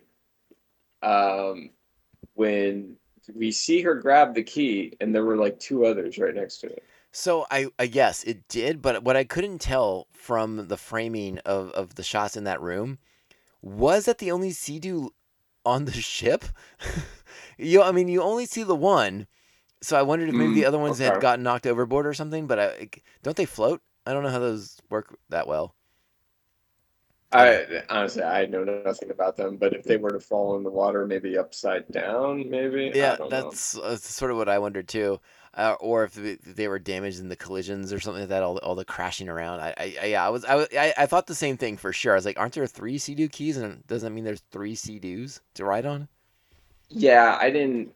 Um, 1.02 1.70
when 2.34 2.98
we 3.34 3.52
see 3.52 3.82
her 3.82 3.97
grab 3.97 4.34
the 4.34 4.44
key, 4.44 4.97
and 5.01 5.14
there 5.14 5.24
were 5.24 5.36
like 5.36 5.60
two 5.60 5.86
others 5.86 6.18
right 6.18 6.34
next 6.34 6.59
to 6.60 6.68
it. 6.68 6.88
So 7.12 7.47
I, 7.51 7.68
I 7.78 7.86
guess 7.86 8.22
it 8.24 8.47
did, 8.48 8.82
but 8.82 9.02
what 9.02 9.16
I 9.16 9.24
couldn't 9.24 9.59
tell 9.60 10.06
from 10.12 10.68
the 10.68 10.76
framing 10.76 11.38
of, 11.40 11.70
of 11.70 11.94
the 11.94 12.02
shots 12.02 12.36
in 12.36 12.44
that 12.44 12.60
room 12.60 12.98
was 13.62 14.06
that 14.06 14.18
the 14.18 14.32
only 14.32 14.52
Sea-Doo 14.52 15.14
on 15.64 15.86
the 15.86 15.93
ship. 15.93 16.44
you, 17.59 17.82
I 17.82 17.93
mean, 17.93 18.09
you 18.09 18.22
only 18.22 18.47
see 18.47 18.62
the 18.64 18.76
one, 18.76 19.26
so 19.82 19.98
I 19.98 20.02
wondered 20.02 20.30
if 20.30 20.36
maybe 20.36 20.55
the 20.55 20.64
Mm, 20.64 20.66
other 20.66 20.78
ones 20.78 20.98
had 20.98 21.20
gotten 21.20 21.44
knocked 21.44 21.66
overboard 21.66 22.06
or 22.06 22.14
something. 22.14 22.47
But 22.47 22.60
I, 22.60 22.90
don't 23.22 23.36
they 23.36 23.47
float? 23.47 23.82
I 24.06 24.12
don't 24.12 24.22
know 24.24 24.30
how 24.30 24.40
those 24.40 24.80
work 24.90 25.18
that 25.30 25.48
well. 25.48 25.74
I 27.32 27.82
honestly 27.88 28.22
I 28.22 28.46
know 28.46 28.64
nothing 28.64 29.10
about 29.10 29.36
them, 29.36 29.56
but 29.56 29.74
if 29.74 29.84
they 29.84 29.96
were 29.96 30.12
to 30.12 30.20
fall 30.20 30.56
in 30.56 30.62
the 30.62 30.70
water, 30.70 31.06
maybe 31.06 31.36
upside 31.36 31.88
down, 31.90 32.48
maybe. 32.48 32.94
Yeah, 32.94 33.16
that's, 33.28 33.78
sort 34.02 34.30
of 34.30 34.36
what 34.36 34.48
I 34.48 34.58
wondered 34.58 34.88
too. 34.88 35.20
Uh, 35.54 35.74
or 35.80 36.04
if 36.04 36.14
they, 36.14 36.36
they 36.36 36.68
were 36.68 36.78
damaged 36.78 37.18
in 37.18 37.28
the 37.28 37.36
collisions 37.36 37.92
or 37.92 37.98
something 37.98 38.20
like 38.22 38.28
that, 38.28 38.42
all 38.42 38.54
the, 38.54 38.60
all 38.60 38.74
the 38.74 38.84
crashing 38.84 39.28
around. 39.28 39.60
I, 39.60 39.74
I, 39.78 39.96
I 40.02 40.06
yeah, 40.06 40.26
I 40.26 40.28
was, 40.28 40.44
I, 40.44 40.54
was- 40.54 40.68
I, 40.76 40.92
I 40.98 41.06
thought 41.06 41.26
the 41.26 41.34
same 41.34 41.56
thing 41.56 41.76
for 41.78 41.92
sure. 41.94 42.12
I 42.12 42.16
was 42.16 42.26
like, 42.26 42.38
aren't 42.38 42.52
there 42.52 42.66
three 42.66 42.98
Sea-Doo 42.98 43.28
keys, 43.28 43.56
and 43.56 43.86
doesn't 43.86 44.06
that 44.06 44.14
mean 44.14 44.24
there's 44.24 44.42
three 44.50 44.74
Sea-Doos 44.74 45.40
to 45.54 45.64
ride 45.64 45.86
on? 45.86 46.08
Yeah, 46.88 47.36
I 47.40 47.50
didn't. 47.50 47.92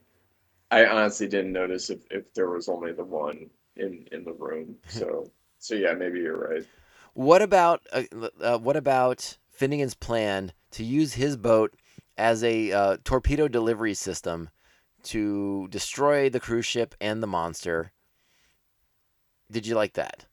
I 0.71 0.85
honestly 0.87 1.27
didn't 1.27 1.53
notice 1.53 1.89
if, 1.89 2.01
if 2.11 2.33
there 2.33 2.49
was 2.49 2.69
only 2.69 2.93
the 2.93 3.05
one 3.05 3.49
in 3.77 4.07
in 4.11 4.23
the 4.25 4.33
room. 4.33 4.77
So 4.87 5.31
so 5.59 5.75
yeah, 5.75 5.93
maybe 5.93 6.19
you're 6.19 6.37
right. 6.49 6.67
What 7.13 7.41
about, 7.41 7.81
uh, 7.91 8.03
uh, 8.41 8.57
what 8.57 8.75
about 8.77 9.37
Finnegan's 9.49 9.93
plan 9.95 10.53
to 10.71 10.83
use 10.83 11.13
his 11.13 11.35
boat 11.37 11.73
as 12.17 12.43
a 12.43 12.71
uh, 12.71 12.97
torpedo 13.03 13.47
delivery 13.47 13.93
system 13.93 14.49
to 15.03 15.67
destroy 15.69 16.29
the 16.29 16.39
cruise 16.39 16.65
ship 16.65 16.95
and 17.01 17.21
the 17.21 17.27
monster? 17.27 17.91
Did 19.51 19.67
you 19.67 19.75
like 19.75 19.93
that? 19.93 20.25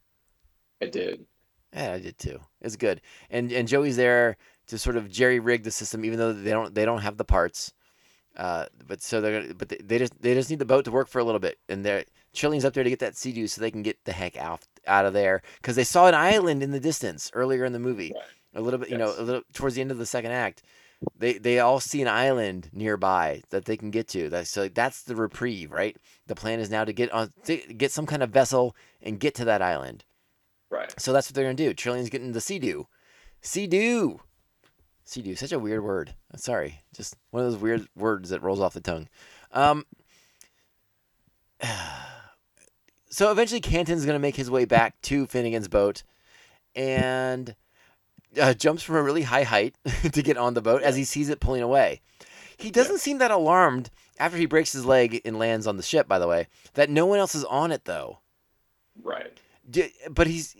I 0.81 0.87
did. 0.87 1.27
Yeah, 1.75 1.95
I 1.95 1.99
did 1.99 2.19
too. 2.19 2.41
It's 2.63 2.77
good, 2.77 3.01
and 3.29 3.53
and 3.53 3.69
Joey's 3.69 3.97
there 3.97 4.37
to 4.69 4.79
sort 4.79 4.97
of 4.97 5.11
jerry 5.11 5.39
rig 5.41 5.65
the 5.65 5.71
system, 5.71 6.05
even 6.05 6.19
though 6.19 6.33
they 6.33 6.51
don't 6.51 6.75
they 6.75 6.85
don't 6.85 7.03
have 7.03 7.17
the 7.17 7.25
parts. 7.25 7.73
Uh, 8.37 8.67
but 8.87 9.03
so 9.03 9.21
they're 9.21 9.43
gonna- 9.43 9.55
but 9.55 9.69
they, 9.69 9.77
they 9.85 9.99
just 9.99 10.19
they 10.23 10.35
just 10.35 10.49
need 10.49 10.61
the 10.61 10.65
boat 10.65 10.85
to 10.85 10.91
work 10.93 11.09
for 11.09 11.19
a 11.19 11.25
little 11.25 11.41
bit, 11.41 11.59
and 11.69 11.85
they're 11.85 12.05
Trillian's 12.33 12.65
up 12.65 12.73
there 12.75 12.85
to 12.85 12.91
get 12.91 13.01
that 13.01 13.17
Sea-Doo 13.17 13.49
so 13.49 13.61
they 13.61 13.71
can 13.73 13.83
get 13.83 14.05
the 14.05 14.13
heck 14.13 14.37
out 14.37 14.68
out 14.89 15.07
of 15.07 15.13
there 15.13 15.43
because 15.61 15.77
they 15.77 15.85
saw 15.85 16.09
an 16.09 16.15
island 16.15 16.63
in 16.63 16.71
the 16.71 16.81
distance 16.81 17.31
earlier 17.35 17.65
in 17.65 17.73
the 17.73 17.79
movie. 17.79 18.13
Right. 18.15 18.25
A 18.55 18.61
little 18.61 18.81
bit, 18.81 18.89
you 18.89 18.99
know, 18.99 19.15
a 19.17 19.23
little 19.23 19.43
towards 19.53 19.75
the 19.75 19.83
end 19.83 19.91
of 19.91 19.99
the 19.99 20.07
second 20.07 20.33
act, 20.33 20.63
they 21.17 21.35
they 21.35 21.61
all 21.61 21.81
see 21.81 22.03
an 22.03 22.09
island 22.09 22.71
nearby 22.73 23.43
that 23.51 23.67
they 23.67 23.77
can 23.77 23.91
get 23.91 24.09
to. 24.09 24.29
That's 24.29 24.51
so 24.51 24.69
that's 24.69 25.03
the 25.03 25.15
reprieve, 25.15 25.71
right? 25.71 25.97
The 26.27 26.35
plan 26.35 26.59
is 26.59 26.71
now 26.71 26.85
to 26.85 26.93
get 26.93 27.13
on 27.13 27.33
to 27.45 27.57
get 27.57 27.93
some 27.93 28.07
kind 28.07 28.23
of 28.23 28.31
vessel 28.31 28.75
and 29.03 29.21
get 29.21 29.35
to 29.37 29.45
that 29.45 29.63
island. 29.63 30.05
Right. 30.71 30.93
So 30.99 31.13
that's 31.13 31.29
what 31.29 31.35
they're 31.35 31.45
gonna 31.45 31.55
do. 31.55 31.73
Trillian's 31.75 32.11
getting 32.11 32.33
the 32.33 32.41
Sea-Doo. 32.41 32.89
Sea-Doo. 33.41 34.21
Sea-Doo, 35.05 35.37
such 35.37 35.53
a 35.53 35.59
weird 35.59 35.83
word. 35.83 36.15
I'm 36.33 36.39
sorry. 36.39 36.83
Just 36.95 37.17
one 37.31 37.45
of 37.45 37.51
those 37.51 37.61
weird 37.61 37.89
words 37.97 38.31
that 38.31 38.43
rolls 38.43 38.61
off 38.61 38.75
the 38.75 38.81
tongue. 38.81 39.09
Um, 39.53 39.87
so 43.11 43.31
eventually 43.31 43.61
Canton's 43.61 44.05
gonna 44.05 44.19
make 44.19 44.37
his 44.37 44.51
way 44.51 44.65
back 44.65 45.01
to 45.03 45.27
Finnegan's 45.27 45.69
boat 45.69 46.03
and 46.75 47.55
uh, 48.41 48.55
jumps 48.55 48.83
from 48.83 48.97
a 48.97 49.03
really 49.03 49.23
high 49.23 49.45
height 49.45 49.75
to 50.13 50.23
get 50.23 50.37
on 50.37 50.55
the 50.55 50.63
boat 50.63 50.83
as 50.83 50.97
he 50.97 51.05
sees 51.05 51.29
it 51.29 51.41
pulling 51.41 51.63
away. 51.63 52.01
He 52.57 52.71
doesn't 52.71 52.99
seem 52.99 53.19
that 53.19 53.31
alarmed 53.31 53.91
after 54.19 54.37
he 54.37 54.47
breaks 54.47 54.73
his 54.73 54.85
leg 54.85 55.21
and 55.25 55.39
lands 55.39 55.67
on 55.67 55.77
the 55.77 55.83
ship, 55.83 56.09
by 56.09 56.19
the 56.19 56.27
way, 56.27 56.49
that 56.75 56.91
no 56.91 57.07
one 57.07 57.19
else 57.19 57.35
is 57.35 57.45
on 57.45 57.73
it 57.73 57.85
though. 57.85 58.19
Right. 59.03 59.39
Do, 59.71 59.89
but 60.11 60.27
he's 60.27 60.57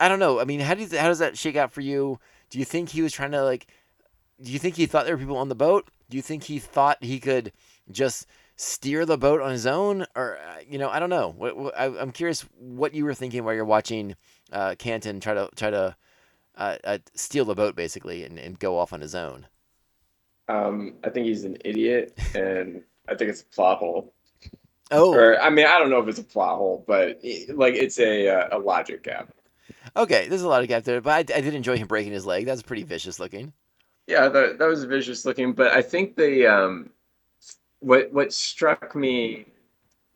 I 0.00 0.08
don't 0.08 0.18
know. 0.18 0.40
I 0.40 0.44
mean, 0.44 0.60
how 0.60 0.74
do 0.74 0.82
you, 0.82 0.98
how 0.98 1.08
does 1.08 1.20
that 1.20 1.38
shake 1.38 1.56
out 1.56 1.72
for 1.72 1.80
you? 1.80 2.18
Do 2.50 2.58
you 2.58 2.64
think 2.64 2.88
he 2.88 3.02
was 3.02 3.12
trying 3.12 3.32
to 3.32 3.44
like? 3.44 3.66
Do 4.42 4.50
you 4.50 4.58
think 4.58 4.76
he 4.76 4.86
thought 4.86 5.04
there 5.04 5.14
were 5.14 5.20
people 5.20 5.36
on 5.36 5.48
the 5.48 5.54
boat? 5.54 5.88
Do 6.10 6.16
you 6.16 6.22
think 6.22 6.44
he 6.44 6.58
thought 6.58 7.02
he 7.02 7.20
could 7.20 7.52
just 7.90 8.26
steer 8.62 9.04
the 9.04 9.18
boat 9.18 9.40
on 9.40 9.50
his 9.50 9.66
own, 9.66 10.06
or 10.14 10.38
uh, 10.38 10.60
you 10.68 10.78
know, 10.78 10.88
I 10.88 10.98
don't 11.00 11.10
know. 11.10 11.34
What, 11.36 11.56
what, 11.56 11.78
I, 11.78 11.86
I'm 11.86 12.12
curious 12.12 12.42
what 12.58 12.94
you 12.94 13.04
were 13.04 13.14
thinking 13.14 13.44
while 13.44 13.54
you're 13.54 13.64
watching 13.64 14.14
uh, 14.52 14.76
Canton 14.78 15.20
try 15.20 15.34
to 15.34 15.48
try 15.56 15.70
to 15.70 15.96
uh, 16.56 16.76
uh, 16.84 16.98
steal 17.14 17.44
the 17.44 17.54
boat 17.54 17.74
basically 17.76 18.24
and, 18.24 18.38
and 18.38 18.58
go 18.58 18.78
off 18.78 18.92
on 18.92 19.00
his 19.00 19.14
own. 19.14 19.46
Um, 20.48 20.94
I 21.04 21.10
think 21.10 21.26
he's 21.26 21.44
an 21.44 21.56
idiot, 21.64 22.18
and 22.34 22.82
I 23.08 23.14
think 23.14 23.30
it's 23.30 23.42
a 23.42 23.46
plot 23.46 23.78
hole. 23.78 24.12
Oh, 24.90 25.12
Or 25.12 25.40
I 25.40 25.50
mean, 25.50 25.66
I 25.66 25.78
don't 25.78 25.90
know 25.90 26.00
if 26.00 26.08
it's 26.08 26.18
a 26.18 26.24
plot 26.24 26.56
hole, 26.58 26.84
but 26.86 27.20
like 27.48 27.74
it's 27.74 27.98
a 27.98 28.28
uh, 28.28 28.58
a 28.58 28.58
logic 28.58 29.02
gap. 29.04 29.32
okay. 29.96 30.28
There's 30.28 30.42
a 30.42 30.48
lot 30.48 30.62
of 30.62 30.68
gap 30.68 30.84
there, 30.84 31.00
but 31.00 31.30
I, 31.30 31.38
I 31.38 31.40
did 31.40 31.54
enjoy 31.54 31.76
him 31.76 31.86
breaking 31.88 32.12
his 32.12 32.26
leg. 32.26 32.46
That's 32.46 32.62
pretty 32.62 32.84
vicious 32.84 33.18
looking. 33.18 33.52
Yeah, 34.06 34.28
that 34.28 34.58
that 34.58 34.66
was 34.66 34.84
vicious 34.84 35.24
looking, 35.24 35.52
but 35.52 35.72
I 35.72 35.82
think 35.82 36.16
the 36.16 36.46
um, 36.46 36.90
what 37.82 38.12
what 38.12 38.32
struck 38.32 38.94
me 38.94 39.46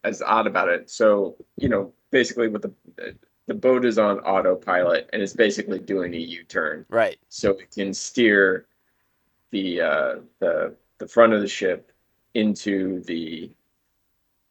as 0.05 0.22
odd 0.22 0.47
about 0.47 0.68
it. 0.68 0.88
So 0.88 1.36
you 1.56 1.68
know, 1.68 1.93
basically, 2.10 2.48
with 2.48 2.62
the 2.62 3.14
the 3.47 3.55
boat 3.55 3.84
is 3.84 3.98
on 3.98 4.18
autopilot 4.20 5.09
and 5.12 5.22
it's 5.22 5.32
basically 5.32 5.78
doing 5.78 6.14
a 6.14 6.18
U 6.18 6.44
turn, 6.44 6.84
Right. 6.88 7.18
so 7.28 7.51
it 7.52 7.70
can 7.72 7.93
steer 7.94 8.66
the 9.51 9.80
uh, 9.80 10.14
the 10.38 10.74
the 10.98 11.06
front 11.09 11.32
of 11.32 11.40
the 11.40 11.48
ship 11.48 11.93
into 12.34 13.01
the 13.02 13.51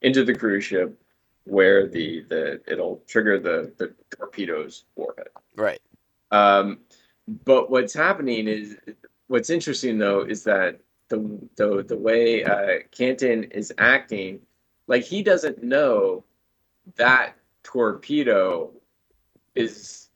into 0.01 0.23
the 0.23 0.35
cruise 0.35 0.63
ship 0.63 0.99
where 1.45 1.87
the 1.87 2.21
the 2.29 2.61
it'll 2.67 3.01
trigger 3.07 3.39
the 3.39 3.71
the 3.77 3.93
torpedoes 4.15 4.85
warhead. 4.95 5.27
Right. 5.55 5.81
Um, 6.31 6.79
but 7.45 7.69
what's 7.69 7.93
happening 7.93 8.47
is 8.47 8.77
what's 9.27 9.49
interesting 9.49 9.97
though 9.97 10.21
is 10.21 10.43
that 10.43 10.79
the 11.09 11.39
the 11.55 11.85
the 11.87 11.97
way 11.97 12.43
uh, 12.43 12.79
Canton 12.91 13.45
is 13.45 13.73
acting, 13.77 14.39
like 14.87 15.03
he 15.03 15.23
doesn't 15.23 15.63
know 15.63 16.23
that 16.95 17.35
torpedo 17.63 18.71
is 19.55 20.09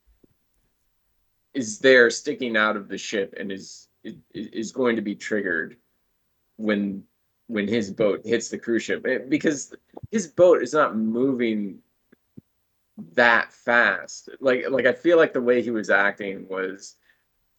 is 1.54 1.80
there 1.80 2.10
sticking 2.10 2.56
out 2.56 2.76
of 2.76 2.88
the 2.88 2.98
ship 2.98 3.34
and 3.38 3.52
is 3.52 3.88
is, 4.34 4.72
going 4.72 4.96
to 4.96 5.02
be 5.02 5.16
triggered 5.16 5.76
when 6.58 7.04
when 7.48 7.68
his 7.68 7.92
boat 7.92 8.22
hits 8.24 8.50
the 8.50 8.58
cruise 8.58 8.84
ship 8.84 9.06
Eh, 9.06 9.20
because 9.28 9.74
his 10.12 10.28
boat 10.28 10.62
is 10.62 10.74
not 10.74 10.96
moving 10.96 11.80
that 13.14 13.52
fast. 13.52 14.30
Like 14.40 14.70
like 14.70 14.86
I 14.86 14.94
feel 14.94 15.18
like 15.18 15.34
the 15.34 15.42
way 15.42 15.62
he 15.62 15.72
was 15.72 15.90
acting 15.90 16.48
was 16.48 16.96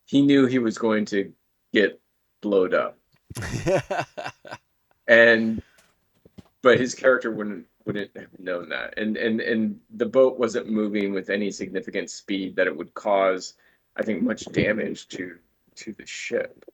he 0.07 0.23
knew 0.23 0.47
he 0.47 0.59
was 0.59 0.78
going 0.78 1.05
to 1.07 1.32
get 1.73 2.01
blowed 2.40 2.74
up. 2.74 2.99
And 5.11 5.61
but 6.62 6.78
his 6.78 6.94
character 6.94 7.32
wouldn't 7.32 7.66
wouldn't 7.85 8.16
have 8.16 8.39
known 8.39 8.69
that. 8.69 8.97
And 8.97 9.16
and 9.16 9.40
and 9.40 9.81
the 9.90 10.07
boat 10.07 10.39
wasn't 10.39 10.69
moving 10.69 11.12
with 11.12 11.31
any 11.31 11.51
significant 11.51 12.11
speed 12.11 12.55
that 12.57 12.69
it 12.69 12.77
would 12.77 12.94
cause 12.94 13.55
I 13.97 14.02
think 14.05 14.23
much 14.23 14.44
damage 14.52 15.09
to 15.09 15.36
to 15.77 15.93
the 15.93 16.07
ship. 16.07 16.65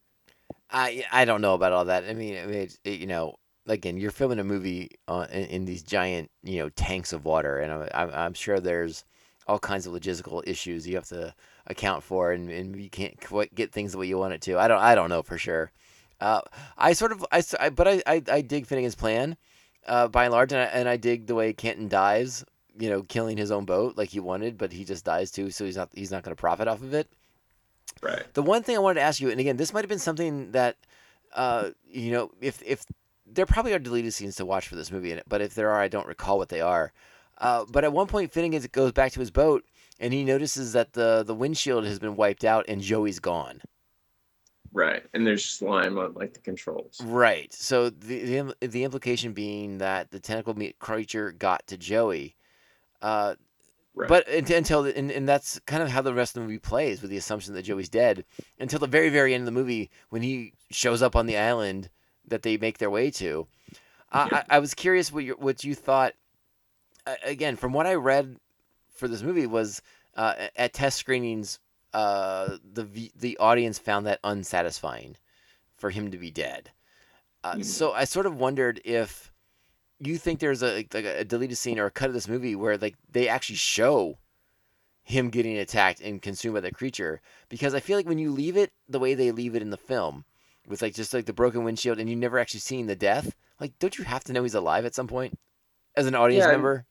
I 0.70 1.04
I 1.10 1.24
don't 1.24 1.40
know 1.40 1.54
about 1.54 1.72
all 1.72 1.86
that. 1.86 2.04
I 2.04 2.12
mean, 2.12 2.36
I 2.36 2.46
mean 2.46 2.68
it, 2.84 3.00
you 3.00 3.06
know, 3.06 3.36
again, 3.66 3.96
you're 3.96 4.10
filming 4.10 4.38
a 4.38 4.44
movie 4.44 4.90
in, 5.08 5.44
in 5.44 5.64
these 5.64 5.82
giant, 5.82 6.30
you 6.42 6.58
know, 6.58 6.68
tanks 6.68 7.14
of 7.14 7.24
water, 7.24 7.58
and 7.58 7.72
I'm, 7.72 7.88
I'm 7.94 8.10
I'm 8.12 8.34
sure 8.34 8.60
there's 8.60 9.04
all 9.48 9.58
kinds 9.58 9.86
of 9.86 9.94
logistical 9.94 10.42
issues 10.46 10.86
you 10.86 10.96
have 10.96 11.08
to 11.08 11.32
account 11.68 12.02
for, 12.02 12.32
and, 12.32 12.50
and 12.50 12.76
you 12.78 12.90
can't 12.90 13.18
quite 13.20 13.54
get 13.54 13.72
things 13.72 13.92
the 13.92 13.98
way 13.98 14.06
you 14.06 14.18
want 14.18 14.34
it 14.34 14.42
to. 14.42 14.58
I 14.58 14.68
don't 14.68 14.82
I 14.82 14.94
don't 14.94 15.08
know 15.08 15.22
for 15.22 15.38
sure. 15.38 15.72
Uh, 16.20 16.40
I 16.78 16.92
sort 16.92 17.12
of 17.12 17.24
I, 17.32 17.42
I- 17.60 17.70
but 17.70 17.86
I, 17.88 18.02
I 18.06 18.22
I 18.30 18.40
dig 18.40 18.66
Finnegan's 18.66 18.94
plan, 18.94 19.36
uh, 19.86 20.08
by 20.08 20.24
and 20.24 20.32
large, 20.32 20.52
and 20.52 20.60
I, 20.62 20.64
and 20.64 20.88
I 20.88 20.96
dig 20.96 21.26
the 21.26 21.34
way 21.34 21.52
Canton 21.52 21.88
dies. 21.88 22.44
You 22.78 22.90
know, 22.90 23.02
killing 23.02 23.38
his 23.38 23.50
own 23.50 23.64
boat 23.64 23.96
like 23.96 24.10
he 24.10 24.20
wanted, 24.20 24.58
but 24.58 24.70
he 24.70 24.84
just 24.84 25.04
dies 25.04 25.30
too, 25.30 25.50
so 25.50 25.64
he's 25.64 25.76
not 25.76 25.88
he's 25.94 26.10
not 26.10 26.22
going 26.22 26.36
to 26.36 26.40
profit 26.40 26.68
off 26.68 26.82
of 26.82 26.92
it. 26.92 27.08
Right. 28.02 28.22
The 28.34 28.42
one 28.42 28.62
thing 28.62 28.76
I 28.76 28.80
wanted 28.80 29.00
to 29.00 29.06
ask 29.06 29.18
you, 29.20 29.30
and 29.30 29.40
again, 29.40 29.56
this 29.56 29.72
might 29.72 29.80
have 29.80 29.88
been 29.88 29.98
something 29.98 30.50
that, 30.52 30.76
uh, 31.34 31.70
you 31.88 32.12
know, 32.12 32.30
if 32.42 32.62
if 32.62 32.84
there 33.26 33.46
probably 33.46 33.72
are 33.72 33.78
deleted 33.78 34.12
scenes 34.12 34.36
to 34.36 34.44
watch 34.44 34.68
for 34.68 34.76
this 34.76 34.92
movie 34.92 35.10
in 35.10 35.16
it, 35.18 35.24
but 35.26 35.40
if 35.40 35.54
there 35.54 35.70
are, 35.70 35.80
I 35.80 35.88
don't 35.88 36.06
recall 36.06 36.36
what 36.36 36.50
they 36.50 36.60
are. 36.60 36.92
Uh, 37.38 37.64
but 37.70 37.84
at 37.84 37.92
one 37.94 38.06
point, 38.06 38.30
Finnegan 38.32 38.62
goes 38.72 38.92
back 38.92 39.12
to 39.12 39.20
his 39.20 39.30
boat, 39.30 39.64
and 39.98 40.12
he 40.12 40.22
notices 40.24 40.74
that 40.74 40.92
the 40.92 41.22
the 41.22 41.34
windshield 41.34 41.84
has 41.86 41.98
been 41.98 42.14
wiped 42.16 42.44
out 42.44 42.66
and 42.68 42.82
Joey's 42.82 43.20
gone. 43.20 43.62
Right, 44.76 45.02
and 45.14 45.26
there's 45.26 45.42
slime 45.42 45.96
on 45.96 46.12
like 46.12 46.34
the 46.34 46.40
controls. 46.40 47.00
Right. 47.02 47.50
So 47.50 47.88
the 47.88 48.24
the, 48.24 48.36
im- 48.36 48.52
the 48.60 48.84
implication 48.84 49.32
being 49.32 49.78
that 49.78 50.10
the 50.10 50.20
tentacle 50.20 50.52
meat 50.52 50.78
creature 50.78 51.32
got 51.32 51.66
to 51.68 51.78
Joey. 51.78 52.36
Uh, 53.00 53.36
Right. 53.98 54.10
But 54.10 54.28
unt- 54.28 54.50
until 54.50 54.82
the, 54.82 54.94
and, 54.94 55.10
and 55.10 55.26
that's 55.26 55.58
kind 55.60 55.82
of 55.82 55.88
how 55.88 56.02
the 56.02 56.12
rest 56.12 56.36
of 56.36 56.42
the 56.42 56.46
movie 56.46 56.58
plays 56.58 57.00
with 57.00 57.10
the 57.10 57.16
assumption 57.16 57.54
that 57.54 57.62
Joey's 57.62 57.88
dead 57.88 58.26
until 58.60 58.78
the 58.78 58.86
very 58.86 59.08
very 59.08 59.32
end 59.32 59.40
of 59.40 59.46
the 59.46 59.58
movie 59.58 59.88
when 60.10 60.20
he 60.20 60.52
shows 60.70 61.00
up 61.00 61.16
on 61.16 61.24
the 61.24 61.38
island 61.38 61.88
that 62.28 62.42
they 62.42 62.58
make 62.58 62.76
their 62.76 62.90
way 62.90 63.10
to. 63.12 63.46
I 64.12 64.42
I, 64.50 64.56
I 64.56 64.58
was 64.58 64.74
curious 64.74 65.10
what 65.10 65.24
you 65.24 65.32
what 65.38 65.64
you 65.64 65.74
thought. 65.74 66.12
Again, 67.24 67.56
from 67.56 67.72
what 67.72 67.86
I 67.86 67.94
read 67.94 68.36
for 68.90 69.08
this 69.08 69.22
movie 69.22 69.46
was 69.46 69.80
uh, 70.14 70.34
at 70.56 70.74
test 70.74 70.98
screenings, 70.98 71.58
uh, 71.96 72.58
the 72.62 73.10
the 73.16 73.36
audience 73.38 73.78
found 73.78 74.06
that 74.06 74.20
unsatisfying 74.22 75.16
for 75.76 75.90
him 75.90 76.10
to 76.10 76.18
be 76.18 76.30
dead. 76.30 76.70
Uh, 77.44 77.56
Mhm. 77.56 77.64
So 77.64 77.92
I 77.92 78.04
sort 78.04 78.26
of 78.26 78.38
wondered 78.38 78.80
if 78.84 79.32
you 79.98 80.18
think 80.18 80.40
there's 80.40 80.62
a 80.62 80.86
like 80.92 81.04
a 81.06 81.24
deleted 81.24 81.58
scene 81.58 81.78
or 81.78 81.86
a 81.86 81.90
cut 81.90 82.08
of 82.08 82.14
this 82.14 82.28
movie 82.28 82.54
where 82.56 82.76
like 82.78 82.96
they 83.10 83.28
actually 83.28 83.56
show 83.56 84.18
him 85.04 85.30
getting 85.30 85.56
attacked 85.56 86.00
and 86.00 86.20
consumed 86.20 86.54
by 86.54 86.60
the 86.60 86.72
creature 86.72 87.20
because 87.48 87.74
I 87.74 87.80
feel 87.80 87.96
like 87.96 88.08
when 88.08 88.18
you 88.18 88.30
leave 88.32 88.56
it 88.56 88.72
the 88.88 88.98
way 88.98 89.14
they 89.14 89.30
leave 89.30 89.54
it 89.54 89.62
in 89.62 89.70
the 89.70 89.76
film 89.76 90.24
with 90.66 90.82
like 90.82 90.94
just 90.94 91.14
like 91.14 91.26
the 91.26 91.32
broken 91.32 91.64
windshield 91.64 91.98
and 91.98 92.10
you 92.10 92.16
never 92.16 92.38
actually 92.38 92.60
seen 92.60 92.86
the 92.86 92.96
death 92.96 93.36
like 93.60 93.78
don't 93.78 93.98
you 93.98 94.04
have 94.04 94.24
to 94.24 94.32
know 94.32 94.42
he's 94.42 94.54
alive 94.54 94.84
at 94.84 94.94
some 94.94 95.06
point 95.06 95.38
as 95.94 96.06
an 96.06 96.14
audience 96.16 96.44
Yeah, 96.44 96.50
member 96.52 96.86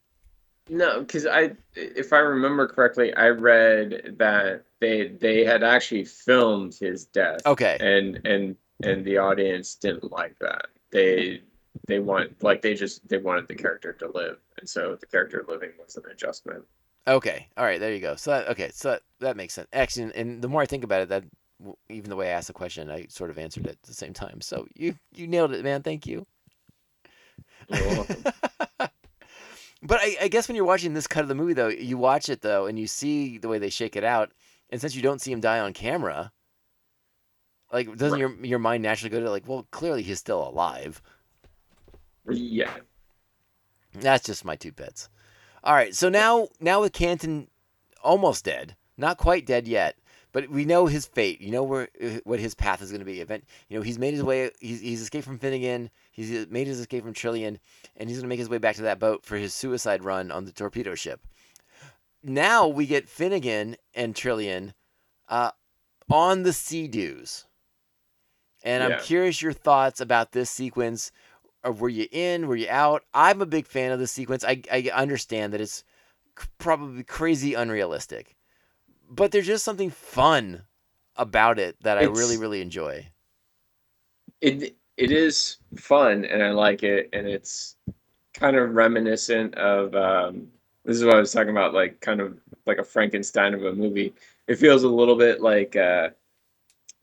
No, 0.70 1.02
because 1.02 1.28
I, 1.28 1.52
if 1.76 2.12
I 2.12 2.20
remember 2.20 2.68
correctly, 2.68 3.14
I 3.14 3.28
read 3.30 4.16
that 4.18 4.66
they 4.80 5.10
they 5.10 5.46
had 5.46 5.64
actually 5.64 6.06
filmed 6.06 6.74
his 6.74 7.06
death. 7.06 7.42
Okay. 7.46 7.78
And 7.80 8.26
and 8.26 8.56
and 8.84 9.06
the 9.06 9.18
audience 9.18 9.76
didn't 9.76 10.12
like 10.12 10.38
that. 10.40 10.66
They 10.92 11.42
they 11.88 12.00
want 12.00 12.42
like 12.44 12.62
they 12.62 12.74
just 12.74 13.08
they 13.08 13.18
wanted 13.18 13.48
the 13.48 13.56
character 13.56 13.94
to 13.94 14.12
live, 14.12 14.38
and 14.58 14.68
so 14.68 14.96
the 15.00 15.06
character 15.06 15.46
living 15.48 15.72
was 15.80 15.98
an 15.98 16.04
adjustment. 16.12 16.64
Okay. 17.08 17.48
All 17.58 17.66
right. 17.66 17.80
There 17.80 17.94
you 17.94 18.00
go. 18.00 18.16
So 18.16 18.32
that, 18.32 18.48
okay. 18.50 18.72
So 18.74 18.92
that, 18.92 19.02
that 19.20 19.38
makes 19.38 19.54
sense. 19.54 19.68
Actually, 19.72 20.16
and 20.16 20.42
the 20.42 20.48
more 20.48 20.64
I 20.64 20.66
think 20.66 20.84
about 20.84 21.02
it, 21.04 21.10
that 21.10 21.24
even 21.90 22.10
the 22.10 22.16
way 22.16 22.30
I 22.30 22.32
asked 22.32 22.48
the 22.48 22.54
question, 22.54 22.90
I 22.90 23.06
sort 23.10 23.30
of 23.30 23.38
answered 23.38 23.68
it 23.68 23.74
at 23.74 23.84
the 23.84 23.94
same 23.94 24.14
time. 24.14 24.42
So 24.42 24.66
you 24.76 24.96
you 25.14 25.28
nailed 25.28 25.54
it, 25.54 25.64
man. 25.64 25.84
Thank 25.84 26.08
you. 26.08 26.26
But 29.86 30.00
I, 30.02 30.18
I 30.24 30.28
guess 30.30 30.48
when 30.48 30.56
you're 30.56 30.66
watching 30.66 30.94
this 30.94 31.08
cut 31.08 31.22
of 31.22 31.28
the 31.28 31.36
movie, 31.36 31.54
though, 31.54 31.68
you 31.68 31.98
watch 31.98 32.28
it 32.30 32.42
though, 32.42 32.66
and 32.66 32.78
you 32.80 32.88
see 32.88 33.38
the 33.38 33.48
way 33.48 33.60
they 33.60 33.70
shake 33.70 33.96
it 33.96 34.04
out, 34.04 34.32
and 34.70 34.82
since 34.82 34.96
you 34.96 35.02
don't 35.02 35.22
see 35.22 35.32
him 35.32 35.40
die 35.42 35.60
on 35.60 35.74
camera, 35.74 36.32
like 37.72 37.88
doesn't 37.96 38.20
Right. 38.20 38.38
your 38.38 38.46
your 38.46 38.60
mind 38.60 38.84
naturally 38.84 39.10
go 39.10 39.20
to 39.20 39.30
like, 39.30 39.48
well, 39.48 39.68
clearly 39.72 40.02
he's 40.02 40.20
still 40.20 40.48
alive. 40.48 41.02
yeah. 42.30 42.72
That's 43.94 44.26
just 44.26 44.44
my 44.44 44.56
two 44.56 44.72
bits. 44.72 45.10
All 45.64 45.74
right, 45.74 45.96
so 45.96 46.10
now 46.10 46.48
now 46.60 46.82
with 46.82 46.94
Canton 46.94 47.48
almost 48.04 48.44
dead, 48.46 48.76
not 48.98 49.18
quite 49.18 49.46
dead 49.46 49.68
yet, 49.68 49.98
but 50.36 50.50
we 50.50 50.66
know 50.66 50.86
his 50.86 51.06
fate. 51.06 51.40
You 51.40 51.50
know 51.52 51.64
where 51.64 51.88
uh, 52.04 52.20
what 52.26 52.42
his 52.42 52.54
path 52.54 52.82
is 52.82 52.92
going 52.92 53.00
to 53.00 53.06
be. 53.06 53.22
Event, 53.22 53.46
you 53.70 53.78
know, 53.78 53.82
he's 53.82 53.98
made 53.98 54.14
his 54.14 54.22
way. 54.22 54.52
He's, 54.60 54.82
he's 54.82 55.02
escaped 55.02 55.26
from 55.26 55.40
Finnegan. 55.40 55.90
He's 56.12 56.48
made 56.50 56.68
his 56.68 56.82
escape 56.82 57.06
from 57.06 57.14
Trillian, 57.14 57.58
and 57.96 58.10
he's 58.10 58.18
going 58.18 58.26
to 58.26 58.28
make 58.28 58.40
his 58.40 58.50
way 58.50 58.58
back 58.58 58.76
to 58.76 58.82
that 58.82 59.00
boat 59.00 59.24
for 59.24 59.38
his 59.38 59.54
suicide 59.54 60.04
run 60.04 60.32
on 60.32 60.44
the 60.44 60.52
torpedo 60.52 60.94
ship. 60.94 61.22
Now 62.22 62.68
we 62.68 62.86
get 62.86 63.08
Finnegan 63.08 63.78
and 63.94 64.14
Trillian 64.14 64.74
uh, 65.30 65.52
on 66.12 66.44
the 66.44 66.52
Sea-Doos, 66.52 67.46
and 68.62 68.84
I'm 68.84 69.00
curious 69.00 69.42
your 69.42 69.54
thoughts 69.54 70.02
about 70.02 70.34
this 70.34 70.50
sequence 70.50 71.14
or 71.64 71.72
were 71.72 71.90
you 71.90 72.08
in? 72.12 72.48
Were 72.48 72.58
you 72.58 72.68
out? 72.70 73.04
I'm 73.14 73.42
a 73.42 73.46
big 73.46 73.68
fan 73.68 73.94
of 73.94 74.00
the 74.00 74.06
sequence. 74.06 74.44
I, 74.44 74.62
I 74.70 74.92
understand 74.94 75.54
that 75.54 75.62
it's 75.62 75.86
probably 76.58 77.04
crazy 77.04 77.54
unrealistic, 77.54 78.36
but 79.10 79.32
there's 79.32 79.48
just 79.48 79.64
something 79.66 79.90
fun 79.90 80.64
about 81.16 81.60
it 81.60 81.76
that 81.84 81.98
I 81.98 82.04
really, 82.04 82.38
really 82.38 82.62
enjoy. 82.62 83.08
it 84.42 84.76
it 84.98 85.12
is 85.12 85.58
fun 85.78 86.24
and 86.26 86.42
I 86.44 86.52
like 86.52 86.84
it 86.84 87.10
and 87.14 87.28
it's 87.28 87.76
kind 88.34 88.56
of 88.56 88.76
reminiscent 88.76 89.56
of 89.56 89.94
um 89.96 90.48
this 90.84 90.98
is 90.98 91.04
what 91.04 91.16
I 91.16 91.20
was 91.20 91.32
talking 91.34 91.50
about 91.50 91.74
like 91.74 92.00
kind 92.02 92.22
of 92.22 92.38
like 92.66 92.78
a 92.78 92.84
Frankenstein 92.84 93.54
of 93.54 93.64
a 93.64 93.74
movie. 93.74 94.14
It 94.48 94.56
feels 94.58 94.84
a 94.84 94.90
little 94.90 95.16
bit 95.16 95.42
like 95.42 95.76
uh 95.76 96.10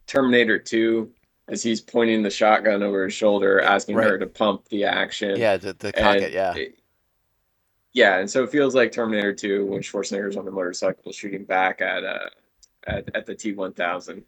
Terminator 0.06 0.58
2 0.58 1.10
as 1.48 1.62
he's 1.62 1.80
pointing 1.80 2.22
the 2.22 2.30
shotgun 2.30 2.82
over 2.82 3.04
his 3.04 3.14
shoulder 3.14 3.60
asking 3.60 3.96
her 3.96 4.18
to 4.18 4.26
pump 4.26 4.68
the 4.68 4.84
action. 4.84 5.36
Yeah, 5.38 5.56
the, 5.56 5.72
the 5.72 5.92
cock 5.92 6.16
And 6.16 6.24
it, 6.24 6.32
yeah. 6.32 6.54
it- 6.54 6.78
yeah, 7.92 8.18
and 8.18 8.30
so 8.30 8.42
it 8.42 8.50
feels 8.50 8.74
like 8.74 8.92
Terminator 8.92 9.34
2 9.34 9.66
when 9.66 9.82
Schwarzenegger's 9.82 10.36
on 10.36 10.44
the 10.44 10.50
motorcycle 10.50 11.12
shooting 11.12 11.44
back 11.44 11.80
at 11.80 12.04
uh 12.04 12.28
at, 12.86 13.08
at 13.14 13.26
the 13.26 13.34
T1000. 13.34 14.22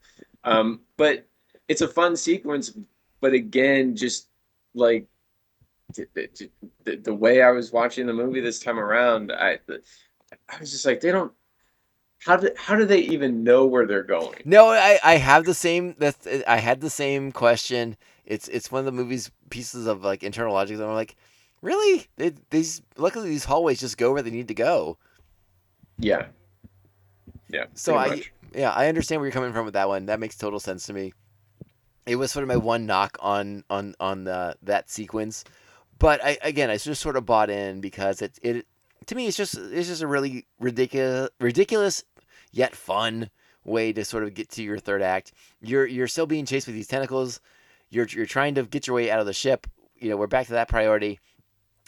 Um, 0.45 0.81
but 0.97 1.27
it's 1.69 1.81
a 1.81 1.89
fun 1.89 2.17
sequence, 2.17 2.77
but 3.21 3.33
again, 3.33 3.97
just 3.97 4.29
like 4.75 5.07
the, 5.95 6.07
the, 6.85 6.97
the, 6.97 7.15
way 7.15 7.43
I 7.43 7.51
was 7.51 7.73
watching 7.73 8.07
the 8.07 8.13
movie 8.13 8.41
this 8.41 8.61
time 8.61 8.79
around, 8.79 9.33
I 9.33 9.59
I 10.49 10.59
was 10.61 10.71
just 10.71 10.87
like, 10.87 11.01
they 11.01 11.13
don't. 11.13 11.33
How 12.19 12.37
do 12.37 12.51
how 12.57 12.75
do 12.75 12.87
they 12.87 13.01
even 13.01 13.45
know 13.45 13.67
where 13.67 13.87
they're 13.87 14.03
going? 14.03 14.41
No, 14.47 14.69
I, 14.69 14.99
I 15.05 15.17
have 15.17 15.45
the 15.45 15.53
same. 15.53 15.95
That's 15.99 16.27
I 16.47 16.57
had 16.57 16.81
the 16.81 16.89
same 16.89 17.33
question. 17.33 17.97
It's 18.25 18.49
it's 18.49 18.73
one 18.73 18.79
of 18.81 18.87
the 18.87 18.93
movie's 18.93 19.31
pieces 19.51 19.87
of 19.87 20.03
like 20.03 20.23
internal 20.23 20.55
logic 20.55 20.79
that 20.79 20.87
I'm 20.87 20.95
like, 20.95 21.17
really? 21.65 22.07
They, 22.17 22.35
these 22.51 22.83
luckily 22.97 23.31
these 23.31 23.45
hallways 23.45 23.81
just 23.81 23.99
go 23.99 24.13
where 24.13 24.23
they 24.23 24.31
need 24.31 24.49
to 24.49 24.55
go. 24.55 24.99
Yeah, 25.99 26.27
yeah. 27.49 27.65
So 27.75 27.97
I 27.97 28.09
much. 28.09 28.33
yeah 28.55 28.71
I 28.71 28.89
understand 28.89 29.21
where 29.21 29.27
you're 29.27 29.33
coming 29.33 29.53
from 29.53 29.65
with 29.65 29.75
that 29.75 29.89
one. 29.89 30.07
That 30.07 30.21
makes 30.21 30.37
total 30.37 30.61
sense 30.61 30.87
to 30.87 30.93
me. 30.93 31.13
It 32.07 32.17
was 32.17 32.31
sort 32.31 32.43
of 32.43 32.49
my 32.49 32.57
one 32.57 32.87
knock 32.87 33.17
on 33.21 33.65
on 33.71 33.95
on 33.99 34.25
the, 34.25 34.57
that 34.63 34.91
sequence, 34.91 35.45
but 35.99 36.23
I 36.23 36.39
again 36.43 36.71
I 36.71 36.77
just 36.77 37.01
sort 37.01 37.17
of 37.17 37.25
bought 37.25 37.51
in 37.51 37.81
because 37.81 38.21
it 38.21 38.39
it 38.43 38.67
to 39.07 39.15
me 39.15 39.27
it's 39.27 39.37
just 39.37 39.55
it's 39.57 39.89
just 39.89 40.03
a 40.03 40.07
really 40.07 40.47
ridiculous 40.61 41.31
ridiculous 41.41 42.05
yet 42.53 42.77
fun 42.77 43.31
way 43.65 43.93
to 43.93 44.05
sort 44.05 44.23
of 44.25 44.35
get 44.35 44.51
to 44.51 44.63
your 44.63 44.79
third 44.79 45.01
act. 45.01 45.33
You're 45.63 45.87
you're 45.87 46.09
still 46.09 46.27
being 46.27 46.45
chased 46.45 46.67
with 46.67 46.77
these 46.77 46.89
tentacles. 46.89 47.41
You're 47.89 48.07
you're 48.07 48.27
trying 48.27 48.55
to 48.57 48.65
get 48.65 48.87
your 48.87 48.97
way 48.97 49.11
out 49.11 49.21
of 49.21 49.27
the 49.27 49.33
ship. 49.33 49.67
You 49.97 50.11
know 50.11 50.17
we're 50.19 50.27
back 50.27 50.47
to 50.49 50.53
that 50.53 50.69
priority, 50.69 51.21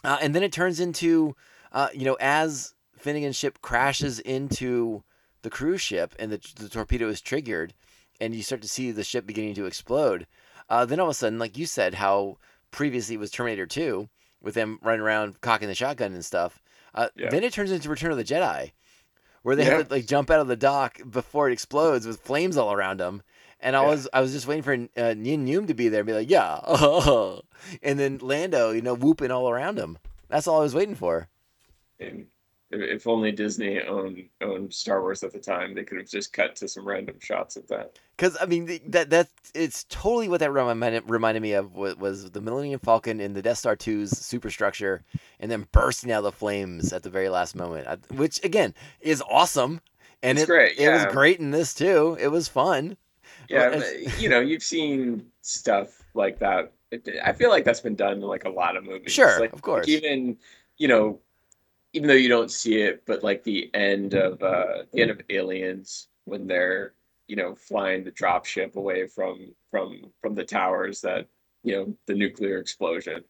uh, 0.06 0.18
and 0.22 0.34
then 0.34 0.42
it 0.42 0.52
turns 0.52 0.80
into 0.80 1.34
uh, 1.72 1.88
you 1.92 2.04
know 2.04 2.16
as 2.20 2.74
Finnegan's 2.96 3.36
ship 3.36 3.60
crashes 3.60 4.18
into 4.20 5.02
the 5.42 5.50
cruise 5.50 5.82
ship 5.82 6.14
and 6.18 6.32
the, 6.32 6.40
the 6.56 6.68
torpedo 6.68 7.08
is 7.08 7.20
triggered 7.20 7.74
and 8.20 8.34
you 8.34 8.42
start 8.42 8.62
to 8.62 8.68
see 8.68 8.90
the 8.90 9.04
ship 9.04 9.26
beginning 9.26 9.54
to 9.54 9.66
explode 9.66 10.26
uh, 10.70 10.84
then 10.86 10.98
all 10.98 11.06
of 11.06 11.10
a 11.10 11.14
sudden 11.14 11.38
like 11.38 11.58
you 11.58 11.66
said 11.66 11.94
how 11.94 12.36
previously 12.70 13.16
it 13.16 13.18
was 13.18 13.30
terminator 13.30 13.66
2 13.66 14.08
with 14.40 14.54
them 14.54 14.78
running 14.82 15.00
around 15.02 15.40
cocking 15.40 15.68
the 15.68 15.74
shotgun 15.74 16.14
and 16.14 16.24
stuff 16.24 16.62
uh, 16.94 17.08
Yeah. 17.16 17.28
then 17.30 17.44
it 17.44 17.52
turns 17.52 17.70
into 17.70 17.88
return 17.90 18.10
of 18.10 18.16
the 18.16 18.24
jedi 18.24 18.72
where 19.42 19.54
they 19.54 19.64
Yeah. 19.64 19.76
have 19.76 19.88
to 19.88 19.94
like 19.94 20.06
jump 20.06 20.30
out 20.30 20.40
of 20.40 20.48
the 20.48 20.56
dock 20.56 20.98
before 21.08 21.48
it 21.48 21.52
explodes 21.52 22.06
with 22.06 22.20
flames 22.20 22.56
all 22.56 22.72
around 22.72 22.98
them 23.00 23.22
and 23.60 23.76
I 23.76 23.82
Yeah. 23.82 23.88
was 23.88 24.08
I 24.12 24.20
was 24.20 24.32
just 24.32 24.46
waiting 24.46 24.62
for 24.62 24.74
uh, 24.74 25.14
Nien 25.14 25.46
Nunb 25.46 25.66
to 25.68 25.74
be 25.74 25.88
there 25.88 26.00
and 26.00 26.06
be 26.06 26.12
like, 26.12 26.30
yeah, 26.30 26.60
and 27.82 27.98
then 27.98 28.18
Lando, 28.18 28.70
you 28.70 28.82
know, 28.82 28.94
whooping 28.94 29.30
all 29.30 29.48
around 29.48 29.78
him. 29.78 29.98
That's 30.28 30.46
all 30.46 30.60
I 30.60 30.62
was 30.62 30.74
waiting 30.74 30.94
for. 30.94 31.28
And 32.00 32.26
if, 32.70 33.06
only 33.06 33.32
Disney 33.32 33.80
owned 33.80 34.24
owned 34.40 34.74
Star 34.74 35.00
Wars 35.00 35.22
at 35.22 35.32
the 35.32 35.38
time, 35.38 35.74
they 35.74 35.84
could 35.84 35.98
have 35.98 36.08
just 36.08 36.32
cut 36.32 36.56
to 36.56 36.68
some 36.68 36.86
random 36.86 37.16
shots 37.20 37.56
of 37.56 37.66
that. 37.68 37.98
Because 38.16 38.36
I 38.40 38.46
mean, 38.46 38.80
that 38.88 39.10
that 39.10 39.28
it's 39.54 39.84
totally 39.84 40.28
what 40.28 40.40
that 40.40 40.52
reminded 40.52 41.08
reminded 41.08 41.42
me 41.42 41.52
of 41.52 41.74
was, 41.74 42.30
the 42.30 42.40
Millennium 42.40 42.80
Falcon 42.80 43.20
in 43.20 43.34
the 43.34 43.42
Death 43.42 43.58
Star 43.58 43.76
2's 43.76 44.18
superstructure, 44.18 45.04
and 45.38 45.50
then 45.50 45.68
bursting 45.72 46.10
out 46.10 46.18
of 46.18 46.24
the 46.24 46.32
flames 46.32 46.92
at 46.92 47.02
the 47.02 47.10
very 47.10 47.28
last 47.28 47.54
moment, 47.54 47.86
which 48.12 48.42
again 48.44 48.74
is 49.00 49.22
awesome. 49.30 49.80
And 50.22 50.38
It's 50.38 50.44
it, 50.44 50.46
great, 50.46 50.78
It 50.78 50.90
was 50.90 51.06
great 51.06 51.38
in 51.38 51.52
this 51.52 51.72
too. 51.72 52.16
It 52.18 52.28
was 52.28 52.48
fun. 52.48 52.96
Yeah, 53.48 53.70
Well, 53.70 53.80
but, 53.80 54.20
you 54.20 54.28
know, 54.28 54.40
you've 54.40 54.62
seen 54.62 55.26
stuff 55.42 56.02
like 56.14 56.38
that. 56.40 56.72
I 57.24 57.32
feel 57.32 57.50
like 57.50 57.64
that's 57.64 57.80
been 57.80 57.96
done 57.96 58.14
in 58.14 58.20
like 58.20 58.44
a 58.44 58.50
lot 58.50 58.76
of 58.76 58.84
movies. 58.84 59.12
Sure, 59.12 59.40
like, 59.40 59.52
of 59.52 59.62
course. 59.62 59.86
Like 59.86 59.96
even, 59.96 60.36
you 60.78 60.88
know, 60.88 61.20
even 61.92 62.08
though 62.08 62.14
you 62.14 62.28
don't 62.28 62.50
see 62.50 62.76
it, 62.82 63.04
but 63.06 63.22
like 63.24 63.42
the 63.42 63.70
end 63.74 64.14
of 64.14 64.42
uh 64.42 64.84
the 64.92 65.02
end 65.02 65.10
of 65.10 65.20
Aliens 65.30 66.08
when 66.24 66.46
they're 66.46 66.94
you 67.26 67.36
know 67.36 67.54
flying 67.54 68.04
the 68.04 68.10
drop 68.10 68.44
ship 68.44 68.76
away 68.76 69.06
from 69.06 69.54
from 69.70 70.12
from 70.20 70.34
the 70.34 70.44
towers 70.44 71.00
that 71.00 71.26
you 71.62 71.74
know 71.74 71.96
the 72.06 72.14
nuclear 72.14 72.58
explosion. 72.58 73.24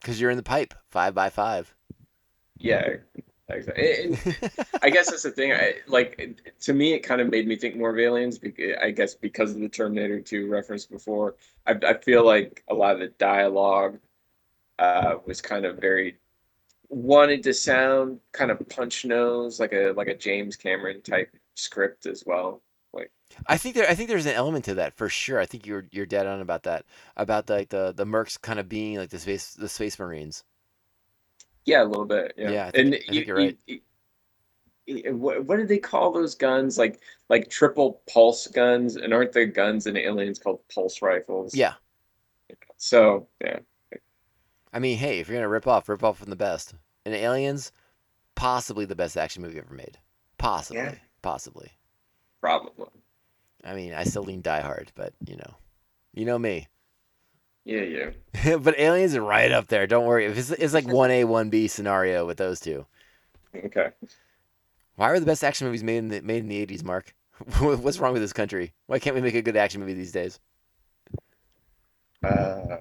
Because 0.00 0.20
you're 0.20 0.30
in 0.30 0.36
the 0.36 0.42
pipe, 0.42 0.74
five 0.90 1.14
by 1.14 1.30
five. 1.30 1.74
Yeah, 2.58 2.96
I 4.82 4.90
guess 4.90 5.10
that's 5.10 5.24
the 5.24 5.30
thing. 5.30 5.52
I, 5.52 5.74
like 5.86 6.40
to 6.60 6.72
me, 6.72 6.94
it 6.94 7.00
kind 7.00 7.20
of 7.20 7.28
made 7.28 7.46
me 7.46 7.56
think 7.56 7.76
more 7.76 7.90
of 7.90 7.98
aliens. 7.98 8.40
I 8.80 8.90
guess 8.90 9.14
because 9.14 9.52
of 9.52 9.60
the 9.60 9.68
Terminator 9.68 10.20
2 10.20 10.48
reference 10.48 10.86
before. 10.86 11.36
I, 11.66 11.74
I 11.86 11.94
feel 11.98 12.24
like 12.24 12.64
a 12.68 12.74
lot 12.74 12.94
of 12.94 13.00
the 13.00 13.08
dialogue 13.08 13.98
uh, 14.78 15.16
was 15.26 15.40
kind 15.40 15.64
of 15.64 15.78
very 15.78 16.16
wanted 16.88 17.42
to 17.42 17.54
sound 17.54 18.20
kind 18.32 18.50
of 18.50 18.68
punch 18.68 19.04
nose, 19.04 19.58
like 19.58 19.72
a 19.72 19.92
like 19.96 20.08
a 20.08 20.16
James 20.16 20.56
Cameron 20.56 21.02
type 21.02 21.34
script 21.54 22.06
as 22.06 22.22
well. 22.26 22.62
Like 22.92 23.10
I 23.46 23.56
think 23.56 23.74
there 23.74 23.88
I 23.88 23.94
think 23.94 24.08
there's 24.08 24.26
an 24.26 24.34
element 24.34 24.66
to 24.66 24.74
that 24.74 24.94
for 24.94 25.08
sure. 25.08 25.40
I 25.40 25.46
think 25.46 25.66
you're 25.66 25.86
you're 25.90 26.06
dead 26.06 26.26
on 26.26 26.40
about 26.40 26.64
that. 26.64 26.84
About 27.16 27.48
like 27.48 27.70
the 27.70 27.92
the 27.92 28.04
mercs 28.04 28.40
kind 28.40 28.58
of 28.58 28.68
being 28.68 28.96
like 28.96 29.10
the 29.10 29.18
space 29.18 29.54
the 29.54 29.68
space 29.68 29.98
marines. 29.98 30.44
Yeah, 31.64 31.82
a 31.82 31.86
little 31.86 32.04
bit. 32.04 32.34
Yeah, 32.36 32.50
Yeah, 32.50 32.66
I 32.66 32.70
think- 32.70 32.84
and 32.86 32.94
I 32.94 32.98
think 32.98 33.12
you- 33.14 33.22
you're 33.24 33.36
right. 33.36 33.58
you- 33.66 33.80
you- 34.86 35.16
what, 35.16 35.44
what 35.44 35.56
did 35.56 35.68
they 35.68 35.78
call 35.78 36.12
those 36.12 36.34
guns? 36.34 36.76
Like 36.78 37.00
like 37.28 37.48
triple 37.48 38.02
pulse 38.12 38.46
guns, 38.48 38.96
and 38.96 39.14
aren't 39.14 39.32
there 39.32 39.46
guns 39.46 39.86
in 39.86 39.96
Aliens 39.96 40.38
called 40.38 40.60
pulse 40.68 41.00
rifles? 41.02 41.54
Yeah. 41.54 41.74
So 42.76 43.28
yeah, 43.40 43.60
I 44.72 44.78
mean, 44.78 44.98
hey, 44.98 45.20
if 45.20 45.28
you're 45.28 45.36
gonna 45.38 45.48
rip 45.48 45.66
off, 45.66 45.88
rip 45.88 46.02
off 46.02 46.18
from 46.18 46.30
the 46.30 46.36
best. 46.36 46.74
And 47.04 47.14
Aliens, 47.14 47.72
possibly 48.34 48.84
the 48.84 48.94
best 48.96 49.16
action 49.16 49.42
movie 49.42 49.58
ever 49.58 49.74
made. 49.74 49.98
Possibly. 50.38 50.82
Yeah. 50.82 50.94
Possibly. 51.22 51.70
probably. 52.40 52.88
I 53.64 53.74
mean, 53.74 53.94
I 53.94 54.02
still 54.02 54.24
lean 54.24 54.42
Die 54.42 54.60
Hard, 54.60 54.90
but 54.96 55.14
you 55.24 55.36
know, 55.36 55.54
you 56.12 56.24
know 56.24 56.38
me. 56.38 56.66
Yeah, 57.64 58.10
yeah. 58.34 58.56
but 58.62 58.78
Aliens 58.78 59.14
are 59.14 59.22
right 59.22 59.52
up 59.52 59.68
there. 59.68 59.86
Don't 59.86 60.06
worry. 60.06 60.26
It's, 60.26 60.50
it's 60.50 60.74
like 60.74 60.86
one 60.88 61.10
A, 61.10 61.24
one 61.24 61.48
B 61.48 61.68
scenario 61.68 62.26
with 62.26 62.38
those 62.38 62.58
two. 62.60 62.86
Okay. 63.54 63.90
Why 64.96 65.10
are 65.10 65.20
the 65.20 65.26
best 65.26 65.44
action 65.44 65.66
movies 65.66 65.84
made 65.84 65.98
in 65.98 66.08
the 66.08 66.20
made 66.22 66.42
in 66.42 66.48
the 66.48 66.56
eighties, 66.56 66.84
Mark? 66.84 67.14
What's 67.60 67.98
wrong 67.98 68.12
with 68.12 68.22
this 68.22 68.32
country? 68.32 68.72
Why 68.86 68.98
can't 68.98 69.14
we 69.16 69.22
make 69.22 69.34
a 69.34 69.42
good 69.42 69.56
action 69.56 69.80
movie 69.80 69.94
these 69.94 70.12
days? 70.12 70.38
Uh, 72.22 72.76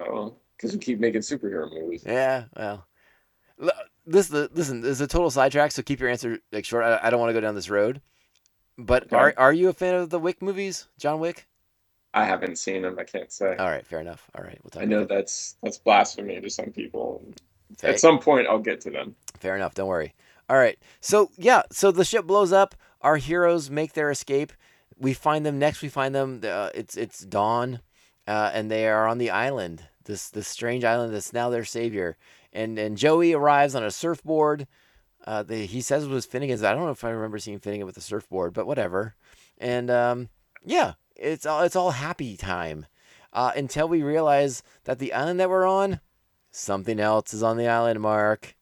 oh, 0.00 0.34
because 0.56 0.72
we 0.72 0.78
keep 0.78 0.98
making 0.98 1.20
superhero 1.20 1.70
movies. 1.72 2.02
Yeah, 2.04 2.44
well, 2.56 2.86
this 4.06 4.28
the 4.28 4.50
listen. 4.52 4.80
This 4.80 4.92
is 4.92 5.00
a 5.00 5.06
total 5.06 5.30
sidetrack, 5.30 5.72
so 5.72 5.82
keep 5.82 6.00
your 6.00 6.08
answer 6.08 6.38
like 6.52 6.64
short. 6.64 6.84
I, 6.84 7.00
I 7.02 7.10
don't 7.10 7.20
want 7.20 7.30
to 7.30 7.34
go 7.34 7.40
down 7.40 7.54
this 7.54 7.70
road. 7.70 8.00
But 8.78 9.04
Okay. 9.04 9.16
are 9.16 9.34
are 9.36 9.52
you 9.52 9.68
a 9.68 9.72
fan 9.72 9.94
of 9.94 10.10
the 10.10 10.18
Wick 10.18 10.42
movies, 10.42 10.88
John 10.98 11.20
Wick? 11.20 11.46
I 12.16 12.24
haven't 12.24 12.56
seen 12.56 12.80
them. 12.80 12.98
I 12.98 13.04
can't 13.04 13.30
say. 13.30 13.54
All 13.56 13.68
right, 13.68 13.86
fair 13.86 14.00
enough. 14.00 14.28
All 14.34 14.42
right, 14.42 14.58
we'll 14.62 14.70
talk. 14.70 14.82
I 14.82 14.86
know 14.86 15.04
that's 15.04 15.56
that's 15.62 15.76
blasphemy 15.76 16.40
to 16.40 16.50
some 16.50 16.72
people. 16.72 17.22
At 17.82 18.00
some 18.00 18.18
point, 18.18 18.48
I'll 18.48 18.58
get 18.58 18.80
to 18.82 18.90
them. 18.90 19.14
Fair 19.38 19.54
enough. 19.54 19.74
Don't 19.74 19.86
worry. 19.88 20.14
All 20.48 20.56
right. 20.56 20.78
So 21.00 21.30
yeah. 21.36 21.62
So 21.70 21.90
the 21.90 22.06
ship 22.06 22.26
blows 22.26 22.52
up. 22.52 22.74
Our 23.02 23.18
heroes 23.18 23.70
make 23.70 23.92
their 23.92 24.10
escape. 24.10 24.54
We 24.98 25.12
find 25.12 25.44
them 25.44 25.58
next. 25.58 25.82
We 25.82 25.90
find 25.90 26.14
them. 26.14 26.40
Uh, 26.42 26.70
it's 26.74 26.96
it's 26.96 27.20
dawn, 27.20 27.80
uh, 28.26 28.50
and 28.54 28.70
they 28.70 28.88
are 28.88 29.06
on 29.06 29.18
the 29.18 29.30
island. 29.30 29.84
This 30.04 30.30
this 30.30 30.48
strange 30.48 30.84
island 30.84 31.12
that's 31.12 31.34
now 31.34 31.50
their 31.50 31.66
savior. 31.66 32.16
And 32.50 32.78
and 32.78 32.96
Joey 32.96 33.34
arrives 33.34 33.74
on 33.74 33.84
a 33.84 33.90
surfboard. 33.90 34.66
Uh, 35.26 35.42
the, 35.42 35.66
he 35.66 35.82
says 35.82 36.04
it 36.04 36.08
was 36.08 36.24
Finnegan's. 36.24 36.62
I 36.62 36.72
don't 36.72 36.84
know 36.84 36.92
if 36.92 37.04
I 37.04 37.10
remember 37.10 37.38
seeing 37.38 37.58
Finnegan 37.58 37.86
with 37.86 37.98
a 37.98 38.00
surfboard, 38.00 38.54
but 38.54 38.66
whatever. 38.66 39.16
And 39.58 39.90
um, 39.90 40.28
yeah, 40.64 40.94
it's 41.18 41.46
all 41.46 41.62
it's 41.62 41.76
all 41.76 41.92
happy 41.92 42.36
time 42.36 42.86
uh, 43.32 43.52
until 43.56 43.88
we 43.88 44.02
realize 44.02 44.62
that 44.84 44.98
the 44.98 45.12
island 45.12 45.40
that 45.40 45.50
we're 45.50 45.66
on, 45.66 46.00
something 46.50 46.98
else 47.00 47.34
is 47.34 47.42
on 47.42 47.56
the 47.56 47.68
island. 47.68 48.00
Mark. 48.00 48.54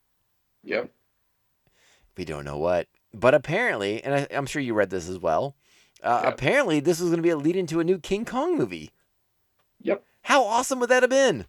Yep. 0.65 0.91
We 2.17 2.25
don't 2.25 2.45
know 2.45 2.59
what. 2.59 2.89
But 3.13 3.35
apparently, 3.35 4.03
and 4.03 4.15
I, 4.15 4.27
I'm 4.31 4.47
sure 4.47 4.63
you 4.63 4.75
read 4.75 4.91
this 4.91 5.09
as 5.09 5.19
well. 5.19 5.57
Uh, 6.03 6.21
Yeah. 6.25 6.29
Apparently, 6.31 6.81
this 6.81 7.01
was 7.01 7.11
going 7.11 7.19
to 7.19 7.23
be 7.23 7.31
a 7.31 7.37
lead 7.37 7.57
into 7.57 7.81
a 7.81 7.85
new 7.85 7.99
King 7.99 8.25
Kong 8.25 8.57
movie. 8.57 8.91
Yep. 9.83 10.03
How 10.23 10.45
awesome 10.45 10.81
would 10.81 10.89
that 10.91 11.03
have 11.03 11.11
been? 11.11 11.47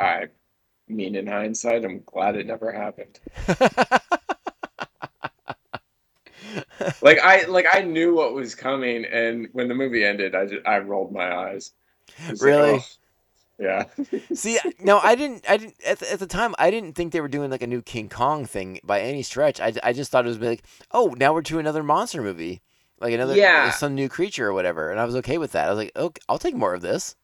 I 0.00 0.28
mean, 0.88 1.14
in 1.14 1.26
hindsight, 1.26 1.84
I'm 1.84 2.02
glad 2.04 2.36
it 2.36 2.46
never 2.46 2.72
happened. 2.72 3.20
Like 7.02 7.18
I 7.20 7.44
like 7.46 7.66
I 7.72 7.82
knew 7.82 8.14
what 8.14 8.34
was 8.34 8.54
coming, 8.54 9.04
and 9.04 9.48
when 9.52 9.68
the 9.68 9.74
movie 9.74 10.04
ended, 10.04 10.34
I 10.34 10.46
just, 10.46 10.66
I 10.66 10.78
rolled 10.78 11.12
my 11.12 11.34
eyes. 11.34 11.72
It's 12.28 12.44
like, 12.44 12.56
Really? 12.56 12.58
oh. 12.58 12.86
yeah. 13.58 13.84
See, 14.32 14.58
no, 14.78 14.98
I 14.98 15.14
didn't. 15.14 15.48
I 15.48 15.56
didn't 15.56 15.76
at 15.84 15.98
the, 16.00 16.12
at 16.12 16.18
the 16.18 16.26
time. 16.26 16.54
I 16.58 16.70
didn't 16.70 16.92
think 16.94 17.12
they 17.12 17.20
were 17.20 17.28
doing 17.28 17.50
like 17.50 17.62
a 17.62 17.66
new 17.66 17.80
King 17.82 18.08
Kong 18.08 18.44
thing 18.44 18.80
by 18.84 19.00
any 19.00 19.22
stretch. 19.22 19.60
I, 19.60 19.72
I 19.82 19.92
just 19.92 20.10
thought 20.10 20.26
it 20.26 20.28
was 20.28 20.38
like, 20.38 20.62
oh, 20.90 21.14
now 21.18 21.32
we're 21.32 21.42
to 21.42 21.58
another 21.58 21.82
monster 21.82 22.22
movie, 22.22 22.60
like 23.00 23.14
another 23.14 23.38
Yeah. 23.38 23.70
some 23.70 23.94
new 23.94 24.08
creature 24.08 24.46
or 24.48 24.52
whatever. 24.52 24.90
And 24.90 25.00
I 25.00 25.04
was 25.04 25.16
okay 25.16 25.38
with 25.38 25.52
that. 25.52 25.66
I 25.68 25.70
was 25.70 25.78
like, 25.78 25.92
okay, 25.96 26.20
I'll 26.28 26.38
take 26.38 26.54
more 26.54 26.74
of 26.74 26.82
this. 26.82 27.16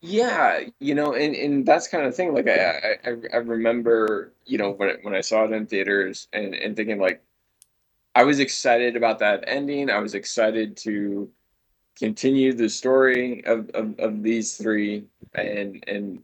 Yeah, 0.00 0.60
you 0.78 0.94
know, 0.94 1.14
and, 1.14 1.34
and 1.34 1.66
that's 1.66 1.88
kind 1.88 2.06
of 2.06 2.14
thing. 2.14 2.32
Like 2.32 2.46
I, 2.48 2.98
I 3.04 3.10
I 3.32 3.36
remember, 3.38 4.32
you 4.46 4.56
know, 4.56 4.70
when 4.70 4.96
when 5.02 5.14
I 5.14 5.20
saw 5.22 5.44
it 5.44 5.52
in 5.52 5.66
theaters 5.66 6.28
and 6.32 6.54
and 6.54 6.76
thinking 6.76 6.98
like, 7.00 7.22
I 8.14 8.24
was 8.24 8.40
excited 8.40 8.96
about 8.96 9.20
that 9.20 9.44
ending. 9.46 9.90
I 9.90 9.98
was 9.98 10.14
excited 10.14 10.76
to 10.78 11.30
continue 11.98 12.52
the 12.52 12.68
story 12.68 13.44
of 13.44 13.70
of, 13.70 13.98
of 13.98 14.22
these 14.22 14.56
three, 14.56 15.04
and 15.34 15.84
and 15.86 16.22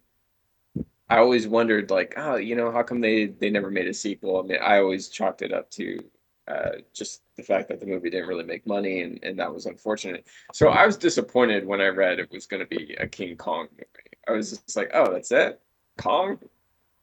I 1.09 1.19
always 1.19 1.47
wondered 1.47 1.91
like, 1.91 2.15
oh, 2.17 2.37
you 2.37 2.57
know, 2.57 2.71
how 2.71 2.83
come 2.83 3.01
they 3.01 3.27
they 3.27 3.51
never 3.51 3.71
made 3.71 3.89
a 3.89 3.95
sequel? 3.95 4.41
I 4.41 4.43
mean, 4.43 4.59
I 4.61 4.79
always 4.79 5.09
chalked 5.09 5.43
it 5.43 5.53
up 5.53 5.71
to 5.73 6.03
uh, 6.49 6.71
just 6.93 7.23
the 7.37 7.43
fact 7.43 7.69
that 7.69 7.81
the 7.81 7.87
movie 7.87 8.11
didn't 8.11 8.29
really 8.29 8.45
make 8.45 8.67
money, 8.67 9.03
and 9.03 9.23
and 9.23 9.39
that 9.39 9.53
was 9.53 9.67
unfortunate. 9.67 10.27
So 10.53 10.69
I 10.69 10.87
was 10.87 10.97
disappointed 10.97 11.67
when 11.67 11.81
I 11.81 11.89
read 11.89 12.19
it 12.19 12.31
was 12.31 12.47
going 12.47 12.67
to 12.67 12.77
be 12.77 12.95
a 12.99 13.07
King 13.07 13.37
Kong 13.37 13.69
movie. 13.73 13.87
I 14.27 14.33
was 14.33 14.51
just 14.51 14.77
like, 14.77 14.91
oh, 14.95 15.13
that's 15.13 15.31
it, 15.33 15.61
Kong. 15.99 16.39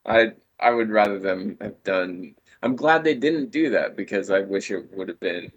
I 0.05 0.33
I 0.59 0.71
would 0.71 0.89
rather 0.89 1.19
them 1.19 1.57
have 1.61 1.83
done. 1.83 2.35
I'm 2.63 2.75
glad 2.75 3.03
they 3.03 3.15
didn't 3.15 3.51
do 3.51 3.69
that 3.71 3.95
because 3.95 4.29
I 4.29 4.41
wish 4.41 4.71
it 4.71 4.91
would 4.93 5.09
have 5.09 5.19
been 5.19 5.51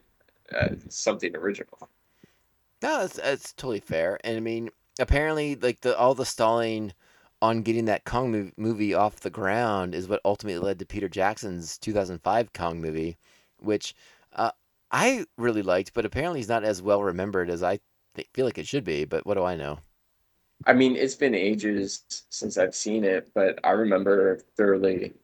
uh, 0.55 0.71
something 0.89 1.35
original. 1.37 1.91
No, 2.83 3.01
that's 3.01 3.17
that's 3.17 3.53
totally 3.53 3.81
fair. 3.81 4.19
And 4.23 4.37
I 4.37 4.41
mean, 4.41 4.71
apparently, 5.01 5.57
like 5.57 5.81
the 5.81 5.97
all 5.99 6.15
the 6.15 6.25
stalling 6.25 6.93
on 7.43 7.63
getting 7.63 7.87
that 7.87 8.05
Kong 8.05 8.33
mov- 8.33 8.53
movie 8.57 8.95
off 8.95 9.17
the 9.21 9.31
ground 9.31 9.93
is 9.95 10.07
what 10.09 10.21
ultimately 10.25 10.61
led 10.65 10.79
to 10.79 10.87
Peter 10.87 11.09
Jackson's 11.09 11.79
2005 11.79 12.53
Kong 12.53 12.81
movie, 12.81 13.19
which 13.59 13.95
uh, 14.35 14.53
I 14.93 15.27
really 15.37 15.63
liked, 15.63 15.95
but 15.95 16.05
apparently 16.05 16.39
he's 16.41 16.49
not 16.49 16.63
as 16.65 16.81
well 16.83 17.03
remembered 17.03 17.51
as 17.51 17.63
I 17.65 17.81
th- 18.15 18.29
feel 18.33 18.47
like 18.47 18.59
it 18.59 18.69
should 18.69 18.85
be. 18.85 19.05
But 19.05 19.27
what 19.27 19.35
do 19.35 19.43
I 19.45 19.57
know? 19.57 19.81
I 20.67 20.73
mean, 20.73 20.97
it's 20.97 21.15
been 21.15 21.35
ages 21.35 22.05
since 22.31 22.57
I've 22.59 22.75
seen 22.75 23.05
it, 23.05 23.31
but 23.35 23.59
I 23.65 23.71
remember 23.73 24.39
thoroughly 24.57 25.15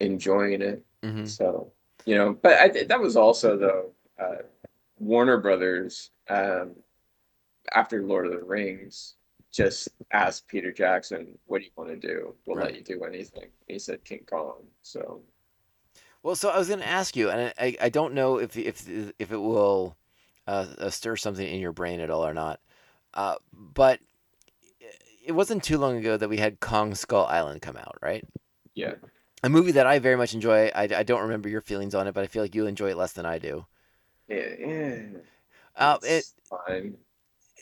enjoying 0.00 0.62
it. 0.62 0.84
Hmm 1.04 1.38
So, 1.38 1.72
you 2.06 2.16
know, 2.16 2.34
but 2.34 2.54
I, 2.54 2.84
that 2.84 3.00
was 3.00 3.16
also 3.16 3.56
though 3.56 3.92
uh, 4.18 4.42
Warner 4.98 5.38
Brothers 5.38 6.10
um, 6.28 6.76
after 7.74 8.02
Lord 8.02 8.26
of 8.26 8.32
the 8.32 8.44
Rings 8.44 9.16
just 9.52 9.88
asked 10.12 10.48
Peter 10.48 10.72
Jackson, 10.72 11.38
"What 11.46 11.60
do 11.60 11.64
you 11.66 11.70
want 11.76 11.90
to 11.90 11.96
do? 11.96 12.34
We'll 12.46 12.58
Right. 12.58 12.66
let 12.66 12.74
you 12.76 12.82
do 12.82 13.04
anything." 13.04 13.50
He 13.68 13.78
said 13.78 14.04
King 14.04 14.24
Kong. 14.28 14.64
So, 14.82 15.22
Well, 16.22 16.36
so 16.36 16.48
I 16.48 16.58
was 16.58 16.68
going 16.68 16.80
to 16.80 16.86
ask 16.88 17.16
you, 17.16 17.30
and 17.30 17.52
I, 17.58 17.76
I 17.80 17.88
don't 17.90 18.14
know 18.14 18.38
if 18.38 18.56
if 18.56 18.88
if 19.18 19.30
it 19.32 19.36
will 19.36 19.96
uh, 20.46 20.66
uh, 20.78 20.90
stir 20.90 21.16
something 21.16 21.46
in 21.46 21.60
your 21.60 21.72
brain 21.72 22.00
at 22.00 22.10
all 22.10 22.26
or 22.26 22.34
not, 22.34 22.60
uh, 23.14 23.36
but 23.52 24.00
it 25.24 25.32
wasn't 25.32 25.62
too 25.64 25.78
long 25.78 25.96
ago 25.96 26.16
that 26.16 26.28
we 26.28 26.36
had 26.38 26.60
Kong 26.60 26.94
Skull 26.94 27.26
Island 27.26 27.62
come 27.62 27.76
out, 27.76 27.96
right? 28.02 28.24
yeah, 28.74 28.94
a 29.44 29.48
movie 29.50 29.72
that 29.72 29.86
I 29.86 29.98
very 29.98 30.16
much 30.16 30.32
enjoy. 30.32 30.70
I, 30.74 30.88
I 30.96 31.02
don't 31.02 31.20
remember 31.20 31.50
your 31.50 31.60
feelings 31.60 31.94
on 31.94 32.06
it, 32.08 32.14
but 32.14 32.24
I 32.24 32.26
feel 32.26 32.42
like 32.42 32.54
you 32.54 32.66
enjoy 32.66 32.90
it 32.90 32.96
less 32.96 33.12
than 33.12 33.26
I 33.26 33.38
do. 33.38 33.66
yeah, 34.28 34.54
yeah. 34.58 35.02
Uh, 35.76 35.98
it, 36.02 36.24
fine. 36.48 36.96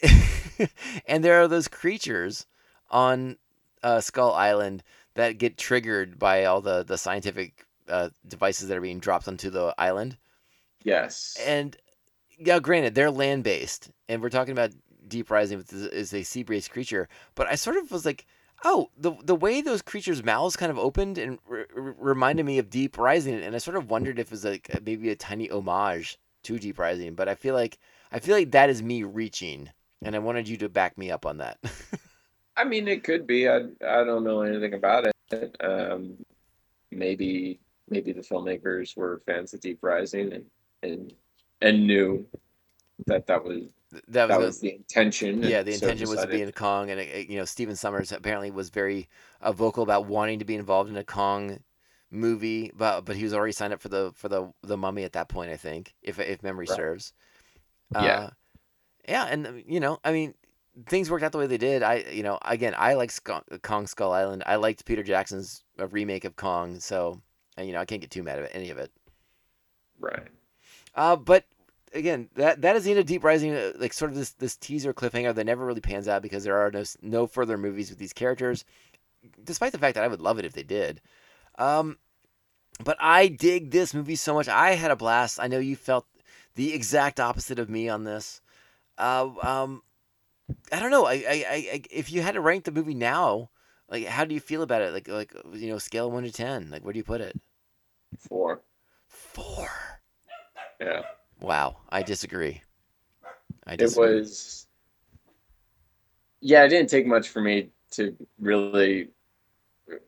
and 1.06 1.24
there 1.24 1.42
are 1.42 1.48
those 1.48 1.66
creatures 1.66 2.46
on 2.90 3.36
uh, 3.82 4.00
Skull 4.00 4.32
Island 4.32 4.84
that 5.14 5.38
get 5.38 5.58
triggered 5.58 6.18
by 6.18 6.44
all 6.44 6.60
the 6.60 6.84
the 6.84 6.98
scientific 6.98 7.66
uh, 7.88 8.10
devices 8.28 8.68
that 8.68 8.76
are 8.76 8.82
being 8.82 9.00
dropped 9.00 9.26
onto 9.26 9.50
the 9.50 9.74
island. 9.76 10.16
Yes. 10.84 11.36
And 11.44 11.76
yeah, 12.38 12.60
granted, 12.60 12.94
they're 12.94 13.10
land 13.10 13.42
based, 13.44 13.90
and 14.08 14.22
we're 14.22 14.28
talking 14.28 14.52
about 14.52 14.70
Deep 15.08 15.30
Rising, 15.30 15.58
which 15.58 15.72
is, 15.72 15.86
is 15.86 16.14
a 16.14 16.22
sea 16.22 16.44
based 16.44 16.70
creature. 16.70 17.08
But 17.34 17.48
I 17.48 17.56
sort 17.56 17.76
of 17.76 17.90
was 17.90 18.06
like, 18.06 18.26
oh, 18.64 18.90
the 18.96 19.12
the 19.24 19.34
way 19.34 19.60
those 19.60 19.82
creatures' 19.82 20.24
mouths 20.24 20.56
kind 20.56 20.70
of 20.70 20.78
opened 20.78 21.18
and 21.18 21.38
re- 21.46 21.64
re- 21.74 21.94
reminded 21.98 22.46
me 22.46 22.58
of 22.58 22.70
Deep 22.70 22.98
Rising, 22.98 23.34
and 23.34 23.54
I 23.54 23.58
sort 23.58 23.76
of 23.76 23.90
wondered 23.90 24.18
if 24.18 24.26
it 24.26 24.30
was 24.30 24.44
like 24.44 24.70
maybe 24.84 25.10
a 25.10 25.16
tiny 25.16 25.50
homage 25.50 26.18
to 26.44 26.58
Deep 26.58 26.78
Rising. 26.78 27.14
But 27.14 27.28
I 27.28 27.34
feel 27.34 27.54
like 27.54 27.78
I 28.10 28.18
feel 28.18 28.36
like 28.36 28.52
that 28.52 28.70
is 28.70 28.82
me 28.82 29.02
reaching, 29.02 29.70
and 30.02 30.14
I 30.14 30.18
wanted 30.18 30.48
you 30.48 30.56
to 30.58 30.68
back 30.68 30.96
me 30.98 31.10
up 31.10 31.26
on 31.26 31.38
that. 31.38 31.58
I 32.56 32.64
mean, 32.64 32.88
it 32.88 33.04
could 33.04 33.26
be. 33.26 33.48
I 33.48 33.58
I 33.86 34.04
don't 34.04 34.24
know 34.24 34.42
anything 34.42 34.74
about 34.74 35.06
it. 35.06 35.56
Um, 35.60 36.16
maybe 36.90 37.60
maybe 37.88 38.12
the 38.12 38.20
filmmakers 38.20 38.96
were 38.96 39.22
fans 39.26 39.54
of 39.54 39.60
Deep 39.60 39.78
Rising 39.82 40.32
and 40.32 40.44
and 40.82 41.12
and 41.60 41.86
knew 41.86 42.26
that 43.06 43.26
that 43.26 43.44
was 43.44 43.64
That 44.08 44.28
was, 44.28 44.30
that 44.30 44.38
the- 44.38 44.38
was 44.38 44.60
the 44.60 44.74
intention. 44.74 45.42
yeah, 45.42 45.62
the 45.62 45.72
so 45.72 45.86
intention 45.86 46.08
was 46.08 46.20
to 46.20 46.26
be 46.26 46.42
in 46.42 46.50
Kong, 46.52 46.90
and 46.90 46.98
uh, 47.00 47.04
you 47.18 47.36
know, 47.36 47.44
Stephen 47.44 47.74
Sommers 47.76 48.10
apparently 48.12 48.50
was 48.50 48.70
very 48.70 49.08
uh, 49.40 49.52
vocal 49.52 49.82
about 49.82 50.06
wanting 50.06 50.38
to 50.38 50.44
be 50.44 50.54
involved 50.54 50.88
in 50.90 50.96
a 50.96 51.04
Kong 51.04 51.60
movie, 52.10 52.70
but 52.74 53.02
but 53.02 53.16
he 53.16 53.24
was 53.24 53.34
already 53.34 53.52
signed 53.52 53.72
up 53.72 53.80
for 53.80 53.88
the 53.90 54.12
for 54.14 54.28
the 54.28 54.52
the 54.62 54.76
Mummy 54.76 55.04
at 55.04 55.12
that 55.12 55.28
point, 55.28 55.50
I 55.50 55.56
think, 55.56 55.94
if 56.02 56.18
if 56.18 56.42
memory 56.42 56.66
Right. 56.68 56.76
serves. 56.76 57.12
Yeah. 57.92 58.00
Uh, 58.00 58.30
yeah, 59.08 59.24
and 59.26 59.46
uh, 59.46 59.52
you 59.66 59.80
know, 59.80 59.98
I 60.04 60.12
mean, 60.12 60.34
things 60.86 61.10
worked 61.10 61.24
out 61.24 61.32
the 61.32 61.38
way 61.38 61.46
they 61.46 61.58
did. 61.58 61.82
I, 61.82 61.96
you 62.10 62.22
know, 62.22 62.38
again, 62.46 62.74
I 62.78 62.94
like 62.94 63.10
Sk- 63.10 63.60
Kong 63.62 63.86
Skull 63.86 64.12
Island. 64.12 64.42
I 64.46 64.56
liked 64.56 64.84
Peter 64.86 65.02
Jackson's 65.02 65.64
uh, 65.78 65.86
remake 65.88 66.24
of 66.24 66.36
Kong, 66.36 66.80
so 66.80 67.20
uh, 67.58 67.62
you 67.62 67.72
know, 67.72 67.80
I 67.80 67.84
can't 67.84 68.00
get 68.00 68.10
too 68.10 68.22
mad 68.22 68.38
at 68.38 68.54
any 68.54 68.70
of 68.70 68.78
it. 68.78 68.90
right. 70.00 70.28
Uh, 70.94 71.16
but 71.16 71.44
again, 71.94 72.28
that 72.34 72.62
that 72.62 72.76
is 72.76 72.84
the 72.84 72.90
end 72.90 73.00
of 73.00 73.06
Deep 73.06 73.24
Rising. 73.24 73.54
uh, 73.54 73.72
Like 73.76 73.92
sort 73.92 74.10
of 74.10 74.16
this 74.16 74.30
this 74.32 74.56
teaser 74.56 74.92
cliffhanger 74.92 75.34
that 75.34 75.44
never 75.44 75.64
really 75.64 75.80
pans 75.80 76.08
out 76.08 76.22
because 76.22 76.44
there 76.44 76.58
are 76.58 76.70
no 76.70 76.84
no 77.02 77.26
further 77.26 77.58
movies 77.58 77.90
with 77.90 77.98
these 77.98 78.12
characters, 78.12 78.64
despite 79.44 79.72
the 79.72 79.78
fact 79.78 79.94
that 79.94 80.04
I 80.04 80.08
would 80.08 80.20
love 80.20 80.38
it 80.38 80.44
if 80.44 80.52
they 80.52 80.62
did. 80.62 81.00
Um, 81.58 81.98
but 82.82 82.96
I 83.00 83.28
dig 83.28 83.70
this 83.70 83.94
movie 83.94 84.16
so 84.16 84.34
much. 84.34 84.48
I 84.48 84.72
had 84.74 84.90
a 84.90 84.96
blast. 84.96 85.38
I 85.40 85.46
know 85.48 85.58
you 85.58 85.76
felt 85.76 86.06
the 86.54 86.72
exact 86.74 87.20
opposite 87.20 87.58
of 87.58 87.70
me 87.70 87.88
on 87.88 88.04
this. 88.04 88.40
Uh, 88.98 89.30
um, 89.42 89.82
I 90.70 90.80
don't 90.80 90.90
know. 90.90 91.06
I, 91.06 91.14
I, 91.14 91.44
I, 91.50 91.82
if 91.90 92.12
you 92.12 92.22
had 92.22 92.34
to 92.34 92.40
rank 92.40 92.64
the 92.64 92.72
movie 92.72 92.94
now, 92.94 93.50
like, 93.88 94.06
how 94.06 94.24
do 94.24 94.34
you 94.34 94.40
feel 94.40 94.62
about 94.62 94.82
it? 94.82 94.92
Like, 94.92 95.08
like 95.08 95.34
you 95.52 95.68
know, 95.68 95.78
scale 95.78 96.06
of 96.06 96.12
one 96.12 96.24
to 96.24 96.32
ten. 96.32 96.70
Like, 96.70 96.84
where 96.84 96.92
do 96.92 96.98
you 96.98 97.04
put 97.04 97.20
it? 97.20 97.38
Four. 98.18 98.62
Four. 99.06 99.68
Yeah. 100.80 101.02
Wow, 101.42 101.78
I 101.90 102.02
disagree. 102.02 102.62
I 103.66 103.74
It 103.74 103.94
was. 103.96 104.66
Yeah, 106.40 106.64
it 106.64 106.68
didn't 106.68 106.88
take 106.88 107.06
much 107.06 107.28
for 107.28 107.40
me 107.40 107.70
to 107.92 108.16
really 108.40 109.08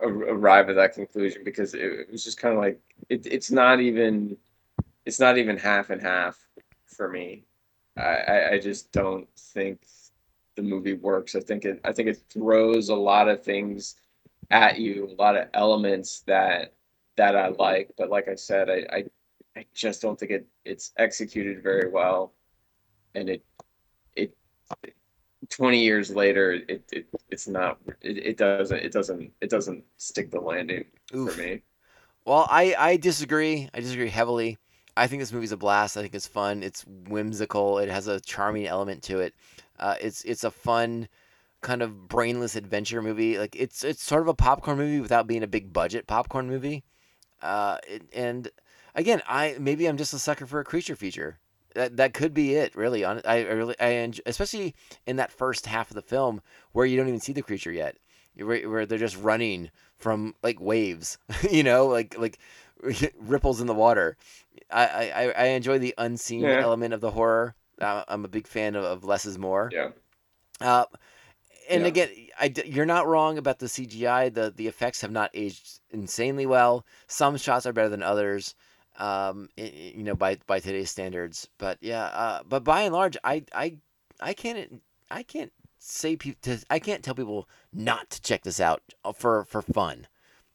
arrive 0.00 0.68
at 0.70 0.76
that 0.76 0.94
conclusion 0.94 1.42
because 1.44 1.74
it, 1.74 2.10
was 2.10 2.24
just 2.24 2.38
kind 2.38 2.54
of 2.54 2.60
like 2.60 2.80
it, 3.08 3.26
it's 3.26 3.50
not 3.50 3.80
even 3.80 4.36
it's 5.04 5.20
not 5.20 5.36
even 5.36 5.58
half 5.58 5.90
and 5.90 6.00
half 6.00 6.38
for 6.86 7.08
me. 7.08 7.44
I, 7.96 8.00
I, 8.02 8.50
I 8.52 8.58
just 8.58 8.92
don't 8.92 9.28
think 9.36 9.86
the 10.56 10.62
movie 10.62 10.94
works. 10.94 11.34
I 11.34 11.40
think 11.40 11.64
it 11.64 11.80
I 11.84 11.92
think 11.92 12.08
it 12.08 12.22
throws 12.30 12.88
a 12.88 12.94
lot 12.94 13.28
of 13.28 13.42
things 13.42 13.96
at 14.50 14.78
you, 14.78 15.08
a 15.10 15.20
lot 15.20 15.36
of 15.36 15.48
elements 15.52 16.20
that 16.20 16.74
that 17.16 17.36
I 17.36 17.48
like. 17.48 17.92
But 17.98 18.10
like 18.10 18.28
I 18.28 18.36
said, 18.36 18.70
I 18.70 18.86
I, 18.96 19.04
I 19.56 19.66
just 19.74 20.02
don't 20.02 20.18
think 20.18 20.32
it 20.32 20.46
it's 20.64 20.92
executed 20.98 21.62
very 21.62 21.90
well, 21.90 22.32
and 23.14 23.28
it 23.28 23.44
it. 24.16 24.34
20 25.50 25.78
years 25.84 26.10
later 26.10 26.52
it, 26.52 26.82
it 26.90 27.06
it's 27.30 27.46
not 27.46 27.78
it, 28.00 28.16
it 28.18 28.36
doesn't 28.38 28.78
it 28.78 28.92
doesn't 28.92 29.30
it 29.42 29.50
doesn't 29.50 29.84
stick 29.98 30.30
the 30.30 30.40
landing 30.40 30.84
Oof. 31.14 31.34
for 31.34 31.40
me 31.40 31.60
Well, 32.24 32.46
I, 32.50 32.74
I 32.78 32.96
disagree. 32.96 33.68
I 33.74 33.80
disagree 33.80 34.08
heavily. 34.08 34.58
I 34.96 35.06
think 35.06 35.20
this 35.22 35.32
movie's 35.32 35.52
a 35.52 35.56
blast. 35.56 35.96
I 35.96 36.02
think 36.02 36.14
it's 36.14 36.26
fun. 36.26 36.62
It's 36.62 36.84
whimsical. 37.08 37.78
It 37.78 37.90
has 37.90 38.06
a 38.08 38.20
charming 38.20 38.66
element 38.66 39.02
to 39.04 39.20
it. 39.20 39.34
Uh, 39.78 39.96
it's 40.00 40.22
it's 40.24 40.44
a 40.44 40.50
fun 40.50 41.08
kind 41.62 41.82
of 41.82 42.08
brainless 42.08 42.56
adventure 42.56 43.02
movie. 43.02 43.38
Like 43.38 43.56
it's 43.56 43.84
it's 43.84 44.02
sort 44.02 44.22
of 44.22 44.28
a 44.28 44.34
popcorn 44.34 44.78
movie 44.78 45.00
without 45.00 45.26
being 45.26 45.42
a 45.42 45.48
big 45.48 45.72
budget 45.72 46.06
popcorn 46.06 46.48
movie. 46.48 46.84
Uh, 47.42 47.78
it, 47.88 48.02
and 48.14 48.50
again, 48.94 49.22
I 49.26 49.56
maybe 49.58 49.86
I'm 49.86 49.96
just 49.96 50.14
a 50.14 50.18
sucker 50.18 50.46
for 50.46 50.60
a 50.60 50.64
creature 50.64 50.96
feature. 50.96 51.38
That 51.74 51.96
that 51.96 52.14
could 52.14 52.34
be 52.34 52.54
it. 52.54 52.74
Really, 52.76 53.04
on 53.04 53.20
I 53.24 53.38
I 53.38 53.52
really 53.52 53.74
I 53.80 53.88
enjoy, 53.88 54.22
especially 54.26 54.74
in 55.06 55.16
that 55.16 55.32
first 55.32 55.66
half 55.66 55.90
of 55.90 55.94
the 55.96 56.02
film 56.02 56.40
where 56.72 56.86
you 56.86 56.96
don't 56.96 57.08
even 57.08 57.20
see 57.20 57.32
the 57.32 57.42
creature 57.42 57.72
yet, 57.72 57.96
where, 58.36 58.68
where 58.68 58.86
they're 58.86 58.98
just 58.98 59.16
running 59.20 59.70
from 59.96 60.34
like 60.42 60.60
waves, 60.60 61.18
you 61.50 61.62
know, 61.62 61.86
like 61.86 62.16
like 62.18 62.38
ripples 63.18 63.60
in 63.60 63.66
the 63.66 63.74
water. 63.74 64.16
I 64.70 65.10
I, 65.10 65.30
I 65.30 65.44
enjoy 65.46 65.78
the 65.78 65.94
unseen 65.98 66.42
Yeah. 66.42 66.60
element 66.60 66.94
of 66.94 67.00
the 67.00 67.10
horror. 67.10 67.54
Uh, 67.80 68.04
I'm 68.06 68.24
a 68.24 68.28
big 68.28 68.46
fan 68.46 68.76
of, 68.76 68.84
of 68.84 69.04
less 69.04 69.26
is 69.26 69.36
more. 69.38 69.70
yeah 69.72 69.90
Uh, 70.60 70.84
and 71.68 71.82
Yeah. 71.82 71.88
again, 71.88 72.08
I 72.38 72.52
you're 72.66 72.86
not 72.86 73.06
wrong 73.06 73.38
about 73.38 73.58
the 73.58 73.66
CGI. 73.68 74.28
The 74.28 74.52
the 74.54 74.68
effects 74.68 75.00
have 75.00 75.10
not 75.10 75.30
aged 75.34 75.80
insanely 75.90 76.46
well. 76.46 76.84
Some 77.06 77.36
shots 77.36 77.66
are 77.66 77.72
better 77.72 77.88
than 77.88 78.02
others. 78.02 78.54
Um, 78.96 79.48
you 79.56 80.04
know, 80.04 80.14
by 80.14 80.38
by 80.46 80.60
today's 80.60 80.90
standards. 80.90 81.48
But 81.58 81.78
yeah, 81.80 82.04
uh, 82.04 82.42
but 82.48 82.64
by 82.64 82.82
and 82.82 82.94
large, 82.94 83.16
I 83.24 83.44
I 83.52 83.78
I 84.20 84.34
can't 84.34 84.82
I 85.10 85.22
can't 85.22 85.52
say 85.78 86.16
pe- 86.16 86.36
to 86.42 86.58
I 86.70 86.78
can't 86.78 87.02
tell 87.02 87.14
people 87.14 87.48
not 87.72 88.10
to 88.10 88.22
check 88.22 88.42
this 88.42 88.60
out 88.60 88.82
uh, 89.04 89.12
for 89.12 89.44
for 89.44 89.62
fun. 89.62 90.06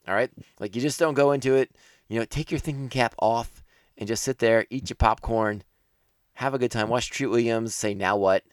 All 0.07 0.15
right, 0.15 0.31
like 0.59 0.75
you 0.75 0.81
just 0.81 0.99
don't 0.99 1.13
go 1.13 1.31
into 1.31 1.55
it. 1.55 1.71
You 2.07 2.19
know, 2.19 2.25
take 2.25 2.49
your 2.49 2.59
thinking 2.59 2.89
cap 2.89 3.13
off 3.19 3.63
and 3.97 4.07
just 4.07 4.23
sit 4.23 4.39
there, 4.39 4.65
eat 4.69 4.89
your 4.89 4.95
popcorn, 4.95 5.63
have 6.33 6.53
a 6.53 6.57
good 6.57 6.71
time. 6.71 6.89
Watch 6.89 7.11
Treat 7.11 7.27
Williams 7.27 7.75
say 7.75 7.93
"Now 7.93 8.17
what" 8.17 8.43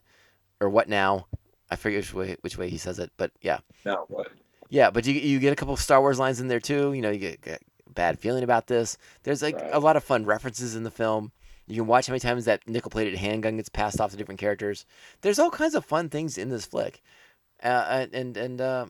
or 0.60 0.68
"What 0.68 0.88
now." 0.88 1.26
I 1.70 1.76
forget 1.76 1.98
which 1.98 2.14
way 2.14 2.36
which 2.42 2.58
way 2.58 2.68
he 2.68 2.78
says 2.78 2.98
it, 2.98 3.10
but 3.16 3.32
yeah, 3.40 3.58
now 3.84 4.04
what 4.08 4.28
yeah. 4.68 4.90
But 4.90 5.06
you 5.06 5.14
you 5.14 5.38
get 5.38 5.52
a 5.52 5.56
couple 5.56 5.74
of 5.74 5.80
Star 5.80 6.00
Wars 6.00 6.18
lines 6.18 6.40
in 6.40 6.48
there 6.48 6.60
too. 6.60 6.92
You 6.92 7.02
know, 7.02 7.10
you 7.10 7.18
get, 7.18 7.40
get 7.40 7.62
bad 7.96 8.20
feeling 8.20 8.44
about 8.44 8.68
this. 8.68 8.96
There's 9.24 9.42
like 9.42 9.58
a 9.72 9.80
lot 9.80 9.96
of 9.96 10.04
fun 10.04 10.24
references 10.24 10.76
in 10.76 10.84
the 10.84 10.90
film. 10.90 11.32
You 11.66 11.82
can 11.82 11.88
watch 11.88 12.06
how 12.06 12.12
many 12.12 12.20
times 12.20 12.44
that 12.44 12.68
nickel 12.68 12.90
plated 12.90 13.16
handgun 13.16 13.56
gets 13.56 13.68
passed 13.68 14.00
off 14.00 14.12
to 14.12 14.16
different 14.16 14.38
characters. 14.38 14.86
There's 15.22 15.40
all 15.40 15.50
kinds 15.50 15.74
of 15.74 15.84
fun 15.84 16.08
things 16.08 16.38
in 16.38 16.48
this 16.48 16.64
flick, 16.64 17.02
uh, 17.62 18.06
and 18.12 18.36
and 18.36 18.60
uh, 18.60 18.86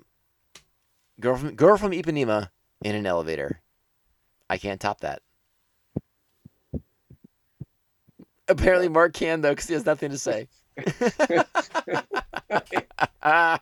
girl 1.18 1.36
from 1.36 1.54
girl 1.54 1.78
from 1.78 1.92
Ipanema 1.92 2.50
in 2.82 2.94
an 2.94 3.06
elevator. 3.06 3.62
I 4.50 4.58
can't 4.58 4.80
top 4.80 5.00
that. 5.00 5.22
Apparently, 8.48 8.88
Mark 8.88 9.14
can 9.14 9.40
though, 9.40 9.52
because 9.52 9.68
he 9.68 9.74
has 9.74 9.86
nothing 9.86 10.10
to 10.10 10.18
say. 10.18 10.48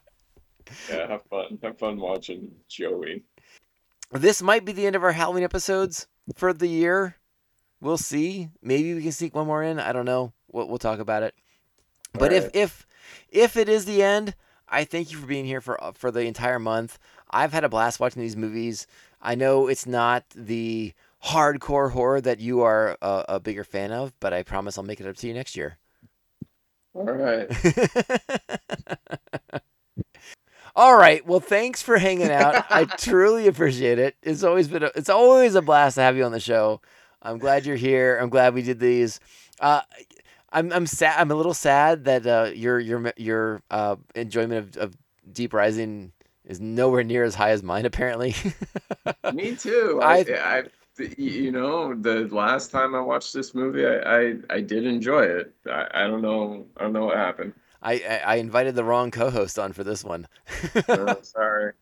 yeah 0.88 1.08
have 1.08 1.22
fun 1.30 1.58
have 1.62 1.78
fun 1.78 1.98
watching 1.98 2.50
joey 2.68 3.22
this 4.22 4.42
might 4.42 4.64
be 4.64 4.72
the 4.72 4.86
end 4.86 4.96
of 4.96 5.04
our 5.04 5.12
Halloween 5.12 5.44
episodes 5.44 6.06
for 6.34 6.52
the 6.52 6.68
year. 6.68 7.16
We'll 7.80 7.98
see. 7.98 8.48
Maybe 8.62 8.94
we 8.94 9.02
can 9.02 9.12
sneak 9.12 9.34
one 9.34 9.46
more 9.46 9.62
in. 9.62 9.78
I 9.78 9.92
don't 9.92 10.06
know. 10.06 10.32
We'll, 10.50 10.68
we'll 10.68 10.78
talk 10.78 10.98
about 10.98 11.22
it. 11.22 11.34
But 12.12 12.32
if 12.32 12.50
if 12.54 12.86
if 13.28 13.56
it 13.56 13.68
is 13.68 13.84
the 13.84 14.02
end, 14.02 14.34
I 14.68 14.84
thank 14.84 15.10
you 15.10 15.18
for 15.18 15.26
being 15.26 15.44
here 15.44 15.60
for 15.60 15.78
for 15.94 16.10
the 16.10 16.20
entire 16.20 16.58
month. 16.58 16.98
I've 17.30 17.52
had 17.52 17.64
a 17.64 17.68
blast 17.68 17.98
watching 17.98 18.22
these 18.22 18.36
movies. 18.36 18.86
I 19.20 19.34
know 19.34 19.66
it's 19.66 19.86
not 19.86 20.24
the 20.34 20.94
hardcore 21.24 21.92
horror 21.92 22.20
that 22.20 22.38
you 22.38 22.60
are 22.60 22.96
a, 23.02 23.24
a 23.30 23.40
bigger 23.40 23.64
fan 23.64 23.90
of, 23.90 24.12
but 24.20 24.32
I 24.32 24.42
promise 24.42 24.78
I'll 24.78 24.84
make 24.84 25.00
it 25.00 25.06
up 25.06 25.16
to 25.16 25.26
you 25.26 25.34
next 25.34 25.56
year. 25.56 25.78
all 26.94 27.04
right 27.04 27.50
All 30.76 30.96
right. 30.96 31.24
Well, 31.26 31.40
thanks 31.40 31.82
for 31.82 31.96
hanging 31.98 32.30
out. 32.30 32.64
I 32.70 32.84
truly 32.98 33.46
appreciate 33.46 33.98
it. 33.98 34.16
It's 34.22 34.42
always 34.42 34.68
been 34.68 34.82
a, 34.82 34.90
it's 34.96 35.08
always 35.08 35.54
a 35.54 35.62
blast 35.62 35.94
to 35.96 36.02
have 36.02 36.16
you 36.16 36.24
on 36.24 36.32
the 36.32 36.40
show. 36.40 36.80
I'm 37.22 37.38
glad 37.38 37.64
you're 37.64 37.76
here. 37.76 38.18
I'm 38.20 38.28
glad 38.28 38.54
we 38.54 38.62
did 38.62 38.80
these. 38.80 39.20
Uh, 39.60 39.82
I'm 40.52 40.72
I'm 40.72 40.86
sad. 40.86 41.18
I'm 41.20 41.30
a 41.30 41.34
little 41.34 41.54
sad 41.54 42.04
that 42.04 42.26
uh, 42.26 42.50
your 42.54 42.78
your 42.80 43.12
your 43.16 43.62
uh, 43.70 43.96
enjoyment 44.14 44.76
of, 44.76 44.82
of 44.82 44.96
Deep 45.32 45.52
Rising 45.54 46.12
is 46.44 46.60
nowhere 46.60 47.02
near 47.04 47.24
as 47.24 47.34
high 47.34 47.50
as 47.50 47.62
mine. 47.62 47.86
Apparently. 47.86 48.34
me 49.32 49.54
too 49.56 50.00
I- 50.02 50.18
I, 50.18 50.58
I 50.58 50.62
you 51.18 51.50
know 51.50 51.92
the 51.92 52.28
last 52.30 52.70
time 52.70 52.94
i 52.94 53.00
watched 53.00 53.32
this 53.34 53.52
movie 53.52 53.84
i 53.84 53.96
i, 54.28 54.34
I 54.48 54.60
did 54.60 54.86
enjoy 54.86 55.22
it 55.24 55.52
I, 55.66 55.88
I 55.92 56.06
don't 56.06 56.22
know 56.22 56.66
i 56.76 56.82
don't 56.84 56.92
know 56.92 57.06
what 57.06 57.16
happened 57.16 57.52
I, 57.84 57.94
I 57.94 58.16
I 58.26 58.34
invited 58.36 58.74
the 58.74 58.84
wrong 58.84 59.12
co-host 59.12 59.58
on 59.58 59.72
for 59.72 59.84
this 59.84 60.02
one. 60.04 60.26
Oh, 60.88 61.20
sorry 61.22 61.72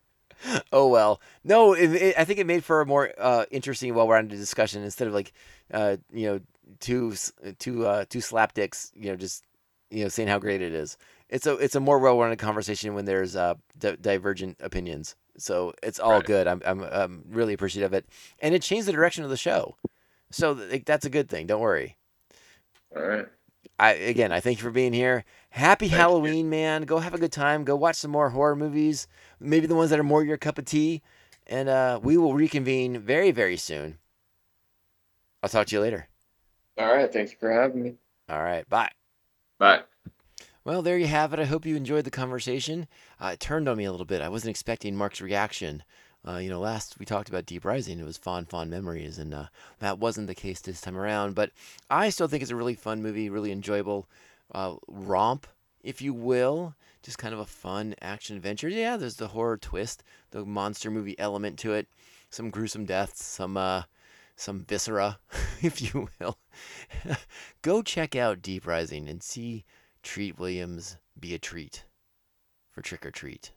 oh 0.71 0.87
well. 0.87 1.21
No, 1.43 1.73
it, 1.73 1.91
it, 1.93 2.15
I 2.17 2.25
think 2.25 2.39
it 2.39 2.47
made 2.47 2.63
for 2.63 2.81
a 2.81 2.85
more 2.85 3.11
uh, 3.17 3.45
interesting, 3.51 3.93
well-rounded 3.93 4.35
discussion 4.37 4.83
instead 4.83 5.07
of 5.07 5.13
like, 5.13 5.33
uh, 5.73 5.97
you 6.11 6.27
know, 6.27 6.39
two 6.79 7.13
two 7.59 7.85
uh, 7.85 8.05
two 8.09 8.19
slapdicks, 8.19 8.91
you 8.95 9.09
know, 9.09 9.15
just 9.15 9.43
you 9.89 10.03
know 10.03 10.09
saying 10.09 10.27
how 10.29 10.39
great 10.39 10.61
it 10.61 10.73
is. 10.73 10.97
It's 11.29 11.47
a 11.47 11.53
it's 11.57 11.75
a 11.75 11.79
more 11.79 11.99
well-rounded 11.99 12.39
conversation 12.39 12.93
when 12.93 13.05
there's 13.05 13.35
uh, 13.35 13.55
di- 13.77 13.97
divergent 13.97 14.57
opinions. 14.59 15.15
So 15.37 15.73
it's 15.81 15.99
all 15.99 16.21
Right. 16.21 16.25
good. 16.25 16.47
I'm, 16.47 16.61
I'm 16.65 16.83
I'm 16.83 17.23
really 17.29 17.53
appreciative 17.53 17.91
of 17.91 17.97
it, 17.97 18.05
and 18.39 18.53
it 18.53 18.61
changed 18.61 18.87
the 18.87 18.91
direction 18.93 19.23
of 19.23 19.29
the 19.29 19.37
show. 19.37 19.77
So 20.31 20.51
like, 20.53 20.85
that's 20.85 21.05
a 21.05 21.09
good 21.09 21.29
thing. 21.29 21.47
Don't 21.47 21.61
worry. 21.61 21.97
all 22.95 23.01
right 23.03 23.27
I 23.79 23.93
again, 23.93 24.31
I 24.31 24.39
thank 24.39 24.59
you 24.59 24.63
for 24.63 24.71
being 24.71 24.93
here. 24.93 25.25
Happy 25.49 25.85
Thank 25.85 25.91
you. 25.91 25.97
Halloween, 25.97 26.49
man. 26.49 26.83
Go 26.83 26.99
have 26.99 27.13
a 27.13 27.17
good 27.17 27.31
time. 27.31 27.63
Go 27.63 27.75
watch 27.75 27.97
some 27.97 28.11
more 28.11 28.29
horror 28.29 28.55
movies. 28.55 29.07
Maybe 29.39 29.67
the 29.67 29.75
ones 29.75 29.89
that 29.89 29.99
are 29.99 30.03
more 30.03 30.23
your 30.23 30.37
cup 30.37 30.57
of 30.57 30.65
tea. 30.65 31.01
And 31.47 31.69
uh, 31.69 31.99
we 32.01 32.17
will 32.17 32.33
reconvene 32.33 32.99
very, 32.99 33.31
very 33.31 33.57
soon. 33.57 33.97
I'll 35.41 35.49
talk 35.49 35.67
to 35.67 35.75
you 35.75 35.81
later. 35.81 36.07
All 36.77 36.93
right. 36.93 37.11
Thank 37.11 37.31
you 37.31 37.37
for 37.39 37.51
having 37.51 37.83
me. 37.83 37.95
All 38.29 38.41
right. 38.41 38.67
Bye. 38.69 38.91
Bye. 39.59 39.81
Well, 40.65 40.81
there 40.81 40.97
you 40.97 41.07
have 41.07 41.33
it. 41.33 41.39
I 41.39 41.45
hope 41.45 41.65
you 41.65 41.75
enjoyed 41.75 42.05
the 42.05 42.11
conversation. 42.11 42.87
Uh, 43.19 43.31
it 43.33 43.41
turned 43.41 43.67
on 43.67 43.77
me 43.77 43.83
a 43.83 43.91
little 43.91 44.05
bit. 44.05 44.21
I 44.21 44.29
wasn't 44.29 44.51
expecting 44.51 44.95
Mark's 44.95 45.19
reaction. 45.19 45.83
Uh, 46.25 46.37
you 46.37 46.49
know, 46.49 46.59
last 46.59 46.97
we 46.99 47.05
talked 47.05 47.27
about 47.27 47.45
Deep 47.45 47.65
Rising, 47.65 47.99
it 47.99 48.05
was 48.05 48.17
fond, 48.17 48.49
fond 48.49 48.69
memories, 48.69 49.19
and 49.19 49.33
uh, 49.33 49.47
that 49.79 49.99
wasn't 49.99 50.27
the 50.27 50.35
case 50.35 50.61
this 50.61 50.79
time 50.79 50.97
around. 50.97 51.35
But 51.35 51.51
I 51.89 52.09
still 52.09 52.27
think 52.27 52.41
it's 52.41 52.51
a 52.51 52.55
really 52.55 52.75
fun 52.75 53.01
movie, 53.01 53.29
really 53.29 53.51
enjoyable 53.51 54.07
uh, 54.53 54.75
romp, 54.87 55.47
if 55.83 56.01
you 56.01 56.13
will. 56.13 56.75
Just 57.01 57.17
kind 57.17 57.33
of 57.33 57.41
a 57.41 57.45
fun 57.45 57.95
action 58.01 58.37
adventure. 58.37 58.69
Yeah, 58.69 58.95
there's 58.95 59.17
the 59.17 59.27
horror 59.29 59.57
twist, 59.57 60.03
the 60.31 60.45
monster 60.45 60.89
movie 60.89 61.19
element 61.19 61.59
to 61.59 61.73
it, 61.73 61.87
some 62.29 62.49
gruesome 62.49 62.85
deaths, 62.85 63.21
some 63.25 63.57
uh, 63.57 63.83
some 64.37 64.61
viscera, 64.61 65.19
if 65.61 65.81
you 65.81 66.07
will. 66.19 66.37
Go 67.61 67.81
check 67.81 68.15
out 68.15 68.41
Deep 68.41 68.65
Rising 68.65 69.09
and 69.09 69.21
see 69.21 69.65
Treat 70.01 70.39
Williams 70.39 70.97
be 71.19 71.33
a 71.33 71.39
treat 71.39 71.83
for 72.71 72.81
trick 72.81 73.05
or 73.05 73.11
treat. 73.11 73.51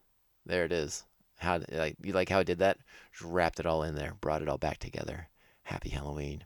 There 0.44 0.64
it 0.64 0.72
is. 0.72 1.04
How 1.36 1.60
like 1.70 1.96
you 2.02 2.12
like 2.12 2.28
how 2.28 2.40
I 2.40 2.44
did 2.44 2.58
that? 2.58 2.78
Just 3.12 3.24
wrapped 3.24 3.60
it 3.60 3.66
all 3.66 3.82
in 3.82 3.94
there, 3.94 4.14
brought 4.20 4.42
it 4.42 4.48
all 4.48 4.58
back 4.58 4.78
together. 4.78 5.28
Happy 5.62 5.90
Halloween. 5.90 6.44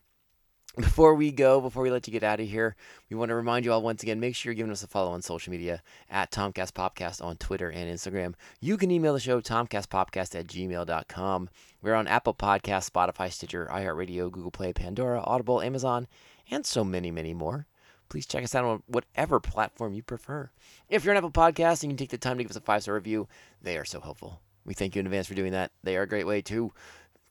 Before 0.77 1.15
we 1.15 1.33
go, 1.33 1.59
before 1.59 1.83
we 1.83 1.91
let 1.91 2.07
you 2.07 2.13
get 2.13 2.23
out 2.23 2.39
of 2.39 2.47
here, 2.47 2.77
we 3.09 3.17
want 3.17 3.27
to 3.27 3.35
remind 3.35 3.65
you 3.65 3.73
all 3.73 3.81
once 3.81 4.03
again 4.03 4.21
make 4.21 4.35
sure 4.35 4.51
you're 4.51 4.55
giving 4.55 4.71
us 4.71 4.83
a 4.83 4.87
follow 4.87 5.11
on 5.11 5.21
social 5.21 5.51
media 5.51 5.83
at 6.09 6.31
Tomcast 6.31 6.71
Podcast 6.71 7.21
on 7.21 7.35
Twitter 7.35 7.69
and 7.69 7.93
Instagram. 7.93 8.35
You 8.61 8.77
can 8.77 8.89
email 8.89 9.13
the 9.13 9.19
show, 9.19 9.41
tomcastpopcast 9.41 10.33
at 10.33 10.47
gmail.com. 10.47 11.49
We're 11.81 11.93
on 11.93 12.07
Apple 12.07 12.33
Podcasts, 12.33 12.89
Spotify, 12.89 13.29
Stitcher, 13.33 13.67
iHeartRadio, 13.69 14.31
Google 14.31 14.51
Play, 14.51 14.71
Pandora, 14.71 15.21
Audible, 15.25 15.61
Amazon, 15.61 16.07
and 16.49 16.65
so 16.65 16.85
many, 16.85 17.11
many 17.11 17.33
more. 17.33 17.67
Please 18.07 18.25
check 18.25 18.43
us 18.43 18.55
out 18.55 18.63
on 18.63 18.83
whatever 18.87 19.41
platform 19.41 19.93
you 19.93 20.03
prefer. 20.03 20.51
If 20.87 21.03
you're 21.03 21.13
an 21.13 21.17
Apple 21.17 21.31
Podcast 21.31 21.83
and 21.83 21.91
you 21.91 21.97
can 21.97 21.97
take 21.97 22.09
the 22.11 22.17
time 22.17 22.37
to 22.37 22.43
give 22.45 22.51
us 22.51 22.57
a 22.57 22.61
five 22.61 22.83
star 22.83 22.95
review, 22.95 23.27
they 23.61 23.77
are 23.77 23.85
so 23.85 23.99
helpful. 23.99 24.41
We 24.65 24.73
thank 24.73 24.95
you 24.95 24.99
in 24.99 25.05
advance 25.05 25.27
for 25.27 25.33
doing 25.33 25.51
that. 25.51 25.71
They 25.83 25.97
are 25.97 26.03
a 26.03 26.07
great 26.07 26.27
way 26.27 26.41
to 26.43 26.71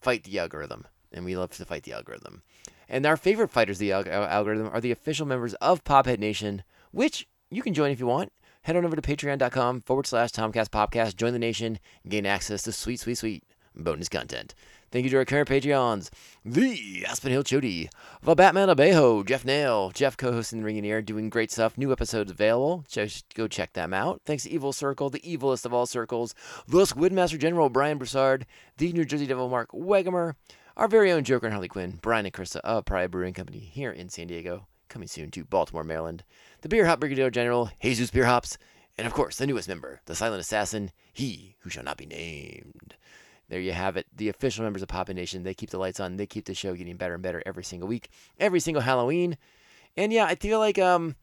fight 0.00 0.24
the 0.24 0.38
algorithm, 0.38 0.86
and 1.12 1.24
we 1.24 1.36
love 1.36 1.50
to 1.52 1.64
fight 1.64 1.84
the 1.84 1.92
algorithm. 1.92 2.42
And 2.88 3.06
our 3.06 3.16
favorite 3.16 3.50
fighters 3.50 3.76
of 3.76 3.80
the 3.80 3.90
alg- 3.90 4.08
algorithm 4.08 4.68
are 4.72 4.80
the 4.80 4.90
official 4.90 5.26
members 5.26 5.54
of 5.54 5.84
Pophead 5.84 6.18
Nation, 6.18 6.64
which 6.90 7.28
you 7.50 7.62
can 7.62 7.74
join 7.74 7.90
if 7.90 8.00
you 8.00 8.06
want. 8.06 8.32
Head 8.62 8.76
on 8.76 8.84
over 8.84 8.96
to 8.96 9.02
patreon.com 9.02 9.82
forward 9.82 10.06
slash 10.06 10.32
Tomcast 10.32 10.68
Podcast, 10.68 11.16
join 11.16 11.32
the 11.32 11.38
nation, 11.38 11.78
and 12.02 12.10
gain 12.10 12.26
access 12.26 12.62
to 12.62 12.72
sweet, 12.72 13.00
sweet, 13.00 13.16
sweet 13.16 13.44
bonus 13.74 14.08
content. 14.08 14.54
Thank 14.90 15.04
you 15.04 15.10
to 15.10 15.18
our 15.18 15.24
current 15.24 15.48
Patreons, 15.48 16.10
the 16.44 17.04
Aspen 17.06 17.30
Hill 17.30 17.44
Chody, 17.44 17.88
the 18.22 18.34
Batman 18.34 18.68
Abejo, 18.68 19.22
Jeff 19.22 19.44
Nail, 19.44 19.90
Jeff 19.90 20.16
co-hosting 20.16 20.58
the 20.58 20.64
Ring 20.64 20.84
Ear, 20.84 21.00
doing 21.00 21.30
great 21.30 21.52
stuff. 21.52 21.78
New 21.78 21.92
episodes 21.92 22.32
available. 22.32 22.84
Just 22.88 23.32
go 23.34 23.46
check 23.46 23.72
them 23.72 23.94
out. 23.94 24.20
Thanks 24.24 24.42
to 24.42 24.50
Evil 24.50 24.72
Circle, 24.72 25.10
the 25.10 25.20
evilest 25.20 25.64
of 25.64 25.72
all 25.72 25.86
circles, 25.86 26.34
the 26.66 26.80
Squidmaster 26.80 27.38
General 27.38 27.68
Brian 27.68 27.98
Broussard, 27.98 28.46
the 28.78 28.92
New 28.92 29.04
Jersey 29.04 29.26
Devil 29.26 29.48
Mark 29.48 29.70
Wegemer, 29.70 30.34
our 30.76 30.88
very 30.88 31.12
own 31.12 31.22
Joker 31.22 31.46
and 31.46 31.52
Harley 31.52 31.68
Quinn, 31.68 32.00
Brian 32.02 32.26
and 32.26 32.34
Krista 32.34 32.56
of 32.64 32.84
Pariah 32.84 33.08
Brewing 33.08 33.34
Company 33.34 33.60
here 33.60 33.92
in 33.92 34.08
San 34.08 34.26
Diego, 34.26 34.66
coming 34.88 35.06
soon 35.06 35.30
to 35.30 35.44
Baltimore, 35.44 35.84
Maryland, 35.84 36.24
the 36.62 36.68
Beer 36.68 36.86
Hop 36.86 36.98
Brigadier 36.98 37.30
General, 37.30 37.70
Jesus 37.80 38.10
Beer 38.10 38.24
Hops, 38.24 38.58
and 38.98 39.06
of 39.06 39.14
course, 39.14 39.36
the 39.36 39.46
newest 39.46 39.68
member, 39.68 40.00
the 40.06 40.16
Silent 40.16 40.40
Assassin, 40.40 40.90
he 41.12 41.54
who 41.60 41.70
shall 41.70 41.84
not 41.84 41.96
be 41.96 42.06
named. 42.06 42.96
There 43.50 43.60
you 43.60 43.72
have 43.72 43.96
it. 43.96 44.06
The 44.16 44.28
official 44.28 44.62
members 44.62 44.80
of 44.80 44.88
Pop 44.88 45.08
Nation. 45.08 45.42
They 45.42 45.54
keep 45.54 45.70
the 45.70 45.78
lights 45.78 45.98
on. 45.98 46.16
They 46.16 46.26
keep 46.26 46.44
the 46.44 46.54
show 46.54 46.72
getting 46.74 46.96
better 46.96 47.14
and 47.14 47.22
better 47.22 47.42
every 47.44 47.64
single 47.64 47.88
week, 47.88 48.08
every 48.38 48.60
single 48.60 48.80
Halloween. 48.80 49.36
And 49.96 50.12
yeah, 50.12 50.24
I 50.24 50.36
feel 50.36 50.60
like 50.60 50.78
um, 50.78 51.16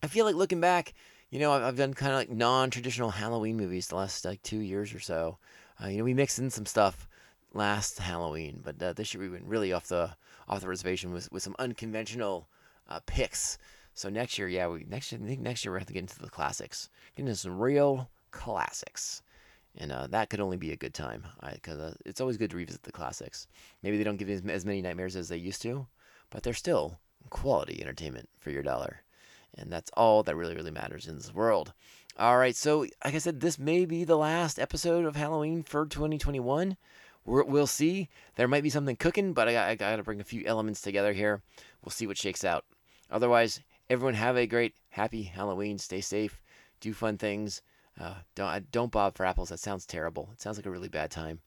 I 0.00 0.06
feel 0.06 0.24
like 0.24 0.36
looking 0.36 0.60
back, 0.60 0.94
you 1.28 1.40
know, 1.40 1.50
I've, 1.50 1.64
I've 1.64 1.76
done 1.76 1.92
kind 1.92 2.12
of 2.12 2.18
like 2.18 2.30
non-traditional 2.30 3.10
Halloween 3.10 3.56
movies 3.56 3.88
the 3.88 3.96
last 3.96 4.24
like 4.24 4.40
two 4.44 4.60
years 4.60 4.94
or 4.94 5.00
so. 5.00 5.38
Uh, 5.82 5.88
you 5.88 5.98
know, 5.98 6.04
we 6.04 6.14
mixed 6.14 6.38
in 6.38 6.50
some 6.50 6.66
stuff 6.66 7.08
last 7.52 7.98
Halloween, 7.98 8.60
but 8.64 8.80
uh, 8.80 8.92
this 8.92 9.12
year 9.12 9.24
we 9.24 9.28
went 9.28 9.44
really 9.44 9.72
off 9.72 9.88
the 9.88 10.14
off 10.48 10.60
the 10.60 10.68
reservation 10.68 11.12
with 11.12 11.30
with 11.32 11.42
some 11.42 11.56
unconventional 11.58 12.48
uh, 12.88 13.00
picks. 13.06 13.58
So 13.92 14.08
next 14.08 14.38
year, 14.38 14.46
yeah, 14.46 14.68
we 14.68 14.86
next 14.88 15.10
year, 15.10 15.20
I 15.20 15.26
think 15.26 15.40
next 15.40 15.64
year 15.64 15.72
we're 15.72 15.78
going 15.78 15.86
to 15.86 15.92
get 15.94 16.00
into 16.00 16.20
the 16.20 16.30
classics, 16.30 16.90
get 17.16 17.22
into 17.24 17.34
some 17.34 17.58
real 17.58 18.08
classics 18.30 19.22
and 19.78 19.92
uh, 19.92 20.06
that 20.08 20.30
could 20.30 20.40
only 20.40 20.56
be 20.56 20.72
a 20.72 20.76
good 20.76 20.94
time 20.94 21.24
because 21.52 21.78
uh, 21.78 21.94
it's 22.04 22.20
always 22.20 22.36
good 22.36 22.50
to 22.50 22.56
revisit 22.56 22.82
the 22.82 22.92
classics. 22.92 23.46
Maybe 23.82 23.98
they 23.98 24.04
don't 24.04 24.16
give 24.16 24.28
you 24.28 24.40
as, 24.48 24.64
many 24.64 24.82
nightmares 24.82 25.16
as 25.16 25.28
they 25.28 25.36
used 25.36 25.62
to, 25.62 25.86
but 26.30 26.42
they're 26.42 26.54
still 26.54 26.98
quality 27.30 27.80
entertainment 27.80 28.28
for 28.38 28.50
your 28.50 28.62
dollar, 28.62 29.02
and 29.54 29.70
that's 29.72 29.90
all 29.96 30.22
that 30.22 30.36
really 30.36 30.54
really 30.54 30.70
matters 30.70 31.06
in 31.06 31.16
this 31.16 31.34
world. 31.34 31.72
All 32.18 32.38
right, 32.38 32.56
so 32.56 32.86
like 33.04 33.14
I 33.14 33.18
said, 33.18 33.40
this 33.40 33.58
may 33.58 33.84
be 33.84 34.04
the 34.04 34.16
last 34.16 34.58
episode 34.58 35.04
of 35.04 35.16
Halloween 35.16 35.62
for 35.62 35.84
2021. 35.84 36.78
we 37.26 37.42
will 37.42 37.66
see. 37.66 38.08
There 38.36 38.48
might 38.48 38.62
be 38.62 38.70
something 38.70 38.96
cooking, 38.96 39.34
but 39.34 39.48
I, 39.48 39.70
I 39.70 39.74
got 39.74 39.96
to 39.96 40.02
bring 40.02 40.20
a 40.20 40.24
few 40.24 40.42
elements 40.46 40.80
together 40.80 41.12
here. 41.12 41.42
We'll 41.84 41.90
see 41.90 42.06
what 42.06 42.16
shakes 42.16 42.42
out. 42.42 42.64
Otherwise, 43.10 43.60
everyone 43.90 44.14
have 44.14 44.38
a 44.38 44.46
great, 44.46 44.74
happy 44.88 45.24
Halloween. 45.24 45.76
Stay 45.76 46.00
safe. 46.00 46.40
Do 46.80 46.94
fun 46.94 47.18
things. 47.18 47.60
Uh, 47.98 48.14
don't 48.34 48.70
don't 48.70 48.92
bob 48.92 49.16
for 49.16 49.24
apples. 49.24 49.48
That 49.48 49.60
sounds 49.60 49.86
terrible. 49.86 50.30
It 50.32 50.40
sounds 50.40 50.58
like 50.58 50.66
a 50.66 50.70
really 50.70 50.88
bad 50.88 51.10
time. 51.10 51.40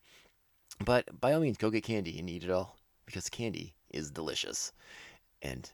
But 0.84 1.20
by 1.20 1.32
all 1.32 1.40
means, 1.40 1.56
go 1.56 1.70
get 1.70 1.84
candy 1.84 2.18
and 2.18 2.28
eat 2.28 2.44
it 2.44 2.50
all 2.50 2.76
because 3.06 3.28
candy 3.28 3.74
is 3.90 4.10
delicious. 4.10 4.72
And 5.42 5.70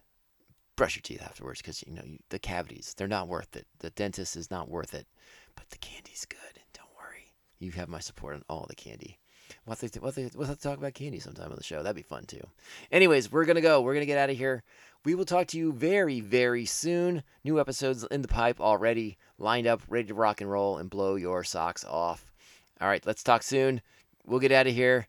brush 0.76 0.96
your 0.96 1.02
teeth 1.02 1.22
afterwards 1.22 1.62
because 1.62 1.82
you 1.86 1.94
know 1.94 2.02
you, 2.04 2.18
the 2.28 2.38
cavities 2.38 2.94
they're 2.96 3.08
not 3.08 3.28
worth 3.28 3.56
it. 3.56 3.66
The 3.78 3.90
dentist 3.90 4.36
is 4.36 4.50
not 4.50 4.68
worth 4.68 4.94
it, 4.94 5.06
but 5.54 5.70
the 5.70 5.78
candy's 5.78 6.26
good. 6.26 6.62
Don't 6.74 6.90
worry, 6.96 7.32
you 7.58 7.72
have 7.72 7.88
my 7.88 8.00
support 8.00 8.36
on 8.36 8.42
all 8.48 8.66
the 8.68 8.74
candy. 8.74 9.18
We'll 9.66 9.74
have, 9.74 9.90
to, 9.90 10.00
we'll, 10.00 10.12
have 10.12 10.30
to, 10.32 10.38
we'll 10.38 10.46
have 10.46 10.58
to 10.58 10.62
talk 10.62 10.78
about 10.78 10.94
candy 10.94 11.18
sometime 11.18 11.50
on 11.50 11.56
the 11.56 11.64
show. 11.64 11.82
That'd 11.82 11.96
be 11.96 12.02
fun 12.02 12.24
too. 12.24 12.46
Anyways, 12.92 13.32
we're 13.32 13.44
gonna 13.44 13.60
go. 13.60 13.80
We're 13.80 13.94
gonna 13.94 14.06
get 14.06 14.18
out 14.18 14.30
of 14.30 14.36
here. 14.36 14.62
We 15.04 15.16
will 15.16 15.24
talk 15.24 15.48
to 15.48 15.58
you 15.58 15.72
very, 15.72 16.20
very 16.20 16.66
soon. 16.66 17.24
New 17.42 17.58
episodes 17.58 18.04
in 18.04 18.22
the 18.22 18.28
pipe 18.28 18.60
already, 18.60 19.18
lined 19.38 19.66
up, 19.66 19.82
ready 19.88 20.06
to 20.08 20.14
rock 20.14 20.40
and 20.40 20.50
roll 20.50 20.78
and 20.78 20.88
blow 20.88 21.16
your 21.16 21.42
socks 21.42 21.84
off. 21.84 22.32
All 22.80 22.88
right, 22.88 23.04
let's 23.06 23.24
talk 23.24 23.42
soon. 23.42 23.80
We'll 24.24 24.40
get 24.40 24.52
out 24.52 24.68
of 24.68 24.74
here. 24.74 25.08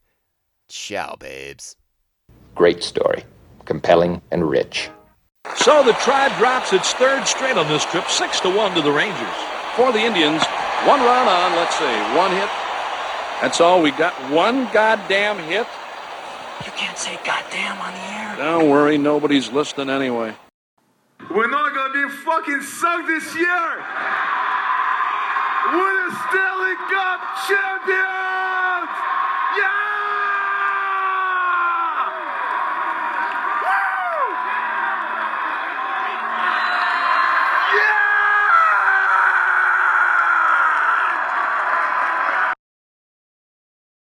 Ciao, 0.67 1.15
babes. 1.19 1.75
Great 2.55 2.83
story. 2.83 3.23
Compelling 3.65 4.21
and 4.31 4.49
rich. 4.49 4.89
So 5.55 5.83
the 5.83 5.93
tribe 5.93 6.35
drops 6.37 6.73
its 6.73 6.93
third 6.93 7.27
straight 7.27 7.57
on 7.57 7.67
this 7.67 7.85
trip, 7.85 8.07
six 8.09 8.39
to 8.41 8.49
one 8.49 8.73
to 8.75 8.81
the 8.81 8.91
Rangers. 8.91 9.35
For 9.75 9.91
the 9.91 9.99
Indians, 9.99 10.43
one 10.85 10.99
run 11.01 11.27
on, 11.27 11.55
let's 11.55 11.75
see, 11.77 12.17
one 12.17 12.31
hit. 12.31 12.49
That's 13.41 13.61
all 13.61 13.81
we 13.81 13.91
got. 13.91 14.13
One 14.31 14.67
goddamn 14.73 15.37
hit. 15.39 15.67
You 16.65 16.71
can't 16.71 16.97
say 16.97 17.19
goddamn 17.23 17.77
on 17.79 17.93
the 17.93 17.99
air. 17.99 18.35
Don't 18.37 18.69
worry, 18.69 18.97
nobody's 18.97 19.51
listening 19.51 19.89
anyway. 19.89 20.33
We're 21.29 21.49
not 21.49 21.73
gonna 21.75 21.93
be 21.93 22.13
fucking 22.25 22.61
sucked 22.61 23.07
this 23.07 23.35
year. 23.35 23.69
We're 25.73 26.09
the 26.09 26.15
Stanley 26.29 26.75
Cup 26.89 27.21
champions! 27.47 28.17